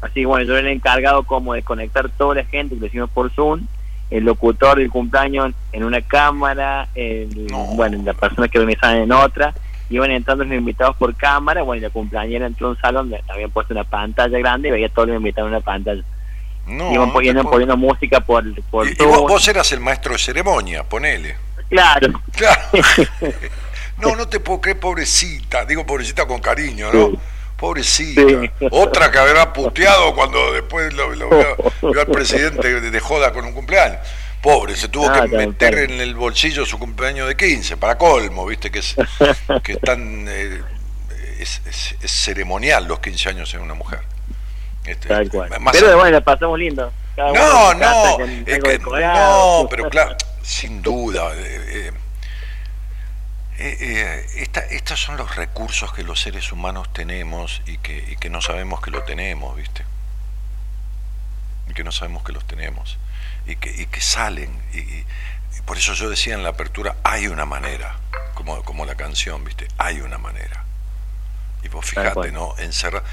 Así 0.00 0.24
bueno, 0.24 0.44
yo 0.44 0.56
era 0.56 0.68
el 0.68 0.76
encargado 0.76 1.24
como 1.24 1.54
de 1.54 1.62
conectar 1.62 2.08
toda 2.10 2.36
la 2.36 2.44
gente 2.44 2.76
que 2.76 2.80
lo 2.82 2.86
hicimos 2.86 3.10
por 3.10 3.28
Zoom, 3.32 3.66
el 4.10 4.24
locutor 4.24 4.78
del 4.78 4.90
cumpleaños 4.90 5.54
en 5.72 5.82
una 5.82 6.02
cámara, 6.02 6.86
el, 6.94 7.48
No. 7.48 7.58
bueno, 7.74 8.00
la 8.04 8.14
persona 8.14 8.46
que 8.46 8.60
organizaban 8.60 8.98
en 8.98 9.10
otra, 9.10 9.52
iban 9.90 10.12
entrando 10.12 10.44
los 10.44 10.54
invitados 10.56 10.94
por 10.96 11.16
cámara, 11.16 11.62
bueno, 11.62 11.78
y 11.80 11.82
la 11.82 11.90
cumpleañera 11.90 12.46
entró 12.46 12.68
a 12.68 12.70
un 12.70 12.78
salón 12.80 13.10
donde 13.10 13.24
habían 13.28 13.50
puesto 13.50 13.74
una 13.74 13.84
pantalla 13.84 14.38
grande 14.38 14.68
y 14.68 14.70
veía 14.70 14.86
a 14.86 14.90
todos 14.90 15.08
los 15.08 15.16
invitados 15.16 15.48
en 15.48 15.54
una 15.56 15.64
pantalla. 15.64 16.02
No, 16.68 16.92
iban 16.92 17.12
poniendo, 17.12 17.42
poniendo 17.42 17.76
música 17.76 18.20
por, 18.20 18.44
por 18.70 18.86
Y- 18.88 18.94
vos, 19.04 19.22
vos 19.22 19.48
eras 19.48 19.72
el 19.72 19.80
maestro 19.80 20.12
de 20.12 20.18
ceremonia, 20.20 20.84
ponele. 20.84 21.34
Claro, 21.68 22.20
Claro. 22.36 22.60
No, 23.98 24.16
no 24.16 24.28
te 24.28 24.40
puedo 24.40 24.60
creer, 24.60 24.80
pobrecita. 24.80 25.64
Digo 25.64 25.84
pobrecita 25.86 26.26
con 26.26 26.40
cariño, 26.40 26.92
¿no? 26.92 27.10
Sí. 27.10 27.18
Pobrecita. 27.56 28.22
Sí. 28.22 28.50
Otra 28.70 29.10
que 29.10 29.18
habrá 29.18 29.52
puteado 29.52 30.14
cuando 30.14 30.52
después 30.52 30.92
lo, 30.94 31.14
lo 31.14 31.28
vio, 31.30 31.56
vio 31.92 32.00
al 32.00 32.06
presidente 32.08 32.80
de, 32.80 32.90
de 32.90 33.00
joda 33.00 33.32
con 33.32 33.44
un 33.44 33.52
cumpleaños. 33.52 33.98
Pobre, 34.40 34.74
se 34.74 34.88
tuvo 34.88 35.08
Ah, 35.08 35.22
que 35.28 35.36
meter 35.36 35.78
en 35.78 36.00
el 36.00 36.16
bolsillo 36.16 36.66
su 36.66 36.76
cumpleaños 36.78 37.28
de 37.28 37.36
15, 37.36 37.76
para 37.76 37.96
colmo, 37.96 38.44
viste, 38.46 38.72
que 38.72 38.80
es, 38.80 38.96
que 39.62 39.72
es 39.74 39.80
tan. 39.80 40.26
eh, 40.28 40.60
es, 41.38 41.60
es- 41.66 41.94
es 42.02 42.10
ceremonial 42.10 42.86
los 42.88 42.98
15 42.98 43.28
años 43.28 43.54
en 43.54 43.60
una 43.60 43.74
mujer. 43.74 44.00
Este, 44.84 45.06
tal 45.08 45.30
cual. 45.30 45.48
más 45.60 45.76
Pero 45.76 45.96
bueno, 45.96 46.20
pasamos 46.22 46.58
lindo. 46.58 46.92
Cada 47.14 47.32
no, 47.32 47.74
no, 47.74 48.16
con 48.16 48.44
que- 48.44 48.78
no, 48.80 49.66
pero 49.70 49.88
claro, 49.88 50.16
sin 50.42 50.82
duda. 50.82 51.30
eh, 51.36 51.92
eh, 53.58 53.76
eh, 53.80 54.26
esta- 54.36 54.60
estos 54.66 55.00
son 55.00 55.16
los 55.16 55.36
recursos 55.36 55.92
que 55.92 56.02
los 56.02 56.20
seres 56.20 56.52
humanos 56.52 56.92
tenemos 56.92 57.62
y 57.66 57.78
que, 57.78 57.98
y 58.10 58.16
que 58.16 58.30
no 58.30 58.40
sabemos 58.40 58.80
que 58.80 58.90
lo 58.90 59.02
tenemos, 59.04 59.56
¿viste? 59.56 59.84
Y 61.68 61.74
que 61.74 61.84
no 61.84 61.92
sabemos 61.92 62.22
que 62.24 62.32
los 62.32 62.46
tenemos. 62.46 62.98
Y 63.46 63.56
que, 63.56 63.70
y 63.70 63.86
que 63.86 64.00
salen. 64.00 64.50
Y, 64.72 65.04
por 65.66 65.76
eso 65.78 65.92
yo 65.94 66.08
decía 66.10 66.34
en 66.34 66.42
la 66.42 66.48
apertura, 66.50 66.96
hay 67.04 67.28
una 67.28 67.44
manera, 67.44 67.96
como, 68.34 68.62
como 68.64 68.84
la 68.86 68.94
canción, 68.96 69.44
¿viste? 69.44 69.68
Hay 69.78 70.00
una 70.00 70.18
manera. 70.18 70.64
Y 71.62 71.68
vos 71.68 71.84
fijate. 71.86 72.32
¿no? 72.32 72.54
Encerrar. 72.58 73.04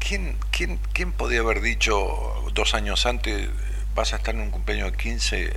¿Quién, 0.00 0.38
quién, 0.50 0.78
¿Quién 0.92 1.12
podía 1.12 1.40
haber 1.40 1.60
dicho 1.62 2.44
dos 2.52 2.74
años 2.74 3.06
antes, 3.06 3.48
vas 3.94 4.12
a 4.12 4.16
estar 4.16 4.34
en 4.34 4.42
un 4.42 4.50
cumpleaños 4.50 4.90
de 4.92 4.98
15 4.98 5.52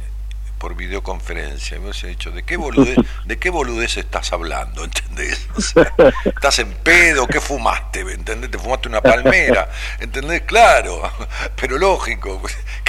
por 0.57 0.75
videoconferencia? 0.75 1.79
Vos 1.79 2.03
has 2.03 2.09
dicho, 2.09 2.31
¿de 2.31 2.43
qué 2.43 2.57
boludez, 2.57 2.97
¿de 3.25 3.37
qué 3.37 3.49
boludez 3.49 3.97
estás 3.97 4.33
hablando? 4.33 4.83
¿Entendés? 4.85 5.47
¿Estás 6.25 6.59
en 6.59 6.73
pedo? 6.73 7.27
¿Qué 7.27 7.39
fumaste? 7.39 8.01
¿Entendés? 8.01 8.51
¿Te 8.51 8.57
fumaste 8.57 8.87
una 8.89 9.01
palmera? 9.01 9.69
¿Entendés? 9.99 10.41
Claro, 10.43 11.11
pero 11.55 11.77
lógico. 11.77 12.41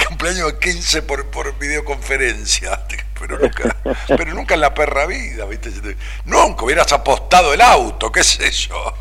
Cumpleaños 0.07 0.53
de 0.53 0.59
15 0.59 1.01
por, 1.03 1.25
por 1.27 1.57
videoconferencia. 1.57 2.79
Pero 3.19 3.37
nunca, 3.37 3.75
pero 4.07 4.33
nunca 4.33 4.53
en 4.53 4.61
la 4.61 4.73
perra 4.73 5.05
vida, 5.05 5.45
¿viste? 5.45 5.71
Nunca 6.25 6.63
hubieras 6.63 6.91
apostado 6.93 7.53
el 7.53 7.61
auto, 7.61 8.11
qué 8.11 8.23
sé 8.23 8.49
yo. 8.49 8.93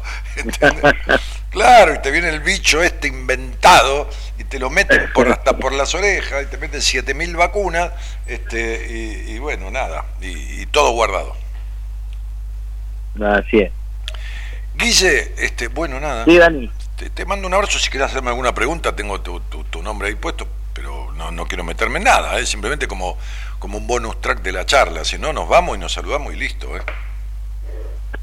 Claro, 1.51 1.95
y 1.95 1.99
te 2.03 2.11
viene 2.11 2.29
el 2.29 2.41
bicho 2.41 2.83
este 2.83 3.09
inventado 3.09 4.11
te 4.49 4.59
lo 4.59 4.71
meten 4.71 5.11
por 5.13 5.29
hasta 5.33 5.57
por 5.59 5.73
las 5.73 5.95
orejas 5.95 6.45
y 6.45 6.47
te 6.47 6.57
meten 6.59 6.81
7000 6.83 7.37
vacunas, 7.37 7.93
este, 8.27 8.87
y, 8.91 9.33
y 9.33 9.39
bueno, 9.39 9.71
nada, 9.71 10.05
y, 10.21 10.63
y 10.63 10.67
todo 10.67 10.91
guardado. 10.93 11.37
Así 13.21 13.59
es. 13.59 13.73
Guille, 14.75 15.35
este, 15.39 15.69
bueno, 15.69 15.99
nada. 16.01 16.25
Sí, 16.25 16.39
Dani. 16.39 16.71
Te, 16.97 17.11
te 17.11 17.25
mando 17.25 17.47
un 17.49 17.55
abrazo. 17.55 17.79
Si 17.79 17.91
quieres 17.91 18.11
hacerme 18.11 18.31
alguna 18.31 18.55
pregunta, 18.55 18.95
tengo 18.95 19.21
tu, 19.21 19.41
tu- 19.41 19.65
tu 19.65 19.83
nombre 19.83 20.09
ahí 20.09 20.15
puesto, 20.15 20.47
pero 20.73 21.13
no, 21.15 21.31
no 21.33 21.47
quiero 21.47 21.65
meterme 21.65 21.99
en 21.99 22.05
nada, 22.05 22.39
¿eh? 22.39 22.47
simplemente 22.47 22.87
como, 22.87 23.17
como 23.59 23.79
un 23.79 23.87
bonus 23.87 24.21
track 24.21 24.41
de 24.43 24.53
la 24.53 24.67
charla. 24.67 25.05
Si 25.05 25.19
no, 25.19 25.33
nos 25.33 25.49
vamos 25.49 25.77
y 25.77 25.81
nos 25.81 25.93
saludamos 25.93 26.33
y 26.33 26.37
listo. 26.37 26.77
¿eh? 26.77 26.83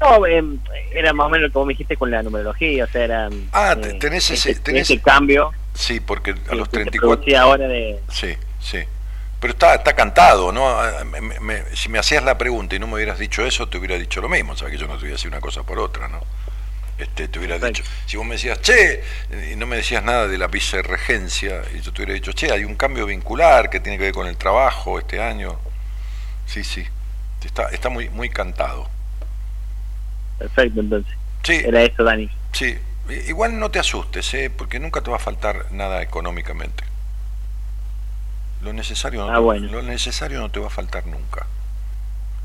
No, 0.00 0.26
em, 0.26 0.58
era 0.92 1.12
más 1.12 1.26
o 1.26 1.30
menos 1.30 1.50
como 1.52 1.66
me 1.66 1.72
dijiste 1.72 1.96
con 1.96 2.10
la 2.10 2.22
numerología, 2.22 2.84
o 2.84 2.88
sea, 2.88 3.04
era... 3.04 3.28
Ah, 3.52 3.72
eh, 3.72 3.80
te- 3.80 3.94
tenés 3.94 4.30
ese- 4.30 4.50
ese, 4.52 4.62
tenés- 4.62 4.82
ese 4.82 5.00
cambio 5.00 5.52
Sí, 5.74 6.00
porque 6.00 6.32
a 6.32 6.34
que- 6.34 6.54
los 6.56 6.68
que 6.68 6.76
se 6.78 6.82
34. 6.84 7.00
producía 7.00 7.40
ahora 7.42 7.66
de... 7.68 7.98
Sí, 8.10 8.34
sí. 8.60 8.78
Pero 9.40 9.52
está, 9.52 9.74
está 9.74 9.94
cantado, 9.94 10.50
¿no? 10.52 10.68
Ah, 10.68 11.04
me- 11.04 11.20
me- 11.20 11.40
me- 11.40 11.76
si 11.76 11.88
me 11.88 11.98
hacías 11.98 12.22
la 12.24 12.36
pregunta 12.38 12.74
y 12.76 12.78
no 12.78 12.86
me 12.86 12.94
hubieras 12.94 13.18
dicho 13.18 13.44
eso, 13.46 13.68
te 13.68 13.78
hubiera 13.78 13.96
dicho 13.96 14.20
lo 14.20 14.28
mismo. 14.28 14.56
Sabes 14.56 14.72
que 14.74 14.78
yo 14.78 14.86
no 14.86 14.94
te 14.94 15.00
hubiera 15.00 15.16
decir 15.16 15.28
una 15.30 15.40
cosa 15.40 15.62
por 15.62 15.78
otra, 15.78 16.08
¿no? 16.08 16.20
Este, 16.98 17.28
te 17.28 17.38
hubiera 17.38 17.58
Perfecto. 17.58 17.82
dicho, 17.82 17.94
si 18.06 18.16
vos 18.16 18.24
me 18.26 18.36
decías, 18.36 18.60
che, 18.62 19.02
y 19.52 19.56
no 19.56 19.66
me 19.66 19.76
decías 19.76 20.02
nada 20.02 20.26
de 20.28 20.38
la 20.38 20.46
vicerregencia, 20.46 21.60
y 21.74 21.80
yo 21.82 21.92
te 21.92 22.00
hubiera 22.02 22.14
dicho, 22.14 22.32
che, 22.32 22.50
hay 22.50 22.64
un 22.64 22.74
cambio 22.76 23.04
vincular 23.04 23.68
que 23.68 23.80
tiene 23.80 23.98
que 23.98 24.04
ver 24.04 24.14
con 24.14 24.26
el 24.26 24.36
trabajo 24.38 24.98
este 24.98 25.20
año. 25.22 25.58
Sí, 26.46 26.64
sí, 26.64 26.86
está, 27.44 27.68
está 27.68 27.90
muy, 27.90 28.08
muy 28.08 28.30
cantado. 28.30 28.88
Perfecto, 30.38 30.80
entonces. 30.80 31.14
Sí, 31.42 31.62
Era 31.64 31.82
eso, 31.82 32.02
Dani. 32.04 32.30
sí. 32.52 32.78
Igual 33.28 33.56
no 33.60 33.70
te 33.70 33.78
asustes, 33.78 34.34
¿eh? 34.34 34.50
porque 34.50 34.80
nunca 34.80 35.00
te 35.00 35.10
va 35.12 35.16
a 35.16 35.20
faltar 35.20 35.66
nada 35.70 36.02
económicamente. 36.02 36.82
Lo 38.62 38.72
necesario, 38.72 39.20
no 39.26 39.30
Ah, 39.30 39.34
te, 39.36 39.40
bueno. 39.42 39.68
lo 39.70 39.82
necesario 39.82 40.40
no 40.40 40.50
te 40.50 40.58
va 40.58 40.66
a 40.66 40.70
faltar 40.70 41.06
nunca. 41.06 41.46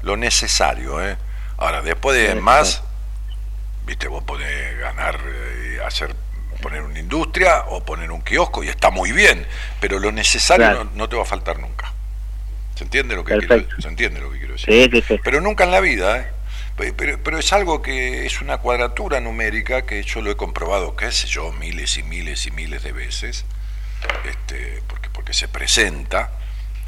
Lo 0.03 0.17
necesario, 0.17 1.01
¿eh? 1.03 1.17
Ahora, 1.57 1.81
después 1.81 2.15
de 2.15 2.35
más, 2.35 2.83
viste, 3.87 4.07
vos 4.07 4.23
podés 4.23 4.79
ganar, 4.79 5.19
eh, 5.25 5.79
hacer, 5.83 6.15
poner 6.61 6.83
una 6.83 6.99
industria 6.99 7.63
o 7.69 7.83
poner 7.83 8.11
un 8.11 8.21
kiosco 8.21 8.63
y 8.63 8.67
está 8.69 8.91
muy 8.91 9.11
bien, 9.11 9.47
pero 9.79 9.97
lo 9.97 10.11
necesario 10.11 10.65
Claro. 10.67 10.83
no, 10.83 10.91
no 10.93 11.09
te 11.09 11.15
va 11.15 11.23
a 11.23 11.25
faltar 11.25 11.57
nunca. 11.57 11.91
¿Se 12.75 12.83
entiende 12.83 13.15
lo 13.15 13.23
que 13.23 13.33
Perfecto. 13.33 13.65
quiero, 13.67 13.81
se 13.81 13.87
entiende 13.87 14.19
lo 14.21 14.31
que 14.31 14.37
quiero 14.37 14.53
decir? 14.53 14.71
Sí, 14.91 15.01
sí, 15.01 15.05
sí. 15.07 15.19
Pero 15.23 15.41
nunca 15.41 15.63
en 15.63 15.71
la 15.71 15.79
vida, 15.79 16.17
¿eh? 16.19 16.27
Pe- 16.77 16.93
Pero, 16.93 17.21
pero 17.23 17.37
es 17.37 17.51
algo 17.53 17.81
que 17.81 18.25
es 18.25 18.41
una 18.41 18.57
cuadratura 18.57 19.19
numérica 19.19 19.85
que 19.85 20.03
yo 20.03 20.21
lo 20.21 20.31
he 20.31 20.35
comprobado, 20.37 20.95
qué 20.95 21.11
sé 21.11 21.27
yo, 21.27 21.51
miles 21.53 21.97
y 21.97 22.03
miles 22.03 22.45
y 22.45 22.51
miles 22.51 22.83
de 22.83 22.91
veces, 22.91 23.45
este, 24.25 24.81
porque, 24.87 25.09
porque 25.09 25.33
se 25.33 25.47
presenta 25.47 26.31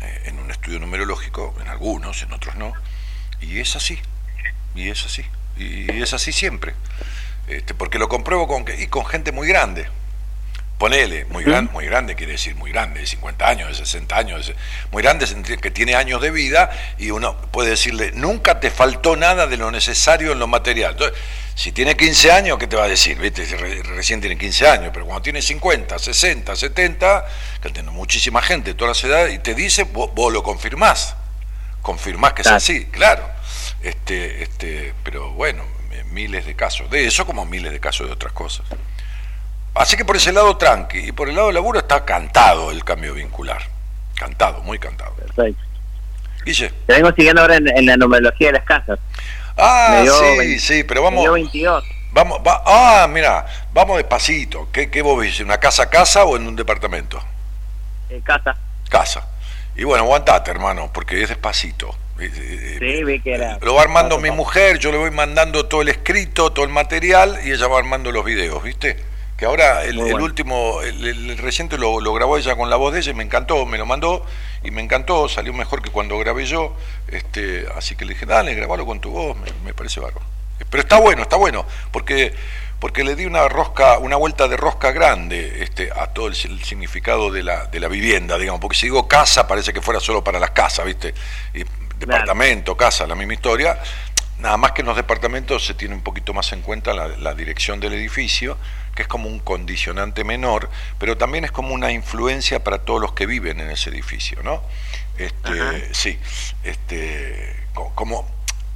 eh, 0.02 0.22
en 0.26 0.40
un 0.40 0.50
estudio 0.52 0.80
numerológico, 0.80 1.54
en 1.62 1.68
algunos, 1.68 2.22
en 2.24 2.34
otros 2.34 2.56
no, 2.56 2.74
y 3.42 3.60
es 3.60 3.76
así, 3.76 4.00
y 4.76 4.90
es 4.90 5.06
así, 5.06 5.26
y 5.58 6.02
es 6.02 6.14
así 6.14 6.32
siempre, 6.32 6.74
este, 7.48 7.74
porque 7.74 8.00
lo 8.00 8.08
compruebo 8.10 8.48
con, 8.48 8.66
y 8.80 8.88
con 8.88 9.06
gente 9.06 9.32
muy 9.32 9.48
grande. 9.48 9.88
Ponele, 10.78 11.24
muy, 11.26 11.44
gran, 11.46 11.70
muy 11.72 11.86
grande 11.86 12.16
quiere 12.16 12.34
decir 12.34 12.56
muy 12.56 12.72
grande, 12.72 13.00
de 13.00 13.06
50 13.06 13.48
años, 13.48 13.70
de 13.70 13.76
60 13.76 14.18
años, 14.18 14.48
de- 14.48 14.56
muy 14.92 15.02
grande 15.02 15.26
que 15.62 15.72
tiene 15.72 15.96
años 15.96 16.20
de 16.22 16.30
vida 16.32 16.70
y 16.98 17.12
uno 17.12 17.38
puede 17.52 17.70
decirle, 17.70 18.12
nunca 18.14 18.60
te 18.60 18.70
faltó 18.70 19.16
nada 19.16 19.48
de 19.48 19.56
lo 19.56 19.72
necesario 19.72 20.34
en 20.34 20.40
lo 20.40 20.48
material. 20.48 20.92
Entonces, 20.94 21.18
si 21.56 21.72
tiene 21.72 21.96
15 21.96 22.32
años, 22.34 22.58
¿qué 22.58 22.68
te 22.68 22.76
va 22.76 22.84
a 22.86 22.88
decir? 22.90 23.18
¿Viste? 23.18 23.46
Recién 23.96 24.20
tiene 24.20 24.38
15 24.38 24.68
años, 24.68 24.90
pero 24.94 25.06
cuando 25.06 25.22
tiene 25.22 25.42
50, 25.42 25.98
60, 26.00 26.56
70, 26.56 27.26
que 27.62 27.70
tiene 27.70 27.92
muchísima 27.92 28.42
gente 28.42 28.72
de 28.72 28.74
todas 28.76 28.98
las 28.98 29.04
edades, 29.10 29.34
y 29.36 29.40
te 29.40 29.54
dice, 29.56 29.84
vos, 29.84 30.10
vos 30.14 30.34
lo 30.34 30.44
confirmás, 30.44 31.16
confirmás 31.82 32.34
que 32.34 32.42
Claro. 32.42 32.58
es 32.58 32.64
así, 32.64 32.86
claro. 32.88 33.24
Este, 33.84 34.44
este, 34.44 34.94
pero 35.04 35.32
bueno, 35.32 35.64
miles 36.12 36.46
de 36.46 36.56
casos 36.56 36.90
de 36.90 37.06
eso 37.08 37.26
como 37.26 37.46
miles 37.46 37.72
de 37.72 37.80
casos 37.80 38.08
de 38.08 38.14
otras 38.14 38.34
cosas. 38.34 38.66
Así 39.76 39.98
que 39.98 40.06
por 40.06 40.16
ese 40.16 40.32
lado 40.32 40.56
tranqui, 40.58 41.00
y 41.00 41.12
por 41.12 41.30
el 41.30 41.36
lado 41.36 41.48
del 41.48 41.56
laburo 41.56 41.80
está 41.80 42.06
cantado 42.06 42.72
el 42.72 42.84
cambio 42.84 43.14
vincular. 43.14 43.62
Cantado, 44.16 44.62
muy 44.62 44.78
cantado. 44.80 45.14
Perfecto. 45.16 45.62
Guille. 46.46 46.70
Te 46.86 46.94
vengo 46.94 47.12
siguiendo 47.14 47.42
ahora 47.42 47.56
en, 47.56 47.68
en 47.68 47.86
la 47.86 47.98
numerología 47.98 48.48
de 48.48 48.54
las 48.54 48.66
casas. 48.66 49.00
Ah, 49.58 50.04
sí, 50.40 50.60
sí, 50.60 50.84
pero 50.84 51.02
Me 51.02 51.06
vamos. 51.06 51.22
dio 51.24 51.34
22. 51.34 51.84
Vamos, 52.12 52.40
va, 52.46 52.62
ah, 52.66 53.08
mira, 53.08 53.46
vamos 53.74 53.98
despacito. 53.98 54.70
¿Qué, 54.72 54.92
¿Qué 54.92 55.02
vos 55.02 55.20
ves? 55.20 55.40
¿Una 55.40 55.58
casa 55.60 55.90
casa 55.90 56.24
o 56.26 56.36
en 56.38 56.48
un 56.48 56.56
departamento? 56.56 57.24
eh, 58.10 58.22
casa. 58.24 58.56
Casa. 58.90 59.28
Y 59.76 59.84
bueno, 59.86 60.04
aguantate, 60.04 60.52
hermano, 60.52 60.92
porque 60.94 61.24
es 61.24 61.30
despacito. 61.30 61.96
Eh, 62.20 62.30
eh, 62.32 62.76
Sí, 62.80 63.04
vi 63.04 63.20
que 63.20 63.34
era. 63.34 63.58
Lo 63.62 63.74
va 63.74 63.82
armando 63.82 64.20
mi 64.20 64.30
mujer, 64.30 64.78
yo 64.78 64.92
le 64.92 64.98
voy 65.00 65.10
mandando 65.10 65.66
todo 65.66 65.82
el 65.82 65.90
escrito, 65.90 66.52
todo 66.52 66.64
el 66.66 66.72
material 66.72 67.40
y 67.44 67.52
ella 67.52 67.68
va 67.68 67.80
armando 67.80 68.12
los 68.12 68.24
videos, 68.24 68.62
¿viste? 68.62 69.04
Que 69.44 69.48
ahora 69.48 69.84
el, 69.84 70.00
último, 70.00 70.82
el, 70.84 71.06
el 71.06 71.38
reciente 71.38 71.78
lo, 71.78 72.00
lo 72.00 72.14
grabó 72.14 72.38
ella 72.38 72.56
con 72.56 72.70
la 72.70 72.78
voz 72.78 72.94
de 72.94 73.00
ella 73.00 73.12
y 73.12 73.14
me 73.14 73.26
encantó, 73.26 73.66
me 73.66 73.78
lo 73.78 73.86
mandó 73.86 74.26
y 74.64 74.72
me 74.72 74.82
encantó, 74.82 75.28
salió 75.28 75.52
mejor 75.52 75.82
que 75.82 75.90
cuando 75.90 76.18
grabé 76.18 76.46
yo, 76.46 76.74
este, 77.10 77.66
así 77.76 77.98
que 77.98 78.06
le 78.06 78.14
dije, 78.14 78.26
dale, 78.26 78.56
grabalo 78.56 78.86
con 78.86 79.02
tu 79.02 79.12
voz, 79.12 79.36
me, 79.36 79.48
me 79.66 79.74
parece 79.74 80.00
bárbaro. 80.00 80.26
Pero 80.70 80.84
está 80.84 80.98
bueno, 80.98 81.24
está 81.24 81.36
bueno, 81.36 81.66
porque 81.92 82.34
porque 82.80 83.04
le 83.04 83.18
di 83.18 83.26
una 83.26 83.50
rosca, 83.50 83.98
una 83.98 84.16
vuelta 84.16 84.48
de 84.48 84.56
rosca 84.56 84.94
grande 84.94 85.62
este, 85.62 85.90
a 85.94 86.08
todo 86.08 86.28
el, 86.28 86.38
el 86.46 86.64
significado 86.64 87.30
de 87.30 87.44
la, 87.44 87.66
de 87.66 87.82
la 87.82 87.90
vivienda, 87.90 88.38
digamos, 88.38 88.62
porque 88.62 88.78
si 88.78 88.86
digo 88.86 89.10
casa 89.10 89.46
parece 89.46 89.74
que 89.74 89.82
fuera 89.82 90.00
solo 90.00 90.24
para 90.24 90.40
las 90.40 90.52
casas, 90.52 90.86
¿viste? 90.86 91.14
Y 91.54 91.66
departamento, 92.00 92.78
casa, 92.78 93.06
la 93.08 93.16
misma 93.16 93.34
historia. 93.34 93.78
Nada 94.44 94.58
más 94.58 94.74
que 94.74 94.82
en 94.82 94.88
los 94.88 94.98
departamentos 94.98 95.66
se 95.66 95.74
tiene 95.74 95.96
un 95.96 96.02
poquito 96.02 96.34
más 96.34 96.52
en 96.52 96.62
cuenta 96.62 96.94
la, 96.94 97.08
la 97.08 97.34
dirección 97.34 97.80
del 97.80 97.94
edificio, 97.94 98.58
que 98.94 99.04
es 99.04 99.08
como 99.08 99.30
un 99.30 99.40
condicionante 99.40 100.26
menor, 100.26 100.70
pero 101.00 101.16
también 101.18 101.46
es 101.46 101.52
como 101.52 101.74
una 101.74 101.94
influencia 101.94 102.62
para 102.62 102.80
todos 102.80 103.00
los 103.00 103.14
que 103.14 103.26
viven 103.26 103.62
en 103.62 103.70
ese 103.72 103.90
edificio, 103.90 104.44
¿no? 104.44 104.62
Este, 105.18 105.94
sí, 105.94 106.20
este, 106.66 107.56
co- 107.74 107.94
como, 107.96 108.30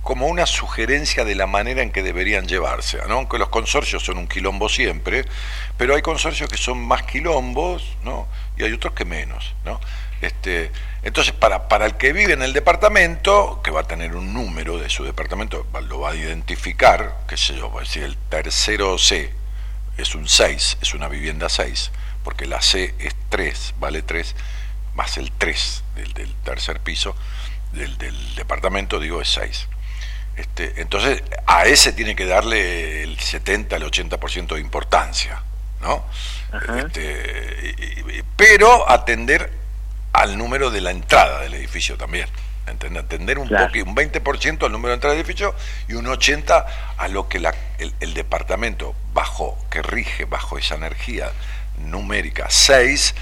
como 0.04 0.28
una 0.28 0.46
sugerencia 0.46 1.26
de 1.26 1.36
la 1.36 1.48
manera 1.48 1.82
en 1.82 1.92
que 1.92 2.02
deberían 2.02 2.48
llevarse, 2.48 3.00
¿no? 3.08 3.16
Aunque 3.16 3.38
los 3.38 3.50
consorcios 3.50 4.04
son 4.06 4.18
un 4.20 4.28
quilombo 4.28 4.70
siempre, 4.70 5.26
pero 5.78 5.96
hay 5.96 6.02
consorcios 6.02 6.50
que 6.50 6.58
son 6.58 6.80
más 6.80 7.04
quilombos, 7.04 7.84
¿no? 8.04 8.26
Y 8.58 8.64
hay 8.64 8.72
otros 8.72 8.94
que 8.94 9.04
menos, 9.04 9.54
¿no? 9.66 9.82
Este, 10.22 10.72
entonces, 11.04 11.34
para, 11.34 11.68
para 11.68 11.86
el 11.86 11.96
que 11.96 12.12
vive 12.14 12.34
en 12.34 12.42
el 12.42 12.54
departamento, 12.54 13.62
que 13.64 13.72
va 13.72 13.82
a 13.82 13.88
tener 13.88 14.16
un 14.16 14.34
número 14.34 14.78
de 14.80 14.90
su 14.90 15.04
departamento, 15.04 15.68
lo 15.88 16.00
va 16.00 16.12
a 16.12 16.16
identificar, 16.16 17.18
qué 17.28 17.38
sé 17.38 17.56
yo, 17.56 17.72
va 17.72 17.82
a 17.82 17.84
decir 17.84 18.04
el 18.04 18.18
tercero 18.18 18.98
C, 18.98 19.32
es 19.98 20.16
un 20.16 20.28
6, 20.28 20.78
es 20.82 20.94
una 20.94 21.08
vivienda 21.08 21.50
6, 21.50 21.92
porque 22.24 22.46
la 22.46 22.62
C 22.62 22.96
es 23.00 23.16
3, 23.30 23.76
vale 23.80 24.02
3, 24.02 24.36
más 24.96 25.18
el 25.18 25.32
3 25.32 25.84
del, 25.96 26.14
del 26.14 26.34
tercer 26.44 26.80
piso 26.80 27.16
del, 27.74 27.98
del 27.98 28.36
departamento, 28.36 29.00
digo, 29.00 29.22
es 29.22 29.30
6. 29.30 29.68
Este, 30.36 30.82
entonces, 30.82 31.24
a 31.48 31.66
ese 31.66 31.94
tiene 31.94 32.16
que 32.16 32.26
darle 32.26 33.04
el 33.04 33.20
70, 33.20 33.76
el 33.76 33.84
80% 33.84 34.56
de 34.56 34.62
importancia, 34.62 35.42
¿no? 35.82 36.04
Este, 36.88 37.76
y- 37.78 38.18
y- 38.20 38.24
pero 38.36 38.90
atender 38.90 39.52
al 40.18 40.38
número 40.38 40.72
de 40.72 40.82
la 40.82 40.92
entrada 40.92 41.42
del 41.42 41.54
edificio 41.54 41.98
también. 41.98 42.28
Entender, 42.66 43.04
atender 43.06 43.40
un, 43.40 43.48
Claro. 43.48 43.72
un 43.86 43.96
20% 43.96 44.66
al 44.66 44.72
número 44.72 44.90
de 44.90 44.96
entrada 44.96 45.16
del 45.16 45.24
edificio 45.24 45.56
y 45.88 45.94
un 45.94 46.06
80% 46.06 46.66
a 46.98 47.08
lo 47.08 47.30
que 47.30 47.40
la- 47.40 47.56
el, 47.78 47.94
el 48.02 48.14
departamento 48.14 48.94
bajo 49.14 49.58
que 49.70 49.82
rige 49.82 50.26
bajo 50.26 50.58
esa 50.58 50.76
energía 50.76 51.32
numérica 51.78 52.48
6 52.50 53.16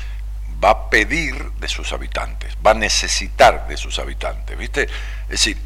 va 0.63 0.69
a 0.72 0.89
pedir 0.89 1.51
de 1.59 1.67
sus 1.67 1.91
habitantes, 1.93 2.55
va 2.65 2.72
a 2.72 2.76
necesitar 2.76 3.67
de 3.67 3.77
sus 3.77 3.99
habitantes, 3.99 4.57
¿viste? 4.57 4.84
Es 5.23 5.30
decir, 5.30 5.57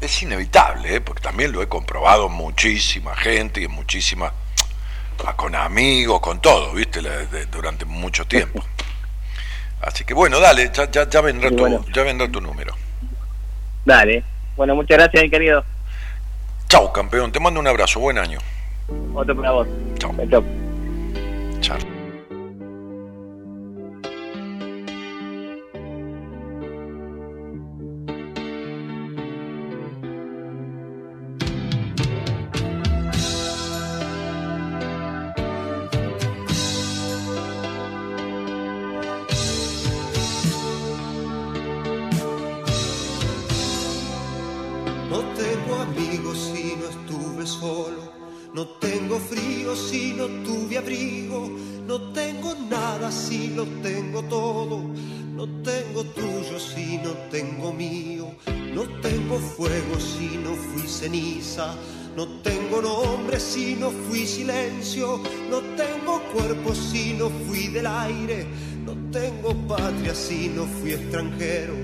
es 0.00 0.22
inevitable, 0.22 0.96
¿eh? 0.96 1.00
porque 1.02 1.20
también 1.22 1.52
lo 1.52 1.62
he 1.62 1.68
comprobado 1.68 2.28
muchísima 2.30 3.14
gente 3.14 3.60
y 3.60 3.64
en 3.66 3.70
muchísima 3.72 4.32
con 5.36 5.54
amigos, 5.54 6.20
con 6.20 6.40
todo, 6.40 6.72
¿viste? 6.72 7.02
La- 7.02 7.10
de- 7.26 7.44
durante 7.46 7.84
mucho 7.84 8.26
tiempo. 8.26 8.64
Así 9.80 10.04
que 10.04 10.14
bueno, 10.14 10.40
dale, 10.40 10.70
ya, 10.72 10.90
ya, 10.90 11.08
ya 11.08 11.20
vendrá 11.20 11.48
Y 11.48 11.56
tu, 11.56 11.62
bueno. 11.62 11.84
ya 11.92 12.02
vendrá 12.02 12.28
tu 12.28 12.40
número. 12.40 12.74
Dale. 13.84 14.22
Bueno, 14.56 14.74
muchas 14.74 14.98
gracias, 14.98 15.22
mi 15.22 15.30
querido. 15.30 15.64
Chau, 16.68 16.92
campeón, 16.92 17.32
te 17.32 17.40
mando 17.40 17.60
un 17.60 17.66
abrazo, 17.66 17.98
buen 18.00 18.18
año. 18.18 18.38
Otro 19.14 19.34
para 19.36 19.50
vos. 19.52 19.68
Chau. 19.98 20.14
Chau, 20.30 20.44
chau. 21.60 21.78
Si 63.50 63.74
no 63.74 63.90
fui 63.90 64.26
silencio. 64.26 65.20
No 65.50 65.60
tengo 65.76 66.22
cuerpo 66.32 66.72
si 66.72 67.14
no 67.14 67.30
fui 67.46 67.66
del 67.68 67.86
aire. 67.86 68.46
No 68.84 68.94
tengo 69.10 69.54
patria 69.66 70.14
si 70.14 70.48
no 70.48 70.66
fui 70.66 70.92
extranjero. 70.92 71.74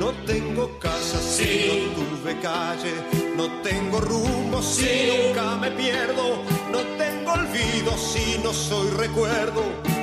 No 0.00 0.10
tengo 0.26 0.78
casa 0.80 1.18
si 1.18 1.44
no 1.68 1.74
tuve 1.96 2.32
calle. 2.40 2.94
No 3.36 3.46
tengo 3.62 4.00
rumbo 4.00 4.60
si 4.62 4.90
nunca 5.10 5.56
me 5.56 5.70
pierdo. 5.70 6.42
No 6.72 6.80
tengo 6.98 7.32
olvido 7.32 7.96
si 7.96 8.38
no 8.42 8.52
soy 8.52 8.90
recuerdo. 8.90 9.62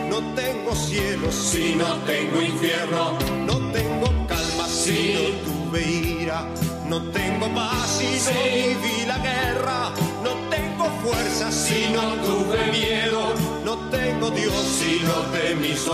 No 0.09 0.19
tengo 0.35 0.73
cielo 0.73 1.29
si 1.31 1.75
no 1.75 1.95
tengo 2.11 2.41
infierno. 2.41 3.17
No 3.45 3.57
tengo 3.73 4.07
calma 4.25 4.67
si 4.67 5.15
no 5.15 5.23
tuve 5.45 5.81
ira. 6.21 6.47
No 6.87 7.01
tengo 7.11 7.53
paz 7.53 7.99
si 7.99 8.09
no 8.25 8.41
viví 8.41 9.05
la 9.05 9.17
guerra. 9.17 10.08
Fuerza 11.09 11.51
si 11.51 11.89
no 11.89 12.13
tuve 12.23 12.71
miedo. 12.71 13.33
No 13.65 13.77
tengo 13.89 14.29
Dios 14.29 14.53
si 14.53 14.99
no 15.03 15.15
temí 15.31 15.75
su 15.75 15.91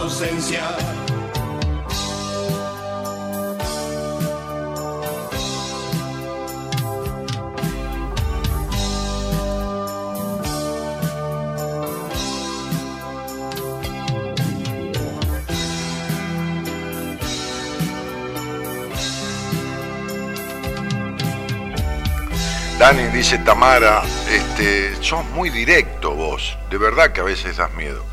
Dani 22.85 23.07
dice 23.07 23.39
Tamara, 23.39 24.03
este, 24.29 24.95
sos 25.01 25.25
muy 25.31 25.49
directo 25.49 26.13
vos, 26.13 26.55
de 26.69 26.77
verdad 26.77 27.11
que 27.11 27.19
a 27.19 27.23
veces 27.23 27.57
das 27.57 27.73
miedo. 27.73 28.05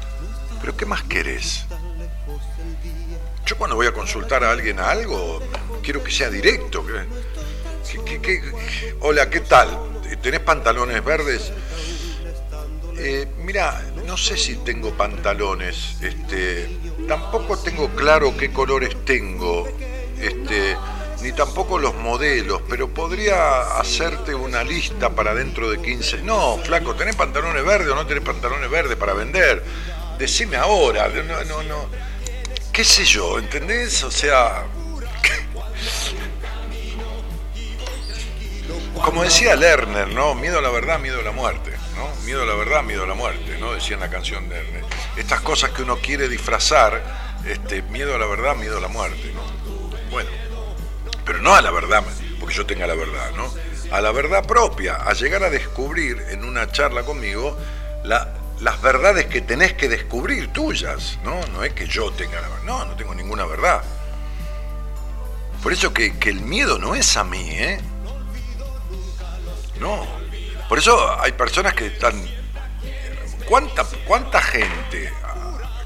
Pero 0.63 0.75
¿qué 0.75 0.87
más 0.87 1.03
querés? 1.03 1.67
Yo 3.45 3.59
cuando 3.59 3.77
voy 3.77 3.87
a 3.87 3.93
consultar 3.93 4.43
a 4.45 4.51
alguien 4.51 4.81
a 4.81 4.89
algo, 4.89 5.43
quiero 5.83 6.03
que 6.03 6.11
sea 6.11 6.31
directo. 6.31 6.87
hola, 9.01 9.29
¿qué 9.29 9.41
tal? 9.41 9.79
¿Tenés 10.23 10.41
pantalones 10.41 11.05
verdes? 11.05 11.53
Eh, 12.97 13.29
mira, 13.45 13.79
no 14.07 14.17
sé 14.17 14.39
si 14.39 14.57
tengo 14.57 14.93
pantalones, 14.93 15.99
este, 16.01 16.79
tampoco 17.07 17.59
tengo 17.59 17.91
claro 17.91 18.35
qué 18.39 18.51
colores 18.51 19.05
tengo, 19.05 19.69
este, 20.19 20.79
ni 21.23 21.33
tampoco 21.33 21.79
los 21.79 21.95
modelos, 21.95 22.63
pero 22.69 22.89
podría 22.89 23.79
hacerte 23.79 24.35
una 24.35 24.65
lista 24.65 25.11
para 25.11 25.35
dentro 25.35 25.71
de 25.71 25.81
15. 25.81 26.23
No, 26.23 26.59
flaco, 26.59 26.97
¿tenés 26.97 27.15
pantalones 27.15 27.65
verdes 27.65 27.91
o 27.91 27.95
no 27.95 28.07
tenés 28.07 28.25
pantalones 28.25 28.69
verdes 28.69 28.97
para 28.97 29.15
vender? 29.15 29.63
Decime 30.19 30.57
ahora, 30.57 31.09
no, 31.09 31.45
no, 31.45 31.63
no. 31.63 31.87
¿Qué 32.73 32.83
sé 32.85 33.05
yo? 33.05 33.39
¿Entendés? 33.39 34.03
O 34.03 34.11
sea, 34.11 34.65
como 39.05 39.23
decía 39.23 39.55
Lerner, 39.55 40.09
¿no? 40.09 40.35
Miedo 40.35 40.59
a 40.59 40.63
la 40.63 40.71
verdad, 40.71 40.99
miedo 40.99 41.21
a 41.21 41.23
la 41.23 41.33
muerte, 41.33 41.71
¿no? 41.97 42.09
Miedo 42.25 42.43
a 42.43 42.47
la 42.47 42.55
verdad, 42.55 42.83
miedo 42.83 43.05
a 43.05 43.07
la 43.07 43.15
muerte, 43.15 43.59
¿no? 43.61 43.73
Decía 43.73 43.95
en 43.95 44.01
la 44.01 44.11
canción 44.11 44.49
de 44.49 44.57
Lerner. 44.57 44.85
Estas 45.17 45.41
cosas 45.41 45.71
que 45.71 45.83
uno 45.83 45.99
quiere 45.99 46.29
disfrazar, 46.29 47.39
este, 47.47 47.83
miedo 47.83 48.15
a 48.15 48.19
la 48.19 48.27
verdad, 48.27 48.57
miedo 48.57 48.79
a 48.79 48.81
la 48.81 48.89
muerte, 48.89 49.33
¿no? 49.35 49.43
Bueno, 50.11 50.31
pero 51.25 51.41
no 51.41 51.55
a 51.55 51.63
la 51.63 51.71
verdad, 51.71 52.03
porque 52.41 52.55
yo 52.55 52.67
tenga 52.67 52.87
la 52.87 52.95
verdad, 52.95 53.31
¿no? 53.37 53.53
A 53.91 54.01
la 54.01 54.11
verdad 54.13 54.45
propia, 54.47 54.97
a 54.97 55.13
llegar 55.13 55.43
a 55.45 55.51
descubrir 55.51 56.19
en 56.31 56.45
una 56.45 56.71
charla 56.73 57.03
conmigo 57.03 57.57
la- 58.05 58.35
las 58.61 58.81
verdades 58.81 59.27
que 59.27 59.41
tenés 59.41 59.73
que 59.75 59.89
descubrir 59.89 60.53
tuyas, 60.53 61.19
¿no? 61.25 61.41
No 61.49 61.65
es 61.65 61.73
que 61.73 61.87
yo 61.87 62.11
tenga 62.13 62.41
la 62.41 62.49
verdad, 62.49 62.63
no, 62.65 62.85
no 62.85 62.97
tengo 62.97 63.15
ninguna 63.15 63.45
verdad. 63.45 63.83
Por 65.63 65.73
eso 65.73 65.93
que, 65.93 66.15
el 66.23 66.41
miedo 66.41 66.79
no 66.79 66.95
es 66.95 67.17
a 67.17 67.25
mí, 67.25 67.51
¿eh? 67.51 67.81
No. 69.81 70.07
Por 70.69 70.79
eso 70.79 71.21
hay 71.21 71.33
personas 71.33 71.75
que 71.75 71.87
están. 71.87 72.15
¿Cuánta, 73.49 73.85
cuánta 74.07 74.41
gente 74.41 75.13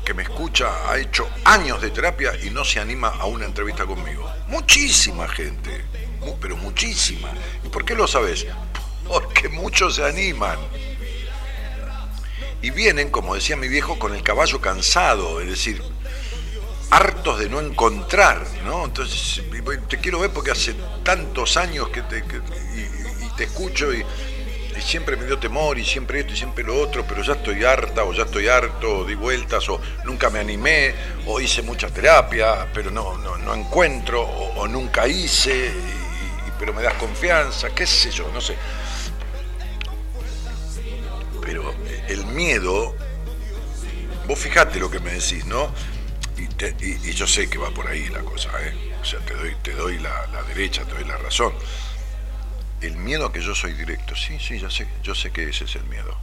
que 0.06 0.14
me 0.14 0.22
escucha 0.22 0.88
ha 0.88 0.96
hecho 0.98 1.28
años 1.44 1.82
de 1.82 1.90
terapia 1.90 2.32
y 2.40 2.50
no 2.50 2.64
se 2.64 2.78
anima 2.78 3.08
a 3.08 3.26
una 3.26 3.44
entrevista 3.44 3.84
conmigo? 3.84 4.32
Muchísima 4.46 5.26
gente. 5.26 5.84
Pero 6.40 6.56
muchísima. 6.56 7.28
¿Y 7.64 7.68
por 7.68 7.84
qué 7.84 7.96
lo 7.96 8.06
sabes? 8.06 8.46
Porque 9.08 9.48
muchos 9.48 9.96
se 9.96 10.04
animan. 10.04 10.58
Y 12.62 12.70
vienen, 12.70 13.10
como 13.10 13.34
decía 13.34 13.56
mi 13.56 13.66
viejo, 13.66 13.98
con 13.98 14.14
el 14.14 14.22
caballo 14.22 14.60
cansado, 14.60 15.40
es 15.40 15.48
decir, 15.48 15.82
hartos 16.90 17.40
de 17.40 17.48
no 17.48 17.60
encontrar, 17.60 18.46
¿no? 18.64 18.84
Entonces, 18.84 19.42
te 19.88 19.98
quiero 19.98 20.20
ver 20.20 20.30
porque 20.30 20.52
hace 20.52 20.74
tantos 21.02 21.56
años 21.56 21.88
que 21.88 22.02
te, 22.02 22.18
y, 22.18 23.36
te 23.36 23.44
escucho 23.44 23.92
y 23.92 24.04
siempre 24.82 25.16
me 25.16 25.24
dio 25.24 25.38
temor 25.38 25.78
y 25.78 25.84
siempre 25.84 26.20
esto 26.20 26.32
y 26.32 26.36
siempre 26.36 26.64
lo 26.64 26.78
otro, 26.80 27.04
pero 27.06 27.22
ya 27.22 27.34
estoy 27.34 27.64
harta 27.64 28.04
o 28.04 28.12
ya 28.12 28.24
estoy 28.24 28.48
harto, 28.48 28.98
o 29.00 29.04
di 29.04 29.14
vueltas 29.14 29.68
o 29.68 29.80
nunca 30.04 30.30
me 30.30 30.38
animé 30.38 30.94
o 31.26 31.40
hice 31.40 31.62
mucha 31.62 31.88
terapia, 31.88 32.68
pero 32.72 32.90
no, 32.90 33.16
no, 33.18 33.36
no 33.38 33.54
encuentro 33.54 34.22
o, 34.22 34.66
nunca 34.68 35.06
hice, 35.06 35.54
y- 35.54 36.48
y- 36.48 36.52
pero 36.58 36.72
me 36.74 36.82
das 36.82 36.94
confianza, 36.94 37.70
qué 37.74 37.86
sé 37.86 38.10
yo, 38.10 38.28
no 38.32 38.40
sé. 38.40 38.56
Pero 41.42 41.72
el 42.08 42.26
miedo, 42.26 42.94
vos 44.26 44.38
fijate 44.38 44.80
lo 44.80 44.90
que 44.90 44.98
me 45.00 45.12
decís, 45.12 45.44
¿no? 45.46 45.70
Y, 46.36 46.46
te- 46.48 46.74
y- 46.80 47.10
y 47.10 47.12
yo 47.12 47.26
sé 47.26 47.48
que 47.48 47.58
va 47.58 47.70
por 47.70 47.86
ahí 47.88 48.08
la 48.08 48.20
cosa, 48.20 48.50
¿eh? 48.62 48.74
O 49.00 49.04
sea, 49.04 49.20
te 49.20 49.34
doy, 49.34 49.54
te 49.62 49.72
doy 49.72 49.98
la 49.98 50.42
derecha, 50.48 50.84
te 50.84 50.94
doy 50.94 51.04
la 51.04 51.16
razón. 51.16 51.52
El 52.80 52.96
miedo 52.96 53.26
a 53.26 53.32
que 53.32 53.40
yo 53.40 53.54
soy 53.54 53.72
directo, 53.72 54.14
sí, 54.14 54.38
sí, 54.38 54.58
ya 54.58 54.70
sé, 54.70 54.86
yo 55.02 55.14
sé 55.14 55.30
que 55.30 55.48
ese 55.48 55.64
es 55.64 55.76
el 55.76 55.84
miedo. 55.84 56.16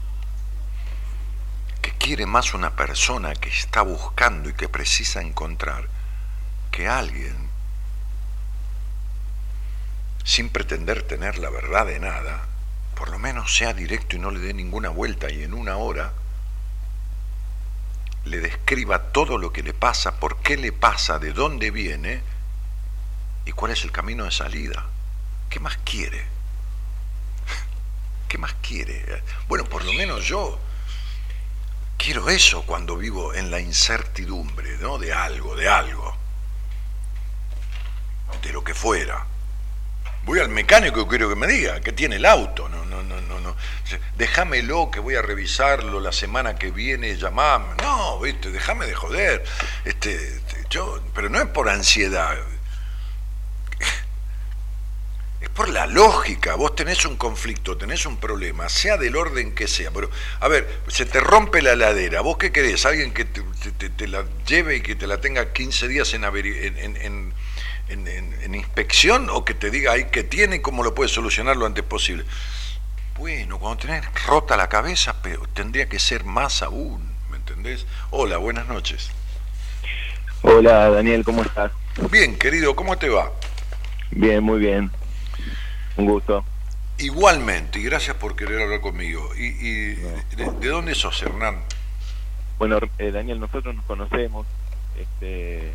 Que 1.82 1.92
quiere 1.94 2.26
más 2.26 2.54
una 2.54 2.76
persona 2.76 3.34
que 3.34 3.50
está 3.50 3.82
buscando 3.82 4.50
y 4.50 4.54
que 4.54 4.70
precisa 4.70 5.22
encontrar 5.22 5.88
que 6.72 6.88
alguien, 6.88 7.36
sin 10.24 10.50
pretender 10.50 11.04
tener 11.04 11.38
la 11.38 11.50
verdad 11.50 11.86
de 11.88 12.00
nada, 12.00 12.46
por 12.96 13.10
lo 13.10 13.20
menos 13.20 13.56
sea 13.56 13.74
directo 13.74 14.16
y 14.16 14.20
no 14.20 14.32
le 14.32 14.40
dé 14.40 14.54
ninguna 14.54 14.90
vuelta 14.90 15.30
y 15.30 15.44
en 15.44 15.54
una 15.54 15.78
hora 15.78 16.14
le 18.26 18.40
describa 18.40 19.12
todo 19.12 19.38
lo 19.38 19.52
que 19.52 19.64
le 19.64 19.74
pasa, 19.74 20.20
por 20.20 20.38
qué 20.38 20.56
le 20.56 20.72
pasa, 20.72 21.20
de 21.20 21.34
dónde 21.34 21.72
viene 21.72 22.22
y 23.46 23.52
cuál 23.52 23.72
es 23.72 23.84
el 23.84 23.92
camino 23.92 24.24
de 24.24 24.32
salida. 24.32 24.86
¿Qué 25.50 25.60
más 25.60 25.78
quiere? 25.84 26.33
¿Qué 28.34 28.40
más 28.40 28.56
quiere? 28.68 29.22
Bueno, 29.48 29.66
por 29.66 29.86
lo 29.86 29.94
menos 29.94 30.26
yo 30.26 30.58
quiero 32.00 32.28
eso 32.32 32.64
cuando 32.64 32.98
vivo 32.98 33.32
en 33.36 33.52
la 33.52 33.60
incertidumbre, 33.60 34.76
¿no? 34.80 34.98
De 34.98 35.14
algo, 35.14 35.56
de 35.56 35.70
algo. 35.70 36.18
De 38.42 38.52
lo 38.52 38.64
que 38.64 38.74
fuera. 38.74 39.24
Voy 40.24 40.40
al 40.40 40.50
mecánico 40.50 41.02
y 41.02 41.06
quiero 41.06 41.30
que 41.30 41.36
me 41.36 41.46
diga 41.46 41.80
que 41.80 41.92
tiene 41.92 42.16
el 42.16 42.26
auto. 42.26 42.68
No, 42.70 42.84
no, 42.86 43.04
no, 43.04 43.22
no, 43.22 43.40
no. 43.40 43.56
Déjamelo 44.16 44.90
que 44.90 45.00
voy 45.00 45.14
a 45.14 45.22
revisarlo 45.22 46.00
la 46.00 46.12
semana 46.12 46.56
que 46.56 46.72
viene, 46.72 47.16
llamame. 47.16 47.76
No, 47.84 48.20
viste, 48.20 48.50
déjame 48.50 48.88
de 48.88 48.96
joder. 48.96 49.44
Este, 49.86 50.42
yo, 50.72 51.04
pero 51.14 51.30
no 51.30 51.40
es 51.40 51.50
por 51.50 51.70
ansiedad. 51.70 52.36
Es 55.40 55.43
por 55.56 55.70
la 55.70 55.86
lógica. 55.88 56.56
Vos 56.56 56.76
tenés 56.76 57.06
un 57.06 57.16
conflicto, 57.18 57.78
tenés 57.78 58.06
un 58.06 58.18
problema, 58.18 58.70
sea 58.70 58.98
del 58.98 59.16
orden 59.16 59.54
que 59.54 59.68
sea. 59.68 59.92
Pero, 59.92 60.10
a 60.40 60.48
ver, 60.48 60.82
se 60.88 61.06
te 61.06 61.20
rompe 61.20 61.62
la 61.62 61.74
heladera. 61.74 62.22
¿Vos 62.22 62.38
qué 62.38 62.52
querés? 62.52 62.86
¿Alguien 62.86 63.14
que 63.14 63.26
te, 63.26 63.42
te- 63.78 63.90
te 63.90 64.08
la 64.08 64.26
lleve 64.48 64.78
y 64.78 64.82
que 64.82 64.96
te 64.96 65.08
la 65.08 65.20
tenga 65.22 65.54
15 65.54 65.88
días 65.88 66.14
en, 66.14 66.24
averi- 66.24 66.66
en, 66.66 66.78
en- 66.78 66.98
en- 66.98 67.34
en- 67.90 68.08
en- 68.08 68.42
en 68.42 68.56
inspección 68.56 69.30
o 69.30 69.46
que 69.46 69.54
te 69.54 69.70
diga 69.70 69.92
ahí 69.92 70.06
qué 70.12 70.24
tiene 70.24 70.58
y 70.58 70.60
cómo 70.60 70.84
lo 70.84 70.96
puedes 70.96 71.12
solucionar 71.12 71.56
lo 71.58 71.66
antes 71.66 71.84
posible? 71.84 72.26
Bueno, 73.18 73.60
cuando 73.60 73.86
tenés 73.86 74.04
rota 74.26 74.58
la 74.58 74.70
cabeza, 74.70 75.22
pero 75.22 75.44
tendría 75.54 75.88
que 75.88 76.00
ser 76.00 76.24
más 76.24 76.64
aún, 76.64 77.08
¿me 77.30 77.38
entendés? 77.38 77.86
Hola, 78.10 78.38
buenas 78.38 78.68
noches. 78.68 79.12
Hola 80.42 80.90
Daniel, 80.90 81.24
¿cómo 81.24 81.44
estás? 81.44 81.72
Bien, 82.10 82.36
querido, 82.38 82.76
¿cómo 82.76 82.98
te 82.98 83.10
va? 83.10 83.32
Bien, 84.12 84.44
muy 84.44 84.60
bien. 84.60 84.92
Un 85.98 86.06
gusto. 86.06 86.44
Igualmente, 86.98 87.80
y 87.80 87.84
gracias 87.84 88.16
por 88.18 88.36
querer 88.36 88.62
hablar 88.62 88.82
conmigo. 88.82 89.30
¿Y, 89.36 89.46
y 89.46 89.96
de, 90.36 90.52
de 90.60 90.68
dónde 90.68 90.96
sos, 90.96 91.22
Hernán? 91.22 91.60
Bueno, 92.60 92.80
eh, 92.98 93.12
Daniel, 93.12 93.40
nosotros 93.40 93.76
nos 93.76 93.84
conocemos. 93.86 94.46
Este, 94.98 95.74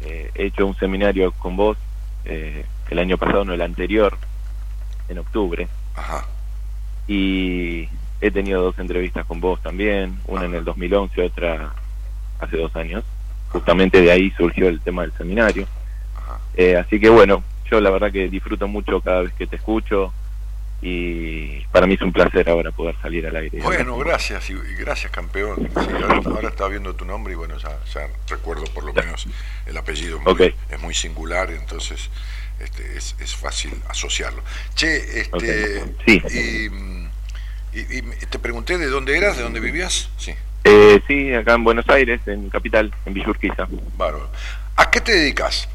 eh, 0.00 0.30
he 0.34 0.46
hecho 0.46 0.66
un 0.66 0.76
seminario 0.76 1.32
con 1.32 1.56
vos 1.56 1.76
eh, 2.24 2.64
el 2.90 2.98
año 2.98 3.18
pasado, 3.18 3.44
no 3.44 3.52
el 3.52 3.60
anterior, 3.60 4.16
en 5.08 5.18
octubre. 5.18 5.68
Ajá. 5.94 6.24
Y 7.06 7.88
he 8.20 8.30
tenido 8.30 8.62
dos 8.62 8.78
entrevistas 8.78 9.26
con 9.26 9.40
vos 9.40 9.62
también, 9.62 10.18
una 10.26 10.44
en 10.46 10.54
el 10.54 10.64
2011, 10.64 11.22
otra 11.22 11.72
hace 12.40 12.56
dos 12.56 12.74
años. 12.74 13.04
Justamente 13.50 14.00
de 14.00 14.10
ahí 14.10 14.30
surgió 14.32 14.68
el 14.68 14.80
tema 14.80 15.02
del 15.02 15.12
seminario. 15.12 15.66
Ajá. 16.16 16.40
Eh, 16.54 16.76
así 16.76 16.98
que 16.98 17.08
bueno, 17.08 17.44
yo 17.70 17.80
la 17.80 17.90
verdad 17.90 18.10
que 18.12 18.28
disfruto 18.28 18.66
mucho 18.68 19.00
cada 19.00 19.22
vez 19.22 19.32
que 19.34 19.46
te 19.46 19.56
escucho 19.56 20.12
y 20.82 21.60
para 21.72 21.86
mí 21.86 21.94
es 21.94 22.02
un 22.02 22.12
placer 22.12 22.48
ahora 22.50 22.70
poder 22.70 22.94
salir 23.00 23.26
al 23.26 23.36
aire. 23.36 23.60
Bueno, 23.62 23.96
gracias, 23.98 24.50
y, 24.50 24.54
gracias, 24.78 25.10
campeón. 25.10 25.68
Sí, 25.74 25.90
ahora, 26.02 26.20
ahora 26.26 26.48
estaba 26.48 26.68
viendo 26.68 26.94
tu 26.94 27.04
nombre 27.04 27.32
y 27.32 27.36
bueno, 27.36 27.56
ya, 27.58 27.70
ya 27.94 28.08
recuerdo 28.28 28.64
por 28.74 28.84
lo 28.84 28.92
menos 28.92 29.26
el 29.66 29.76
apellido. 29.76 30.20
muy-. 30.20 30.54
Es 30.68 30.80
muy 30.80 30.94
singular, 30.94 31.50
entonces 31.50 32.10
este, 32.60 32.96
es, 32.96 33.16
es 33.20 33.34
fácil 33.36 33.72
asociarlo. 33.88 34.42
Che, 34.74 35.20
este. 35.20 35.82
Sí. 36.06 36.22
y, 36.30 37.78
y- 37.80 37.98
y 37.98 38.26
te 38.30 38.38
pregunté 38.38 38.78
de 38.78 38.86
dónde 38.86 39.16
eras, 39.16 39.36
de 39.36 39.42
dónde 39.42 39.60
vivías. 39.60 40.08
Sí, 40.18 40.34
Eh, 40.64 41.00
sí, 41.06 41.32
acá 41.34 41.54
en 41.54 41.64
Buenos 41.64 41.88
Aires, 41.88 42.20
en 42.26 42.48
Capital, 42.50 42.92
en 43.06 43.14
Villa 43.14 43.28
Urquiza. 43.30 43.66
bárbaro. 43.96 44.28
¿A 44.76 44.90
qué 44.90 45.00
te 45.00 45.12
dedicas? 45.12 45.68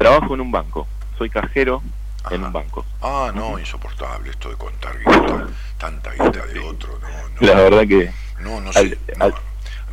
Trabajo 0.00 0.32
en 0.34 0.40
un 0.40 0.50
banco, 0.50 0.88
soy 1.18 1.28
cajero 1.28 1.82
en 2.30 2.42
un 2.42 2.50
banco. 2.52 2.86
Ah, 3.02 3.30
no, 3.34 3.58
insoportable 3.58 4.30
esto 4.30 4.48
de 4.48 4.56
contar 4.56 4.96
guita, 4.98 5.46
tanta 5.76 6.10
guita 6.12 6.46
de 6.46 6.58
otro. 6.60 6.98
No, 7.02 7.08
no, 7.38 7.46
La 7.46 7.60
verdad 7.60 7.86
que 7.86 8.10
no, 8.40 8.62
no 8.62 8.70
al- 8.70 8.88
sé. 8.88 8.98
no. 9.18 9.24
al- 9.26 9.34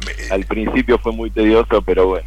Me- 0.06 0.12
eh, 0.14 0.28
al 0.32 0.46
principio 0.46 0.98
fue 1.00 1.12
muy 1.12 1.30
tedioso, 1.30 1.82
pero 1.82 2.08
bueno, 2.08 2.26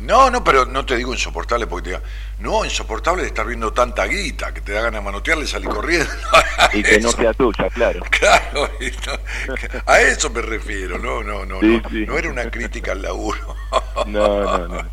No, 0.00 0.30
no, 0.30 0.42
pero 0.42 0.64
no 0.64 0.84
te 0.86 0.96
digo 0.96 1.12
insoportable 1.12 1.66
porque 1.66 1.84
te 1.84 1.96
diga, 1.96 2.02
no, 2.38 2.64
insoportable 2.64 3.20
de 3.22 3.28
estar 3.28 3.46
viendo 3.46 3.70
tanta 3.74 4.06
guita, 4.06 4.52
que 4.54 4.62
te 4.62 4.72
da 4.72 4.80
ganas 4.80 5.00
de 5.00 5.04
manotearle 5.04 5.44
y 5.44 5.46
salir 5.46 5.68
corriendo. 5.68 6.10
Y 6.72 6.82
que 6.82 6.98
no 7.00 7.10
sea 7.12 7.32
tuya, 7.34 7.68
claro. 7.70 8.00
Claro, 8.10 8.70
no- 9.06 9.52
a 9.86 10.00
eso 10.00 10.30
me 10.30 10.40
refiero, 10.42 10.98
no, 10.98 11.22
no, 11.22 11.44
no, 11.44 11.60
Sí, 11.60 11.80
no, 11.82 11.90
sí. 11.90 12.06
no 12.06 12.16
era 12.18 12.28
una 12.30 12.50
crítica 12.50 12.92
al 12.92 13.02
laburo. 13.02 13.54
No, 14.06 14.42
no, 14.42 14.68
no. 14.68 14.90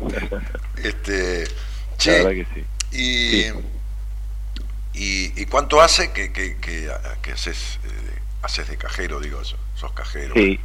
Este, 0.82 1.44
La 1.92 1.96
che, 1.98 2.22
verdad 2.24 2.30
que 2.30 2.46
sí. 2.54 2.64
y, 2.92 3.42
Sí. 3.42 3.52
y, 4.94 5.42
y 5.42 5.46
cuánto 5.46 5.80
hace 5.80 6.12
que, 6.12 6.32
que, 6.32 6.56
que, 6.58 6.90
que 7.22 7.32
haces, 7.32 7.78
eh, 7.84 8.18
haces 8.42 8.68
de 8.68 8.76
cajero, 8.76 9.20
digo, 9.20 9.42
sos, 9.44 9.58
sos 9.74 9.92
cajero? 9.92 10.34
Sí, 10.34 10.60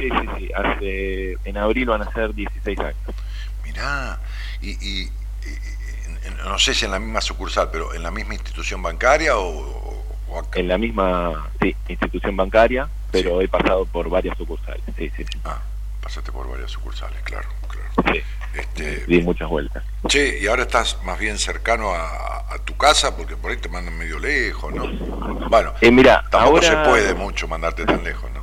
sí, 0.00 0.08
sí, 0.08 0.28
sí. 0.38 0.50
Hace, 0.54 1.36
en 1.44 1.56
abril 1.58 1.86
van 1.86 2.02
a 2.02 2.12
ser 2.12 2.34
16 2.34 2.78
años. 2.78 2.96
Mirá, 3.64 4.18
y, 4.60 4.70
y- 4.70 5.02
y- 5.04 5.10
no 6.44 6.58
sé 6.58 6.74
si 6.74 6.84
en 6.86 6.90
la 6.92 6.98
misma 6.98 7.20
sucursal, 7.20 7.68
pero 7.70 7.92
en 7.94 8.02
la 8.02 8.10
misma 8.10 8.34
institución 8.34 8.82
bancaria 8.82 9.36
o, 9.36 9.46
o- 9.48 10.04
o 10.28 10.38
acá. 10.38 10.58
En 10.60 10.68
la 10.68 10.78
misma, 10.78 11.48
sí, 11.60 11.74
institución 11.88 12.36
bancaria, 12.36 12.88
pero 13.10 13.40
he 13.42 13.48
pasado 13.48 13.84
por 13.86 14.08
varias 14.08 14.36
sucursales. 14.38 14.82
Sí, 14.96 15.10
sí, 15.16 15.24
sí. 15.30 15.38
Ah, 15.44 15.60
pasaste 16.02 16.32
por 16.32 16.48
varias 16.50 16.70
sucursales, 16.70 17.20
claro, 17.22 17.48
claro. 17.68 18.14
sí. 18.14 18.22
Este, 18.58 19.04
Di 19.06 19.20
muchas 19.22 19.48
vueltas. 19.48 19.84
che, 20.08 20.38
y 20.40 20.46
ahora 20.46 20.62
estás 20.62 20.98
más 21.04 21.18
bien 21.18 21.38
cercano 21.38 21.94
a, 21.94 22.38
a 22.52 22.58
tu 22.64 22.76
casa 22.76 23.16
porque 23.16 23.36
por 23.36 23.50
ahí 23.50 23.56
te 23.58 23.68
mandan 23.68 23.96
medio 23.96 24.18
lejos, 24.18 24.72
¿no? 24.74 24.86
Bueno, 25.48 25.72
Eh, 25.80 25.90
mira, 25.90 26.24
tampoco 26.30 26.56
ahora... 26.56 26.84
se 26.84 26.90
puede 26.90 27.14
mucho 27.14 27.46
mandarte 27.46 27.84
tan 27.84 28.02
lejos, 28.02 28.30
¿no? 28.32 28.42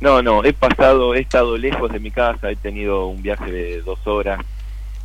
No, 0.00 0.20
no, 0.22 0.44
he 0.44 0.52
pasado, 0.52 1.14
he 1.14 1.20
estado 1.20 1.56
lejos 1.56 1.92
de 1.92 2.00
mi 2.00 2.10
casa, 2.10 2.50
he 2.50 2.56
tenido 2.56 3.06
un 3.06 3.22
viaje 3.22 3.50
de 3.52 3.82
dos 3.82 4.04
horas 4.06 4.40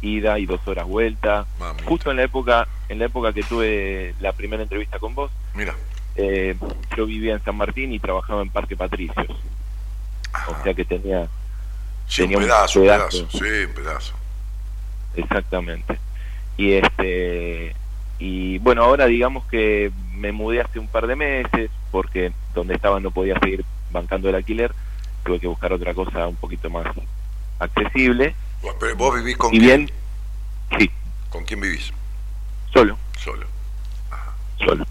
ida 0.01 0.39
y 0.39 0.45
dos 0.45 0.59
horas 0.67 0.85
vuelta. 0.87 1.45
Mamita. 1.59 1.83
Justo 1.87 2.09
en 2.11 2.17
la 2.17 2.23
época, 2.23 2.67
en 2.89 2.99
la 2.99 3.05
época 3.05 3.33
que 3.33 3.43
tuve 3.43 4.15
la 4.19 4.31
primera 4.33 4.63
entrevista 4.63 4.97
con 4.99 5.13
vos, 5.13 5.31
Mira, 5.53 5.75
eh, 6.15 6.55
yo 6.95 7.05
vivía 7.05 7.33
en 7.33 7.43
San 7.43 7.55
Martín 7.57 7.91
y 7.93 7.99
trabajaba 7.99 8.41
en 8.41 8.49
Parque 8.49 8.75
Patricios, 8.75 9.27
o 10.47 10.63
sea 10.63 10.73
que 10.73 10.85
tenía 10.85 11.27
sí, 12.07 12.21
un 12.23 12.29
tenía 12.29 12.37
un 12.37 12.43
pedazo, 12.43 12.79
un 12.79 12.85
pedazo. 12.85 13.17
pedazo, 13.27 13.37
sí, 13.37 13.65
un 13.65 13.73
pedazo. 13.73 14.13
exactamente. 15.15 15.99
Y 16.57 16.73
este 16.73 17.75
y 18.19 18.57
bueno, 18.59 18.83
ahora 18.83 19.05
digamos 19.05 19.45
que 19.45 19.91
me 20.15 20.31
mudé 20.31 20.61
hace 20.61 20.79
un 20.79 20.87
par 20.87 21.05
de 21.05 21.15
meses 21.15 21.69
porque 21.91 22.31
donde 22.55 22.73
estaba 22.73 22.99
no 22.99 23.11
podía 23.11 23.37
seguir 23.39 23.63
bancando 23.91 24.29
el 24.29 24.35
alquiler, 24.35 24.71
tuve 25.23 25.39
que 25.39 25.47
buscar 25.47 25.71
otra 25.73 25.93
cosa 25.93 26.27
un 26.27 26.35
poquito 26.35 26.69
más 26.69 26.87
accesible. 27.59 28.35
Vos- 28.63 28.75
Pero 28.79 28.95
vos 28.95 29.15
vivís 29.15 29.37
con 29.37 29.53
Y 29.53 29.59
quién? 29.59 29.85
bien, 29.85 29.91
sí, 30.79 30.89
¿Con 31.29 31.45
quién 31.45 31.61
vivís? 31.61 31.91
solo, 32.73 32.97
Solo. 33.23 33.45
solo. 34.59 34.85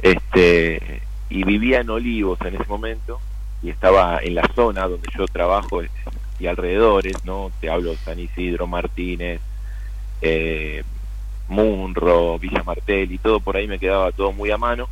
Este, 0.00 1.00
y 1.30 1.44
vivía 1.44 1.80
en 1.80 1.90
Olivos 1.90 2.38
en 2.42 2.54
ese 2.56 2.64
momento 2.68 3.20
y 3.62 3.70
estaba 3.70 4.18
en 4.22 4.34
la 4.34 4.48
zona 4.54 4.86
donde 4.86 5.08
yo 5.16 5.26
trabajo 5.28 5.82
y 6.38 6.46
alrededores, 6.46 7.14
¿no? 7.24 7.50
Te 7.60 7.70
hablo 7.70 7.94
San 8.04 8.18
Isidro, 8.18 8.66
Martínez, 8.66 9.40
eh, 10.20 10.82
Munro, 11.48 12.38
Villa 12.38 12.62
Martel 12.64 13.12
y 13.12 13.18
todo 13.18 13.40
por 13.40 13.56
ahí 13.56 13.66
me 13.68 13.78
quedaba 13.78 14.12
todo 14.12 14.32
muy 14.32 14.50
a 14.50 14.58
mano. 14.58 14.88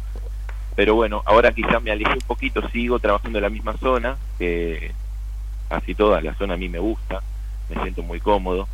Pero 0.74 0.94
bueno, 0.94 1.22
ahora 1.26 1.52
quizá 1.52 1.80
me 1.80 1.90
alejé 1.90 2.12
un 2.12 2.18
poquito, 2.26 2.66
sigo 2.70 2.98
trabajando 2.98 3.38
en 3.38 3.42
la 3.42 3.50
misma 3.50 3.76
zona, 3.78 4.16
que 4.38 4.92
casi 5.68 5.94
toda 5.94 6.20
la 6.20 6.34
zona 6.34 6.54
a 6.54 6.56
mí 6.56 6.68
me 6.68 6.78
gusta, 6.78 7.22
me 7.68 7.80
siento 7.82 8.02
muy 8.02 8.20
cómodo. 8.20 8.68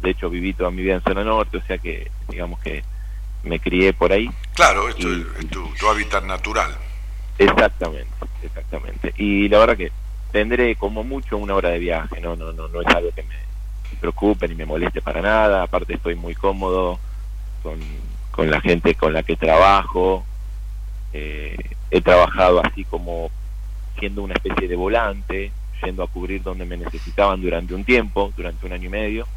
De 0.00 0.10
hecho, 0.10 0.28
viví 0.30 0.52
toda 0.52 0.70
mi 0.70 0.82
vida 0.82 0.94
en 0.94 1.02
zona 1.02 1.22
norte, 1.24 1.58
o 1.58 1.62
sea 1.62 1.78
que 1.78 2.10
digamos 2.28 2.58
que 2.60 2.82
me 3.44 3.60
crié 3.60 3.92
por 3.92 4.12
ahí. 4.12 4.28
Claro, 4.54 4.88
esto 4.88 5.08
Y- 5.08 5.26
es 5.40 5.50
tu, 5.50 5.68
tu 5.78 5.88
hábitat 5.88 6.24
natural. 6.24 6.70
Exactamente, 7.38 8.10
exactamente. 8.42 9.12
Y 9.16 9.48
la 9.48 9.58
verdad 9.58 9.76
que 9.76 9.92
tendré 10.34 10.74
como 10.74 11.04
mucho 11.04 11.38
una 11.38 11.54
hora 11.54 11.68
de 11.68 11.78
viaje, 11.78 12.20
no, 12.20 12.34
no, 12.34 12.52
no, 12.52 12.66
no 12.66 12.80
es 12.80 12.88
algo 12.88 13.12
que 13.12 13.22
me 13.22 13.36
preocupe 14.00 14.48
ni 14.48 14.56
me 14.56 14.66
moleste 14.66 15.00
para 15.00 15.22
nada. 15.22 15.62
Aparte 15.62 15.94
estoy 15.94 16.16
muy 16.16 16.34
cómodo 16.34 16.98
con, 17.62 17.78
con 18.32 18.50
la 18.50 18.60
gente 18.60 18.96
con 18.96 19.12
la 19.12 19.22
que 19.22 19.36
trabajo. 19.36 20.24
Eh, 21.12 21.56
he 21.88 22.00
trabajado 22.00 22.60
así 22.66 22.82
como 22.82 23.30
siendo 23.96 24.24
una 24.24 24.34
especie 24.34 24.66
de 24.66 24.74
volante, 24.74 25.52
yendo 25.84 26.02
a 26.02 26.08
cubrir 26.08 26.42
donde 26.42 26.64
me 26.64 26.78
necesitaban 26.78 27.40
durante 27.40 27.72
un 27.72 27.84
tiempo, 27.84 28.32
durante 28.36 28.66
un 28.66 28.72
año 28.72 28.86
y 28.86 28.90
medio. 28.90 29.28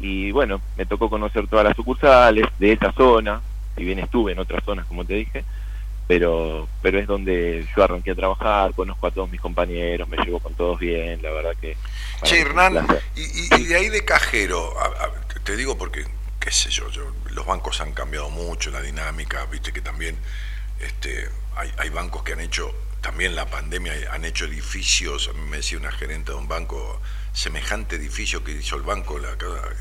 Y 0.00 0.32
bueno, 0.32 0.60
me 0.76 0.84
tocó 0.84 1.08
conocer 1.08 1.46
todas 1.46 1.64
las 1.64 1.76
sucursales 1.76 2.44
de 2.58 2.72
esa 2.72 2.90
zona, 2.90 3.40
si 3.76 3.84
bien 3.84 4.00
estuve 4.00 4.32
en 4.32 4.40
otras 4.40 4.64
zonas, 4.64 4.84
como 4.86 5.04
te 5.04 5.14
dije, 5.14 5.44
pero 6.08 6.66
pero 6.82 6.98
es 6.98 7.06
donde 7.06 7.66
yo 7.76 7.84
arranqué 7.84 8.10
a 8.12 8.14
trabajar, 8.16 8.74
conozco 8.74 9.06
a 9.06 9.10
todos 9.12 9.30
mis 9.30 9.40
compañeros, 9.40 10.08
me 10.08 10.16
llevo 10.16 10.40
con 10.40 10.54
todos 10.54 10.80
bien, 10.80 11.20
la 11.22 11.30
verdad 11.30 11.52
que... 11.60 11.76
Che, 12.24 12.40
Hernán, 12.40 12.84
y, 13.14 13.20
y- 13.22 13.48
y 13.60 13.64
de 13.66 13.76
ahí 13.76 13.88
de 13.90 14.04
cajero, 14.04 14.74
a- 14.80 15.04
a- 15.04 15.12
te- 15.32 15.38
te 15.40 15.56
digo 15.56 15.76
porque, 15.78 16.04
qué 16.40 16.50
sé 16.50 16.70
yo, 16.70 16.88
yo, 16.90 17.12
los 17.30 17.44
bancos 17.46 17.80
han 17.82 17.92
cambiado 17.92 18.30
mucho 18.30 18.70
la 18.70 18.80
dinámica, 18.80 19.44
viste 19.46 19.72
que 19.72 19.82
también 19.82 20.16
este, 20.80 21.28
hay, 21.56 21.70
hay 21.78 21.90
bancos 21.90 22.22
que 22.22 22.32
han 22.32 22.40
hecho, 22.40 22.74
también 23.02 23.36
la 23.36 23.46
pandemia, 23.46 23.92
han 24.12 24.24
hecho 24.24 24.46
edificios, 24.46 25.28
a 25.28 25.32
mí 25.34 25.42
me 25.48 25.58
decía 25.58 25.78
una 25.78 25.92
gerente 25.92 26.32
de 26.32 26.38
un 26.38 26.48
banco, 26.48 27.00
semejante 27.32 27.96
edificio 27.96 28.42
que 28.42 28.52
hizo 28.52 28.74
el 28.76 28.82
banco, 28.82 29.18
la- 29.18 29.36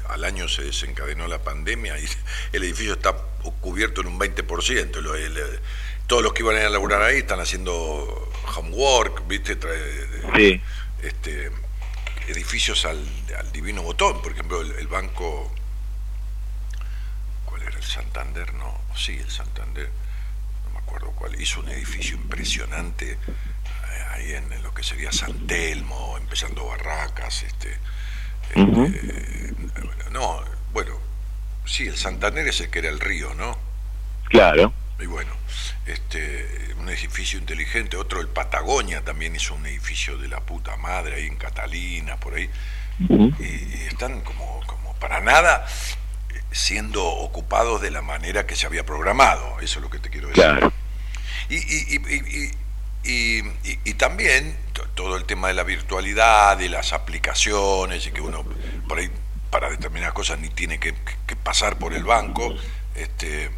al 0.09 0.23
año 0.25 0.47
se 0.47 0.63
desencadenó 0.63 1.27
la 1.27 1.39
pandemia 1.41 1.97
y 1.99 2.05
el 2.53 2.63
edificio 2.63 2.93
está 2.93 3.15
cubierto 3.61 4.01
en 4.01 4.07
un 4.07 4.19
20%, 4.19 4.99
lo- 5.01 5.15
el- 5.15 5.59
todos 6.07 6.23
los 6.23 6.34
que 6.34 6.41
iban 6.43 6.55
a 6.55 6.59
ir 6.61 6.65
a 6.65 6.69
laburar 6.69 7.01
ahí 7.01 7.17
están 7.17 7.39
haciendo 7.39 8.31
homework, 8.55 9.27
viste, 9.27 9.59
Trae- 9.59 10.07
Sí, 10.35 10.61
este, 11.03 11.51
edificios 12.27 12.85
al, 12.85 13.03
al 13.38 13.51
divino 13.51 13.81
botón. 13.84 14.21
Por 14.21 14.31
ejemplo, 14.31 14.61
el, 14.61 14.71
el 14.73 14.88
banco. 14.88 15.51
¿Cuál 17.45 17.61
era? 17.63 17.77
¿El 17.77 17.84
Santander? 17.84 18.53
No, 18.53 18.79
sí, 18.95 19.17
el 19.17 19.29
Santander. 19.29 19.89
No 20.65 20.71
me 20.73 20.79
acuerdo 20.79 21.11
cuál. 21.11 21.39
Hizo 21.41 21.59
un 21.59 21.69
edificio 21.69 22.15
impresionante 22.15 23.11
eh, 23.13 23.17
ahí 24.11 24.31
en, 24.34 24.51
en 24.51 24.63
lo 24.63 24.73
que 24.73 24.84
sería 24.84 25.11
San 25.11 25.47
Telmo, 25.47 26.17
empezando 26.17 26.65
Barracas. 26.65 27.43
Este, 27.43 27.77
este, 28.49 28.61
eh, 28.61 29.53
no, 30.11 30.43
bueno, 30.73 30.97
sí, 31.65 31.88
el 31.88 31.97
Santander 31.97 32.47
es 32.47 32.59
el 32.61 32.69
que 32.69 32.79
era 32.79 32.89
el 32.89 32.99
río, 32.99 33.34
¿no? 33.34 33.57
claro. 34.29 34.73
Y 34.99 35.05
bueno, 35.05 35.31
este, 35.85 36.73
un 36.79 36.89
edificio 36.89 37.37
inteligente, 37.39 37.97
otro 37.97 38.19
el 38.19 38.27
Patagonia 38.29 39.03
también 39.03 39.35
hizo 39.35 39.53
un 39.53 39.65
edificio 39.67 40.17
de 40.17 40.27
la 40.27 40.39
puta 40.41 40.75
madre 40.77 41.15
ahí 41.17 41.27
en 41.27 41.35
Catalina, 41.37 42.17
por 42.17 42.33
ahí, 42.33 42.49
y, 42.99 43.43
y 43.43 43.85
están 43.87 44.21
como, 44.21 44.61
como 44.65 44.95
para 44.95 45.19
nada 45.21 45.65
eh, 46.33 46.41
siendo 46.51 47.05
ocupados 47.05 47.79
de 47.81 47.91
la 47.91 48.01
manera 48.01 48.47
que 48.47 48.55
se 48.55 48.65
había 48.65 48.85
programado, 48.85 49.59
eso 49.59 49.77
es 49.79 49.83
lo 49.83 49.89
que 49.91 49.99
te 49.99 50.09
quiero 50.09 50.29
decir. 50.29 50.43
Claro. 50.43 50.73
Y, 51.49 51.55
y, 51.57 51.95
y, 51.95 52.15
y- 52.15 52.51
y- 53.03 53.39
y- 53.63 53.79
y 53.85 53.93
también 53.93 54.57
to- 54.73 54.87
todo 54.95 55.15
el 55.15 55.25
tema 55.25 55.47
de 55.49 55.53
la 55.53 55.63
virtualidad, 55.63 56.57
de 56.57 56.69
las 56.69 56.91
aplicaciones, 56.91 58.05
y 58.07 58.11
que 58.11 58.19
uno 58.21 58.43
por 58.87 58.97
ahí 58.97 59.09
para 59.51 59.69
determinadas 59.69 60.13
cosas 60.13 60.39
ni 60.39 60.49
tiene 60.49 60.79
que, 60.79 60.93
que 61.27 61.35
pasar 61.35 61.77
por 61.77 61.93
el 61.93 62.03
banco. 62.03 62.53
Este, 62.95 63.49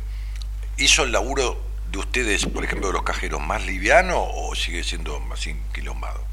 ¿Hizo 0.79 1.03
el 1.03 1.11
laburo 1.11 1.57
de 1.91 1.97
ustedes, 1.97 2.45
por 2.45 2.63
ejemplo, 2.63 2.87
de 2.87 2.93
los 2.93 3.03
cajeros, 3.03 3.41
más 3.41 3.65
liviano 3.65 4.15
o 4.17 4.55
sigue 4.55 4.81
siendo 4.81 5.19
más 5.19 5.45
inquilombado? 5.45 6.23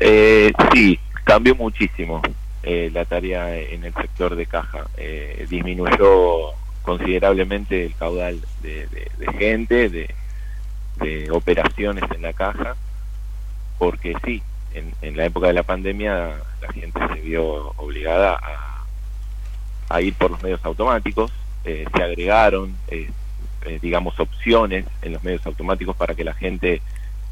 Eh, 0.00 0.50
sí, 0.74 0.98
cambió 1.22 1.54
muchísimo 1.54 2.20
eh, 2.64 2.90
la 2.92 3.04
tarea 3.04 3.56
en 3.56 3.84
el 3.84 3.94
sector 3.94 4.34
de 4.34 4.46
caja. 4.46 4.88
Eh, 4.96 5.46
disminuyó 5.48 6.52
considerablemente 6.82 7.86
el 7.86 7.94
caudal 7.94 8.40
de, 8.60 8.88
gente, 9.38 9.88
de, 9.88 11.30
operaciones 11.30 12.02
en 12.12 12.22
la 12.22 12.32
caja, 12.32 12.74
porque 13.78 14.16
sí, 14.24 14.42
en, 14.74 14.92
en 15.00 15.16
la 15.16 15.26
época 15.26 15.46
de 15.46 15.52
la 15.52 15.62
pandemia 15.62 16.40
la 16.60 16.72
gente 16.72 17.00
se 17.14 17.20
vio 17.20 17.72
obligada 17.76 18.34
a, 18.34 18.84
a 19.94 20.00
ir 20.00 20.12
por 20.14 20.32
los 20.32 20.42
medios 20.42 20.60
automáticos, 20.64 21.30
eh, 21.64 21.84
se 21.94 22.02
agregaron, 22.02 22.74
eh, 23.64 23.78
digamos, 23.80 24.18
opciones 24.20 24.84
en 25.02 25.12
los 25.12 25.22
medios 25.22 25.44
automáticos 25.46 25.96
para 25.96 26.14
que 26.14 26.24
la 26.24 26.34
gente 26.34 26.80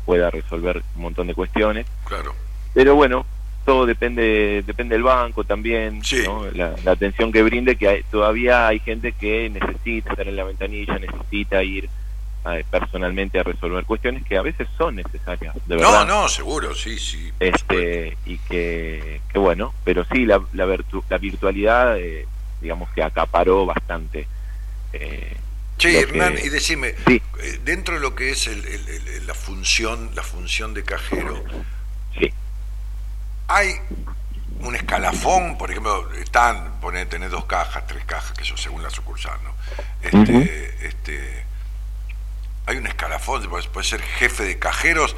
pueda 0.04 0.30
resolver 0.30 0.82
un 0.96 1.02
montón 1.02 1.26
de 1.26 1.34
cuestiones. 1.34 1.86
Claro. 2.04 2.34
Pero 2.74 2.94
bueno, 2.94 3.26
todo 3.64 3.84
depende 3.86 4.62
depende 4.66 4.94
del 4.94 5.02
banco 5.02 5.44
también, 5.44 6.02
Sí. 6.04 6.22
¿no? 6.24 6.50
la, 6.52 6.74
la 6.84 6.92
atención 6.92 7.30
que 7.32 7.42
brinde, 7.42 7.76
que 7.76 7.88
hay- 7.88 8.02
todavía 8.10 8.66
hay 8.68 8.78
gente 8.80 9.12
que 9.12 9.50
necesita 9.50 10.10
estar 10.10 10.26
en 10.26 10.36
la 10.36 10.44
ventanilla, 10.44 10.98
necesita 10.98 11.62
ir 11.62 11.88
eh, 12.46 12.64
personalmente 12.70 13.38
a 13.38 13.42
resolver 13.42 13.84
cuestiones 13.84 14.24
que 14.24 14.38
a 14.38 14.42
veces 14.42 14.66
son 14.78 14.96
necesarias, 14.96 15.54
de 15.66 15.74
No, 15.76 15.82
verdad. 15.82 16.06
no, 16.06 16.28
seguro, 16.28 16.74
sí, 16.74 16.98
sí. 16.98 17.30
este 17.40 18.16
y 18.24 18.38
que, 18.38 19.20
que 19.30 19.38
bueno, 19.38 19.74
pero 19.84 20.04
sí, 20.10 20.24
la, 20.24 20.40
la, 20.54 20.64
virtu- 20.66 21.02
la 21.10 21.18
virtualidad, 21.18 21.98
eh, 21.98 22.26
digamos 22.62 22.88
que 22.90 23.02
acaparó 23.02 23.66
bastante. 23.66 24.26
eh, 24.94 25.36
Che, 25.78 26.00
Hernán, 26.00 26.36
y 26.38 26.48
decime, 26.48 26.94
Sí. 27.06 27.22
eh, 27.40 27.60
dentro 27.64 27.94
de 27.94 28.00
lo 28.00 28.14
que 28.14 28.30
es 28.30 28.46
el- 28.48 28.66
el- 28.66 28.88
el- 28.88 29.26
la 29.26 29.34
función, 29.34 30.10
la 30.14 30.22
función 30.22 30.74
de 30.74 30.82
cajero, 30.84 31.44
sí, 32.18 32.32
hay 33.46 33.76
un 34.60 34.74
escalafón, 34.74 35.56
por 35.56 35.70
ejemplo, 35.70 36.12
están, 36.14 36.80
poner, 36.80 37.08
tener 37.08 37.30
dos 37.30 37.44
cajas, 37.44 37.86
tres 37.86 38.04
cajas, 38.04 38.32
que 38.32 38.42
eso 38.42 38.56
según 38.56 38.82
la 38.82 38.90
sucursal, 38.90 39.38
¿no? 39.44 39.54
Este, 40.02 40.86
este, 40.88 41.44
hay 42.66 42.76
un 42.76 42.86
escalafón, 42.88 43.48
puede, 43.48 43.68
puede 43.68 43.86
ser 43.86 44.02
jefe 44.02 44.44
de 44.44 44.58
cajeros 44.58 45.14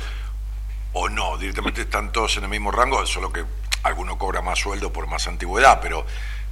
o 0.93 1.09
no, 1.09 1.39
directamente 1.39 1.83
están 1.83 2.13
todos 2.13 2.37
en 2.37 2.45
el 2.45 2.51
mismo 2.51 2.71
rango, 2.71 3.05
solo 3.07 3.33
que 3.33 3.45
alguno 3.83 4.19
cobra 4.19 4.43
más 4.43 4.59
sueldo 4.59 4.93
por 4.93 5.07
más 5.07 5.27
antigüedad, 5.27 5.81
pero 5.81 6.07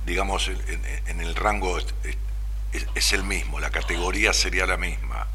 digamos 0.06 0.48
en, 0.48 0.58
en- 0.68 1.02
en 1.08 1.20
el 1.20 1.34
rango 1.34 1.78
es, 2.94 3.12
el 3.12 3.22
mismo, 3.24 3.60
la 3.60 3.70
categoría 3.70 4.32
sería 4.32 4.66
la 4.66 4.76
misma. 4.76 5.26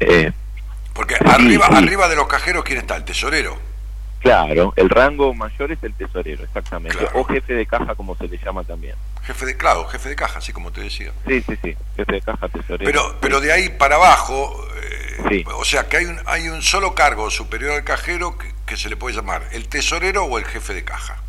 eh, 0.00 0.32
Porque 0.92 1.16
arriba, 1.24 1.66
sí. 1.68 1.74
arriba 1.76 2.08
de 2.08 2.16
los 2.16 2.26
cajeros, 2.26 2.64
¿quién 2.64 2.78
está? 2.78 2.96
El 2.96 3.04
tesorero. 3.04 3.58
claro, 4.20 4.72
el 4.76 4.90
rango 4.90 5.32
mayor 5.34 5.70
es 5.72 5.78
el 5.82 5.94
tesorero, 5.94 6.42
exactamente, 6.44 6.98
Claro. 6.98 7.20
o 7.20 7.24
jefe 7.24 7.54
de 7.54 7.66
caja 7.66 7.94
como 7.94 8.16
se 8.16 8.26
le 8.28 8.36
llama 8.38 8.64
también. 8.64 8.96
Jefe 9.22 9.46
de, 9.46 9.56
claro, 9.56 9.86
jefe 9.86 10.08
de 10.08 10.16
caja, 10.16 10.38
así 10.38 10.52
como 10.52 10.72
te 10.72 10.80
decía. 10.80 11.12
Sí, 11.26 11.40
sí, 11.46 11.56
sí, 11.62 11.76
jefe 11.96 12.12
de 12.12 12.20
caja, 12.20 12.48
tesorero. 12.48 12.84
Pero, 12.90 13.16
pero 13.20 13.40
de 13.40 13.52
ahí 13.52 13.68
para 13.68 13.96
abajo, 13.96 14.66
eh, 14.82 15.04
Sí. 15.28 15.44
o 15.52 15.64
sea 15.64 15.88
que 15.88 15.96
hay 15.98 16.04
un, 16.06 16.18
hay 16.26 16.48
un 16.48 16.62
solo 16.62 16.94
cargo 16.94 17.28
superior 17.30 17.72
al 17.72 17.84
cajero 17.84 18.38
que, 18.38 18.52
que 18.66 18.76
se 18.76 18.88
le 18.88 18.96
puede 18.96 19.16
llamar 19.16 19.42
el 19.52 19.68
tesorero 19.68 20.24
o 20.24 20.38
el 20.38 20.44
jefe 20.44 20.74
de 20.74 20.84
caja. 20.84 21.20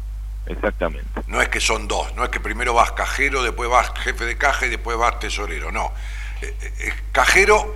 Exactamente. 0.50 1.22
No 1.28 1.42
es 1.42 1.48
que 1.50 1.60
son 1.62 1.88
dos, 1.88 2.14
no 2.16 2.24
es 2.24 2.30
que 2.30 2.40
primero 2.40 2.74
vas 2.74 2.92
cajero, 2.92 3.44
después 3.44 3.70
vas 3.70 3.92
jefe 4.00 4.26
de 4.26 4.38
caja 4.38 4.66
y 4.66 4.70
después 4.70 4.98
vas 4.98 5.20
tesorero, 5.20 5.72
no. 5.72 5.94
Eh, 6.42 6.54
eh, 6.62 6.74
Es 6.80 6.94
cajero 7.12 7.76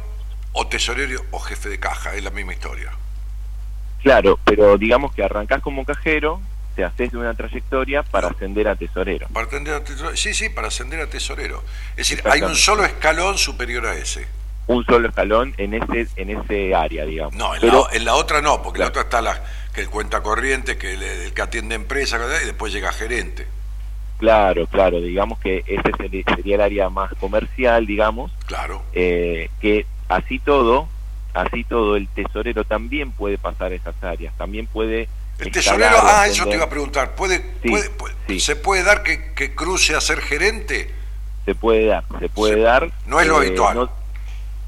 o 0.53 0.67
tesorero 0.67 1.21
o 1.31 1.39
jefe 1.39 1.69
de 1.69 1.79
caja, 1.79 2.13
es 2.15 2.23
la 2.23 2.31
misma 2.31 2.53
historia. 2.53 2.91
Claro, 4.01 4.37
pero 4.43 4.77
digamos 4.77 5.13
que 5.13 5.23
arrancás 5.23 5.61
como 5.61 5.85
cajero, 5.85 6.41
te 6.75 6.83
haces 6.83 7.11
de 7.11 7.17
una 7.17 7.33
trayectoria 7.35 8.03
para 8.03 8.27
ascender 8.29 8.67
a 8.67 8.75
tesorero. 8.75 9.27
Para 9.29 9.45
ascender 9.47 9.75
a 9.75 9.83
tesorero, 9.83 10.17
sí, 10.17 10.33
sí, 10.33 10.49
para 10.49 10.67
ascender 10.67 10.99
a 10.99 11.07
tesorero. 11.07 11.63
Es 11.91 12.09
decir, 12.09 12.21
hay 12.29 12.41
un 12.41 12.55
solo 12.55 12.83
escalón 12.83 13.37
superior 13.37 13.85
a 13.85 13.93
ese. 13.95 14.27
Un 14.65 14.83
solo 14.85 15.09
escalón 15.09 15.53
en 15.57 15.73
ese 15.73 16.07
en 16.15 16.29
ese 16.31 16.73
área, 16.73 17.05
digamos. 17.05 17.35
No, 17.35 17.53
en, 17.53 17.61
pero, 17.61 17.87
la, 17.91 17.97
en 17.97 18.05
la 18.05 18.15
otra 18.15 18.41
no, 18.41 18.61
porque 18.63 18.77
Claro. 18.77 18.93
la 18.95 19.01
otra 19.01 19.01
está 19.03 19.21
la, 19.21 19.43
que 19.73 19.81
el 19.81 19.89
cuenta 19.89 20.21
corriente, 20.21 20.77
que 20.77 20.93
el, 20.93 21.03
el 21.03 21.33
que 21.33 21.41
atiende 21.41 21.75
empresa, 21.75 22.19
y 22.41 22.45
después 22.45 22.71
llega 22.71 22.91
gerente. 22.91 23.47
Claro, 24.17 24.67
claro, 24.67 25.01
digamos 25.01 25.39
que 25.39 25.63
ese 25.67 25.91
sería 26.35 26.55
el 26.55 26.61
área 26.61 26.89
más 26.89 27.11
comercial, 27.19 27.85
digamos, 27.85 28.31
Claro. 28.45 28.83
eh, 28.93 29.49
que 29.59 29.85
así 30.07 30.39
todo, 30.39 30.87
así 31.33 31.63
todo, 31.63 31.95
el 31.97 32.07
tesorero 32.07 32.63
también 32.63 33.11
puede 33.11 33.37
pasar 33.37 33.73
esas 33.73 33.95
áreas, 34.03 34.33
también 34.37 34.67
puede... 34.67 35.09
El 35.39 35.51
tesorero, 35.51 35.97
ah, 36.03 36.27
eso 36.27 36.45
te 36.45 36.55
iba 36.55 36.65
a 36.65 36.69
preguntar, 36.69 37.15
¿puede, 37.15 37.37
Sí, 37.63 37.69
puede- 37.69 37.89
puede- 37.89 38.15
sí. 38.27 38.39
¿se 38.39 38.55
puede 38.55 38.83
dar 38.83 39.01
que, 39.03 39.33
que 39.33 39.55
cruce 39.55 39.95
a 39.95 39.99
ser 40.01 40.21
gerente? 40.21 40.89
Se 41.43 41.55
puede 41.55 41.87
dar, 41.87 42.03
se 42.19 42.29
puede 42.29 42.53
Se- 42.53 42.59
dar. 42.61 42.91
no 43.07 43.19
es 43.19 43.27
lo 43.27 43.37
habitual. 43.37 43.75
No, 43.75 43.89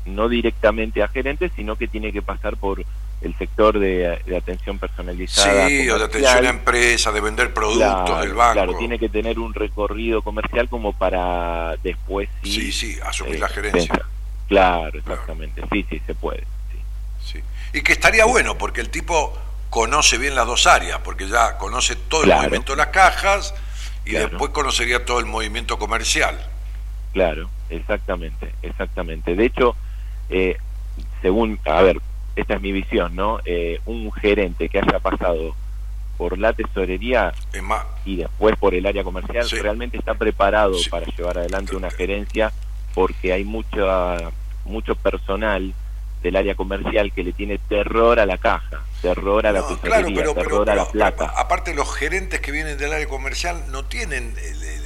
no 0.08 0.28
directamente 0.28 1.02
a 1.04 1.08
gerente, 1.08 1.50
sino 1.56 1.76
que 1.78 1.88
tiene 1.88 2.12
que 2.12 2.22
pasar 2.24 2.58
por 2.58 2.84
el 3.26 3.36
sector 3.38 3.80
de, 3.80 4.22
de 4.26 4.38
atención 4.38 4.78
personalizada. 4.80 5.68
Sí, 5.68 5.90
o 5.90 5.98
de 5.98 6.06
atención 6.06 6.46
a 6.46 6.50
empresa, 6.50 7.12
de 7.12 7.22
vender 7.22 7.54
productos 7.54 8.06
Claro, 8.06 8.22
del 8.22 8.34
banco. 8.34 8.54
Claro, 8.54 8.78
tiene 8.78 9.00
que 9.00 9.10
tener 9.10 9.40
un 9.40 9.54
recorrido 9.54 10.22
comercial 10.22 10.70
como 10.70 10.94
para 10.94 11.76
después 11.84 12.30
sí. 12.44 12.52
Sí, 12.52 12.72
sí, 12.72 13.00
asumir 13.04 13.36
eh, 13.36 13.40
la 13.40 13.48
gerencia. 13.50 13.88
pensar. 13.94 14.06
Claro, 14.48 15.00
exactamente. 15.00 15.62
Sí, 15.72 15.86
sí, 15.90 16.02
se 16.06 16.14
puede. 16.16 16.42
sí. 16.72 16.80
Sí. 17.34 17.44
Y 17.74 17.82
que 17.82 17.94
estaría 17.94 18.26
bueno, 18.26 18.58
porque 18.58 18.82
el 18.82 18.90
tipo 18.90 19.34
conoce 19.72 20.18
bien 20.18 20.36
las 20.36 20.46
dos 20.46 20.68
áreas, 20.68 21.00
porque 21.04 21.28
ya 21.28 21.58
conoce 21.58 21.96
todo 21.96 22.24
el 22.24 22.30
movimiento 22.34 22.74
de 22.74 22.78
las 22.78 22.88
cajas 22.88 23.54
y 24.06 24.12
Claro. 24.12 24.30
después 24.30 24.52
conocería 24.52 25.04
todo 25.04 25.20
el 25.20 25.26
movimiento 25.26 25.78
comercial. 25.80 26.40
Claro, 27.12 27.50
exactamente, 27.70 28.54
exactamente. 28.62 29.36
De 29.36 29.46
hecho, 29.46 29.76
eh, 30.30 30.58
según, 31.24 31.60
a 31.66 31.82
ver, 31.82 32.00
esta 32.36 32.56
es 32.56 32.62
mi 32.62 32.72
visión, 32.72 33.16
¿no? 33.16 33.40
Eh, 33.46 33.80
un 33.86 34.12
gerente 34.12 34.70
que 34.70 34.80
haya 34.80 35.00
pasado 35.00 35.56
por 36.18 36.38
la 36.38 36.54
tesorería 36.54 37.34
más, 37.62 37.86
y 38.06 38.16
después 38.18 38.56
por 38.58 38.74
el 38.74 38.86
área 38.86 39.04
comercial 39.04 39.44
Sí. 39.46 39.58
realmente 39.58 39.98
está 39.98 40.14
preparado 40.14 40.74
Sí. 40.76 40.90
para 40.90 41.06
llevar 41.08 41.38
adelante 41.40 41.76
una 41.76 41.92
gerencia 41.92 42.52
porque 42.94 43.34
hay 43.34 43.44
mucha, 43.44 44.18
mucho 44.64 44.96
personal 44.96 45.74
del 46.24 46.36
área 46.38 46.56
comercial 46.56 47.12
que 47.12 47.24
le 47.24 47.34
tiene 47.34 47.58
terror 47.58 48.20
a 48.20 48.26
la 48.26 48.38
caja, 48.38 48.82
terror 49.02 49.46
a 49.46 49.52
la 49.52 49.60
No, 49.60 49.68
tesorería, 49.68 49.90
claro, 49.92 50.08
pero, 50.16 50.34
pero- 50.34 50.48
terror 50.50 50.70
a 50.70 50.76
la 50.76 50.86
plata. 50.90 51.26
aparte 51.36 51.74
los 51.76 51.94
gerentes 51.94 52.40
que 52.40 52.52
vienen 52.52 52.78
del 52.78 52.94
área 52.94 53.08
comercial 53.08 53.64
no 53.72 53.84
tienen 53.86 54.34
el, 54.42 54.64
el- 54.64 54.86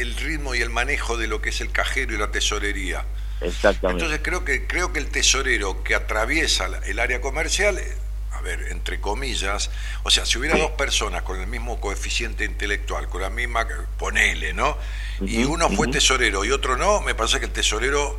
el 0.00 0.16
ritmo 0.16 0.54
y 0.54 0.60
el 0.60 0.70
manejo 0.70 1.16
de 1.16 1.26
lo 1.26 1.40
que 1.40 1.48
es 1.48 1.60
el 1.60 1.72
cajero 1.72 2.14
y 2.14 2.18
la 2.18 2.30
tesorería. 2.30 3.04
Exactamente. 3.40 4.04
Entonces 4.04 4.20
creo 4.22 4.44
que 4.44 4.66
creo 4.66 4.92
que 4.92 4.98
el 4.98 5.08
tesorero 5.08 5.82
que 5.82 5.94
atraviesa 5.94 6.68
el 6.86 6.98
área 6.98 7.20
comercial, 7.20 7.78
eh, 7.78 7.96
a 8.32 8.40
ver, 8.40 8.68
entre 8.70 9.00
comillas, 9.00 9.70
o 10.04 10.10
sea, 10.10 10.24
si 10.24 10.38
hubiera 10.38 10.56
dos 10.56 10.72
personas 10.72 11.22
con 11.22 11.40
el 11.40 11.46
mismo 11.46 11.80
coeficiente 11.80 12.44
intelectual, 12.44 13.08
con 13.08 13.22
la 13.22 13.30
misma, 13.30 13.66
ponele, 13.98 14.52
¿no? 14.52 14.76
Y 15.20 15.44
uno 15.44 15.68
fue 15.70 15.88
tesorero 15.88 16.44
y 16.44 16.52
otro 16.52 16.76
no, 16.76 17.00
me 17.00 17.14
parece 17.14 17.40
que 17.40 17.46
el 17.46 17.52
tesorero 17.52 18.18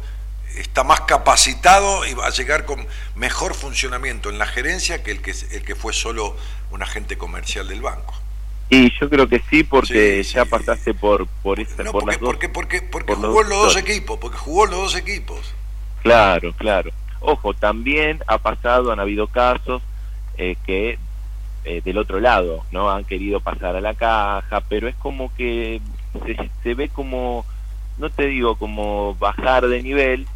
está 0.55 0.83
más 0.83 1.01
capacitado 1.01 2.05
y 2.05 2.13
va 2.13 2.27
a 2.27 2.31
llegar 2.31 2.65
con 2.65 2.85
mejor 3.15 3.53
funcionamiento 3.55 4.29
en 4.29 4.39
la 4.39 4.45
gerencia 4.45 5.03
que 5.03 5.11
el 5.11 5.21
que 5.21 5.33
el 5.51 5.63
que 5.63 5.75
fue 5.75 5.93
solo 5.93 6.35
un 6.71 6.81
agente 6.83 7.17
comercial 7.17 7.67
del 7.67 7.81
banco. 7.81 8.18
Y 8.69 8.91
yo 8.99 9.09
creo 9.09 9.27
que 9.27 9.41
sí, 9.49 9.63
porque 9.63 10.23
Sí, 10.23 10.33
ya 10.33 10.43
sí. 10.45 10.49
pasaste 10.51 10.93
por, 10.93 11.25
por, 11.41 11.59
esta, 11.59 11.83
No, 11.83 11.91
por 11.91 12.01
porque, 12.03 12.13
las 12.15 12.21
dos. 12.21 12.29
porque, 12.33 12.49
porque, 12.49 12.81
porque 12.83 13.13
por 13.13 13.17
los 13.19 13.31
jugó 13.31 13.43
los 13.43 13.63
dos 13.63 13.77
equipos, 13.77 14.17
porque 14.19 14.37
jugó 14.37 14.65
los 14.67 14.75
dos 14.75 14.95
equipos. 14.95 15.53
Claro, 16.03 16.53
claro. 16.53 16.91
Ojo, 17.19 17.53
también 17.53 18.19
ha 18.27 18.37
pasado, 18.37 18.91
han 18.91 18.99
habido 18.99 19.27
casos 19.27 19.81
eh, 20.37 20.55
que 20.65 20.97
eh, 21.65 21.81
del 21.83 21.97
otro 21.97 22.19
lado, 22.19 22.63
¿no? 22.71 22.89
Han 22.89 23.03
querido 23.05 23.39
pasar 23.41 23.75
a 23.75 23.81
la 23.81 23.93
caja, 23.95 24.61
pero 24.69 24.87
es 24.87 24.95
como 24.95 25.33
que 25.35 25.81
se, 26.25 26.49
se 26.63 26.73
ve 26.75 26.89
como, 26.89 27.45
no 27.97 28.09
te 28.09 28.27
digo 28.27 28.55
como 28.55 29.15
bajar 29.15 29.67
de 29.67 29.83
nivel, 29.83 30.27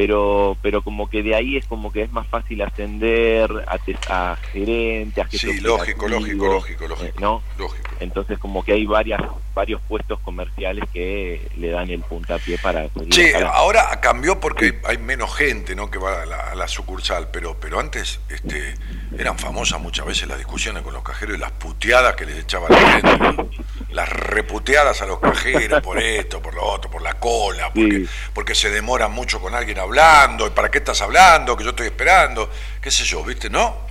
pero 0.00 0.56
pero 0.62 0.80
como 0.80 1.08
que 1.10 1.22
de 1.22 1.34
ahí 1.34 1.58
es 1.58 1.64
como 1.66 1.92
que 1.92 2.02
es 2.04 2.10
más 2.10 2.26
fácil 2.28 2.62
ascender 2.62 3.50
a, 3.68 3.76
te- 3.76 3.98
a 4.08 4.34
gerente, 4.50 5.20
a 5.20 5.28
Sí, 5.28 5.60
lógico, 5.60 6.08
lógico, 6.08 6.46
lógico, 6.46 6.88
lógico. 6.88 7.20
¿no? 7.20 7.42
Lógico. 7.58 7.89
Entonces 8.00 8.38
como 8.38 8.64
que 8.64 8.72
hay 8.72 8.86
varias 8.86 9.20
varios 9.54 9.80
puestos 9.82 10.18
comerciales 10.20 10.84
que 10.92 11.48
le 11.56 11.70
dan 11.70 11.90
el 11.90 12.00
puntapié 12.00 12.56
para 12.58 12.88
Sí, 13.10 13.30
ahora 13.52 14.00
cambió 14.00 14.40
porque 14.40 14.80
hay, 14.84 14.98
menos 14.98 15.34
gente 15.34 15.74
¿no? 15.74 15.90
que 15.90 15.98
va 15.98 16.22
a 16.22 16.26
la, 16.26 16.36
a 16.50 16.54
la 16.54 16.66
sucursal, 16.68 17.28
pero, 17.30 17.58
pero 17.60 17.78
antes 17.78 18.20
este, 18.28 18.74
eran 19.18 19.38
famosas 19.38 19.80
muchas 19.80 20.06
veces 20.06 20.28
las 20.28 20.38
discusiones 20.38 20.82
con 20.82 20.94
los 20.94 21.02
cajeros 21.02 21.36
y 21.36 21.38
las 21.40 21.52
puteadas 21.52 22.14
que 22.16 22.26
les 22.26 22.38
echaba 22.38 22.68
la 22.68 22.78
gente. 22.78 23.48
Las 23.90 24.08
reputeadas 24.08 25.02
a 25.02 25.06
los 25.06 25.18
cajeros 25.20 25.82
por 25.82 25.98
esto, 26.00 26.40
por 26.40 26.54
lo 26.54 26.64
otro, 26.64 26.90
por 26.90 27.02
la 27.02 27.14
cola, 27.14 27.72
porque, 27.74 28.00
Sí. 28.00 28.08
porque 28.32 28.54
se 28.54 28.70
demoran 28.70 29.12
mucho 29.12 29.40
con 29.40 29.54
alguien 29.54 29.78
hablando, 29.78 30.46
y 30.46 30.50
para 30.50 30.70
qué 30.70 30.78
estás 30.78 31.02
hablando, 31.02 31.56
que 31.56 31.64
yo 31.64 31.70
estoy 31.70 31.86
esperando, 31.88 32.48
qué 32.80 32.90
sé 32.90 33.04
yo, 33.04 33.22
¿viste? 33.24 33.50
¿No? 33.50 33.89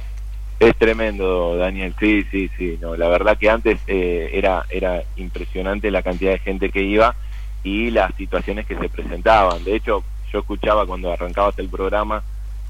Es 0.59 0.75
tremendo, 0.77 1.55
Daniel. 1.55 1.95
Sí, 1.99 2.23
sí, 2.29 2.49
sí. 2.57 2.77
No, 2.81 2.95
la 2.97 3.07
verdad 3.07 3.37
que 3.37 3.49
antes 3.49 3.79
eh, 3.87 4.29
era 4.33 4.65
era 4.69 5.01
impresionante 5.15 5.89
la 5.89 6.03
cantidad 6.03 6.31
de 6.33 6.39
gente 6.39 6.69
que 6.69 6.83
iba 6.83 7.15
y 7.63 7.91
las 7.91 8.13
situaciones 8.15 8.65
que 8.65 8.77
se 8.77 8.89
presentaban. 8.89 9.63
De 9.63 9.75
hecho, 9.75 10.03
yo 10.31 10.39
escuchaba 10.39 10.85
cuando 10.85 11.11
arrancabas 11.11 11.57
el 11.59 11.69
programa, 11.69 12.23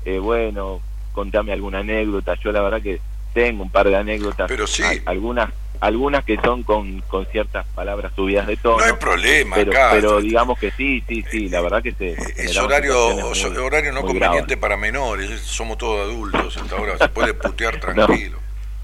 eh, 0.05 0.19
bueno, 0.19 0.81
contame 1.11 1.51
alguna 1.51 1.79
anécdota. 1.79 2.35
Yo 2.43 2.51
la 2.51 2.61
verdad 2.61 2.81
que 2.81 3.01
tengo 3.33 3.63
un 3.63 3.71
par 3.71 3.89
de 3.89 3.95
anécdotas. 3.95 4.47
Pero 4.47 4.67
sí. 4.67 4.83
Al- 4.83 5.01
algunas 5.05 5.49
algunas 5.79 6.25
que 6.25 6.37
son 6.43 6.63
con, 6.63 7.01
con 7.01 7.25
ciertas 7.27 7.65
palabras 7.73 8.11
subidas 8.15 8.47
de 8.47 8.57
tono. 8.57 8.79
No 8.79 8.83
hay 8.85 8.93
problema 8.93 9.55
pero, 9.55 9.71
acá. 9.71 9.89
pero 9.91 10.19
digamos 10.21 10.59
que 10.59 10.71
sí, 10.71 11.03
sí, 11.07 11.23
sí. 11.31 11.49
La 11.49 11.61
verdad 11.61 11.81
que 11.81 11.93
se 11.93 12.09
Eh, 12.11 12.17
es 12.37 12.57
horario, 12.57 13.11
muy- 13.11 13.57
horario 13.57 13.91
no 13.91 14.01
conveniente 14.01 14.57
para 14.57 14.75
menores, 14.77 15.39
somos 15.41 15.77
todos 15.77 16.01
adultos 16.09 16.57
hasta 16.57 16.75
ahora, 16.75 16.97
se 16.97 17.09
puede 17.09 17.33
putear 17.33 17.79
tranquilo. 17.79 18.37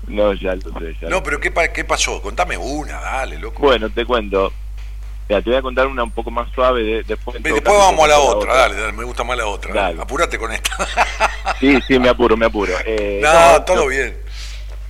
No, 0.07 0.33
ya 0.33 0.55
lo 0.55 0.61
sé. 0.79 0.95
Ya 1.01 1.09
No, 1.09 1.23
pero 1.23 1.39
¿qué, 1.39 1.51
¿qué 1.73 1.83
pasó? 1.83 2.21
Contame 2.21 2.57
una, 2.57 2.99
dale, 3.01 3.39
loco. 3.39 3.61
Bueno, 3.63 3.89
te 3.89 4.05
cuento. 4.05 4.53
Mira, 5.27 5.41
te 5.41 5.49
voy 5.49 5.57
a 5.57 5.61
contar 5.63 5.87
una 5.87 6.03
un 6.03 6.11
poco 6.11 6.29
más 6.29 6.47
suave. 6.53 6.83
De, 6.83 7.03
después, 7.03 7.41
vamos 7.63 8.05
a 8.05 8.07
la 8.07 8.19
otra, 8.19 8.53
dale, 8.55 8.75
dale, 8.75 8.93
me 8.93 9.03
gusta 9.03 9.23
más 9.23 9.35
la 9.35 9.47
otra. 9.47 9.73
dale. 9.73 9.87
Dale. 9.95 10.01
Apúrate 10.03 10.37
con 10.37 10.51
esta. 10.51 10.87
Sí, 11.59 11.79
sí, 11.87 11.97
me 11.97 12.09
apuro, 12.09 12.37
me 12.37 12.45
apuro. 12.45 12.73
Eh, 12.85 13.19
no, 13.23 13.63
todo 13.63 13.87
bien. 13.87 14.15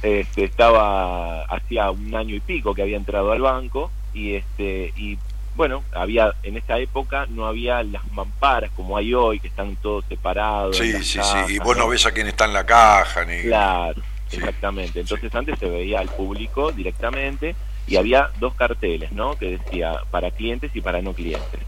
Este, 0.05 0.43
estaba 0.43 1.41
hacía 1.45 1.89
un 1.89 2.13
año 2.13 2.35
y 2.35 2.39
pico 2.39 2.75
que 2.75 2.83
había 2.83 2.95
entrado 2.95 3.31
al 3.31 3.41
banco 3.41 3.89
y 4.13 4.35
este 4.35 4.93
y 4.95 5.17
bueno 5.55 5.83
había 5.93 6.31
en 6.43 6.57
esa 6.57 6.77
época 6.77 7.25
no 7.27 7.47
había 7.47 7.81
las 7.81 8.05
mamparas 8.11 8.69
como 8.75 8.97
hay 8.97 9.15
hoy 9.15 9.39
que 9.39 9.47
están 9.47 9.75
todos 9.77 10.05
separados 10.07 10.77
Sí, 10.77 10.93
sí, 11.03 11.17
cajas, 11.17 11.47
sí. 11.47 11.55
Y 11.55 11.57
vos 11.57 11.75
no 11.75 11.87
ves 11.87 12.05
a 12.05 12.11
quién 12.11 12.27
está 12.27 12.45
en 12.45 12.53
la 12.53 12.67
caja, 12.67 13.25
ni. 13.25 13.41
claro 13.41 13.99
Sí, 14.27 14.37
exactamente 14.37 14.99
entonces 14.99 15.33
antes 15.33 15.57
se 15.57 15.67
veía 15.67 16.01
al 16.01 16.09
público 16.09 16.71
directamente 16.71 17.55
y 17.87 17.95
había 17.95 18.29
dos 18.39 18.53
carteles 18.53 19.11
no 19.11 19.35
que 19.35 19.57
decía 19.57 20.01
para 20.11 20.29
clientes 20.29 20.69
y 20.75 20.81
para 20.81 21.01
no 21.01 21.13
clientes 21.13 21.61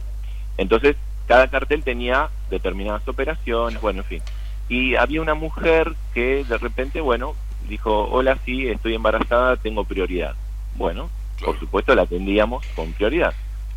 entonces 0.60 0.96
cada 1.28 1.48
cartel 1.48 1.82
tenía 1.84 2.30
determinadas 2.52 3.08
operaciones 3.08 3.82
bueno 3.82 4.02
en 4.02 4.06
fin 4.06 4.22
y 4.70 4.94
había 4.96 5.24
una 5.24 5.34
mujer 5.34 5.94
que 6.14 6.44
de 6.48 6.58
repente 6.60 7.02
bueno 7.02 7.34
dijo 7.68 8.08
hola 8.10 8.38
sí 8.46 8.68
estoy 8.68 8.96
embarazada 8.96 9.56
tengo 9.58 9.84
prioridad 9.84 10.36
bueno 10.76 11.10
Claro. 11.38 11.52
por 11.54 11.60
supuesto 11.60 11.94
la 11.94 12.02
atendíamos 12.04 12.66
con 12.76 12.94
prioridad 12.94 13.34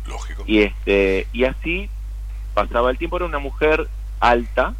Lógico. 0.07 0.43
y 0.47 0.61
este 0.61 1.27
y 1.31 1.43
así 1.43 1.89
pasaba 2.55 2.89
el 2.89 2.97
tiempo 2.97 3.17
era 3.17 3.25
una 3.25 3.37
mujer 3.39 3.87
alta 4.19 4.73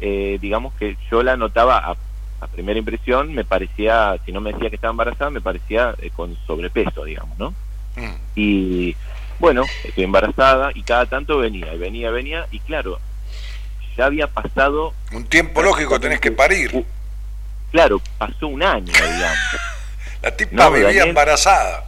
eh, 0.00 0.38
digamos 0.40 0.74
que 0.74 0.96
yo 1.10 1.22
la 1.22 1.36
notaba 1.36 1.78
a, 1.78 1.96
a 2.40 2.46
primera 2.48 2.78
impresión 2.78 3.32
me 3.34 3.44
parecía 3.44 4.16
si 4.26 4.32
no 4.32 4.40
me 4.40 4.52
decía 4.52 4.68
que 4.68 4.76
estaba 4.76 4.90
embarazada 4.92 5.30
me 5.30 5.40
parecía 5.40 5.94
eh, 6.02 6.10
con 6.14 6.36
sobrepeso 6.46 7.04
digamos 7.04 7.38
no 7.38 7.54
Mm. 7.96 8.14
y 8.36 8.94
bueno 9.40 9.64
estoy 9.82 10.04
embarazada 10.04 10.70
y 10.76 10.82
cada 10.84 11.06
tanto 11.06 11.38
venía 11.38 11.74
y 11.74 11.78
venía 11.78 12.10
venía 12.12 12.46
y 12.52 12.60
claro 12.60 13.00
ya 13.96 14.06
había 14.06 14.28
pasado 14.28 14.94
Un 15.12 15.24
tiempo 15.24 15.60
lógico 15.60 15.98
tenés 15.98 16.20
que 16.20 16.30
parir. 16.30 16.84
Claro 17.70 18.00
pasó 18.18 18.46
un 18.48 18.62
año 18.62 18.92
digamos 18.92 19.38
La 20.22 20.30
tipa 20.36 20.52
no, 20.64 20.70
vivía 20.72 20.86
Daniel. 20.88 21.08
embarazada. 21.08 21.84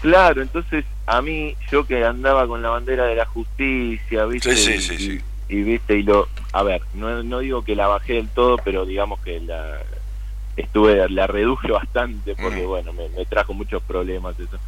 Claro, 0.00 0.42
entonces 0.42 0.84
a 1.06 1.20
mí, 1.22 1.56
yo 1.70 1.84
que 1.86 2.04
andaba 2.04 2.46
con 2.46 2.62
la 2.62 2.70
bandera 2.70 3.04
de 3.06 3.16
la 3.16 3.24
justicia, 3.26 4.24
¿viste? 4.26 4.54
Sí, 4.56 4.78
sí, 4.80 4.94
Y- 4.94 4.98
sí, 4.98 4.98
sí. 4.98 5.24
Y, 5.48 5.56
y, 5.58 5.62
viste, 5.62 5.96
y 5.98 6.02
lo. 6.02 6.28
A 6.52 6.62
ver, 6.62 6.82
no, 6.92 7.22
no 7.22 7.38
digo 7.40 7.62
que 7.64 7.74
la 7.76 7.86
bajé 7.88 8.14
del 8.14 8.28
todo, 8.30 8.58
pero 8.58 8.84
digamos 8.84 9.20
que 9.20 9.40
la. 9.40 9.78
Estuve, 10.56 11.08
la 11.08 11.26
reduje 11.26 11.70
bastante 11.72 12.34
porque, 12.36 12.62
Mm. 12.62 12.66
bueno, 12.68 12.92
me, 12.92 13.08
me 13.08 13.24
trajo 13.26 13.54
muchos 13.54 13.82
problemas 13.82 14.38
eso. 14.38 14.58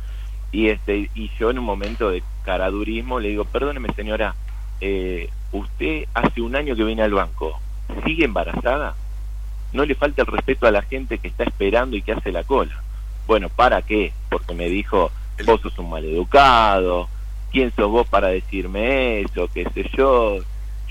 Y 0.51 0.69
este 0.69 1.11
y 1.15 1.31
yo 1.39 1.51
en 1.51 1.59
un 1.59 1.65
momento 1.65 2.11
de 2.11 2.23
caradurismo 2.43 3.19
le 3.21 3.29
digo, 3.31 3.45
perdóneme 3.45 3.89
señora, 3.95 4.35
eh, 4.81 5.29
usted 5.51 6.05
hace 6.15 6.41
un 6.41 6.57
año 6.57 6.75
que 6.77 6.85
viene 6.85 7.03
al 7.03 7.13
banco, 7.13 7.61
¿sigue 8.07 8.25
embarazada? 8.25 8.95
No 9.75 9.85
le 9.85 9.95
falta 9.95 10.23
el 10.23 10.29
respeto 10.29 10.67
a 10.67 10.71
la 10.71 10.81
gente 10.83 11.19
que 11.19 11.29
está 11.29 11.45
esperando 11.45 11.97
y 11.97 12.03
que 12.03 12.13
hace 12.13 12.33
la 12.33 12.45
cola. 12.45 12.81
Bueno, 13.27 13.49
¿para 13.51 13.83
qué? 13.83 14.13
Porque 14.31 14.55
me 14.55 14.69
dijo, 14.69 15.11
vos 15.45 15.61
sos 15.61 15.77
un 15.79 15.91
maleducado, 15.91 17.09
¿quién 17.53 17.73
sos 17.75 17.91
vos 17.91 18.07
para 18.09 18.29
decirme 18.29 19.21
eso? 19.21 19.49
¿Qué 19.53 19.69
sé 19.75 19.91
yo? 19.97 20.39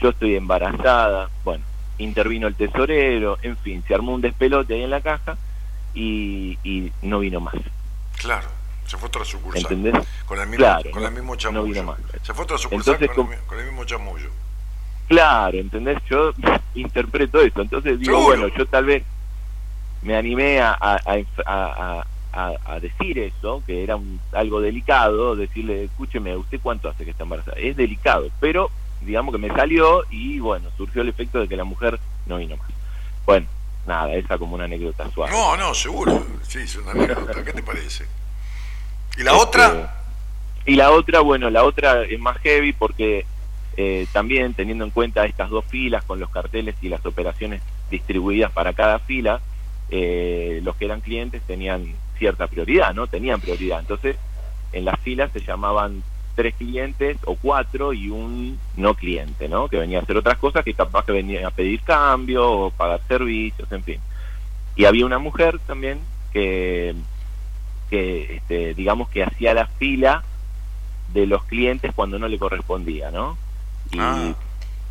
Yo 0.01 0.10
estoy 0.10 0.35
embarazada. 0.35 1.30
Bueno, 1.45 1.64
intervino 1.97 2.47
el 2.47 2.55
tesorero, 2.55 3.38
en 3.41 3.55
fin, 3.57 3.84
se 3.88 3.95
armó 3.95 4.14
un 4.14 4.22
despelote 4.22 4.73
ahí 4.73 4.84
en 4.84 4.89
la 4.89 4.99
caja 5.01 5.38
y, 5.95 6.57
y 6.64 6.91
no 7.01 7.19
vino 7.19 7.39
más. 7.39 7.55
Claro. 8.18 8.47
Se 8.85 8.97
fue 8.97 9.07
otra 9.07 9.23
sucursal. 9.23 9.61
¿Entendés? 9.61 9.93
Con 10.26 10.39
el 10.41 10.47
mismo, 10.47 10.65
Claro, 10.65 10.91
con 10.91 11.01
no- 11.03 11.07
el 11.07 11.14
mismo 11.14 11.34
no 11.34 11.38
chamullo. 11.38 11.64
vino 11.73 11.84
más. 11.84 11.99
Se 12.22 12.34
fue 12.34 12.43
otra 12.43 12.57
sucursal 12.57 12.95
Entonces, 12.95 13.15
con, 13.15 13.31
el, 13.31 13.39
con 13.45 13.60
el 13.60 13.65
mismo 13.65 13.85
chamullo. 13.85 14.30
Claro, 15.14 15.57
¿entendés? 15.57 15.98
Yo 16.10 16.31
interpreto 16.76 17.40
eso. 17.41 17.61
Entonces 17.61 17.99
digo, 17.99 18.18
Seguro. 18.18 18.26
bueno, 18.40 18.56
yo 18.57 18.65
tal 18.65 18.85
vez 18.85 19.03
me 20.02 20.15
animé 20.18 20.60
a, 20.61 20.77
a- 20.80 20.99
a- 21.45 22.03
a 22.65 22.80
decir 22.80 23.19
eso, 23.19 23.61
que 23.68 23.84
era 23.84 23.95
un, 23.95 24.19
algo 24.31 24.60
delicado, 24.60 25.35
decirle, 25.35 25.84
escúcheme, 25.84 26.35
¿usted 26.35 26.60
cuánto 26.64 26.90
hace 26.90 27.06
que 27.06 27.11
está 27.11 27.23
embarazada? 27.23 27.57
Es 27.60 27.76
delicado, 27.77 28.30
pero 28.40 28.72
digamos 29.02 29.34
que 29.34 29.38
me 29.38 29.49
salió 29.49 30.03
y 30.10 30.40
bueno, 30.40 30.69
surgió 30.76 31.03
el 31.03 31.10
efecto 31.10 31.40
de 31.40 31.48
que 31.48 31.56
la 31.56 31.64
mujer 31.64 31.99
no 32.26 32.38
vino 32.38 32.57
más. 32.57 32.68
Bueno, 33.27 33.45
nada, 33.85 34.14
esa 34.15 34.40
como 34.40 34.56
una 34.56 34.64
anécdota 34.64 35.07
suave. 35.11 35.31
No, 35.31 35.56
no, 35.57 35.76
seguro. 35.76 36.26
Sí, 36.41 36.57
es 36.60 36.76
una 36.77 36.91
anécdota. 36.91 37.44
¿Qué 37.44 37.53
te 37.53 37.61
parece? 37.61 38.07
¿Y 39.15 39.22
la 39.22 39.31
Este, 39.34 39.44
otra? 39.44 39.95
Y 40.65 40.76
la 40.76 40.90
otra, 40.91 41.19
bueno, 41.19 41.52
la 41.52 41.64
otra 41.65 42.02
es 42.03 42.19
más 42.19 42.38
heavy 42.40 42.73
porque 42.73 43.27
eh, 43.75 44.05
también 44.11 44.53
teniendo 44.53 44.83
en 44.83 44.91
cuenta 44.91 45.25
estas 45.25 45.49
dos 45.49 45.65
filas 45.65 46.03
con 46.03 46.19
los 46.19 46.29
carteles 46.29 46.75
y 46.81 46.89
las 46.89 47.05
operaciones 47.05 47.61
distribuidas 47.89 48.51
para 48.51 48.73
cada 48.73 48.99
fila, 48.99 49.41
eh, 49.89 50.61
los 50.63 50.75
que 50.75 50.85
eran 50.85 51.01
clientes 51.01 51.41
tenían 51.43 51.93
cierta 52.17 52.47
prioridad, 52.47 52.93
¿no? 52.93 53.07
Tenían 53.07 53.41
prioridad. 53.41 53.79
Entonces, 53.79 54.15
en 54.71 54.85
las 54.85 54.99
filas 54.99 55.31
se 55.31 55.41
llamaban 55.41 56.03
tres 56.35 56.55
clientes 56.55 57.17
o 57.25 57.35
cuatro 57.35 57.93
y 57.93 58.09
un 58.09 58.59
no 58.75 58.93
cliente, 58.95 59.47
¿no? 59.47 59.67
Que 59.67 59.77
venía 59.77 59.99
a 59.99 60.01
hacer 60.01 60.17
otras 60.17 60.37
cosas 60.37 60.63
que 60.63 60.73
capaz 60.73 61.05
que 61.05 61.11
venía 61.11 61.47
a 61.47 61.51
pedir 61.51 61.81
cambio 61.81 62.49
o 62.49 62.71
pagar 62.71 63.01
servicios, 63.07 63.71
en 63.71 63.83
fin. 63.83 63.99
Y 64.75 64.85
había 64.85 65.05
una 65.05 65.19
mujer 65.19 65.59
también 65.59 65.99
que, 66.31 66.95
que 67.89 68.37
este, 68.37 68.73
digamos 68.73 69.09
que 69.09 69.23
hacía 69.23 69.53
la 69.53 69.67
fila 69.67 70.23
de 71.13 71.27
los 71.27 71.43
clientes 71.43 71.91
cuando 71.95 72.17
no 72.17 72.27
le 72.27 72.39
correspondía, 72.39 73.11
¿no? 73.11 73.37
Y 73.94 73.99
Ah. 73.99 74.36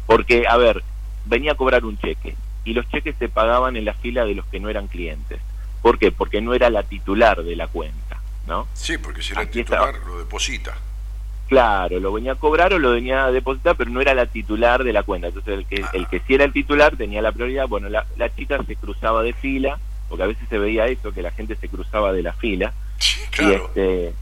porque, 0.06 0.46
a 0.48 0.56
ver, 0.56 0.82
venía 1.26 1.52
a 1.52 1.56
cobrar 1.56 1.84
un 1.84 1.98
cheque 1.98 2.34
y 2.64 2.72
los 2.74 2.88
cheques 2.90 3.14
se 3.18 3.28
pagaban 3.28 3.76
en 3.76 3.84
la 3.84 3.94
fila 3.94 4.24
de 4.24 4.34
los 4.34 4.46
que 4.46 4.60
no 4.60 4.68
eran 4.68 4.86
clientes. 4.88 5.40
¿Por 5.82 5.98
qué? 5.98 6.12
Porque 6.12 6.40
no 6.40 6.54
era 6.54 6.70
la 6.70 6.84
titular 6.84 7.42
de 7.42 7.56
la 7.56 7.66
cuenta, 7.66 8.20
¿no? 8.46 8.68
Sí, 8.74 8.98
porque 8.98 9.22
si 9.22 9.32
era 9.32 9.42
el 9.42 9.48
Aquí 9.48 9.58
titular, 9.64 9.94
lo 10.06 10.18
deposita. 10.18 10.76
Claro, 11.48 12.00
lo 12.00 12.12
venía 12.12 12.32
a 12.32 12.36
cobrar 12.36 12.72
o 12.72 12.78
lo 12.78 12.92
venía 12.92 13.24
a 13.24 13.32
depositar, 13.32 13.76
pero 13.76 13.90
no 13.90 14.00
era 14.00 14.14
la 14.14 14.26
titular 14.26 14.84
de 14.84 14.92
la 14.92 15.02
cuenta. 15.02 15.26
Entonces, 15.28 15.58
el 15.58 15.66
que, 15.66 15.84
el 15.92 16.06
que 16.06 16.20
sí 16.20 16.34
era 16.34 16.44
el 16.44 16.52
titular 16.52 16.96
tenía 16.96 17.20
la 17.20 17.32
prioridad. 17.32 17.66
Bueno, 17.68 17.88
la, 17.90 18.06
la 18.16 18.34
chica 18.34 18.58
se 18.66 18.76
cruzaba 18.76 19.22
de 19.22 19.32
fila, 19.34 19.78
porque 20.08 20.22
a 20.22 20.28
veces 20.28 20.48
se 20.48 20.58
veía 20.58 20.86
eso, 20.86 21.12
que 21.12 21.20
la 21.20 21.30
gente 21.32 21.56
se 21.56 21.68
cruzaba 21.68 22.12
de 22.12 22.22
la 22.22 22.32
fila. 22.32 22.72
Sí, 22.98 23.20
Y 23.40 23.50
este, 23.52 24.14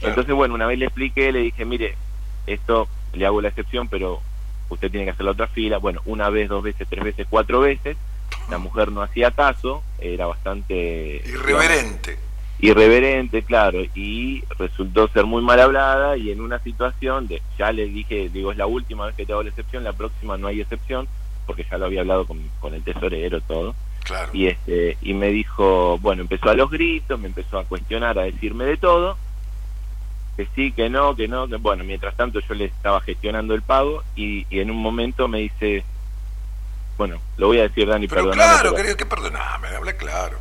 Claro. 0.00 0.08
Entonces, 0.10 0.34
bueno, 0.34 0.54
una 0.54 0.66
vez 0.66 0.78
le 0.78 0.86
expliqué, 0.86 1.32
le 1.32 1.38
dije, 1.38 1.64
mire, 1.64 1.94
esto 2.46 2.88
le 3.16 3.26
hago 3.26 3.40
la 3.40 3.48
excepción, 3.48 3.88
pero 3.88 4.20
usted 4.68 4.90
tiene 4.90 5.04
que 5.06 5.12
hacer 5.12 5.24
la 5.24 5.32
otra 5.32 5.46
fila. 5.48 5.78
Bueno, 5.78 6.00
una 6.06 6.30
vez, 6.30 6.48
dos 6.48 6.62
veces, 6.62 6.86
tres 6.88 7.04
veces, 7.04 7.26
cuatro 7.28 7.60
veces. 7.60 7.96
La 8.50 8.58
mujer 8.58 8.90
no 8.92 9.02
hacía 9.02 9.30
caso, 9.30 9.82
era 10.00 10.26
bastante... 10.26 11.22
Irreverente. 11.24 12.10
digamos, 12.12 12.26
irreverente, 12.58 13.42
claro, 13.42 13.82
y 13.94 14.42
resultó 14.58 15.08
ser 15.08 15.24
muy 15.26 15.42
mal 15.42 15.60
hablada 15.60 16.16
y 16.16 16.30
en 16.30 16.40
una 16.40 16.58
situación 16.60 17.28
de, 17.28 17.42
ya 17.58 17.70
le 17.70 17.84
dije, 17.86 18.30
digo, 18.30 18.50
es 18.50 18.56
la 18.56 18.66
última 18.66 19.04
vez 19.06 19.14
que 19.14 19.26
te 19.26 19.32
hago 19.32 19.42
la 19.42 19.50
excepción, 19.50 19.84
la 19.84 19.92
próxima 19.92 20.38
no 20.38 20.46
hay 20.48 20.62
excepción, 20.62 21.06
porque 21.46 21.66
ya 21.70 21.76
lo 21.76 21.84
había 21.84 22.00
hablado 22.00 22.26
con, 22.26 22.40
con 22.60 22.72
el 22.74 22.82
tesorero, 22.82 23.40
todo 23.42 23.74
Claro. 24.04 24.30
y 24.32 24.46
este 24.46 24.96
y 25.02 25.14
me 25.14 25.30
dijo 25.30 25.98
bueno 26.00 26.22
empezó 26.22 26.48
a 26.48 26.54
los 26.54 26.70
gritos 26.70 27.18
me 27.18 27.26
empezó 27.26 27.58
a 27.58 27.64
cuestionar 27.64 28.16
a 28.20 28.22
decirme 28.22 28.64
de 28.64 28.76
todo 28.76 29.18
que 30.36 30.46
sí 30.54 30.72
que 30.72 30.88
no 30.90 31.16
que 31.16 31.28
no 31.28 31.48
que 31.48 31.56
bueno 31.56 31.82
mientras 31.84 32.14
tanto 32.14 32.40
yo 32.40 32.54
le 32.54 32.66
estaba 32.66 33.00
gestionando 33.00 33.54
el 33.54 33.62
pago 33.62 34.02
y, 34.14 34.46
y 34.50 34.60
en 34.60 34.70
un 34.70 34.76
momento 34.76 35.28
me 35.28 35.38
dice 35.38 35.82
bueno 36.98 37.20
lo 37.38 37.48
voy 37.48 37.58
a 37.60 37.62
decir 37.62 37.86
Dani 37.88 38.06
Pero 38.06 38.30
claro, 38.30 38.58
pero, 38.62 38.74
querido, 38.74 38.96
que 38.96 39.06
perdoname, 39.06 39.68
habla 39.68 39.96
claro. 39.96 40.38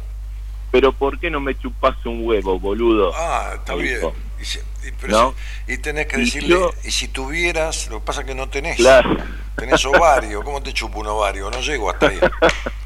pero 0.72 0.92
por 0.92 1.20
qué 1.20 1.30
no 1.30 1.40
me 1.40 1.58
chupas 1.58 1.96
un 2.06 2.26
huevo 2.26 2.60
boludo 2.60 3.14
Ah, 3.16 3.54
está 3.56 3.76
bien. 3.76 4.00
Y, 4.40 4.44
si- 4.46 4.60
y- 4.60 4.92
pero 5.00 5.14
¿No? 5.14 5.36
si- 5.66 5.74
y 5.74 5.78
tenés 5.78 6.08
que 6.08 6.18
decirle, 6.18 6.50
yo- 6.50 6.74
y 6.84 6.92
si 6.92 7.08
tuvieras, 7.08 7.88
lo 7.90 8.00
que 8.00 8.06
pasa 8.06 8.22
es 8.22 8.28
que 8.28 8.36
no 8.36 8.50
tenés. 8.50 8.76
claro 8.78 9.16
Tenés 9.56 9.86
ovario, 9.86 10.44
¿cómo 10.44 10.62
te 10.62 10.74
chupo 10.74 11.00
un 11.00 11.08
ovario? 11.08 11.50
No 11.50 11.62
llego 11.62 11.90
hasta 11.90 12.08
ahí. 12.08 12.20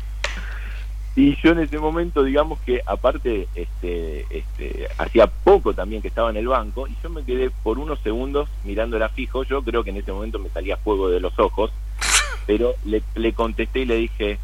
y 1.19 1.35
yo 1.43 1.51
en 1.51 1.59
ese 1.59 1.77
momento 1.77 2.23
digamos 2.23 2.59
que 2.61 2.81
aparte 2.85 3.49
este 3.53 4.25
este 4.29 4.87
hacía 4.97 5.27
poco 5.27 5.73
también 5.73 6.01
que 6.01 6.07
estaba 6.07 6.29
en 6.29 6.37
el 6.37 6.47
banco 6.47 6.87
y 6.87 6.95
yo 7.03 7.09
me 7.09 7.25
quedé 7.25 7.49
por 7.49 7.77
unos 7.77 7.99
segundos 7.99 8.47
mirándola 8.63 9.09
fijo 9.09 9.43
yo 9.43 9.61
creo 9.61 9.83
que 9.83 9.89
en 9.89 9.97
ese 9.97 10.13
momento 10.13 10.39
me 10.39 10.47
salía 10.49 10.77
fuego 10.77 11.09
de 11.09 11.19
los 11.19 11.37
ojos 11.37 11.71
pero 12.47 12.73
le, 12.85 13.03
le 13.15 13.33
contesté 13.33 13.79
y 13.81 13.85
le 13.85 13.95
dije 13.95 14.39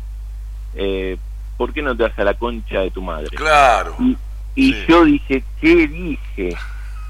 eh, 0.76 1.16
¿por 1.56 1.72
qué 1.72 1.82
no 1.82 1.96
te 1.96 2.04
vas 2.04 2.20
a 2.20 2.26
la 2.26 2.34
concha 2.34 2.82
de 2.82 2.92
tu 2.92 3.02
madre? 3.02 3.30
Claro. 3.30 3.96
y, 4.00 4.18
y 4.56 4.74
Sí. 4.74 4.86
yo 4.90 5.06
dije 5.06 5.44
¿qué 5.62 5.88
dije? 5.88 6.58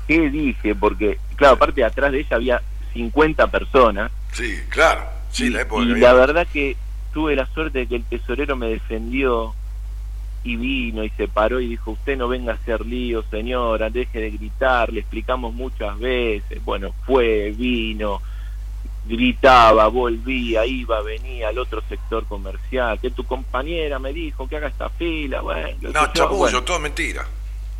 ¿qué 0.08 0.30
dije? 0.30 0.76
porque 0.76 1.18
claro 1.38 1.56
aparte 1.56 1.84
atrás 1.84 2.12
de 2.12 2.20
ella 2.20 2.36
había 2.36 2.62
50 2.94 3.48
personas 3.48 4.12
Sí, 4.32 4.54
claro. 4.70 5.02
Sí, 5.32 5.46
y, 5.46 5.50
la 5.50 5.62
época 5.62 5.82
y 5.82 5.88
la 5.96 6.14
verdad 6.14 6.46
que 6.54 6.76
tuve 7.16 7.34
la 7.34 7.46
suerte 7.46 7.80
de 7.80 7.88
que 7.88 7.96
el 7.96 8.04
tesorero 8.04 8.58
me 8.58 8.68
defendió 8.68 9.56
y 10.44 10.58
vino 10.58 11.02
y 11.02 11.10
se 11.12 11.30
paró 11.30 11.62
y 11.62 11.70
dijo, 11.70 11.92
usted 11.92 12.18
no 12.18 12.28
venga 12.28 12.52
a 12.52 12.56
hacer 12.56 12.86
lío, 12.86 13.24
señora, 13.32 13.90
deje 13.90 14.20
de 14.20 14.32
gritar, 14.32 14.92
le 14.92 15.00
explicamos 15.00 15.54
muchas 15.54 15.98
veces. 15.98 16.62
Bueno, 16.66 16.94
fue, 17.06 17.52
vino, 17.52 18.22
gritaba, 19.06 19.88
volvía, 19.88 20.66
iba, 20.66 21.02
venía 21.04 21.48
al 21.48 21.58
otro 21.58 21.82
sector 21.88 22.26
comercial, 22.26 23.00
que 23.00 23.12
tu 23.12 23.24
compañera 23.24 23.98
me 23.98 24.12
dijo 24.12 24.46
que 24.50 24.58
haga 24.58 24.68
esta 24.68 24.90
fila, 24.90 25.40
bueno, 25.40 25.70
No, 25.84 25.92
yo, 25.94 26.14
chapullo, 26.14 26.38
bueno, 26.38 26.64
todo 26.64 26.80
mentira. 26.82 27.26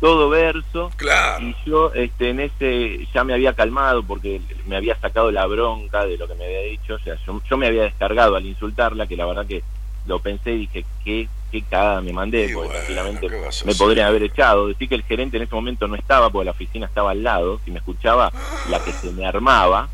Todo 0.00 0.28
verso. 0.28 0.90
Claro. 0.96 1.44
Y 1.44 1.56
yo 1.64 1.92
este, 1.94 2.30
en 2.30 2.40
ese 2.40 3.06
ya 3.14 3.24
me 3.24 3.34
había 3.34 3.54
calmado 3.54 4.02
porque 4.02 4.40
me 4.66 4.76
había 4.76 4.98
sacado 5.00 5.30
la 5.30 5.46
bronca 5.46 6.04
de 6.04 6.18
lo 6.18 6.28
que 6.28 6.34
me 6.34 6.44
había 6.44 6.60
dicho. 6.60 6.94
O 6.94 6.98
sea, 6.98 7.16
yo, 7.26 7.40
yo 7.48 7.56
me 7.56 7.66
había 7.66 7.84
descargado 7.84 8.36
al 8.36 8.46
insultarla, 8.46 9.06
que 9.06 9.16
la 9.16 9.26
verdad 9.26 9.46
que 9.46 9.62
lo 10.06 10.20
pensé 10.20 10.52
y 10.52 10.58
dije, 10.58 10.84
qué, 11.04 11.28
qué 11.50 11.62
cagada 11.62 12.00
me 12.00 12.12
mandé, 12.12 12.46
Y 12.50 12.54
porque 12.54 12.68
bueno, 12.68 12.72
tranquilamente 12.72 13.28
¿qué 13.28 13.40
vas 13.40 13.62
a 13.62 13.64
me 13.64 13.74
podrían 13.74 14.06
haber 14.08 14.22
echado. 14.22 14.68
Decir 14.68 14.88
que 14.88 14.94
el 14.94 15.02
gerente 15.02 15.36
en 15.36 15.44
ese 15.44 15.54
momento 15.54 15.88
no 15.88 15.96
estaba, 15.96 16.30
porque 16.30 16.44
la 16.44 16.50
oficina 16.52 16.86
estaba 16.86 17.10
al 17.10 17.22
lado, 17.22 17.60
si 17.64 17.70
me 17.70 17.78
escuchaba, 17.78 18.32
la 18.70 18.82
que 18.84 18.92
se 18.92 19.10
me 19.12 19.26
armaba. 19.26 19.88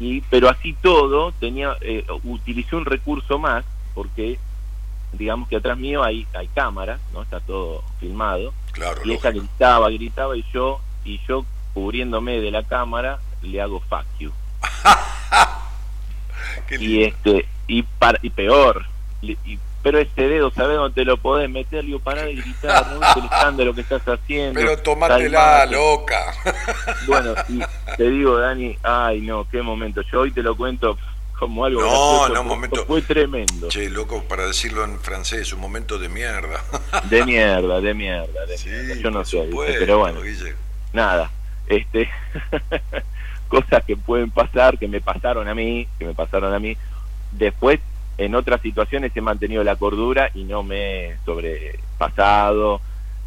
Y, 0.00 0.20
pero 0.22 0.48
así 0.48 0.74
todo, 0.80 1.32
tenía 1.32 1.76
eh, 1.80 2.06
utilicé 2.22 2.76
un 2.76 2.84
recurso 2.84 3.38
más, 3.38 3.64
porque 3.94 4.38
digamos 5.12 5.48
que 5.48 5.56
atrás 5.56 5.76
mío 5.76 6.04
hay, 6.04 6.26
hay 6.34 6.46
cámaras, 6.48 7.00
¿no? 7.12 7.22
Está 7.22 7.40
todo 7.40 7.82
filmado 7.98 8.52
Claro, 8.78 9.00
y 9.04 9.12
ella 9.12 9.30
gritaba, 9.30 9.90
gritaba 9.90 10.36
y 10.36 10.44
yo 10.52 10.80
y 11.04 11.20
yo 11.28 11.44
cubriéndome 11.74 12.40
de 12.40 12.50
la 12.50 12.62
cámara 12.62 13.18
le 13.42 13.60
hago 13.60 13.80
fuck 13.88 14.04
you. 14.18 14.32
Y 16.70 17.04
este 17.04 17.46
y, 17.66 17.82
par- 17.82 18.18
y 18.22 18.30
peor, 18.30 18.84
y- 19.22 19.36
pero 19.82 19.98
ese 19.98 20.28
dedo, 20.28 20.50
¿sabes 20.50 20.76
dónde 20.76 20.94
te 20.94 21.04
lo 21.04 21.16
podés 21.16 21.48
meter? 21.48 21.82
Le 21.82 21.86
digo, 21.88 22.00
pará 22.00 22.22
de 22.24 22.34
gritar, 22.34 22.86
no 22.92 23.00
el 23.16 23.24
escándalo 23.24 23.74
que 23.74 23.80
estás 23.82 24.02
haciendo. 24.06 24.58
Pero 24.58 24.76
tomátela, 24.78 25.66
calmate". 25.66 25.76
loca. 25.76 26.34
Bueno, 27.06 27.34
y 27.48 27.60
te 27.96 28.10
digo, 28.10 28.38
Dani, 28.38 28.76
ay 28.82 29.20
no, 29.20 29.46
qué 29.48 29.62
momento. 29.62 30.02
Yo 30.02 30.20
hoy 30.20 30.32
te 30.32 30.42
lo 30.42 30.56
cuento 30.56 30.98
como 31.38 31.64
algo 31.64 31.80
No, 31.80 32.44
momento. 32.44 32.84
Fue 32.86 33.02
tremendo. 33.02 33.68
Che, 33.68 33.88
loco, 33.88 34.24
para 34.24 34.46
decirlo 34.46 34.84
en 34.84 34.98
francés, 34.98 35.52
un 35.52 35.60
momento 35.60 35.98
de 35.98 36.08
mierda. 36.08 36.62
De 37.10 37.24
mierda, 37.24 37.80
de 37.80 37.94
mierda, 37.94 38.46
de 38.46 38.58
Sí, 38.58 38.68
mierda. 38.68 38.94
Yo 38.96 39.10
no 39.10 39.24
sé, 39.24 39.48
pero 39.78 39.98
bueno. 39.98 40.20
Guille. 40.22 40.54
nada, 40.92 41.30
este 41.66 42.08
cosas 43.48 43.84
que 43.84 43.96
pueden 43.96 44.30
pasar, 44.30 44.78
que 44.78 44.88
me 44.88 45.00
pasaron 45.00 45.48
a 45.48 45.54
mí, 45.54 45.86
que 45.98 46.04
me 46.04 46.14
pasaron 46.14 46.52
a 46.52 46.58
mí. 46.58 46.76
Después, 47.32 47.80
en 48.18 48.34
otras 48.34 48.60
situaciones 48.60 49.12
he 49.14 49.20
mantenido 49.20 49.62
la 49.64 49.76
cordura 49.76 50.30
y 50.34 50.44
no 50.44 50.62
me 50.62 51.10
he 51.10 51.16
sobrepasado, 51.24 52.80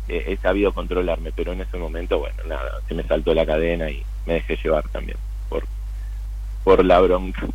eh, 0.08 0.26
he 0.28 0.38
sabido 0.38 0.74
controlarme, 0.74 1.32
pero 1.32 1.54
en 1.54 1.62
ese 1.62 1.78
momento, 1.78 2.20
bueno, 2.20 2.44
nada, 2.46 2.80
se 2.88 2.94
me 2.94 3.04
saltó 3.04 3.34
la 3.34 3.46
cadena 3.46 3.90
y 3.90 4.04
me 4.26 4.34
dejé 4.34 4.58
llevar 4.58 4.88
también 4.90 5.18
por 5.50 5.66
por 6.64 6.86
la 6.86 7.00
bronca. 7.00 7.48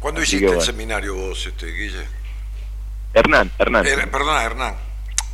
¿Cuándo 0.00 0.20
Así 0.20 0.36
hiciste 0.36 0.54
el 0.54 0.60
seminario 0.62 1.14
vos, 1.14 1.46
este, 1.46 1.66
Guille? 1.66 2.04
Hernán, 3.14 3.50
Hernán, 3.58 3.86
Eh, 3.86 4.06
perdona, 4.10 4.42
Hernán. 4.44 4.74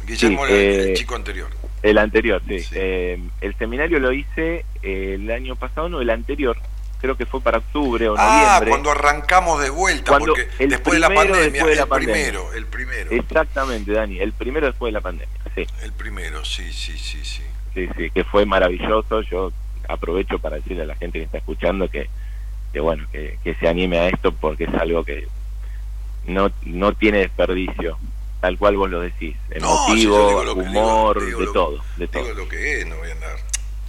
Guillermo 0.07 0.47
Sí, 0.47 0.53
era 0.53 0.63
el- 0.63 0.81
el 0.81 0.91
eh, 0.91 0.95
chico 0.95 1.15
anterior. 1.15 1.51
el 1.83 1.99
anterior, 1.99 2.43
sí. 2.47 2.61
Sí. 2.61 2.75
Eh, 2.75 3.21
el 3.41 3.57
seminario 3.59 3.99
lo 4.01 4.13
hice 4.13 4.65
eh, 4.83 5.13
el 5.15 5.31
año 5.31 5.57
pasado, 5.57 5.89
no, 5.89 6.01
el 6.01 6.11
anterior, 6.11 6.57
creo 7.01 7.17
que 7.17 7.27
fue 7.27 7.41
para 7.41 7.59
octubre 7.59 8.09
o 8.09 8.15
Ah, 8.17 8.45
noviembre. 8.59 8.71
cuando 8.71 8.91
arrancamos 8.93 9.61
de 9.63 9.71
vuelta, 9.71 10.11
Cuando 10.13 10.27
porque 10.35 10.49
el 10.59 10.71
después 10.71 10.95
de 10.95 11.01
la 11.01 11.09
primero 11.09 11.29
pandemia, 11.35 11.53
después 11.53 11.71
de 11.71 11.77
la 11.77 11.83
el 11.83 11.89
pandemia. 11.89 12.15
primero, 12.15 12.53
el 12.55 12.67
primero, 12.67 13.11
Exactamente, 13.13 13.93
Dani, 13.93 14.19
el 14.21 14.33
primero 14.33 14.67
después 14.67 14.89
de 14.89 14.93
la 14.93 15.01
pandemia, 15.01 15.35
sí, 15.55 15.67
el 15.83 15.93
primero, 15.93 16.45
sí, 16.45 16.73
sí, 16.73 16.97
sí, 16.99 17.25
sí. 17.25 17.43
sí, 17.75 17.89
sí, 17.97 18.11
que 18.11 18.25
fue 18.25 18.47
maravilloso. 18.47 19.21
Yo 19.23 19.53
aprovecho 19.89 20.39
para 20.39 20.57
decirle 20.57 20.83
a 20.85 20.87
la 20.87 20.97
gente 20.97 21.19
que 21.19 21.25
está 21.27 21.39
escuchando 21.39 21.89
que, 21.89 22.09
que 22.77 22.81
bueno, 22.81 23.07
que, 23.11 23.39
que 23.43 23.55
se 23.55 23.69
anime 23.69 23.99
a 23.99 24.09
esto 24.09 24.33
porque 24.33 24.65
es 24.65 24.75
algo 24.75 25.03
que 25.03 25.27
no, 26.27 26.53
no 26.67 26.93
tiene 26.95 27.21
desperdicio, 27.21 27.97
tal 28.43 28.59
cual 28.59 28.77
vos 28.77 28.91
lo 28.91 29.01
decís, 29.01 29.35
No, 29.63 29.95
digo 29.95 30.45
lo 30.45 30.53
que- 30.55 30.61
humor, 30.61 31.19
digo- 31.25 31.27
digo 31.27 31.41
de 31.41 31.47
todo, 31.55 31.85
de 31.97 32.07
Digo 32.07 32.11
todo. 32.27 32.35
lo 32.35 32.47
que 32.47 32.81
es, 32.83 32.87
no 32.87 32.97
voy 32.99 33.09
a 33.09 33.13
andar. 33.13 33.39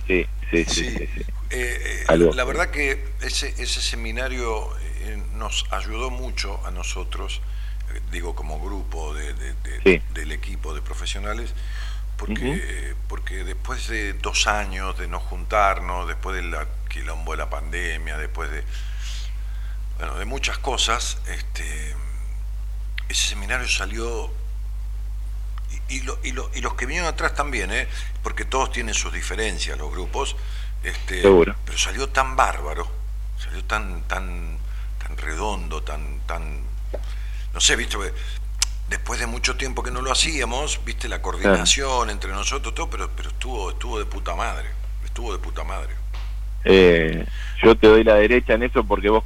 Sí, 0.07 0.25
sí, 0.49 0.63
sí, 0.63 0.73
Sí. 0.85 0.89
sí, 0.99 1.09
sí. 1.17 1.21
Eh, 1.49 2.05
eh, 2.09 2.31
la 2.33 2.43
verdad 2.45 2.69
que 2.69 3.03
ese, 3.21 3.49
ese 3.61 3.81
seminario 3.81 4.69
eh, 5.01 5.21
nos 5.33 5.65
ayudó 5.69 6.09
mucho 6.09 6.65
a 6.65 6.71
nosotros, 6.71 7.41
digo 8.13 8.35
como 8.35 8.57
grupo 8.63 9.13
de, 9.13 9.33
de- 9.33 9.53
de- 9.53 9.81
Sí. 9.83 10.01
del 10.13 10.31
equipo 10.31 10.73
de 10.73 10.81
profesionales, 10.81 11.53
porque, 12.15 12.93
porque 13.09 13.43
después 13.43 13.89
de 13.89 14.13
dos 14.13 14.47
años 14.47 14.97
de 14.97 15.09
no 15.09 15.19
juntarnos, 15.19 16.07
después 16.07 16.37
del 16.37 16.55
quilombo 16.97 17.31
de 17.31 17.37
la 17.37 17.49
pandemia, 17.49 18.17
después 18.17 18.49
de, 18.51 18.63
bueno, 19.97 20.15
de 20.17 20.25
muchas 20.25 20.57
cosas, 20.57 21.17
este, 21.27 21.95
ese 23.09 23.29
seminario 23.29 23.67
salió 23.67 24.31
y, 25.89 25.97
y 25.97 26.01
lo- 26.01 26.19
y 26.23 26.31
lo- 26.31 26.49
y 26.53 26.61
los 26.61 26.73
que 26.75 26.85
vinieron 26.85 27.07
atrás 27.09 27.35
también, 27.35 27.71
¿eh? 27.71 27.87
porque 28.23 28.45
todos 28.45 28.71
tienen 28.71 28.93
sus 28.93 29.13
diferencias, 29.13 29.77
los 29.77 29.91
grupos, 29.91 30.35
este, 30.83 31.21
Seguro. 31.21 31.55
pero 31.65 31.77
salió 31.77 32.09
tan 32.09 32.35
bárbaro, 32.35 32.89
salió 33.43 33.63
tan, 33.65 34.01
tan, 34.07 34.57
tan 34.99 35.17
redondo, 35.17 35.83
tan, 35.83 36.19
tan, 36.21 36.61
no 37.53 37.59
sé, 37.61 37.75
viste, 37.75 37.97
después 38.89 39.19
de 39.19 39.27
mucho 39.27 39.55
tiempo 39.57 39.83
que 39.83 39.91
no 39.91 40.01
lo 40.01 40.11
hacíamos, 40.11 40.83
viste 40.85 41.07
la 41.09 41.21
coordinación 41.21 42.09
entre 42.09 42.31
nosotros, 42.31 42.73
todo, 42.73 42.89
pero, 42.89 43.09
pero 43.15 43.29
estuvo, 43.29 43.71
estuvo 43.71 43.99
de 43.99 44.05
puta 44.05 44.35
madre, 44.35 44.69
estuvo 45.05 45.31
de 45.33 45.39
puta 45.39 45.63
madre. 45.63 45.93
Eh, 46.69 47.25
yo 47.63 47.75
te 47.75 47.87
doy 47.87 48.03
la 48.03 48.15
derecha 48.15 48.53
en 48.53 48.63
eso 48.63 48.83
porque 48.83 49.09
vos 49.09 49.23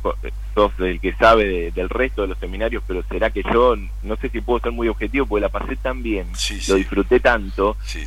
sos 0.53 0.71
el 0.79 0.99
que 1.01 1.13
sabe 1.15 1.45
de- 1.45 1.71
del 1.71 1.89
resto 1.89 2.21
de 2.21 2.29
los 2.29 2.37
seminarios, 2.37 2.83
pero 2.87 3.03
será 3.09 3.29
que 3.29 3.41
yo 3.51 3.75
no 4.03 4.15
sé 4.17 4.29
si 4.29 4.39
puedo 4.41 4.59
ser 4.59 4.71
muy 4.71 4.87
objetivo 4.87 5.25
porque 5.25 5.41
la 5.41 5.49
pasé 5.49 5.75
tan 5.75 6.01
bien, 6.03 6.27
Sí, 6.35 6.55
lo 6.55 6.61
sí. 6.61 6.75
disfruté 6.75 7.19
tanto, 7.19 7.75
Sí, 7.83 8.05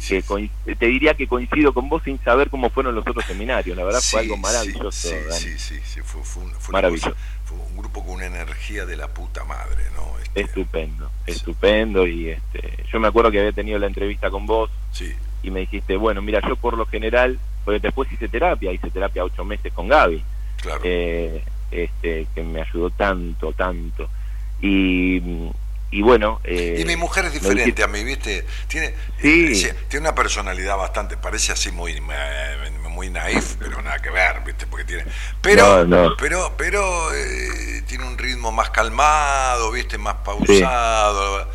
que 0.66 0.74
te 0.76 0.86
diría 0.86 1.14
que 1.14 1.26
coincido 1.26 1.74
con 1.74 1.88
vos 1.88 2.02
sin 2.04 2.18
saber 2.20 2.48
cómo 2.48 2.70
fueron 2.70 2.94
los 2.94 3.06
otros 3.06 3.24
seminarios. 3.26 3.76
La 3.76 3.84
verdad 3.84 4.00
fue 4.02 4.20
algo 4.20 4.36
maravilloso, 4.36 4.90
Sí, 5.30 5.58
sí, 5.58 6.00
fue, 6.02 6.22
fue 6.22 6.42
un, 6.44 6.50
fue 6.52 6.70
una 6.70 6.78
Maravilloso. 6.78 7.10
cosa- 7.10 7.20
fue 7.44 7.58
un 7.58 7.76
grupo 7.76 8.02
con 8.04 8.14
una 8.14 8.26
energía 8.26 8.86
de 8.86 8.96
la 8.96 9.08
puta 9.08 9.44
madre, 9.44 9.84
¿no? 9.94 10.18
Este, 10.20 10.40
Estupendo, 10.42 11.10
estupendo. 11.26 12.06
Y 12.06 12.30
este, 12.30 12.84
yo 12.90 12.98
me 13.00 13.08
acuerdo 13.08 13.30
que 13.30 13.40
había 13.40 13.52
tenido 13.52 13.78
la 13.78 13.86
entrevista 13.86 14.30
con 14.30 14.46
vos 14.46 14.70
sí, 14.92 15.12
y 15.42 15.50
me 15.50 15.60
dijiste, 15.60 15.96
bueno, 15.96 16.22
mira, 16.22 16.40
yo 16.48 16.56
por 16.56 16.78
lo 16.78 16.86
general, 16.86 17.38
porque 17.64 17.80
después 17.80 18.10
hice 18.12 18.28
terapia, 18.28 18.72
hice 18.72 18.90
terapia 18.90 19.24
ocho 19.24 19.44
meses 19.44 19.72
con 19.72 19.88
Gaby. 19.88 20.22
claro. 20.60 20.80
eh, 20.84 21.42
este, 21.70 22.26
que 22.34 22.42
me 22.42 22.60
ayudó 22.62 22.90
tanto, 22.90 23.52
tanto. 23.52 24.08
Y, 24.62 25.20
y 25.90 26.02
bueno... 26.02 26.40
eh, 26.44 26.76
y 26.80 26.84
mi 26.84 26.96
mujer 26.96 27.24
es 27.26 27.32
diferente 27.32 27.82
a 27.82 27.88
mí, 27.88 28.04
¿viste? 28.04 28.44
Tiene, 28.68 28.94
Sí. 29.20 29.48
eh, 29.50 29.54
sí, 29.54 29.68
tiene 29.88 30.06
una 30.08 30.14
personalidad 30.14 30.76
bastante, 30.76 31.16
parece 31.16 31.52
así 31.52 31.70
muy 31.72 31.92
eh, 31.92 32.70
muy 32.90 33.10
naif, 33.10 33.56
pero 33.58 33.82
nada 33.82 33.98
que 34.00 34.10
ver, 34.10 34.42
¿viste? 34.44 34.66
Porque 34.68 34.84
tiene 34.84 35.04
pero 35.40 35.84
No, 35.84 36.10
no. 36.10 36.16
pero 36.16 36.52
pero 36.56 37.12
eh, 37.12 37.82
tiene 37.88 38.04
un 38.06 38.16
ritmo 38.16 38.52
más 38.52 38.70
calmado, 38.70 39.72
¿viste? 39.72 39.98
Más 39.98 40.14
pausado. 40.24 41.50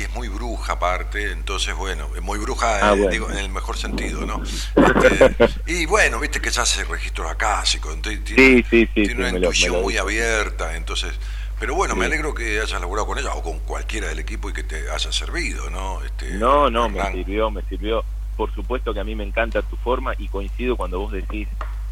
Y 0.00 0.04
es 0.04 0.14
muy 0.14 0.28
bruja 0.28 0.72
aparte, 0.72 1.30
entonces 1.30 1.76
bueno, 1.76 2.08
es 2.16 2.22
muy 2.22 2.38
bruja 2.38 2.78
Ah, 2.80 2.94
eh, 2.94 2.96
bueno. 2.96 3.10
digo, 3.10 3.30
en 3.30 3.36
el 3.36 3.50
mejor 3.50 3.76
sentido, 3.76 4.24
¿no? 4.24 4.40
Este, 4.74 5.34
y 5.66 5.84
bueno, 5.84 6.18
viste 6.18 6.40
que 6.40 6.50
se 6.50 6.58
hace 6.62 6.84
registros 6.84 7.30
acásicos, 7.30 8.00
tiene, 8.00 8.24
Sí, 8.24 8.64
sí, 8.70 8.88
sí, 8.94 9.02
tiene 9.04 9.28
una 9.28 9.28
intuición 9.36 9.74
lo 9.74 9.82
muy 9.82 9.98
abierta, 9.98 10.74
entonces, 10.74 11.12
pero 11.58 11.74
bueno, 11.74 11.96
me 11.96 12.06
alegro 12.06 12.32
que 12.32 12.60
hayas 12.60 12.80
laburado 12.80 13.06
con 13.08 13.18
ella 13.18 13.34
o 13.34 13.42
con 13.42 13.58
cualquiera 13.60 14.08
del 14.08 14.20
equipo 14.20 14.48
y 14.48 14.54
que 14.54 14.62
te 14.62 14.90
haya 14.90 15.12
servido, 15.12 15.68
¿no? 15.68 16.02
Este, 16.02 16.30
No, 16.30 16.70
no, 16.70 16.88
me 16.88 17.12
sirvió, 17.12 17.50
me 17.50 17.60
sirvió. 17.68 18.02
Por 18.38 18.54
supuesto 18.54 18.94
que 18.94 19.00
a 19.00 19.04
mí 19.04 19.14
me 19.14 19.24
encanta 19.24 19.60
tu 19.60 19.76
forma 19.76 20.14
y 20.16 20.28
coincido 20.28 20.78
cuando 20.78 20.98
vos 20.98 21.12
decís, 21.12 21.46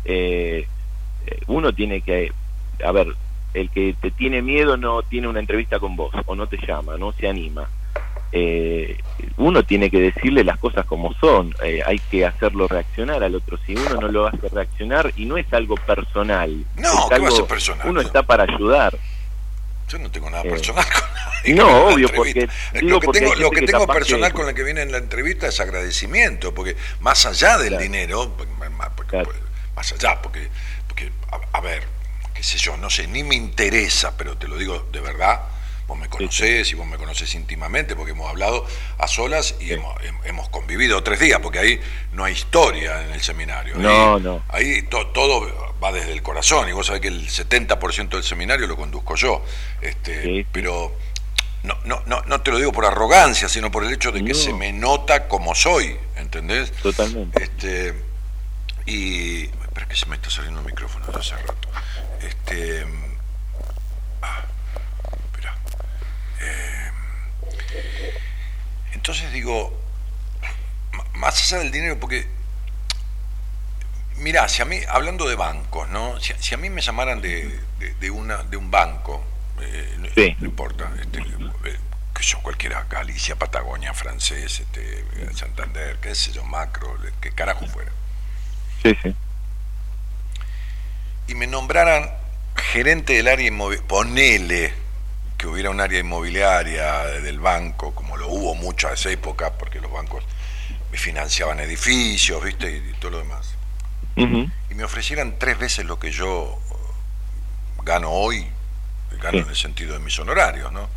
eh, 0.07 0.67
eh, 1.27 1.41
uno 1.47 1.75
tiene 1.75 2.01
que, 2.01 2.33
a 2.83 2.91
ver, 2.91 3.09
el 3.53 3.69
que 3.69 3.95
te 4.01 4.11
tiene 4.11 4.41
miedo 4.41 4.79
no 4.79 5.03
tiene 5.03 5.29
una 5.29 5.41
entrevista 5.41 5.79
con 5.79 5.95
vos 5.95 6.11
o 6.25 6.35
no 6.35 6.47
te 6.47 6.57
llama, 6.67 6.97
no 6.97 7.13
se 7.13 7.29
anima. 7.29 7.69
Eh, 8.33 8.99
uno 9.39 9.63
tiene 9.65 9.91
que 9.91 10.01
decirle 10.01 10.45
las 10.45 10.59
cosas 10.59 10.85
como 10.85 11.15
son, 11.15 11.55
eh, 11.63 11.81
hay 11.85 11.99
que 11.99 12.27
hacerlo 12.27 12.69
reaccionar 12.69 13.23
al 13.25 13.35
otro. 13.35 13.59
Si 13.67 13.75
uno 13.75 14.01
no 14.01 14.09
lo 14.09 14.27
hace 14.27 14.49
reaccionar 14.49 15.13
y 15.17 15.25
no 15.25 15.39
es 15.39 15.51
algo 15.53 15.77
personal, 15.77 16.65
No, 16.77 16.89
es 16.89 16.95
¿qué 17.05 17.09
va 17.11 17.15
a 17.15 17.17
algo- 17.17 17.31
ser 17.37 17.45
personal? 17.47 17.89
Uno 17.89 18.01
está 18.01 18.23
para 18.23 18.45
ayudar. 18.45 18.97
Yo 19.89 19.99
no 19.99 20.11
tengo 20.11 20.29
nada 20.29 20.43
Eh, 20.45 20.51
personal 20.51 20.85
con 20.85 21.03
nadie. 21.15 21.55
no, 21.55 21.87
obvio, 21.89 22.09
porque- 22.15 22.47
lo 22.83 23.01
que 23.01 23.07
porque 23.07 23.21
tengo, 23.21 23.35
lo 23.37 23.45
gente 23.49 23.61
que 23.61 23.67
que 23.67 23.73
tengo 23.73 23.87
personal 23.87 24.31
que- 24.31 24.37
con 24.37 24.45
la 24.47 24.53
que 24.53 24.63
viene 24.63 24.83
en 24.83 24.93
la 24.93 24.99
entrevista 24.99 25.47
es 25.47 25.59
agradecimiento, 25.61 26.53
porque 26.55 26.77
más 27.01 27.25
allá 27.25 27.57
del 27.57 27.69
Claro. 27.71 27.83
dinero, 27.83 28.35
porque- 28.37 28.53
Claro. 29.09 29.31
más 29.75 29.91
allá, 29.93 30.21
porque, 30.21 30.49
porque 30.87 31.11
a, 31.33 31.57
a 31.57 31.61
ver, 31.63 31.83
qué 32.35 32.43
sé 32.43 32.59
yo, 32.59 32.77
no 32.77 32.91
sé, 32.91 33.07
ni 33.07 33.25
me 33.25 33.35
interesa, 33.37 34.15
pero 34.19 34.37
te 34.37 34.47
lo 34.47 34.59
digo 34.59 34.87
de 34.93 35.01
verdad, 35.01 35.41
Vos 35.89 35.98
me 35.98 36.09
conocés 36.09 36.70
y 36.70 36.74
vos 36.74 36.86
me 36.86 36.98
conocés 36.98 37.35
íntimamente 37.35 37.97
porque 37.97 38.12
hemos 38.12 38.28
hablado 38.28 38.65
a 38.98 39.09
solas 39.09 39.56
y 39.59 39.73
hemos, 39.73 39.97
hem- 40.02 40.20
hemos 40.24 40.48
convivido 40.51 41.02
tres 41.02 41.19
días, 41.19 41.40
porque 41.43 41.59
ahí 41.59 41.81
no 42.12 42.24
hay 42.24 42.35
historia 42.35 43.02
en 43.05 43.10
el 43.12 43.20
seminario. 43.23 43.74
Ahí- 43.74 43.82
No, 43.82 44.19
no. 44.20 44.44
Ahí 44.51 44.82
to- 44.82 45.06
todo 45.09 45.74
va 45.82 45.90
desde 45.90 46.12
el 46.12 46.23
corazón 46.23 46.69
y 46.69 46.73
vos 46.73 46.86
sabés 46.86 47.01
que 47.01 47.09
el 47.09 47.28
70% 47.28 48.16
del 48.16 48.23
seminario 48.24 48.66
lo 48.66 48.77
conduzco 48.77 49.16
yo. 49.16 49.43
Este, 49.81 50.23
Sí. 50.23 50.47
Pero 50.52 50.94
no, 51.62 51.77
no, 51.85 52.02
no, 52.06 52.20
no 52.23 52.40
te 52.43 52.51
lo 52.51 52.59
digo 52.59 52.70
por 52.73 52.85
arrogancia, 52.85 53.48
sino 53.48 53.70
por 53.70 53.82
el 53.85 53.93
hecho 53.93 54.12
de 54.12 54.23
que 54.23 54.32
No. 54.35 54.39
se 54.39 54.52
me 54.52 54.73
nota 54.73 55.27
como 55.27 55.55
soy, 55.55 55.97
¿entendés? 56.16 56.70
Totalmente. 56.73 57.43
Este, 57.43 57.94
y. 58.86 59.44
Espera 59.44 59.86
que 59.89 59.97
se 59.97 60.06
me 60.06 60.16
está 60.16 60.28
saliendo 60.28 60.60
el 60.60 60.66
micrófono 60.66 61.06
desde 61.06 61.20
hace 61.20 61.36
rato. 61.47 61.69
Este. 62.20 62.85
ah, 64.23 64.44
espera. 64.44 64.58
Eh, 66.40 66.90
entonces 68.94 69.32
digo. 69.32 69.77
Más 71.15 71.43
allá 71.52 71.59
del 71.62 71.73
dinero, 71.73 71.98
porque. 71.98 72.28
Mirá, 74.16 74.48
si 74.48 74.62
a 74.62 74.65
mí, 74.65 74.81
hablando 74.89 75.28
de 75.28 75.36
bancos, 75.36 75.89
¿no? 75.90 76.19
Si, 76.20 76.32
si 76.40 76.55
a 76.55 76.59
mí 76.59 76.70
me 76.70 76.81
llamaran 76.81 77.20
de, 77.20 77.60
de, 77.78 77.94
de 77.94 78.10
una, 78.10 78.43
de 78.43 78.56
un 78.56 78.69
banco, 78.70 79.24
eh, 79.60 79.94
no- 79.98 80.09
Sí. 80.15 80.36
no 80.40 80.47
importa, 80.47 80.90
este, 81.01 81.20
eh, 81.20 81.77
que 82.15 82.23
yo, 82.24 82.40
cualquiera, 82.43 82.85
Galicia, 82.90 83.36
Patagonia, 83.36 83.94
francés, 83.94 84.59
este, 84.60 85.05
Santander, 85.36 85.98
qué 86.02 86.16
sé 86.16 86.32
yo, 86.32 86.43
macro, 86.44 86.97
que 87.20 87.31
carajo 87.31 87.65
fuera. 87.69 87.93
Sí, 88.82 88.97
sí. 89.02 89.15
y 91.28 91.35
me 91.35 91.47
nombraran 91.47 92.10
gerente 92.73 93.12
del 93.12 93.28
área 93.28 93.47
inmobiliaria, 93.47 93.86
ponele 93.86 94.73
que 95.39 95.47
hubiera 95.47 95.70
un 95.70 95.81
área 95.81 96.01
inmobiliaria 96.01 97.05
del 97.23 97.39
banco, 97.39 97.94
como 97.94 98.16
lo 98.16 98.28
hubo 98.28 98.55
mucho 98.56 98.89
a 98.89 98.93
esa 98.94 99.09
época, 99.10 99.52
porque 99.56 99.81
los 99.81 99.90
bancos 99.90 100.24
me 100.90 100.98
financiaban 100.98 101.60
edificios, 101.60 102.43
¿viste? 102.43 102.70
Y, 102.77 102.93
todo 103.01 103.12
lo 103.12 103.19
demás. 103.19 103.55
Y 104.16 104.74
me 104.74 104.82
ofrecieran 104.82 105.39
tres 105.39 105.56
veces 105.59 105.86
lo 105.86 106.01
que 106.01 106.10
yo 106.10 106.59
eh, 106.70 106.74
gano 107.85 108.10
hoy, 108.10 108.44
gano 109.12 109.39
Sí. 109.39 109.44
en 109.44 109.48
el 109.48 109.56
sentido 109.56 109.93
de 109.93 110.01
mis 110.01 110.19
honorarios, 110.19 110.73
¿no? 110.73 110.89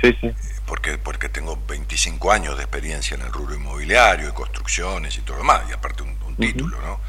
Sí, 0.00 0.16
sí. 0.20 0.32
Porque, 0.64 0.96
porque 0.96 1.28
tengo 1.28 1.60
25 1.66 2.30
años 2.30 2.56
de 2.56 2.62
experiencia 2.62 3.16
en 3.16 3.22
el 3.22 3.32
rubro 3.32 3.56
inmobiliario 3.56 4.28
y 4.28 4.32
construcciones 4.32 5.16
y 5.18 5.22
todo 5.22 5.38
lo 5.38 5.42
demás, 5.42 5.62
y 5.68 5.72
aparte 5.72 6.04
un, 6.04 6.16
un 6.24 6.36
título, 6.36 6.80
¿no? 6.80 7.00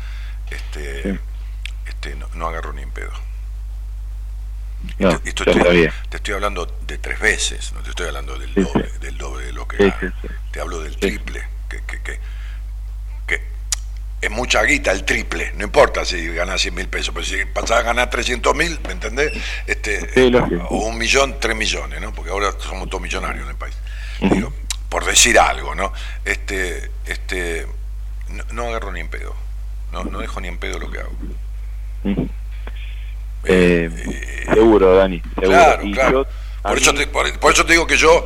Este, 0.49 1.03
Sí. 1.03 1.19
este, 1.87 2.15
no, 2.15 2.27
no 2.33 2.47
agarro 2.47 2.73
ni 2.73 2.81
en 2.81 2.89
pedo. 2.89 3.11
No, 4.99 5.09
Esto- 5.11 5.21
esto 5.29 5.43
estoy- 5.49 5.89
te 6.09 6.17
estoy 6.17 6.33
hablando 6.33 6.65
de 6.85 6.97
tres 6.97 7.19
veces, 7.19 7.71
no 7.73 7.81
te 7.81 7.89
estoy 7.91 8.07
hablando 8.07 8.37
del 8.37 8.53
doble, 8.53 8.89
sí. 8.91 8.97
del 8.99 9.17
doble 9.17 9.45
de 9.45 9.53
lo 9.53 9.67
que 9.67 9.77
Sí. 9.77 9.93
Te 10.51 10.59
hablo 10.59 10.81
del 10.81 10.97
triple, 10.97 11.41
que, 11.69 11.81
que, 11.83 12.01
que, 12.01 12.19
que 13.27 13.41
es 14.21 14.29
mucha 14.29 14.61
guita 14.63 14.91
el 14.91 15.03
triple, 15.05 15.51
no 15.55 15.63
importa 15.63 16.03
si 16.05 16.27
ganás 16.33 16.61
100 16.61 16.75
mil 16.75 16.87
pesos, 16.89 17.13
pero 17.13 17.25
si 17.25 17.43
pasás 17.45 17.79
a 17.79 17.81
ganar 17.81 18.09
300 18.09 18.53
mil, 18.55 18.79
¿me 18.85 18.91
entendés? 18.93 19.31
Este, 19.67 20.13
Sí, 20.13 20.29
lógico. 20.29 20.63
o 20.69 20.85
un 20.87 20.97
millón, 20.97 21.39
tres 21.39 21.55
millones, 21.55 21.99
¿no? 22.01 22.13
Porque 22.13 22.31
ahora 22.31 22.51
somos 22.59 22.89
todos 22.89 23.01
millonarios 23.01 23.43
en 23.45 23.49
el 23.51 23.55
país. 23.57 23.75
Digo, 24.19 24.53
por 24.89 25.05
decir 25.05 25.39
algo, 25.39 25.73
¿no? 25.75 25.91
Este, 26.25 26.91
este, 27.07 27.65
no, 28.29 28.43
no 28.51 28.67
agarro 28.67 28.91
ni 28.91 28.99
en 28.99 29.07
pedo, 29.09 29.35
no, 29.91 30.03
no 30.03 30.19
dejo 30.19 30.39
ni 30.41 30.49
en 30.49 30.57
pedo 30.57 30.77
lo 30.77 30.91
que 30.91 30.99
hago. 30.99 31.11
Eh, 32.05 32.27
eh, 33.45 34.45
seguro, 34.53 34.95
Dani. 34.95 35.21
Seguro. 35.21 35.47
Claro, 35.49 35.83
Y 35.85 35.91
claro. 35.93 36.23
yo, 36.25 36.29
por, 36.61 36.77
eso 36.77 36.93
mí- 36.93 36.99
te, 36.99 37.07
por, 37.07 37.39
por 37.39 37.53
eso 37.53 37.65
te 37.65 37.73
digo 37.73 37.85
que 37.87 37.97
yo, 37.97 38.25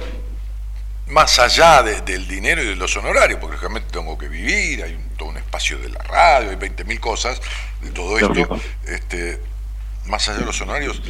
más 1.07 1.39
allá 1.39 1.84
de- 1.84 2.02
del 2.02 2.27
dinero 2.27 2.61
y 2.61 2.65
de 2.68 2.76
los 2.76 2.95
honorarios, 2.98 3.39
porque 3.39 3.57
realmente 3.57 3.89
tengo 3.91 4.18
que 4.18 4.27
vivir, 4.27 4.84
hay 4.84 4.94
un- 4.95 5.10
todo 5.18 5.30
un 5.30 5.38
espacio 5.38 5.77
de 5.80 5.89
la 5.89 5.99
radio, 6.03 6.49
hay 6.49 6.56
20.000 6.57 6.99
cosas, 6.99 7.41
de 7.81 7.91
todo 7.91 8.18
esto, 8.18 8.60
este, 8.88 9.39
más 10.06 10.27
allá 10.27 10.39
de 10.39 10.45
los 10.45 10.60
honorarios, 10.61 11.02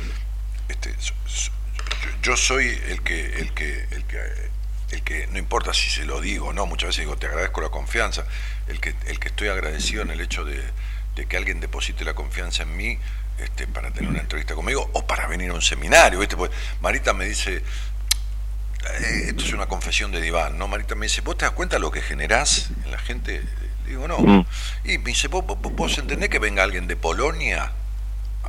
este, 0.70 0.94
so- 1.00 1.14
so- 1.26 1.52
yo, 2.04 2.32
yo 2.32 2.38
soy 2.38 2.68
el 2.90 3.02
que, 3.02 3.26
el 3.40 3.54
que, 3.54 3.86
el 3.92 4.04
que, 4.06 4.20
el 4.92 5.02
que, 5.04 5.28
no 5.28 5.40
importa 5.40 5.74
si 5.74 5.90
se 5.90 6.06
lo 6.06 6.22
digo 6.22 6.48
o 6.50 6.54
no, 6.54 6.66
muchas 6.66 6.90
veces 6.90 7.02
digo, 7.02 7.18
te 7.18 7.28
agradezco 7.28 7.62
la 7.62 7.70
confianza, 7.70 8.26
el 8.68 8.80
que, 8.80 8.94
el 9.08 9.20
que 9.20 9.30
estoy 9.30 9.48
agradecido 9.50 10.04
en 10.04 10.12
el 10.12 10.22
hecho 10.22 10.46
de, 10.46 10.62
de 11.16 11.26
que 11.26 11.38
alguien 11.38 11.60
deposite 11.60 12.06
la 12.06 12.14
confianza 12.14 12.64
en 12.64 12.78
mí 12.78 13.00
este, 13.40 13.68
para 13.68 13.92
tener 13.92 14.10
una 14.10 14.22
entrevista 14.22 14.56
conmigo 14.56 14.90
o 14.94 15.06
para 15.06 15.28
venir 15.28 15.52
a 15.52 15.54
un 15.54 15.62
seminario, 15.62 16.20
¿viste? 16.20 16.36
Porque 16.36 16.56
Marita 16.82 17.14
me 17.14 17.26
dice, 17.26 17.58
eh, 17.58 19.24
esto 19.28 19.44
es 19.44 19.54
una 19.54 19.68
confesión 19.68 20.12
de 20.12 20.22
diván, 20.22 20.58
¿no? 20.58 20.68
Marita 20.68 20.96
me 20.96 21.06
dice, 21.06 21.22
¿vos 21.22 21.38
te 21.38 21.46
das 21.46 21.54
cuenta 21.54 21.80
lo 21.80 21.92
que 21.92 22.02
generás 22.02 22.70
en 22.86 22.92
la 22.92 22.98
gente? 22.98 23.44
Digo, 23.86 24.08
no. 24.08 24.20
Mm. 24.20 24.46
Y 24.86 24.98
me 24.98 25.06
dice, 25.06 25.28
¿vos, 25.28 25.46
vos, 25.46 25.60
vos 25.62 25.98
entendés 25.98 26.30
que 26.30 26.40
venga 26.40 26.64
alguien 26.64 26.88
de 26.88 26.96
Polonia 26.96 27.72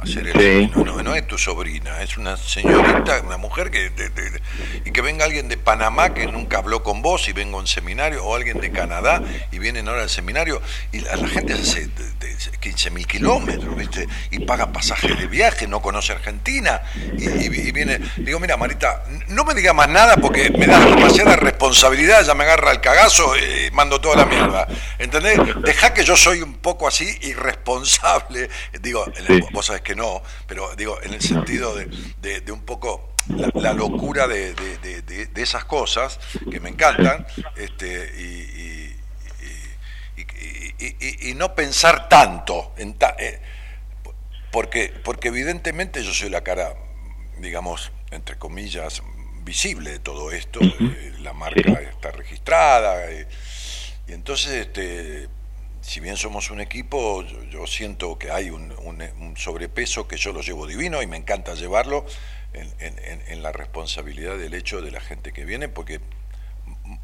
hacer 0.03 0.29
el 0.29 0.39
Sí. 0.39 0.73
no, 0.75 0.85
no, 0.85 1.03
no 1.03 1.15
es 1.15 1.27
tu 1.27 1.39
sobrina, 1.39 2.03
es 2.03 2.17
una 2.17 2.37
señorita, 2.37 3.21
una 3.23 3.37
mujer 3.37 3.71
que 3.71 3.91
de- 3.91 4.09
de- 4.11 4.31
de- 4.31 4.43
y 4.85 4.91
que 4.93 5.01
venga 5.01 5.25
alguien 5.25 5.49
de 5.49 5.57
Panamá 5.57 6.15
que 6.15 6.27
nunca 6.27 6.59
habló 6.59 6.83
con 6.83 7.03
vos 7.03 7.29
y 7.29 7.33
venga 7.33 7.57
a 7.57 7.61
un 7.61 7.67
seminario, 7.67 8.25
o 8.25 8.35
alguien 8.35 8.61
de 8.61 8.71
Canadá 8.71 9.23
y 9.53 9.59
vienen 9.59 9.89
ahora 9.89 10.03
al 10.03 10.11
seminario, 10.11 10.61
y 10.93 11.01
la, 11.01 11.17
la 11.17 11.29
gente 11.29 11.53
hace 11.55 11.87
de, 11.87 12.11
de 12.21 12.37
15 12.61 12.91
mil 12.91 13.07
kilómetros, 13.07 13.77
¿viste? 13.77 14.07
Y 14.31 14.41
paga 14.41 14.73
pasajes 14.73 15.19
de 15.19 15.27
viaje, 15.27 15.67
no 15.67 15.81
conoce 15.83 16.13
Argentina, 16.13 16.81
y, 17.17 17.29
y- 17.29 17.69
y 17.69 17.73
viene, 17.73 18.01
digo, 18.17 18.39
mira 18.41 18.57
Marita, 18.57 19.05
no 19.29 19.45
me 19.45 19.55
diga 19.55 19.73
más 19.73 19.89
nada 19.89 20.17
porque 20.17 20.51
me 20.51 20.67
da 20.67 20.79
demasiada 20.85 21.37
responsabilidad, 21.37 22.25
ya 22.25 22.35
me 22.35 22.45
agarra 22.45 22.71
el 22.73 22.81
cagazo 22.81 23.37
y 23.37 23.71
mando 23.73 24.01
toda 24.01 24.17
la 24.17 24.27
mierda, 24.27 24.67
¿entendés? 24.99 25.39
Deja 25.63 25.93
que 25.93 26.05
yo 26.05 26.17
soy 26.17 26.43
un 26.43 26.55
poco 26.59 26.87
así 26.89 27.19
irresponsable, 27.23 28.49
digo, 28.81 29.05
Sí. 29.27 29.41
vos 29.53 29.67
sabés 29.67 29.83
que 29.89 29.97
no, 29.97 30.23
pero 30.47 30.77
digo, 30.77 31.01
en 31.03 31.15
el 31.15 31.23
sentido 31.23 31.75
de, 31.75 31.87
de- 32.21 32.43
de 32.43 32.53
un 32.53 32.61
poco 32.61 33.15
la, 33.29 33.51
la 33.55 33.73
locura 33.73 34.29
de, 34.29 34.53
esas 35.35 35.65
cosas 35.65 36.21
que 36.51 36.61
me 36.61 36.69
encantan, 36.69 37.27
este, 37.57 38.13
y, 38.19 38.23
y- 38.23 38.97
y- 40.19 40.21
y- 40.21 40.75
y- 40.79 40.97
y- 41.01 41.31
y 41.31 41.35
no 41.35 41.55
pensar 41.55 42.07
tanto 42.11 42.75
en 42.77 42.99
ta- 42.99 43.17
eh, 43.19 43.41
porque, 44.51 44.93
porque 45.03 45.29
evidentemente 45.29 46.03
yo 46.05 46.13
soy 46.13 46.29
la 46.29 46.43
cara, 46.43 46.75
digamos, 47.39 47.91
entre 48.11 48.37
comillas, 48.37 49.03
visible 49.43 49.93
de 49.93 49.99
todo 50.01 50.31
esto, 50.33 50.61
eh, 50.63 51.15
la 51.21 51.33
marca 51.33 51.81
está 51.81 52.11
registrada, 52.11 53.11
eh, 53.11 53.27
y 54.07 54.13
entonces, 54.13 54.51
este, 54.67 55.29
si 55.89 56.01
bien 56.01 56.17
somos 56.19 56.51
un 56.51 56.61
equipo, 56.61 57.23
yo, 57.25 57.43
yo 57.45 57.67
siento 57.67 58.19
que 58.19 58.31
hay 58.31 58.51
un, 58.51 58.73
un- 58.85 59.03
un 59.21 59.37
sobrepeso 59.39 60.07
que 60.07 60.19
yo 60.19 60.33
lo 60.35 60.43
llevo 60.43 60.67
divino 60.67 61.01
y 61.03 61.07
me 61.07 61.17
encanta 61.17 61.55
llevarlo 61.55 62.05
en, 62.53 62.71
en- 62.81 63.23
en- 63.27 63.43
la 63.43 63.53
responsabilidad 63.53 64.37
del 64.37 64.53
hecho 64.53 64.83
de 64.83 64.91
la 64.91 65.01
gente 65.01 65.33
que 65.33 65.45
viene, 65.47 65.69
porque 65.69 66.01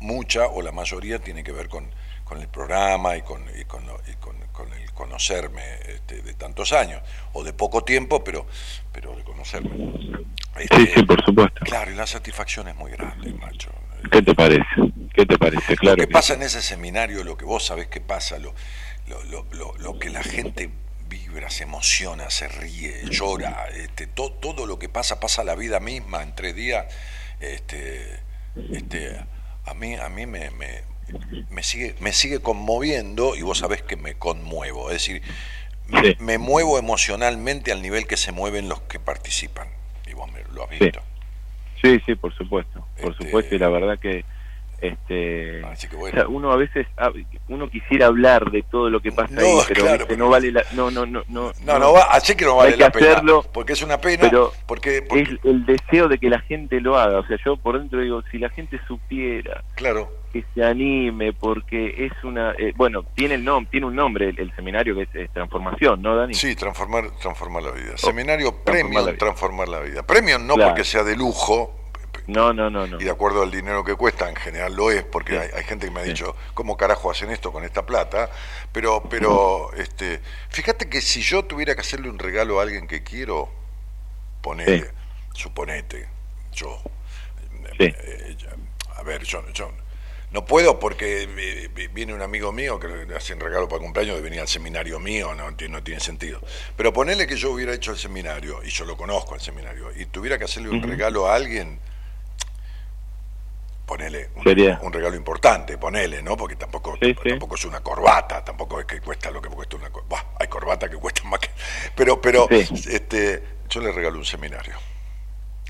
mucha 0.01 0.47
o 0.49 0.61
la 0.61 0.73
mayoría 0.73 1.19
tiene 1.19 1.43
que 1.43 1.53
ver 1.53 1.69
con, 1.69 1.87
con 2.25 2.41
el 2.41 2.49
programa 2.49 3.17
y 3.17 3.23
con, 3.23 3.43
y 3.59 3.65
con, 3.65 3.87
lo- 3.87 4.01
y 4.11 4.15
con- 4.17 4.37
con 4.53 4.71
el 4.75 4.93
conocerme 4.93 5.63
este, 5.89 6.21
de 6.23 6.35
tantos 6.35 6.73
años, 6.73 7.01
o 7.33 7.43
de 7.43 7.53
poco 7.55 7.85
tiempo, 7.85 8.23
pero, 8.23 8.47
pero 8.93 9.17
de 9.17 9.25
conocerme. 9.25 9.71
Sí, 10.57 10.63
Este, 10.71 10.95
sí, 10.95 11.03
por 11.05 11.25
supuesto. 11.25 11.65
Claro, 11.65 11.91
y 11.91 11.95
la 11.95 12.07
satisfacción 12.07 12.69
es 12.69 12.77
muy 12.77 12.91
grande, 12.93 13.33
macho. 13.33 13.71
¿Qué 14.13 14.21
te 14.21 14.35
parece? 14.35 14.65
¿Qué 15.15 15.25
te 15.27 15.39
parece? 15.39 15.77
Claro. 15.77 15.97
lo 15.97 16.03
que 16.03 16.09
que- 16.09 16.13
pasa 16.13 16.35
en 16.35 16.43
ese 16.43 16.61
seminario, 16.61 17.25
lo 17.25 17.37
que 17.37 17.45
vos 17.45 17.65
sabés 17.65 17.87
que 17.87 18.01
pasa, 18.01 18.39
lo, 18.39 18.55
lo, 19.07 19.23
lo, 19.53 19.75
lo- 19.79 19.99
que 19.99 20.11
la 20.11 20.23
gente 20.23 20.71
vibra, 21.09 21.51
se 21.51 21.63
emociona, 21.65 22.31
se 22.31 22.49
ríe, 22.49 23.03
llora, 23.11 23.69
este, 23.75 24.07
to- 24.09 24.33
todo 24.33 24.67
lo 24.67 24.79
que 24.79 24.89
pasa, 24.89 25.21
pasa 25.21 25.45
la 25.45 25.55
vida 25.55 25.79
misma 25.81 26.23
en 26.23 26.35
tres 26.35 26.55
días, 26.57 26.87
este, 27.41 28.21
este, 28.73 29.21
a 29.67 29.75
mí, 29.75 29.95
a 29.95 30.09
mí 30.09 30.27
me, 30.27 30.51
me, 30.51 30.83
me 31.51 31.63
sigue, 31.63 31.95
me 32.01 32.13
sigue 32.13 32.41
conmoviendo 32.41 33.37
y 33.37 33.43
vos 33.43 33.59
sabés 33.59 33.83
que 33.83 33.97
me 33.97 34.15
conmuevo, 34.15 34.89
es 34.91 34.95
decir, 34.95 35.23
me, 35.87 36.01
Sí. 36.03 36.17
me 36.19 36.39
muevo 36.39 36.79
emocionalmente 36.79 37.71
al 37.71 37.83
nivel 37.83 38.07
que 38.07 38.17
se 38.17 38.33
mueven 38.33 38.69
los 38.69 38.81
que 38.83 38.99
participan, 38.99 39.69
y 40.07 40.15
vos 40.15 40.31
me 40.33 40.43
lo 40.53 40.65
has 40.65 40.71
Sí. 40.71 40.85
visto. 40.85 41.03
Sí, 41.83 42.01
sí, 42.07 42.15
por 42.15 42.35
supuesto. 42.35 42.85
Por 43.01 43.13
Este- 43.13 43.25
supuesto, 43.27 43.55
y 43.55 43.59
la 43.59 43.69
verdad 43.69 43.99
que 43.99 44.25
este 44.89 45.65
Así 45.65 45.89
que 45.89 45.97
o 45.97 46.01
bueno. 46.01 46.17
sea, 46.19 46.29
uno 46.29 46.53
a 46.53 46.57
veces 46.57 46.87
ah, 46.97 47.11
uno 47.49 47.69
quisiera 47.69 48.07
hablar 48.07 48.51
de 48.51 48.63
todo 48.63 48.91
lo 48.91 49.01
que 49.01 49.13
pasa 49.13 49.33
No, 49.35 49.41
ahí, 49.41 49.59
pero 49.69 49.81
claro, 49.83 49.99
viste, 49.99 50.07
pero- 50.15 50.19
no 50.25 50.31
vale 50.31 50.53
la 50.53 50.65
no 50.75 50.91
no 50.91 51.07
no 51.07 51.23
no 51.29 51.53
No, 51.65 51.79
no 51.79 51.93
va, 51.93 52.03
así 52.11 52.35
que 52.37 52.45
no 52.45 52.57
vale 52.57 52.71
Hay 52.73 52.77
que 52.79 52.85
la 52.85 52.91
pena. 52.91 53.11
hacerlo, 53.13 53.45
porque 53.53 53.73
es 53.75 53.83
una 53.83 53.99
pena, 54.01 54.23
pero 54.31 54.53
porque, 54.67 55.03
porque- 55.03 55.23
es 55.23 55.29
el 55.45 55.65
deseo 55.67 56.09
de 56.09 56.19
que 56.19 56.29
la 56.31 56.41
gente 56.41 56.81
lo 56.81 56.99
haga, 56.99 57.19
o 57.21 57.27
sea, 57.27 57.37
yo 57.45 57.57
por 57.57 57.79
dentro 57.79 58.01
digo, 58.01 58.23
si 58.31 58.39
la 58.39 58.49
gente 58.51 58.81
supiera 58.87 59.63
claro, 59.75 60.11
que 60.33 60.45
se 60.55 60.65
anime 60.65 61.33
porque 61.33 62.07
es 62.07 62.13
una 62.25 62.53
eh, 62.59 62.73
bueno, 62.77 63.05
tiene 63.15 63.35
el 63.37 63.45
nom 63.45 63.67
tiene 63.67 63.87
un 63.87 63.95
nombre 63.95 64.29
el, 64.31 64.39
el 64.41 64.55
seminario 64.57 64.95
que 64.97 65.03
es, 65.03 65.15
es 65.15 65.31
transformación, 65.33 66.03
¿no, 66.03 66.17
Dani? 66.17 66.35
sí, 66.35 66.55
transformar, 66.57 67.11
transformar 67.21 67.63
la 67.63 67.71
vida. 67.73 67.97
Seminario 67.97 68.49
Oh, 68.49 68.65
premium, 68.65 69.17
transformar 69.17 69.69
la 69.69 69.81
vida. 69.81 70.03
Premium 70.03 70.47
no 70.47 70.55
Claro. 70.55 70.71
porque 70.71 70.85
sea 70.85 71.03
de 71.05 71.17
lujo, 71.17 71.73
No, 72.27 72.53
no, 72.55 72.71
no, 72.71 72.87
no. 72.87 73.01
y 73.01 73.05
de 73.05 73.11
acuerdo 73.11 73.43
al 73.43 73.51
dinero 73.51 73.85
que 73.85 73.95
cuesta, 73.97 74.29
en 74.31 74.37
general 74.37 74.75
lo 74.75 74.91
es, 74.91 75.03
porque 75.05 75.33
Sí. 75.33 75.39
hay, 75.39 75.49
hay 75.57 75.65
gente 75.65 75.87
que 75.87 75.93
me 75.93 76.01
ha 76.01 76.05
Sí. 76.05 76.11
dicho, 76.11 76.35
¿cómo 76.55 76.77
carajo 76.77 77.11
hacen 77.11 77.31
esto 77.31 77.53
con 77.53 77.65
esta 77.65 77.85
plata? 77.85 78.31
Pero, 78.73 79.03
pero, 79.11 79.71
este, 79.75 80.21
fíjate 80.49 80.89
que 80.89 81.01
si 81.03 81.21
yo 81.21 81.45
tuviera 81.45 81.75
que 81.75 81.83
hacerle 81.83 82.09
un 82.09 82.19
regalo 82.19 82.61
a 82.61 82.63
alguien 82.63 82.87
que 82.87 83.03
quiero, 83.03 83.51
ponele, 84.41 84.85
Sí. 84.85 84.91
suponete, 85.35 86.09
yo, 86.53 86.81
Sí. 87.79 87.85
eh, 87.99 88.37
a 88.97 89.03
ver, 89.03 89.23
yo, 89.25 89.47
yo 89.53 89.71
no 90.31 90.45
puedo 90.45 90.79
porque 90.81 91.23
eh, 91.25 91.69
vi- 91.75 91.89
viene 91.89 92.15
un 92.15 92.23
amigo 92.23 92.53
mío 92.53 92.79
que 92.81 92.89
le 92.89 93.17
hacen 93.17 93.39
regalo 93.39 93.69
para 93.69 93.81
cumpleaños 93.83 94.17
de 94.17 94.23
venir 94.23 94.41
al 94.41 94.49
seminario 94.49 94.99
mío, 94.99 95.35
no, 95.35 95.51
no 95.51 95.83
tiene 95.83 96.01
sentido. 96.01 96.41
Pero 96.77 96.93
ponele 96.93 97.27
que 97.27 97.37
yo 97.37 97.51
hubiera 97.51 97.73
hecho 97.75 97.91
el 97.93 97.99
seminario, 97.99 98.63
y 98.65 98.71
yo 98.71 98.85
lo 98.85 98.97
conozco 98.97 99.35
al 99.35 99.41
seminario, 99.41 99.93
y 99.95 100.07
tuviera 100.07 100.39
que 100.39 100.45
hacerle 100.45 100.71
un 100.71 100.83
regalo 100.83 101.27
a 101.29 101.35
alguien, 101.35 101.79
ponele 103.87 104.31
un, 104.37 104.45
Sería. 104.45 104.79
un 104.83 104.93
regalo 104.93 105.15
importante, 105.17 105.77
ponele, 105.79 106.23
¿no? 106.23 106.37
Porque 106.37 106.57
tampoco, 106.57 106.97
Sí, 107.01 107.15
sí. 107.23 107.29
tampoco 107.31 107.55
es 107.57 107.65
una 107.65 107.81
corbata, 107.81 108.45
tampoco 108.45 108.81
es 108.81 108.87
que 108.87 109.01
cuesta 109.01 109.31
lo 109.31 109.41
que 109.43 109.49
cuesta 109.49 109.77
una 109.77 109.91
corbata. 109.91 110.27
hay 110.41 110.49
corbatas 110.49 110.89
que 110.91 110.97
cuestan 110.97 111.29
más 111.29 111.41
que... 111.41 111.51
Pero, 111.95 112.21
pero 112.21 112.47
Sí. 112.51 112.67
este, 112.91 113.43
yo 113.69 113.81
le 113.81 113.93
regalo 113.93 114.19
un 114.19 114.25
seminario. 114.25 114.75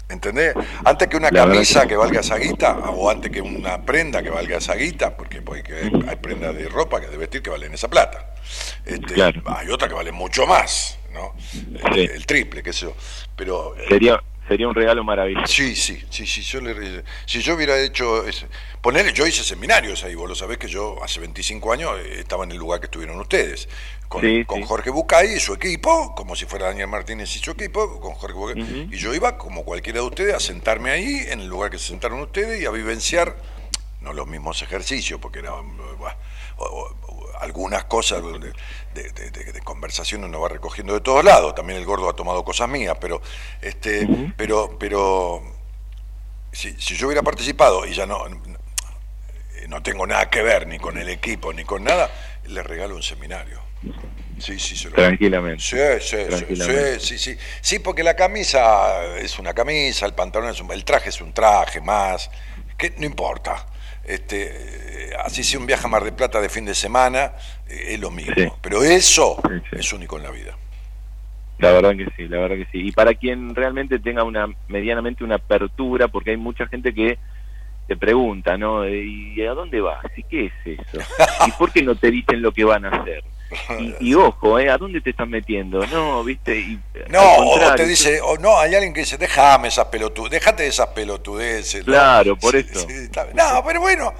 ¿Entendés? 0.08 0.54
Antes 0.84 1.08
que 1.08 1.16
una 1.16 1.30
La 1.30 1.44
camisa 1.46 1.82
que- 1.82 1.88
que 1.88 1.96
valga 1.96 2.20
esa 2.20 2.36
guita, 2.36 2.74
o 2.78 3.08
antes 3.10 3.30
que 3.32 3.40
una 3.40 3.82
prenda 3.82 4.22
que 4.22 4.28
valga 4.28 4.58
esa 4.58 4.74
guita, 4.74 5.16
porque, 5.16 5.40
porque 5.40 5.90
hay, 6.06 6.16
prendas 6.16 6.54
de 6.54 6.68
ropa, 6.68 7.00
que 7.00 7.06
de 7.06 7.16
vestir 7.16 7.42
que 7.42 7.48
valen 7.50 7.72
esa 7.72 7.88
plata. 7.88 8.34
Este, 8.84 9.14
Claro. 9.14 9.42
Hay 9.46 9.70
otras 9.70 9.88
que 9.88 9.94
valen 9.94 10.14
mucho 10.14 10.46
más, 10.46 10.98
¿no? 11.12 11.34
El 11.94 12.26
triple, 12.26 12.62
qué 12.62 12.72
sé 12.74 12.80
yo. 12.82 12.94
Pero 13.34 13.74
eh, 13.78 13.86
Sería, 14.48 14.68
un 14.68 14.74
regalo 14.74 15.02
maravilloso. 15.04 15.46
Sí, 15.46 15.74
sí, 15.74 16.04
sí, 16.10 16.26
sí, 16.26 16.42
yo 16.42 16.60
le, 16.60 17.02
si 17.26 17.40
yo 17.40 17.54
hubiera 17.54 17.78
hecho, 17.80 18.26
ese- 18.26 18.46
ponerle, 18.82 19.12
yo 19.12 19.26
hice 19.26 19.42
seminarios 19.42 20.04
ahí, 20.04 20.14
vos 20.14 20.28
lo 20.28 20.34
sabés 20.34 20.58
que 20.58 20.68
yo 20.68 21.02
hace 21.02 21.18
25 21.20 21.72
años 21.72 21.98
eh, 21.98 22.20
estaba 22.20 22.44
en 22.44 22.52
el 22.52 22.58
lugar 22.58 22.78
que 22.80 22.86
estuvieron 22.86 23.18
ustedes, 23.20 23.68
con, 24.08 24.20
Sí, 24.20 24.44
con 24.44 24.58
sí. 24.60 24.66
Jorge 24.68 24.90
Bucay 24.90 25.34
y 25.34 25.40
su 25.40 25.54
equipo, 25.54 26.14
como 26.14 26.36
si 26.36 26.44
fuera 26.44 26.66
Daniel 26.66 26.88
Martínez 26.88 27.34
y 27.36 27.38
su 27.38 27.52
equipo, 27.52 27.98
con 28.00 28.14
Jorge 28.14 28.36
Bucay, 28.36 28.88
y 28.90 28.96
yo 28.98 29.14
iba, 29.14 29.38
como 29.38 29.64
cualquiera 29.64 30.00
de 30.00 30.06
ustedes, 30.06 30.34
a 30.34 30.40
sentarme 30.40 30.90
ahí, 30.90 31.24
en 31.28 31.40
el 31.40 31.46
lugar 31.48 31.70
que 31.70 31.78
se 31.78 31.86
sentaron 31.88 32.20
ustedes, 32.20 32.60
y 32.60 32.66
a 32.66 32.70
vivenciar, 32.70 33.36
no 34.02 34.12
los 34.12 34.26
mismos 34.26 34.60
ejercicios, 34.60 35.18
porque 35.20 35.40
o- 35.48 35.64
o 36.56 36.94
algunas 37.40 37.84
cosas 37.84 38.22
de, 38.22 38.52
de- 38.94 39.10
de- 39.30 39.52
de- 39.52 39.60
conversación 39.62 40.24
uno 40.24 40.40
va 40.40 40.48
recogiendo 40.48 40.92
de 40.94 41.00
todos 41.00 41.24
lados, 41.24 41.54
también 41.54 41.78
el 41.78 41.84
gordo 41.86 42.08
ha 42.08 42.14
tomado 42.14 42.44
cosas 42.44 42.68
mías, 42.68 42.96
pero, 43.00 43.20
este, 43.62 44.06
pero, 44.36 44.76
pero 44.78 45.42
si, 46.52 46.72
si 46.80 46.94
yo 46.96 47.06
hubiera 47.06 47.22
participado 47.22 47.86
y 47.86 47.94
ya 47.94 48.06
no, 48.06 48.28
no, 48.28 48.40
no 49.68 49.82
tengo 49.82 50.06
nada 50.06 50.28
que 50.30 50.42
ver 50.42 50.66
ni 50.66 50.78
con 50.78 50.98
el 50.98 51.08
equipo 51.08 51.52
ni 51.52 51.64
con 51.64 51.84
nada, 51.84 52.10
le 52.46 52.62
regalo 52.62 52.94
un 52.94 53.02
seminario. 53.02 53.60
Sí, 54.38 54.58
sí, 54.58 54.76
se 54.76 54.88
lo 54.90 54.96
Tranquilamente. 54.96 55.62
Sí, 55.62 55.76
sí, 56.00 56.16
sí, 56.16 56.24
Tranquilamente. 56.28 57.00
sí, 57.00 57.18
sí, 57.18 57.34
sí. 57.34 57.38
Sí, 57.60 57.78
porque 57.78 58.02
la 58.02 58.16
camisa 58.16 59.16
es 59.16 59.38
una 59.38 59.54
camisa, 59.54 60.06
el 60.06 60.14
pantalón 60.14 60.50
es 60.50 60.60
un, 60.60 60.70
el 60.72 60.84
traje 60.84 61.10
es 61.10 61.20
un 61.20 61.32
traje 61.32 61.80
más, 61.80 62.30
que 62.76 62.90
no 62.98 63.06
importa. 63.06 63.66
Este, 64.06 65.10
eh, 65.10 65.10
así 65.24 65.42
sea 65.44 65.58
un 65.60 65.66
viaje 65.66 65.86
a 65.86 65.88
Mar 65.88 66.04
de 66.04 66.12
Plata 66.12 66.40
de 66.40 66.48
fin 66.48 66.64
de 66.64 66.74
semana, 66.74 67.32
eh, 67.68 67.94
es 67.94 68.00
lo 68.00 68.10
mismo. 68.10 68.34
Sí. 68.36 68.48
Pero 68.60 68.82
eso 68.82 69.36
Sí, 69.42 69.54
sí. 69.70 69.76
es 69.78 69.92
único 69.92 70.16
en 70.16 70.22
la 70.24 70.30
vida. 70.30 70.56
La 71.58 71.70
verdad 71.72 71.96
que 71.96 72.06
sí, 72.16 72.26
la 72.28 72.38
verdad 72.40 72.56
que 72.56 72.66
sí. 72.72 72.88
Y 72.88 72.92
para 72.92 73.14
quien 73.14 73.54
realmente 73.54 73.98
tenga 74.00 74.24
una 74.24 74.46
medianamente 74.68 75.22
una 75.24 75.36
apertura, 75.36 76.08
porque 76.08 76.30
hay 76.32 76.36
mucha 76.36 76.66
gente 76.66 76.92
que 76.92 77.18
te 77.86 77.96
pregunta, 77.96 78.56
¿no? 78.58 78.88
¿Y 78.88 79.40
a 79.46 79.52
dónde 79.52 79.80
vas? 79.80 80.04
¿Y 80.16 80.22
qué 80.24 80.46
es 80.46 80.52
eso? 80.80 80.98
¿Y 81.46 81.52
por 81.52 81.72
qué 81.72 81.82
no 81.82 81.94
te 81.94 82.10
dicen 82.10 82.42
lo 82.42 82.52
que 82.52 82.64
van 82.64 82.84
a 82.86 82.88
hacer? 82.90 83.22
Y, 83.78 83.94
y 84.10 84.14
ojo, 84.14 84.58
¿eh? 84.58 84.70
¿A 84.70 84.78
dónde 84.78 85.00
te 85.00 85.10
están 85.10 85.30
metiendo? 85.30 85.86
No, 85.86 86.22
¿viste? 86.24 86.56
Y, 86.56 86.80
No, 87.08 87.20
al 87.20 87.72
o 87.72 87.74
te 87.74 87.86
dice, 87.86 88.20
o 88.20 88.36
no, 88.38 88.58
hay 88.58 88.74
alguien 88.74 88.92
que 88.94 89.00
dice, 89.00 89.16
déjame 89.18 89.68
esas 89.68 89.86
pelotudeces, 89.86 90.40
déjate 90.40 90.62
de 90.64 90.68
esas 90.68 90.88
pelotudeces. 90.88 91.86
¿no? 91.86 91.92
Claro, 91.92 92.36
por 92.36 92.52
Sí, 92.52 92.66
eso. 92.70 92.86
sí, 92.88 93.08
no, 93.34 93.62
pero 93.66 93.80
bueno, 93.80 94.12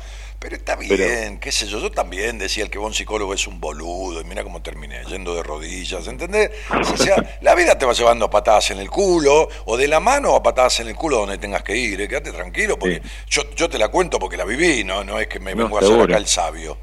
pero 0.45 0.57
está 0.57 0.77
bien, 0.77 0.95
Pero- 0.95 1.41
qué 1.41 1.51
sé 1.51 1.67
yo, 1.67 1.79
yo 1.79 1.91
también 1.91 2.37
decía 2.39 2.65
el 2.65 2.69
que 2.71 2.79
un 2.79 2.93
psicólogo 2.93 3.33
es 3.33 3.47
un 3.47 3.61
boludo, 3.61 4.21
y 4.21 4.25
mira 4.25 4.43
cómo 4.45 4.61
terminé, 4.61 5.03
yendo 5.09 5.35
de 5.35 5.43
rodillas, 5.43 6.07
¿entendés? 6.07 6.51
O 6.93 6.97
sea, 6.99 7.17
la 7.41 7.55
vida 7.55 7.79
te 7.79 7.87
va 7.87 7.95
llevando 7.95 8.27
a 8.27 8.31
patadas 8.31 8.71
en 8.71 8.79
el 8.79 8.91
culo, 8.91 9.49
o 9.65 9.77
de 9.79 9.89
la 9.89 10.01
mano 10.01 10.37
a 10.37 10.43
patadas 10.43 10.81
en 10.81 10.89
el 10.89 10.97
culo 10.97 11.21
donde 11.21 11.39
tengas 11.39 11.63
que 11.63 11.75
ir, 11.75 11.99
¿eh? 11.99 12.09
quédate 12.09 12.31
tranquilo, 12.31 12.79
porque 12.79 13.01
yo, 13.27 13.55
yo 13.57 13.71
te 13.71 13.79
la 13.79 13.89
cuento 13.89 14.19
porque 14.19 14.37
la 14.37 14.45
viví, 14.45 14.85
no, 14.85 15.03
no 15.03 15.19
es 15.19 15.29
que 15.29 15.41
me 15.41 15.55
No, 15.55 15.63
vengo 15.63 15.79
a 15.79 15.81
hacer 15.81 15.99
acá 15.99 16.19
el 16.19 16.27
sabio. 16.27 16.77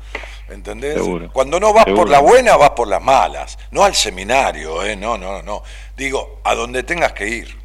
¿Entendés? 0.50 0.96
Seguro. 0.96 1.30
Cuando 1.32 1.60
no 1.60 1.72
vas 1.72 1.86
por 1.86 2.10
la 2.10 2.18
buena, 2.20 2.58
vas 2.58 2.72
por 2.72 2.88
las 2.88 3.02
malas. 3.02 3.60
No 3.70 3.84
al 3.84 3.94
seminario, 3.96 4.84
¿eh? 4.84 4.96
No, 4.96 5.20
no, 5.20 5.44
no. 5.44 5.62
Digo, 5.96 6.42
a 6.44 6.56
donde 6.56 6.82
tengas 6.82 7.14
que 7.14 7.28
ir. 7.28 7.61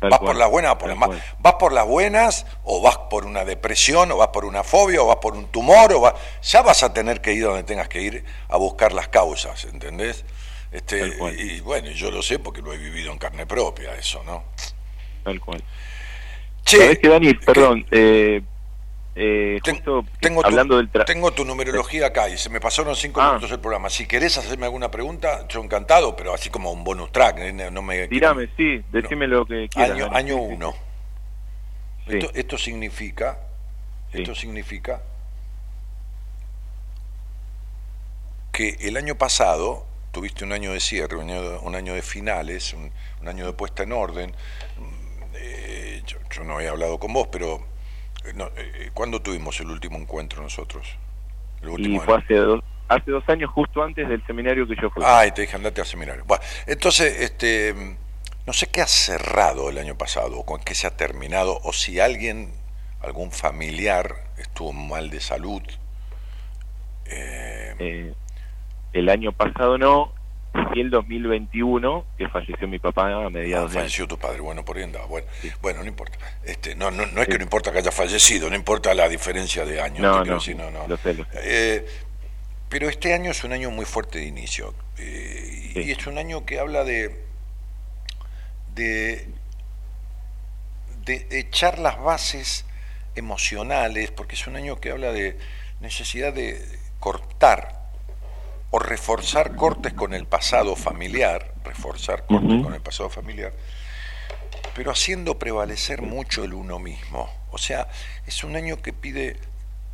Tal 0.00 0.10
¿Vas 0.10 0.18
cual, 0.18 0.32
por 0.32 0.36
las 0.36 0.50
buenas 0.50 0.72
o 0.72 0.78
por 0.78 0.88
las 0.88 0.98
malas? 0.98 1.22
¿Vas 1.38 1.54
por 1.54 1.72
las 1.72 1.86
buenas 1.86 2.46
o 2.64 2.80
vas 2.80 2.96
por 3.10 3.24
una 3.26 3.44
depresión 3.44 4.10
o 4.10 4.16
vas 4.16 4.28
por 4.28 4.44
una 4.44 4.64
fobia 4.64 5.02
o 5.02 5.06
vas 5.06 5.18
por 5.18 5.34
un 5.34 5.46
tumor? 5.48 5.92
o 5.92 6.00
vas... 6.00 6.14
Ya 6.42 6.62
vas 6.62 6.82
a 6.82 6.92
tener 6.92 7.20
que 7.20 7.32
ir 7.34 7.44
donde 7.44 7.62
tengas 7.62 7.88
que 7.88 8.00
ir 8.02 8.24
a 8.48 8.56
buscar 8.56 8.92
las 8.92 9.08
causas, 9.08 9.64
¿entendés? 9.66 10.24
Este, 10.72 11.06
y 11.36 11.60
bueno, 11.60 11.90
yo 11.90 12.10
lo 12.10 12.22
sé 12.22 12.38
porque 12.38 12.62
lo 12.62 12.72
he 12.72 12.78
vivido 12.78 13.12
en 13.12 13.18
carne 13.18 13.46
propia, 13.46 13.94
eso, 13.94 14.22
¿no? 14.24 14.44
Tal 15.24 15.40
cual. 15.40 15.62
Che, 16.64 16.78
¿Sabés 16.78 16.98
qué, 16.98 17.08
Dani? 17.08 17.34
que- 17.34 17.44
Perdón, 17.44 17.86
eh, 17.90 18.42
eh, 19.16 19.58
Ten- 19.64 19.74
justo 19.76 20.04
tengo, 20.20 20.44
hablando 20.46 20.74
tu, 20.74 20.78
del 20.78 20.92
tra- 20.92 21.04
tengo 21.04 21.32
tu 21.32 21.44
numerología 21.44 22.06
acá 22.06 22.28
y 22.28 22.38
se 22.38 22.48
me 22.48 22.60
pasaron 22.60 22.94
cinco 22.94 23.20
Ah. 23.20 23.28
minutos 23.28 23.50
el 23.50 23.58
programa. 23.60 23.90
Si 23.90 24.06
querés 24.06 24.38
hacerme 24.38 24.66
alguna 24.66 24.90
pregunta, 24.90 25.46
yo 25.48 25.62
encantado, 25.62 26.14
pero 26.16 26.32
así 26.32 26.48
como 26.50 26.70
un 26.70 26.84
bonus 26.84 27.10
track. 27.12 27.38
¿eh? 27.38 27.52
No 27.70 27.82
me, 27.82 28.06
sí, 28.56 28.82
decime 28.92 29.26
lo 29.26 29.44
que 29.46 29.68
quieras. 29.68 29.90
año, 29.96 30.10
año 30.14 30.36
uno. 30.36 30.74
Sí. 32.08 32.16
Esto, 32.18 32.30
esto 32.34 32.58
significa, 32.58 33.38
Sí. 34.12 34.18
esto 34.22 34.34
significa 34.34 35.02
que 38.52 38.76
el 38.80 38.96
año 38.96 39.14
pasado 39.16 39.86
tuviste 40.12 40.44
un 40.44 40.52
año 40.52 40.72
de 40.72 40.80
cierre, 40.80 41.16
un 41.16 41.30
año, 41.30 41.60
un 41.60 41.74
año 41.74 41.94
de 41.94 42.02
finales, 42.02 42.72
un, 42.74 42.90
un 43.20 43.28
año 43.28 43.46
de 43.46 43.52
puesta 43.52 43.82
en 43.84 43.92
orden. 43.92 44.30
Mm, 44.78 45.22
eh, 45.34 46.02
yo, 46.06 46.18
yo 46.30 46.44
no 46.44 46.60
he 46.60 46.68
hablado 46.68 46.98
con 46.98 47.12
vos, 47.12 47.28
pero 47.30 47.64
no, 48.34 48.50
eh, 48.56 48.90
¿cuándo 48.94 49.20
tuvimos 49.22 49.60
el 49.60 49.70
último 49.70 49.98
encuentro 49.98 50.42
nosotros? 50.42 50.86
El 51.62 51.70
Y 51.74 51.74
último 51.74 52.00
fue 52.00 52.14
año. 52.14 52.18
hace 52.18 52.34
dos, 52.36 52.60
hace 52.88 53.10
dos 53.10 53.28
años, 53.28 53.50
justo 53.50 53.82
antes 53.82 54.08
del 54.08 54.24
seminario 54.26 54.66
que 54.68 54.76
yo 54.80 54.90
fui. 54.90 55.06
Ah, 55.06 55.26
y 55.26 55.32
te 55.32 55.42
dije 55.42 55.56
andate 55.56 55.80
al 55.80 55.86
seminario. 55.86 56.24
Bueno, 56.26 56.42
entonces, 56.66 57.20
este, 57.20 57.74
no 58.46 58.52
sé 58.52 58.66
qué 58.68 58.82
ha 58.82 58.86
cerrado 58.86 59.70
el 59.70 59.78
año 59.78 59.96
pasado, 59.96 60.38
o 60.38 60.44
con 60.46 60.60
qué 60.62 60.74
se 60.74 60.86
ha 60.86 60.96
terminado, 60.96 61.58
o 61.64 61.72
si 61.72 62.00
alguien, 62.00 62.52
algún 63.00 63.32
familiar, 63.32 64.30
estuvo 64.38 64.72
mal 64.72 65.10
de 65.10 65.20
salud. 65.20 65.62
Eh, 67.04 67.74
Eh, 67.78 68.14
el 68.92 69.08
año 69.08 69.32
pasado 69.32 69.78
no, 69.78 70.12
y 70.74 70.80
el 70.80 70.90
2021, 70.90 72.04
que 72.18 72.28
falleció 72.28 72.66
mi 72.68 72.78
papá 72.78 73.08
a 73.08 73.26
ah, 73.26 73.30
mediados 73.30 73.72
de 73.72 73.78
año. 73.78 73.84
falleció 73.84 74.06
tu 74.08 74.18
padre, 74.18 74.40
bueno, 74.40 74.64
por 74.64 74.76
ahí 74.76 74.82
andaba. 74.84 75.06
Bueno, 75.06 75.26
Sí. 75.40 75.50
bueno, 75.62 75.80
no 75.82 75.88
importa. 75.88 76.18
Este, 76.44 76.74
no, 76.74 76.90
no, 76.90 77.06
no 77.06 77.22
es 77.22 77.28
que 77.28 77.38
no 77.38 77.44
importa 77.44 77.72
que 77.72 77.78
haya 77.78 77.92
fallecido, 77.92 78.50
no 78.50 78.56
importa 78.56 78.92
la 78.94 79.08
diferencia 79.08 79.64
de 79.64 79.80
años. 79.80 80.00
No, 80.00 80.24
no, 80.24 80.34
decir, 80.34 80.56
no, 80.56 80.70
no. 80.70 80.86
lo 80.88 80.96
sé, 80.96 81.14
lo 81.14 81.24
sé. 81.24 81.30
Eh, 81.42 81.86
pero 82.68 82.88
este 82.88 83.14
año 83.14 83.30
es 83.32 83.42
un 83.44 83.52
año 83.52 83.70
muy 83.70 83.84
fuerte 83.84 84.18
de 84.18 84.26
inicio. 84.26 84.74
eh, 84.98 85.70
Sí. 85.74 85.80
Y 85.82 85.90
es 85.92 86.04
un 86.08 86.18
año 86.18 86.44
que 86.44 86.58
habla 86.58 86.82
de, 86.82 87.24
de, 88.74 89.28
de 91.04 91.26
echar 91.30 91.78
las 91.78 91.98
bases 92.00 92.64
emocionales, 93.14 94.10
porque 94.10 94.34
es 94.34 94.46
un 94.48 94.56
año 94.56 94.80
que 94.80 94.90
habla 94.90 95.12
de 95.12 95.38
necesidad 95.80 96.32
de 96.32 96.60
cortar 96.98 97.79
o 98.70 98.78
reforzar 98.78 99.56
cortes 99.56 99.92
con 99.92 100.14
el 100.14 100.26
pasado 100.26 100.76
familiar, 100.76 101.54
reforzar 101.64 102.24
cortes 102.26 102.62
con 102.62 102.74
el 102.74 102.80
pasado 102.80 103.10
familiar, 103.10 103.52
pero 104.74 104.92
haciendo 104.92 105.38
prevalecer 105.38 106.02
mucho 106.02 106.44
el 106.44 106.54
uno 106.54 106.78
mismo. 106.78 107.28
O 107.50 107.58
sea, 107.58 107.88
es 108.26 108.44
un 108.44 108.56
año 108.56 108.80
que 108.80 108.92
pide 108.92 109.36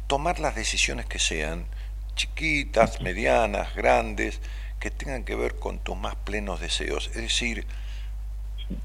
tomar 0.07 0.41
las 0.41 0.55
decisiones 0.55 1.07
que 1.07 1.19
sean, 1.19 1.67
chiquitas, 2.15 3.01
medianas, 3.01 3.75
grandes, 3.75 4.41
que 4.79 4.91
tengan 4.91 5.25
que 5.25 5.35
ver 5.35 5.57
con 5.57 5.79
tus 5.79 5.97
más 5.97 6.15
plenos 6.17 6.61
deseos. 6.61 7.09
Es 7.09 7.23
decir, 7.23 7.67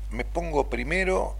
me 0.10 0.24
pongo 0.24 0.70
primero, 0.70 1.36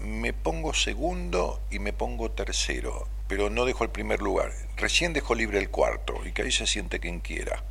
me 0.00 0.32
pongo 0.32 0.74
segundo 0.74 1.60
y 1.70 1.78
me 1.78 1.92
pongo 1.92 2.30
tercero, 2.30 3.08
pero 3.28 3.48
no 3.48 3.64
dejo 3.64 3.84
el 3.84 3.90
primer 3.90 4.20
lugar. 4.20 4.52
Recién 4.76 5.14
dejo 5.14 5.34
libre 5.34 5.58
el 5.58 5.70
cuarto 5.70 6.20
y 6.26 6.32
que 6.32 6.42
ahí 6.42 6.52
se 6.52 6.66
siente 6.66 7.00
quien 7.00 7.20
quiera. 7.20 7.64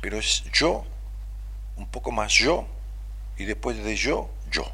Pero 0.00 0.18
es 0.18 0.44
yo, 0.52 0.84
un 1.76 1.88
poco 1.88 2.12
más 2.12 2.32
yo, 2.34 2.66
y 3.38 3.44
después 3.46 3.82
de 3.84 3.96
yo, 3.96 4.30
yo. 4.50 4.72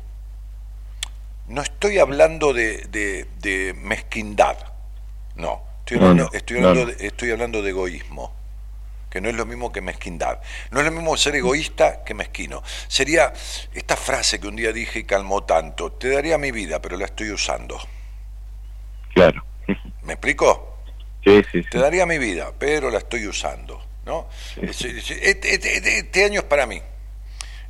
no 1.49 1.63
estoy 1.63 1.99
hablando 1.99 2.53
de, 2.53 2.79
de- 2.89 3.27
de 3.41 3.75
mezquindad, 3.75 4.57
no, 5.37 5.63
estoy 5.81 5.99
hablando, 5.99 6.25
no, 6.25 6.31
estoy, 6.33 6.59
hablando 6.59 6.87
no. 6.87 6.87
De, 6.87 7.07
estoy 7.07 7.31
hablando 7.31 7.63
de 7.63 7.71
egoísmo, 7.71 8.35
que 9.11 9.21
no 9.21 9.29
es 9.29 9.35
lo 9.37 9.47
mismo 9.47 9.73
que 9.73 9.81
mezquindad. 9.83 10.41
No 10.71 10.81
es 10.81 10.87
lo 10.87 10.93
mismo 10.93 11.17
ser 11.17 11.37
egoísta 11.37 12.05
que 12.05 12.15
mezquino. 12.15 12.63
Sería 12.89 13.33
esta 13.75 13.97
frase 13.97 14.41
que 14.41 14.49
un 14.49 14.57
día 14.57 14.73
dije 14.73 15.01
y 15.01 15.05
calmó 15.05 15.45
tanto, 15.45 15.93
te 15.93 16.11
daría 16.11 16.39
mi 16.39 16.53
vida, 16.53 16.83
pero 16.83 16.97
la 16.97 17.07
estoy 17.07 17.31
usando. 17.33 17.79
Claro. 19.15 19.43
¿Me 20.03 20.15
explico? 20.15 20.69
Sí, 21.25 21.43
sí, 21.51 21.63
sí. 21.63 21.69
Te 21.69 21.79
daría 21.79 22.07
mi 22.07 22.19
vida, 22.19 22.53
pero 22.59 22.91
la 22.91 22.99
estoy 22.99 23.27
usando, 23.27 23.83
¿no? 24.05 24.29
Es- 24.61 24.83
es- 24.85 25.11
Este, 25.11 25.55
este- 25.55 25.99
este 25.99 26.25
año 26.25 26.41
es 26.41 26.47
para 26.47 26.67
mí. 26.67 26.83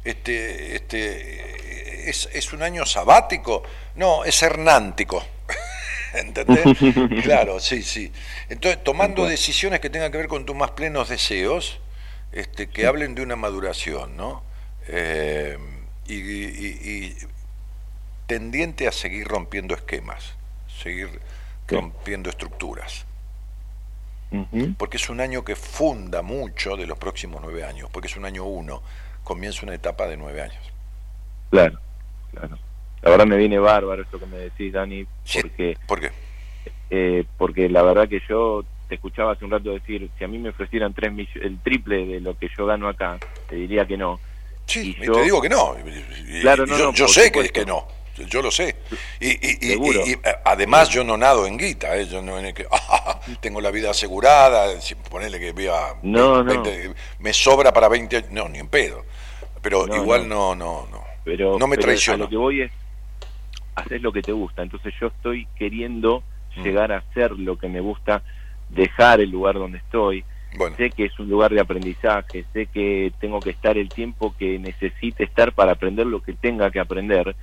Este, 0.04 0.76
este, 0.76 2.10
es, 2.10 2.28
es 2.32 2.52
un 2.52 2.62
año 2.62 2.84
sabático, 2.86 3.62
no, 3.94 4.24
es 4.24 4.42
hernántico. 4.42 5.24
¿Entendés? 6.14 6.64
claro, 7.22 7.60
sí, 7.60 7.82
sí. 7.82 8.12
Entonces, 8.48 8.82
tomando 8.82 9.24
decisiones 9.26 9.80
que 9.80 9.90
tengan 9.90 10.10
que 10.10 10.18
ver 10.18 10.28
con 10.28 10.44
tus 10.44 10.56
más 10.56 10.72
plenos 10.72 11.08
deseos, 11.08 11.80
este, 12.32 12.68
que 12.68 12.86
hablen 12.86 13.14
de 13.14 13.22
una 13.22 13.36
maduración, 13.36 14.16
¿no? 14.16 14.42
Eh, 14.88 15.56
y, 16.08 16.14
y- 16.14 16.80
y 16.84 17.16
tendiente 18.26 18.88
a 18.88 18.92
seguir 18.92 19.28
rompiendo 19.28 19.74
esquemas, 19.74 20.34
seguir 20.82 21.20
rompiendo 21.68 22.28
estructuras 22.30 23.04
Porque 24.78 24.96
es 24.96 25.08
un 25.10 25.20
año 25.20 25.44
que 25.44 25.56
funda 25.56 26.22
mucho 26.22 26.76
de 26.76 26.86
los 26.86 26.98
próximos 26.98 27.40
nueve 27.42 27.64
años, 27.64 27.88
porque 27.92 28.08
es 28.08 28.16
un 28.16 28.24
año 28.24 28.44
uno, 28.44 28.82
comienza 29.24 29.64
una 29.64 29.74
etapa 29.74 30.06
de 30.06 30.16
nueve 30.16 30.42
años. 30.42 30.72
Claro, 31.50 31.78
claro. 32.30 32.58
La 33.02 33.10
verdad 33.10 33.26
me 33.26 33.36
viene 33.36 33.58
bárbaro 33.58 34.02
esto 34.02 34.18
que 34.18 34.26
me 34.26 34.38
decís, 34.38 34.72
Dani, 34.72 35.06
Sí. 35.24 35.40
porque 35.42 35.76
¿Por 35.86 36.00
qué? 36.00 36.10
eh, 36.90 37.24
porque 37.36 37.68
la 37.68 37.82
verdad 37.82 38.08
que 38.08 38.20
yo 38.28 38.64
te 38.88 38.94
escuchaba 38.96 39.32
hace 39.32 39.44
un 39.44 39.50
rato 39.50 39.70
decir, 39.72 40.10
si 40.18 40.24
a 40.24 40.28
mí 40.28 40.38
me 40.38 40.50
ofrecieran 40.50 40.92
tres 40.94 41.12
el 41.42 41.58
triple 41.60 42.06
de 42.06 42.20
lo 42.20 42.36
que 42.38 42.48
yo 42.56 42.66
gano 42.66 42.88
acá, 42.88 43.18
te 43.48 43.56
diría 43.56 43.86
que 43.86 43.96
no. 43.96 44.20
Sí, 44.66 44.96
Y 45.00 45.06
yo- 45.06 45.12
te 45.12 45.22
digo 45.22 45.42
que 45.42 45.48
no. 45.48 45.74
Claro, 46.42 46.64
y 46.64 46.70
no, 46.70 46.78
yo 46.78 46.84
no, 46.86 46.92
yo 46.92 47.08
sé 47.08 47.22
que, 47.24 47.28
supuesto. 47.28 47.52
que 47.60 47.66
no, 47.66 47.88
yo 48.16 48.42
lo 48.42 48.50
sé. 48.50 48.76
Y, 49.20 49.30
y- 49.30 49.58
y- 49.72 50.18
además 50.44 50.88
yo 50.90 51.04
no 51.04 51.16
nado 51.16 51.46
en 51.46 51.56
guita, 51.56 51.96
¿eh? 51.96 52.06
yo 52.06 52.20
no 52.22 52.38
en 52.38 52.46
el 52.46 52.54
que, 52.54 52.66
tengo 53.40 53.60
la 53.60 53.70
vida 53.70 53.90
asegurada, 53.90 54.80
si 54.80 54.94
ponele 54.94 55.38
que 55.38 55.52
viva 55.52 55.96
No, 56.02 56.42
no. 56.42 56.62
20, 56.62 56.94
me 57.20 57.32
sobra 57.32 57.72
para 57.72 57.88
20 57.88 58.16
años, 58.16 58.30
no, 58.30 58.48
ni 58.48 58.58
en 58.58 58.68
pedo. 58.68 59.04
Pero 59.62 59.86
No, 59.86 59.96
igual 59.96 60.28
no, 60.28 60.54
no, 60.54 60.86
no. 60.90 61.04
Pero, 61.24 61.58
No 61.58 61.66
me 61.66 61.76
pero 61.76 61.86
traiciono. 61.86 62.24
A 62.24 62.26
lo 62.26 62.30
que 62.30 62.36
voy 62.36 62.62
es, 62.62 62.72
haces 63.76 64.02
lo 64.02 64.12
que 64.12 64.22
te 64.22 64.32
gusta. 64.32 64.62
Entonces 64.62 64.92
yo 65.00 65.08
estoy 65.08 65.46
queriendo 65.56 66.22
Mm. 66.56 66.62
llegar 66.64 66.92
a 66.92 66.98
hacer 66.98 67.30
lo 67.32 67.56
que 67.56 67.68
me 67.68 67.80
gusta, 67.80 68.22
dejar 68.68 69.20
el 69.20 69.30
lugar 69.30 69.54
donde 69.54 69.78
estoy. 69.78 70.24
Bueno, 70.54 70.76
Sé 70.76 70.90
que 70.90 71.06
es 71.06 71.18
un 71.18 71.30
lugar 71.30 71.50
de 71.54 71.60
aprendizaje, 71.60 72.44
sé 72.52 72.66
que 72.66 73.10
tengo 73.18 73.40
que 73.42 73.50
estar 73.50 73.78
el 73.78 73.90
tiempo 73.90 74.34
que 74.38 74.58
necesite 74.58 75.24
estar 75.24 75.52
para 75.52 75.72
aprender 75.72 76.04
lo 76.06 76.20
que 76.20 76.34
tenga 76.34 76.70
que 76.70 76.78
aprender 76.78 77.34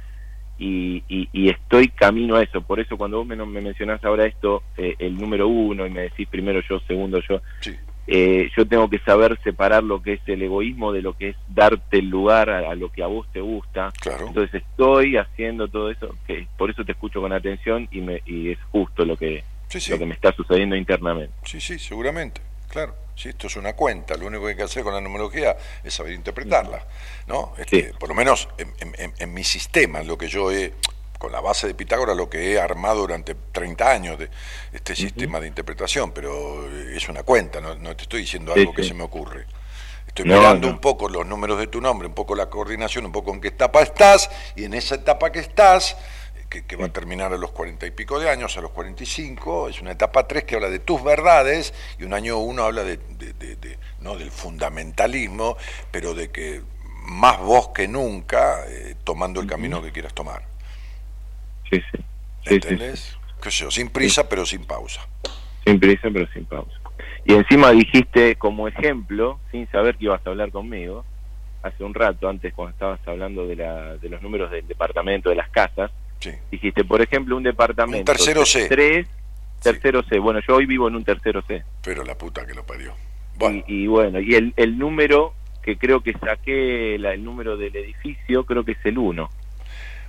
y, 0.60 1.04
y- 1.08 1.30
y 1.32 1.50
estoy 1.50 1.88
camino 1.88 2.36
a 2.36 2.44
eso. 2.44 2.62
Por 2.62 2.80
eso 2.80 2.98
cuando 2.98 3.18
vos 3.18 3.26
me, 3.28 3.36
me 3.36 3.62
mencionás 3.62 4.04
ahora 4.04 4.26
esto, 4.26 4.62
eh, 4.78 4.96
el 5.00 5.18
número 5.20 5.48
uno, 5.48 5.88
y 5.88 5.90
me 5.90 6.02
decís 6.02 6.28
primero 6.30 6.62
yo, 6.70 6.80
segundo 6.88 7.22
yo, 7.28 7.42
sí, 7.62 7.76
eh, 8.08 8.50
yo 8.58 8.68
tengo 8.68 8.90
que 8.90 9.00
saber 9.00 9.40
separar 9.44 9.84
lo 9.84 10.02
que 10.02 10.14
es 10.14 10.22
el 10.26 10.42
egoísmo 10.42 10.92
de 10.92 11.02
lo 11.02 11.14
que 11.14 11.30
es 11.30 11.36
darte 11.48 12.00
el 12.00 12.10
lugar 12.10 12.50
a, 12.50 12.72
a 12.72 12.76
lo 12.76 12.90
que 12.90 13.04
a 13.04 13.08
vos 13.08 13.28
te 13.32 13.40
gusta. 13.40 13.94
claro. 14.00 14.28
Entonces 14.28 14.62
estoy 14.64 15.16
haciendo 15.18 15.68
todo 15.68 15.92
eso, 15.92 16.18
que 16.26 16.48
por 16.58 16.70
eso 16.70 16.84
te 16.84 16.92
escucho 16.94 17.22
con 17.22 17.32
atención 17.34 17.88
y, 17.92 18.02
me, 18.02 18.22
y 18.26 18.50
es 18.52 18.60
justo 18.72 19.06
lo 19.06 19.16
que, 19.16 19.44
Sí, 19.68 19.80
sí. 19.80 19.92
lo 19.92 20.00
que 20.00 20.06
me 20.08 20.14
está 20.16 20.32
sucediendo 20.34 20.76
internamente. 20.76 21.34
Sí, 21.44 21.62
sí, 21.62 21.78
seguramente, 21.78 22.42
claro. 22.70 22.96
Si 23.16 23.28
esto 23.28 23.48
es 23.48 23.58
una 23.58 23.74
cuenta, 23.74 24.16
lo 24.16 24.28
único 24.28 24.44
que 24.46 24.52
hay 24.52 24.56
que 24.56 24.64
hacer 24.64 24.82
con 24.82 24.94
la 24.94 25.02
numerología 25.02 25.58
es 25.84 25.94
saber 25.94 26.14
interpretarla, 26.14 26.86
¿no? 27.28 27.54
Este, 27.58 27.88
Sí. 27.88 27.94
Por 28.00 28.08
lo 28.08 28.16
menos 28.16 28.48
en, 28.58 28.74
en- 28.80 28.96
en- 28.98 29.14
en 29.20 29.34
mi 29.34 29.44
sistema, 29.44 30.00
en 30.00 30.08
lo 30.08 30.18
que 30.18 30.30
yo 30.30 30.50
he, 30.54 30.74
con 31.18 31.34
la 31.34 31.42
base 31.42 31.68
de 31.68 31.74
Pitágoras, 31.76 32.16
lo 32.16 32.30
que 32.30 32.54
he 32.54 32.60
armado 32.62 33.02
durante 33.02 33.36
30 33.52 33.92
años 33.92 34.18
de 34.18 34.30
este 34.72 34.96
sistema 34.96 35.42
de 35.42 35.48
interpretación, 35.48 36.14
pero 36.14 36.66
eh, 36.72 36.94
es 36.96 37.10
una 37.10 37.24
cuenta, 37.24 37.60
no, 37.60 37.76
no 37.76 37.94
te 37.94 38.04
estoy 38.04 38.22
diciendo 38.22 38.54
Sí, 38.54 38.62
algo 38.62 38.74
que 38.74 38.84
sí. 38.84 38.88
se 38.90 38.94
me 38.94 39.04
ocurre. 39.04 39.46
Estoy 40.08 40.24
No, 40.26 40.38
mirando 40.38 40.68
no. 40.68 40.74
un 40.76 40.80
poco 40.80 41.10
los 41.10 41.26
números 41.26 41.60
de 41.60 41.68
tu 41.68 41.82
nombre, 41.82 42.08
un 42.08 42.14
poco 42.16 42.36
la 42.36 42.50
coordinación, 42.50 43.06
un 43.06 43.12
poco 43.12 43.34
en 43.34 43.42
qué 43.42 43.50
etapa 43.50 43.82
estás, 43.82 44.30
y 44.56 44.64
en 44.64 44.74
esa 44.74 44.96
etapa 44.96 45.30
que 45.34 45.40
estás, 45.40 45.98
que, 46.50 46.66
que 46.66 46.76
va 46.76 46.86
a 46.88 46.94
terminar 46.94 47.32
a 47.32 47.38
los 47.38 47.52
cuarenta 47.52 47.86
y 47.86 47.92
pico 47.92 48.20
de 48.20 48.30
años, 48.30 48.58
a 48.58 48.62
los 48.62 48.72
45, 48.72 49.70
es 49.70 49.82
una 49.82 49.92
etapa 49.92 50.28
3 50.28 50.44
que 50.46 50.56
habla 50.56 50.70
de 50.70 50.80
tus 50.80 51.04
verdades, 51.04 51.74
y 52.00 52.04
un 52.04 52.14
año 52.14 52.40
1 52.40 52.64
habla 52.64 52.84
de, 52.84 52.98
de- 52.98 53.34
de- 53.34 53.56
de- 53.56 53.78
no 54.00 54.18
del 54.18 54.32
fundamentalismo, 54.32 55.58
pero 55.92 56.14
de 56.14 56.32
que 56.32 56.62
más 57.06 57.40
vos 57.40 57.70
que 57.70 57.88
nunca, 57.88 58.66
eh, 58.68 58.96
tomando 59.04 59.40
el 59.42 59.48
camino 59.48 59.82
que 59.82 59.92
quieras 59.92 60.14
tomar. 60.14 60.44
Sí, 61.70 61.78
sí. 61.92 61.98
Sí, 62.44 62.50
sí, 62.50 62.56
¿Entendés? 62.56 63.18
Qué 63.42 63.52
sé 63.52 63.64
yo, 63.66 63.72
sin 63.72 63.90
prisa, 63.90 64.28
pero 64.28 64.46
sin 64.46 64.66
pausa. 64.66 65.02
Sin 65.66 65.80
prisa, 65.80 66.10
pero 66.12 66.28
sin 66.34 66.46
pausa. 66.46 66.72
Y 67.26 67.34
encima 67.34 67.72
dijiste 67.72 68.36
como 68.38 68.68
ejemplo, 68.68 69.40
sin 69.52 69.70
saber 69.70 69.98
que 69.98 70.06
ibas 70.06 70.26
a 70.26 70.30
hablar 70.30 70.52
conmigo, 70.52 71.06
hace 71.62 71.84
un 71.84 71.94
rato, 71.94 72.28
antes 72.28 72.54
cuando 72.54 72.72
estabas 72.74 73.00
hablando 73.06 73.46
de, 73.46 73.56
la, 73.56 73.98
de 73.98 74.10
los 74.10 74.22
números 74.22 74.50
del 74.52 74.68
departamento, 74.68 75.30
de 75.30 75.36
las 75.36 75.50
casas, 75.50 75.92
Sí. 76.20 76.32
dijiste, 76.52 76.84
por 76.84 77.02
ejemplo, 77.02 77.38
un 77.38 77.44
departamento... 77.44 78.00
Un 78.00 78.06
tercero 78.18 78.46
C. 78.46 78.68
Tres, 78.68 79.08
tercero 79.62 80.04
C. 80.04 80.20
Bueno, 80.20 80.40
yo 80.48 80.56
hoy 80.56 80.66
vivo 80.66 80.88
en 80.88 80.96
un 80.96 81.04
tercero 81.04 81.42
C. 81.48 81.64
Pero 81.84 82.04
la 82.04 82.18
puta 82.18 82.46
que 82.46 82.54
lo 82.54 82.66
parió. 82.66 82.94
Bueno, 83.38 83.64
Y, 83.68 83.84
y 83.84 83.88
bueno, 83.88 84.20
y 84.20 84.36
el, 84.36 84.54
el 84.58 84.78
número 84.78 85.34
que 85.64 85.78
creo 85.78 86.02
que 86.02 86.14
saqué, 86.14 86.98
la- 87.00 87.14
el 87.14 87.24
número 87.24 87.56
del 87.58 87.76
edificio, 87.76 88.46
creo 88.46 88.64
que 88.66 88.74
es 88.74 88.78
el 88.86 88.98
1. 88.98 89.30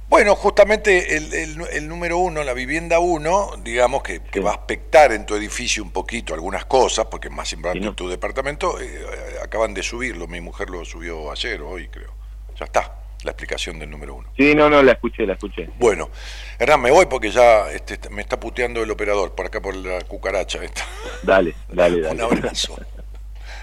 Bueno, 0.09 0.35
justamente 0.35 1.17
el, 1.17 1.33
el- 1.33 1.57
el 1.73 1.89
número 1.89 2.19
uno, 2.19 2.43
la 2.43 2.53
vivienda 2.53 2.99
uno, 2.99 3.51
digamos 3.63 4.03
que, 4.03 4.21
que 4.21 4.41
Sí. 4.41 4.45
va 4.45 4.51
a 4.51 4.55
aspectar 4.55 5.13
en 5.13 5.25
tu 5.25 5.37
edificio 5.37 5.85
un 5.85 5.93
poquito 5.93 6.35
algunas 6.35 6.65
cosas, 6.65 7.07
porque 7.09 7.29
es 7.29 7.35
más 7.35 7.53
importante 7.53 7.79
Sí, 7.79 7.85
¿no? 7.85 7.91
en 7.91 7.95
tu 7.97 8.09
departamento, 8.09 8.81
eh, 8.81 9.05
acaban 9.45 9.73
de 9.75 9.85
subirlo, 9.85 10.27
mi 10.27 10.41
mujer 10.41 10.69
lo 10.71 10.85
subió 10.85 11.31
ayer 11.31 11.61
o 11.63 11.69
hoy 11.69 11.87
creo. 11.87 12.13
Ya 12.59 12.65
está, 12.65 12.93
la 13.25 13.33
explicación 13.33 13.79
del 13.79 13.91
número 13.91 14.15
uno. 14.15 14.29
Sí, 14.37 14.55
no, 14.55 14.69
no, 14.71 14.83
la 14.83 14.93
escuché, 14.93 15.27
la 15.27 15.35
escuché. 15.35 15.69
Bueno, 15.79 16.11
Hernán, 16.59 16.81
me 16.83 16.91
voy 16.91 17.07
porque 17.07 17.31
ya 17.31 17.71
este, 17.71 17.99
me 18.11 18.23
está 18.23 18.39
puteando 18.41 18.83
el 18.83 18.91
operador, 18.91 19.35
por 19.35 19.47
acá 19.47 19.61
por 19.61 19.75
la 19.75 20.01
cucaracha 20.03 20.63
esta. 20.63 20.83
Dale, 21.23 21.55
dale, 21.69 22.01
dale. 22.03 22.15
Un 22.15 22.21
abrazo. 22.21 22.79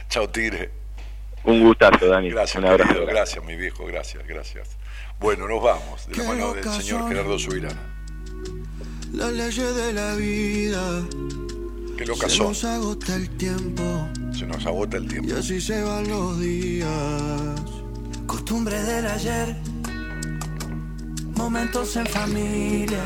Chao, 0.10 0.30
Tigre. 0.30 0.72
Un 1.44 1.64
gustazo, 1.64 2.08
Dani. 2.08 2.30
Gracias, 2.30 2.56
un 2.62 2.70
abrazo. 2.70 2.94
querido, 2.94 3.06
gracias, 3.08 3.44
mi 3.46 3.56
viejo, 3.56 3.86
gracias, 3.86 4.26
gracias. 4.28 4.78
Bueno, 5.20 5.48
nos 5.48 5.64
vamos, 5.64 6.08
de 6.08 6.18
la 6.18 6.24
mano 6.24 6.54
del 6.54 6.64
señor. 6.64 7.08
Gerardo 7.10 7.40
Subirana. 7.40 7.82
Las 9.14 9.32
leyes 9.32 9.76
de 9.76 9.94
la 9.94 10.16
vida. 10.16 11.04
Qué 11.98 12.06
locas 12.06 12.32
Se 12.32 12.44
nos 12.44 12.64
agota 12.64 13.16
el 13.16 13.28
tiempo 13.38 14.08
Se 14.38 14.46
nos 14.46 14.64
agota 14.68 14.98
el 14.98 15.08
tiempo. 15.08 15.30
y 15.30 15.32
así 15.34 15.60
se 15.60 15.82
van 15.82 16.08
los 16.08 16.40
días. 16.40 17.60
Costumbre 18.28 18.82
del 18.84 19.08
ayer, 19.08 19.56
momentos 21.36 21.96
en 21.96 22.06
familia. 22.08 23.02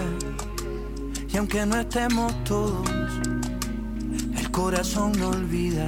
Y 1.31 1.37
aunque 1.37 1.65
no 1.65 1.79
estemos 1.79 2.33
todos, 2.43 2.87
el 4.37 4.51
corazón 4.51 5.13
no 5.19 5.29
olvida. 5.29 5.87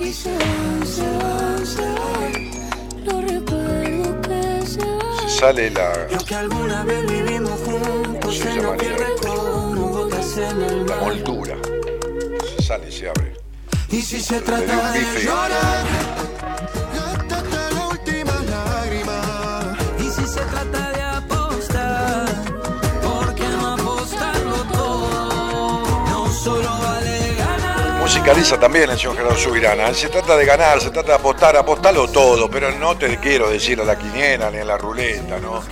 Y 0.00 0.12
se 0.12 0.30
van, 0.30 0.86
se 0.86 1.02
van, 1.18 1.66
se 1.66 1.82
van 1.82 3.04
Los 3.04 3.30
recuerdos 3.32 4.26
que 4.28 4.66
se 4.66 4.84
van 4.86 5.28
Se 5.28 5.40
sale 5.40 5.70
la, 5.72 6.06
Lo 6.12 6.18
que 6.18 6.34
alguna 6.36 6.84
vez 6.84 7.04
vivimos 7.10 7.58
juntos 7.64 8.38
Se 8.38 8.62
nos 8.62 8.76
pierde 8.76 9.06
como 9.20 9.88
gotas 9.88 10.36
en 10.38 10.62
el 10.62 10.86
la 10.86 10.94
mar. 10.96 11.04
moldura. 11.04 11.56
Se 12.56 12.62
sale 12.62 12.88
y 12.88 12.92
se 12.92 13.08
abre. 13.08 13.34
Y 13.90 14.00
si 14.02 14.20
se 14.20 14.40
trata 14.40 14.92
de 14.92 14.98
bife. 15.00 15.24
llorar, 15.24 15.84
ganar. 28.28 28.36
Musicaliza 28.36 28.60
también 28.60 28.90
el 28.90 28.98
señor 28.98 29.16
Gerardo 29.16 29.36
Subirana. 29.36 29.94
Se 29.94 30.08
trata 30.08 30.36
de 30.36 30.44
ganar, 30.44 30.80
se 30.80 30.90
trata 30.90 31.08
de 31.08 31.14
apostar, 31.14 31.56
apostalo 31.56 32.08
todo, 32.08 32.50
pero 32.50 32.70
no 32.72 32.96
te 32.96 33.16
quiero 33.18 33.50
decir 33.50 33.80
a 33.80 33.84
la 33.84 33.98
quiniela 33.98 34.50
ni 34.50 34.58
a 34.58 34.64
la 34.64 34.76
ruleta, 34.76 35.38
¿no? 35.40 35.62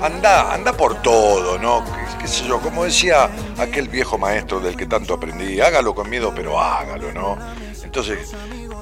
Anda, 0.00 0.52
anda 0.52 0.72
por 0.72 1.00
todo, 1.00 1.58
¿no? 1.58 1.84
Qué 2.20 2.26
sé 2.26 2.44
yo, 2.46 2.60
como 2.60 2.84
decía 2.84 3.30
aquel 3.58 3.88
viejo 3.88 4.18
maestro 4.18 4.60
del 4.60 4.76
que 4.76 4.86
tanto 4.86 5.14
aprendí, 5.14 5.60
hágalo 5.60 5.94
con 5.94 6.10
miedo, 6.10 6.32
pero 6.34 6.60
hágalo, 6.60 7.12
¿no? 7.12 7.38
Entonces, 7.84 8.32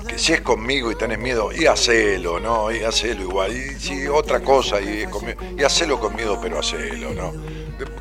que 0.06 0.18
si 0.18 0.32
es 0.32 0.40
conmigo 0.40 0.90
y 0.90 0.96
tenés 0.96 1.18
miedo, 1.18 1.50
y 1.52 1.66
hacelo, 1.66 2.40
¿no? 2.40 2.72
Y 2.72 2.82
hacelo 2.82 3.22
igual. 3.22 3.54
Y 3.54 3.78
si 3.78 4.06
otra 4.08 4.40
cosa, 4.40 4.80
y, 4.80 5.02
es 5.02 5.08
conmigo, 5.08 5.40
y 5.58 5.62
hacelo 5.62 6.00
con 6.00 6.14
miedo, 6.16 6.38
pero 6.40 6.58
hacelo, 6.58 7.10
¿no? 7.12 7.32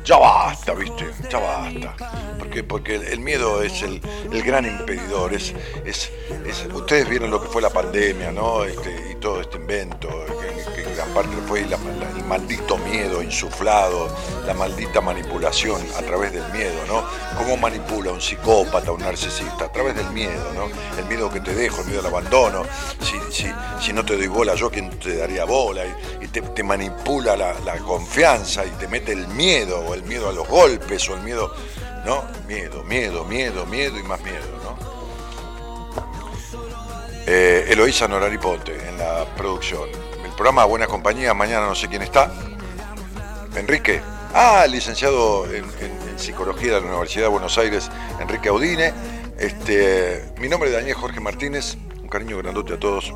Ya 0.04 0.16
basta, 0.18 0.72
¿viste? 0.74 1.10
Ya 1.30 1.38
basta. 1.38 1.96
Porque, 2.38 2.64
porque 2.64 2.96
el, 2.96 3.20
miedo 3.20 3.62
es 3.62 3.82
el, 3.82 4.00
el 4.32 4.42
gran 4.42 4.66
impedidor. 4.66 5.34
Es, 5.34 5.54
es, 5.84 6.10
es- 6.46 6.66
ustedes 6.74 7.08
vieron 7.08 7.30
lo 7.30 7.40
que 7.42 7.48
fue 7.48 7.62
la 7.62 7.70
pandemia, 7.70 8.32
¿no? 8.32 8.64
Este, 8.64 9.12
y 9.12 9.14
todo 9.20 9.40
este 9.40 9.56
invento, 9.58 10.08
que, 10.74 10.82
que 10.82 10.94
gran 10.94 11.08
parte 11.10 11.30
fue 11.46 11.60
el 11.60 12.24
maldito 12.26 12.76
miedo 12.78 13.22
insuflado, 13.22 14.08
la 14.46 14.54
maldita 14.54 15.00
manipulación 15.00 15.80
a 15.96 16.02
través 16.02 16.32
del 16.32 16.44
miedo, 16.52 16.74
¿no? 16.88 17.04
¿Cómo 17.38 17.56
manipula 17.56 18.12
un 18.12 18.20
psicópata, 18.20 18.92
un 18.92 19.00
narcisista? 19.00 19.66
A 19.66 19.72
través 19.72 19.94
del 19.94 20.08
miedo, 20.10 20.52
¿no? 20.54 20.68
El 20.98 21.04
miedo 21.06 21.30
que 21.30 21.40
te 21.40 21.54
dejo, 21.54 21.80
el 21.82 21.88
miedo 21.88 22.00
al 22.00 22.06
abandono. 22.06 22.62
Si, 23.00 23.18
si, 23.32 23.52
si 23.80 23.92
no 23.92 24.04
te 24.04 24.16
doy 24.16 24.26
bola, 24.28 24.54
yo 24.54 24.70
quién 24.70 24.90
te 24.98 25.16
daría 25.16 25.44
bola. 25.44 25.82
Y, 26.20 26.26
te, 26.28 26.62
manipula 26.62 27.36
la, 27.36 27.54
la 27.64 27.76
confianza 27.78 28.64
y 28.64 28.70
te 28.70 28.86
mete 28.86 29.12
el 29.12 29.26
miedo, 29.28 29.69
o 29.78 29.94
el 29.94 30.02
miedo 30.02 30.28
a 30.28 30.32
los 30.32 30.46
golpes, 30.48 31.08
o 31.08 31.14
el 31.14 31.22
miedo, 31.22 31.54
¿no? 32.04 32.24
Miedo, 32.46 32.82
miedo, 32.84 33.24
miedo, 33.24 33.66
miedo 33.66 33.98
y 33.98 34.02
más 34.02 34.20
miedo, 34.22 34.46
¿no? 34.64 34.78
Eh, 37.26 37.66
Eloísa 37.68 38.08
Norari 38.08 38.38
Ponte 38.38 38.74
en 38.88 38.98
la 38.98 39.24
producción. 39.36 39.88
El 40.24 40.32
programa 40.32 40.64
Buena 40.64 40.86
Compañía, 40.86 41.32
mañana 41.34 41.66
no 41.66 41.74
sé 41.74 41.88
quién 41.88 42.02
está. 42.02 42.32
Enrique. 43.54 44.00
Ah, 44.34 44.66
licenciado 44.68 45.46
en, 45.52 45.64
Psicología 46.16 46.74
de 46.74 46.80
la 46.82 46.86
Universidad 46.86 47.24
de 47.24 47.30
Buenos 47.30 47.56
Aires, 47.56 47.90
Enrique 48.20 48.50
Audine. 48.50 48.92
Este, 49.38 50.30
mi 50.38 50.48
nombre 50.48 50.68
es 50.68 50.76
Daniel 50.76 50.94
Jorge 50.94 51.18
Martínez. 51.18 51.78
Un 52.02 52.08
cariño 52.08 52.36
grandote 52.36 52.74
a 52.74 52.78
todos. 52.78 53.14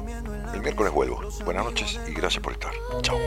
El 0.55 0.63
miércoles 0.63 0.93
vuelvo. 0.93 1.21
Buenas 1.45 1.65
noches 1.65 2.01
y 2.09 2.13
gracias 2.13 2.43
por 2.43 2.53
estar. 2.53 2.73
Chao. 3.03 3.19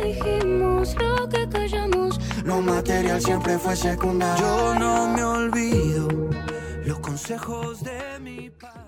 Lo 2.45 2.61
material 2.61 3.21
siempre 3.21 3.59
fue 3.59 3.75
secundario. 3.75 4.45
Yo 4.45 4.75
no 4.79 5.07
me 5.09 5.23
olvido 5.23 6.07
los 6.85 6.99
consejos 6.99 7.83
de 7.83 8.19
mi 8.19 8.49
padre. 8.49 8.86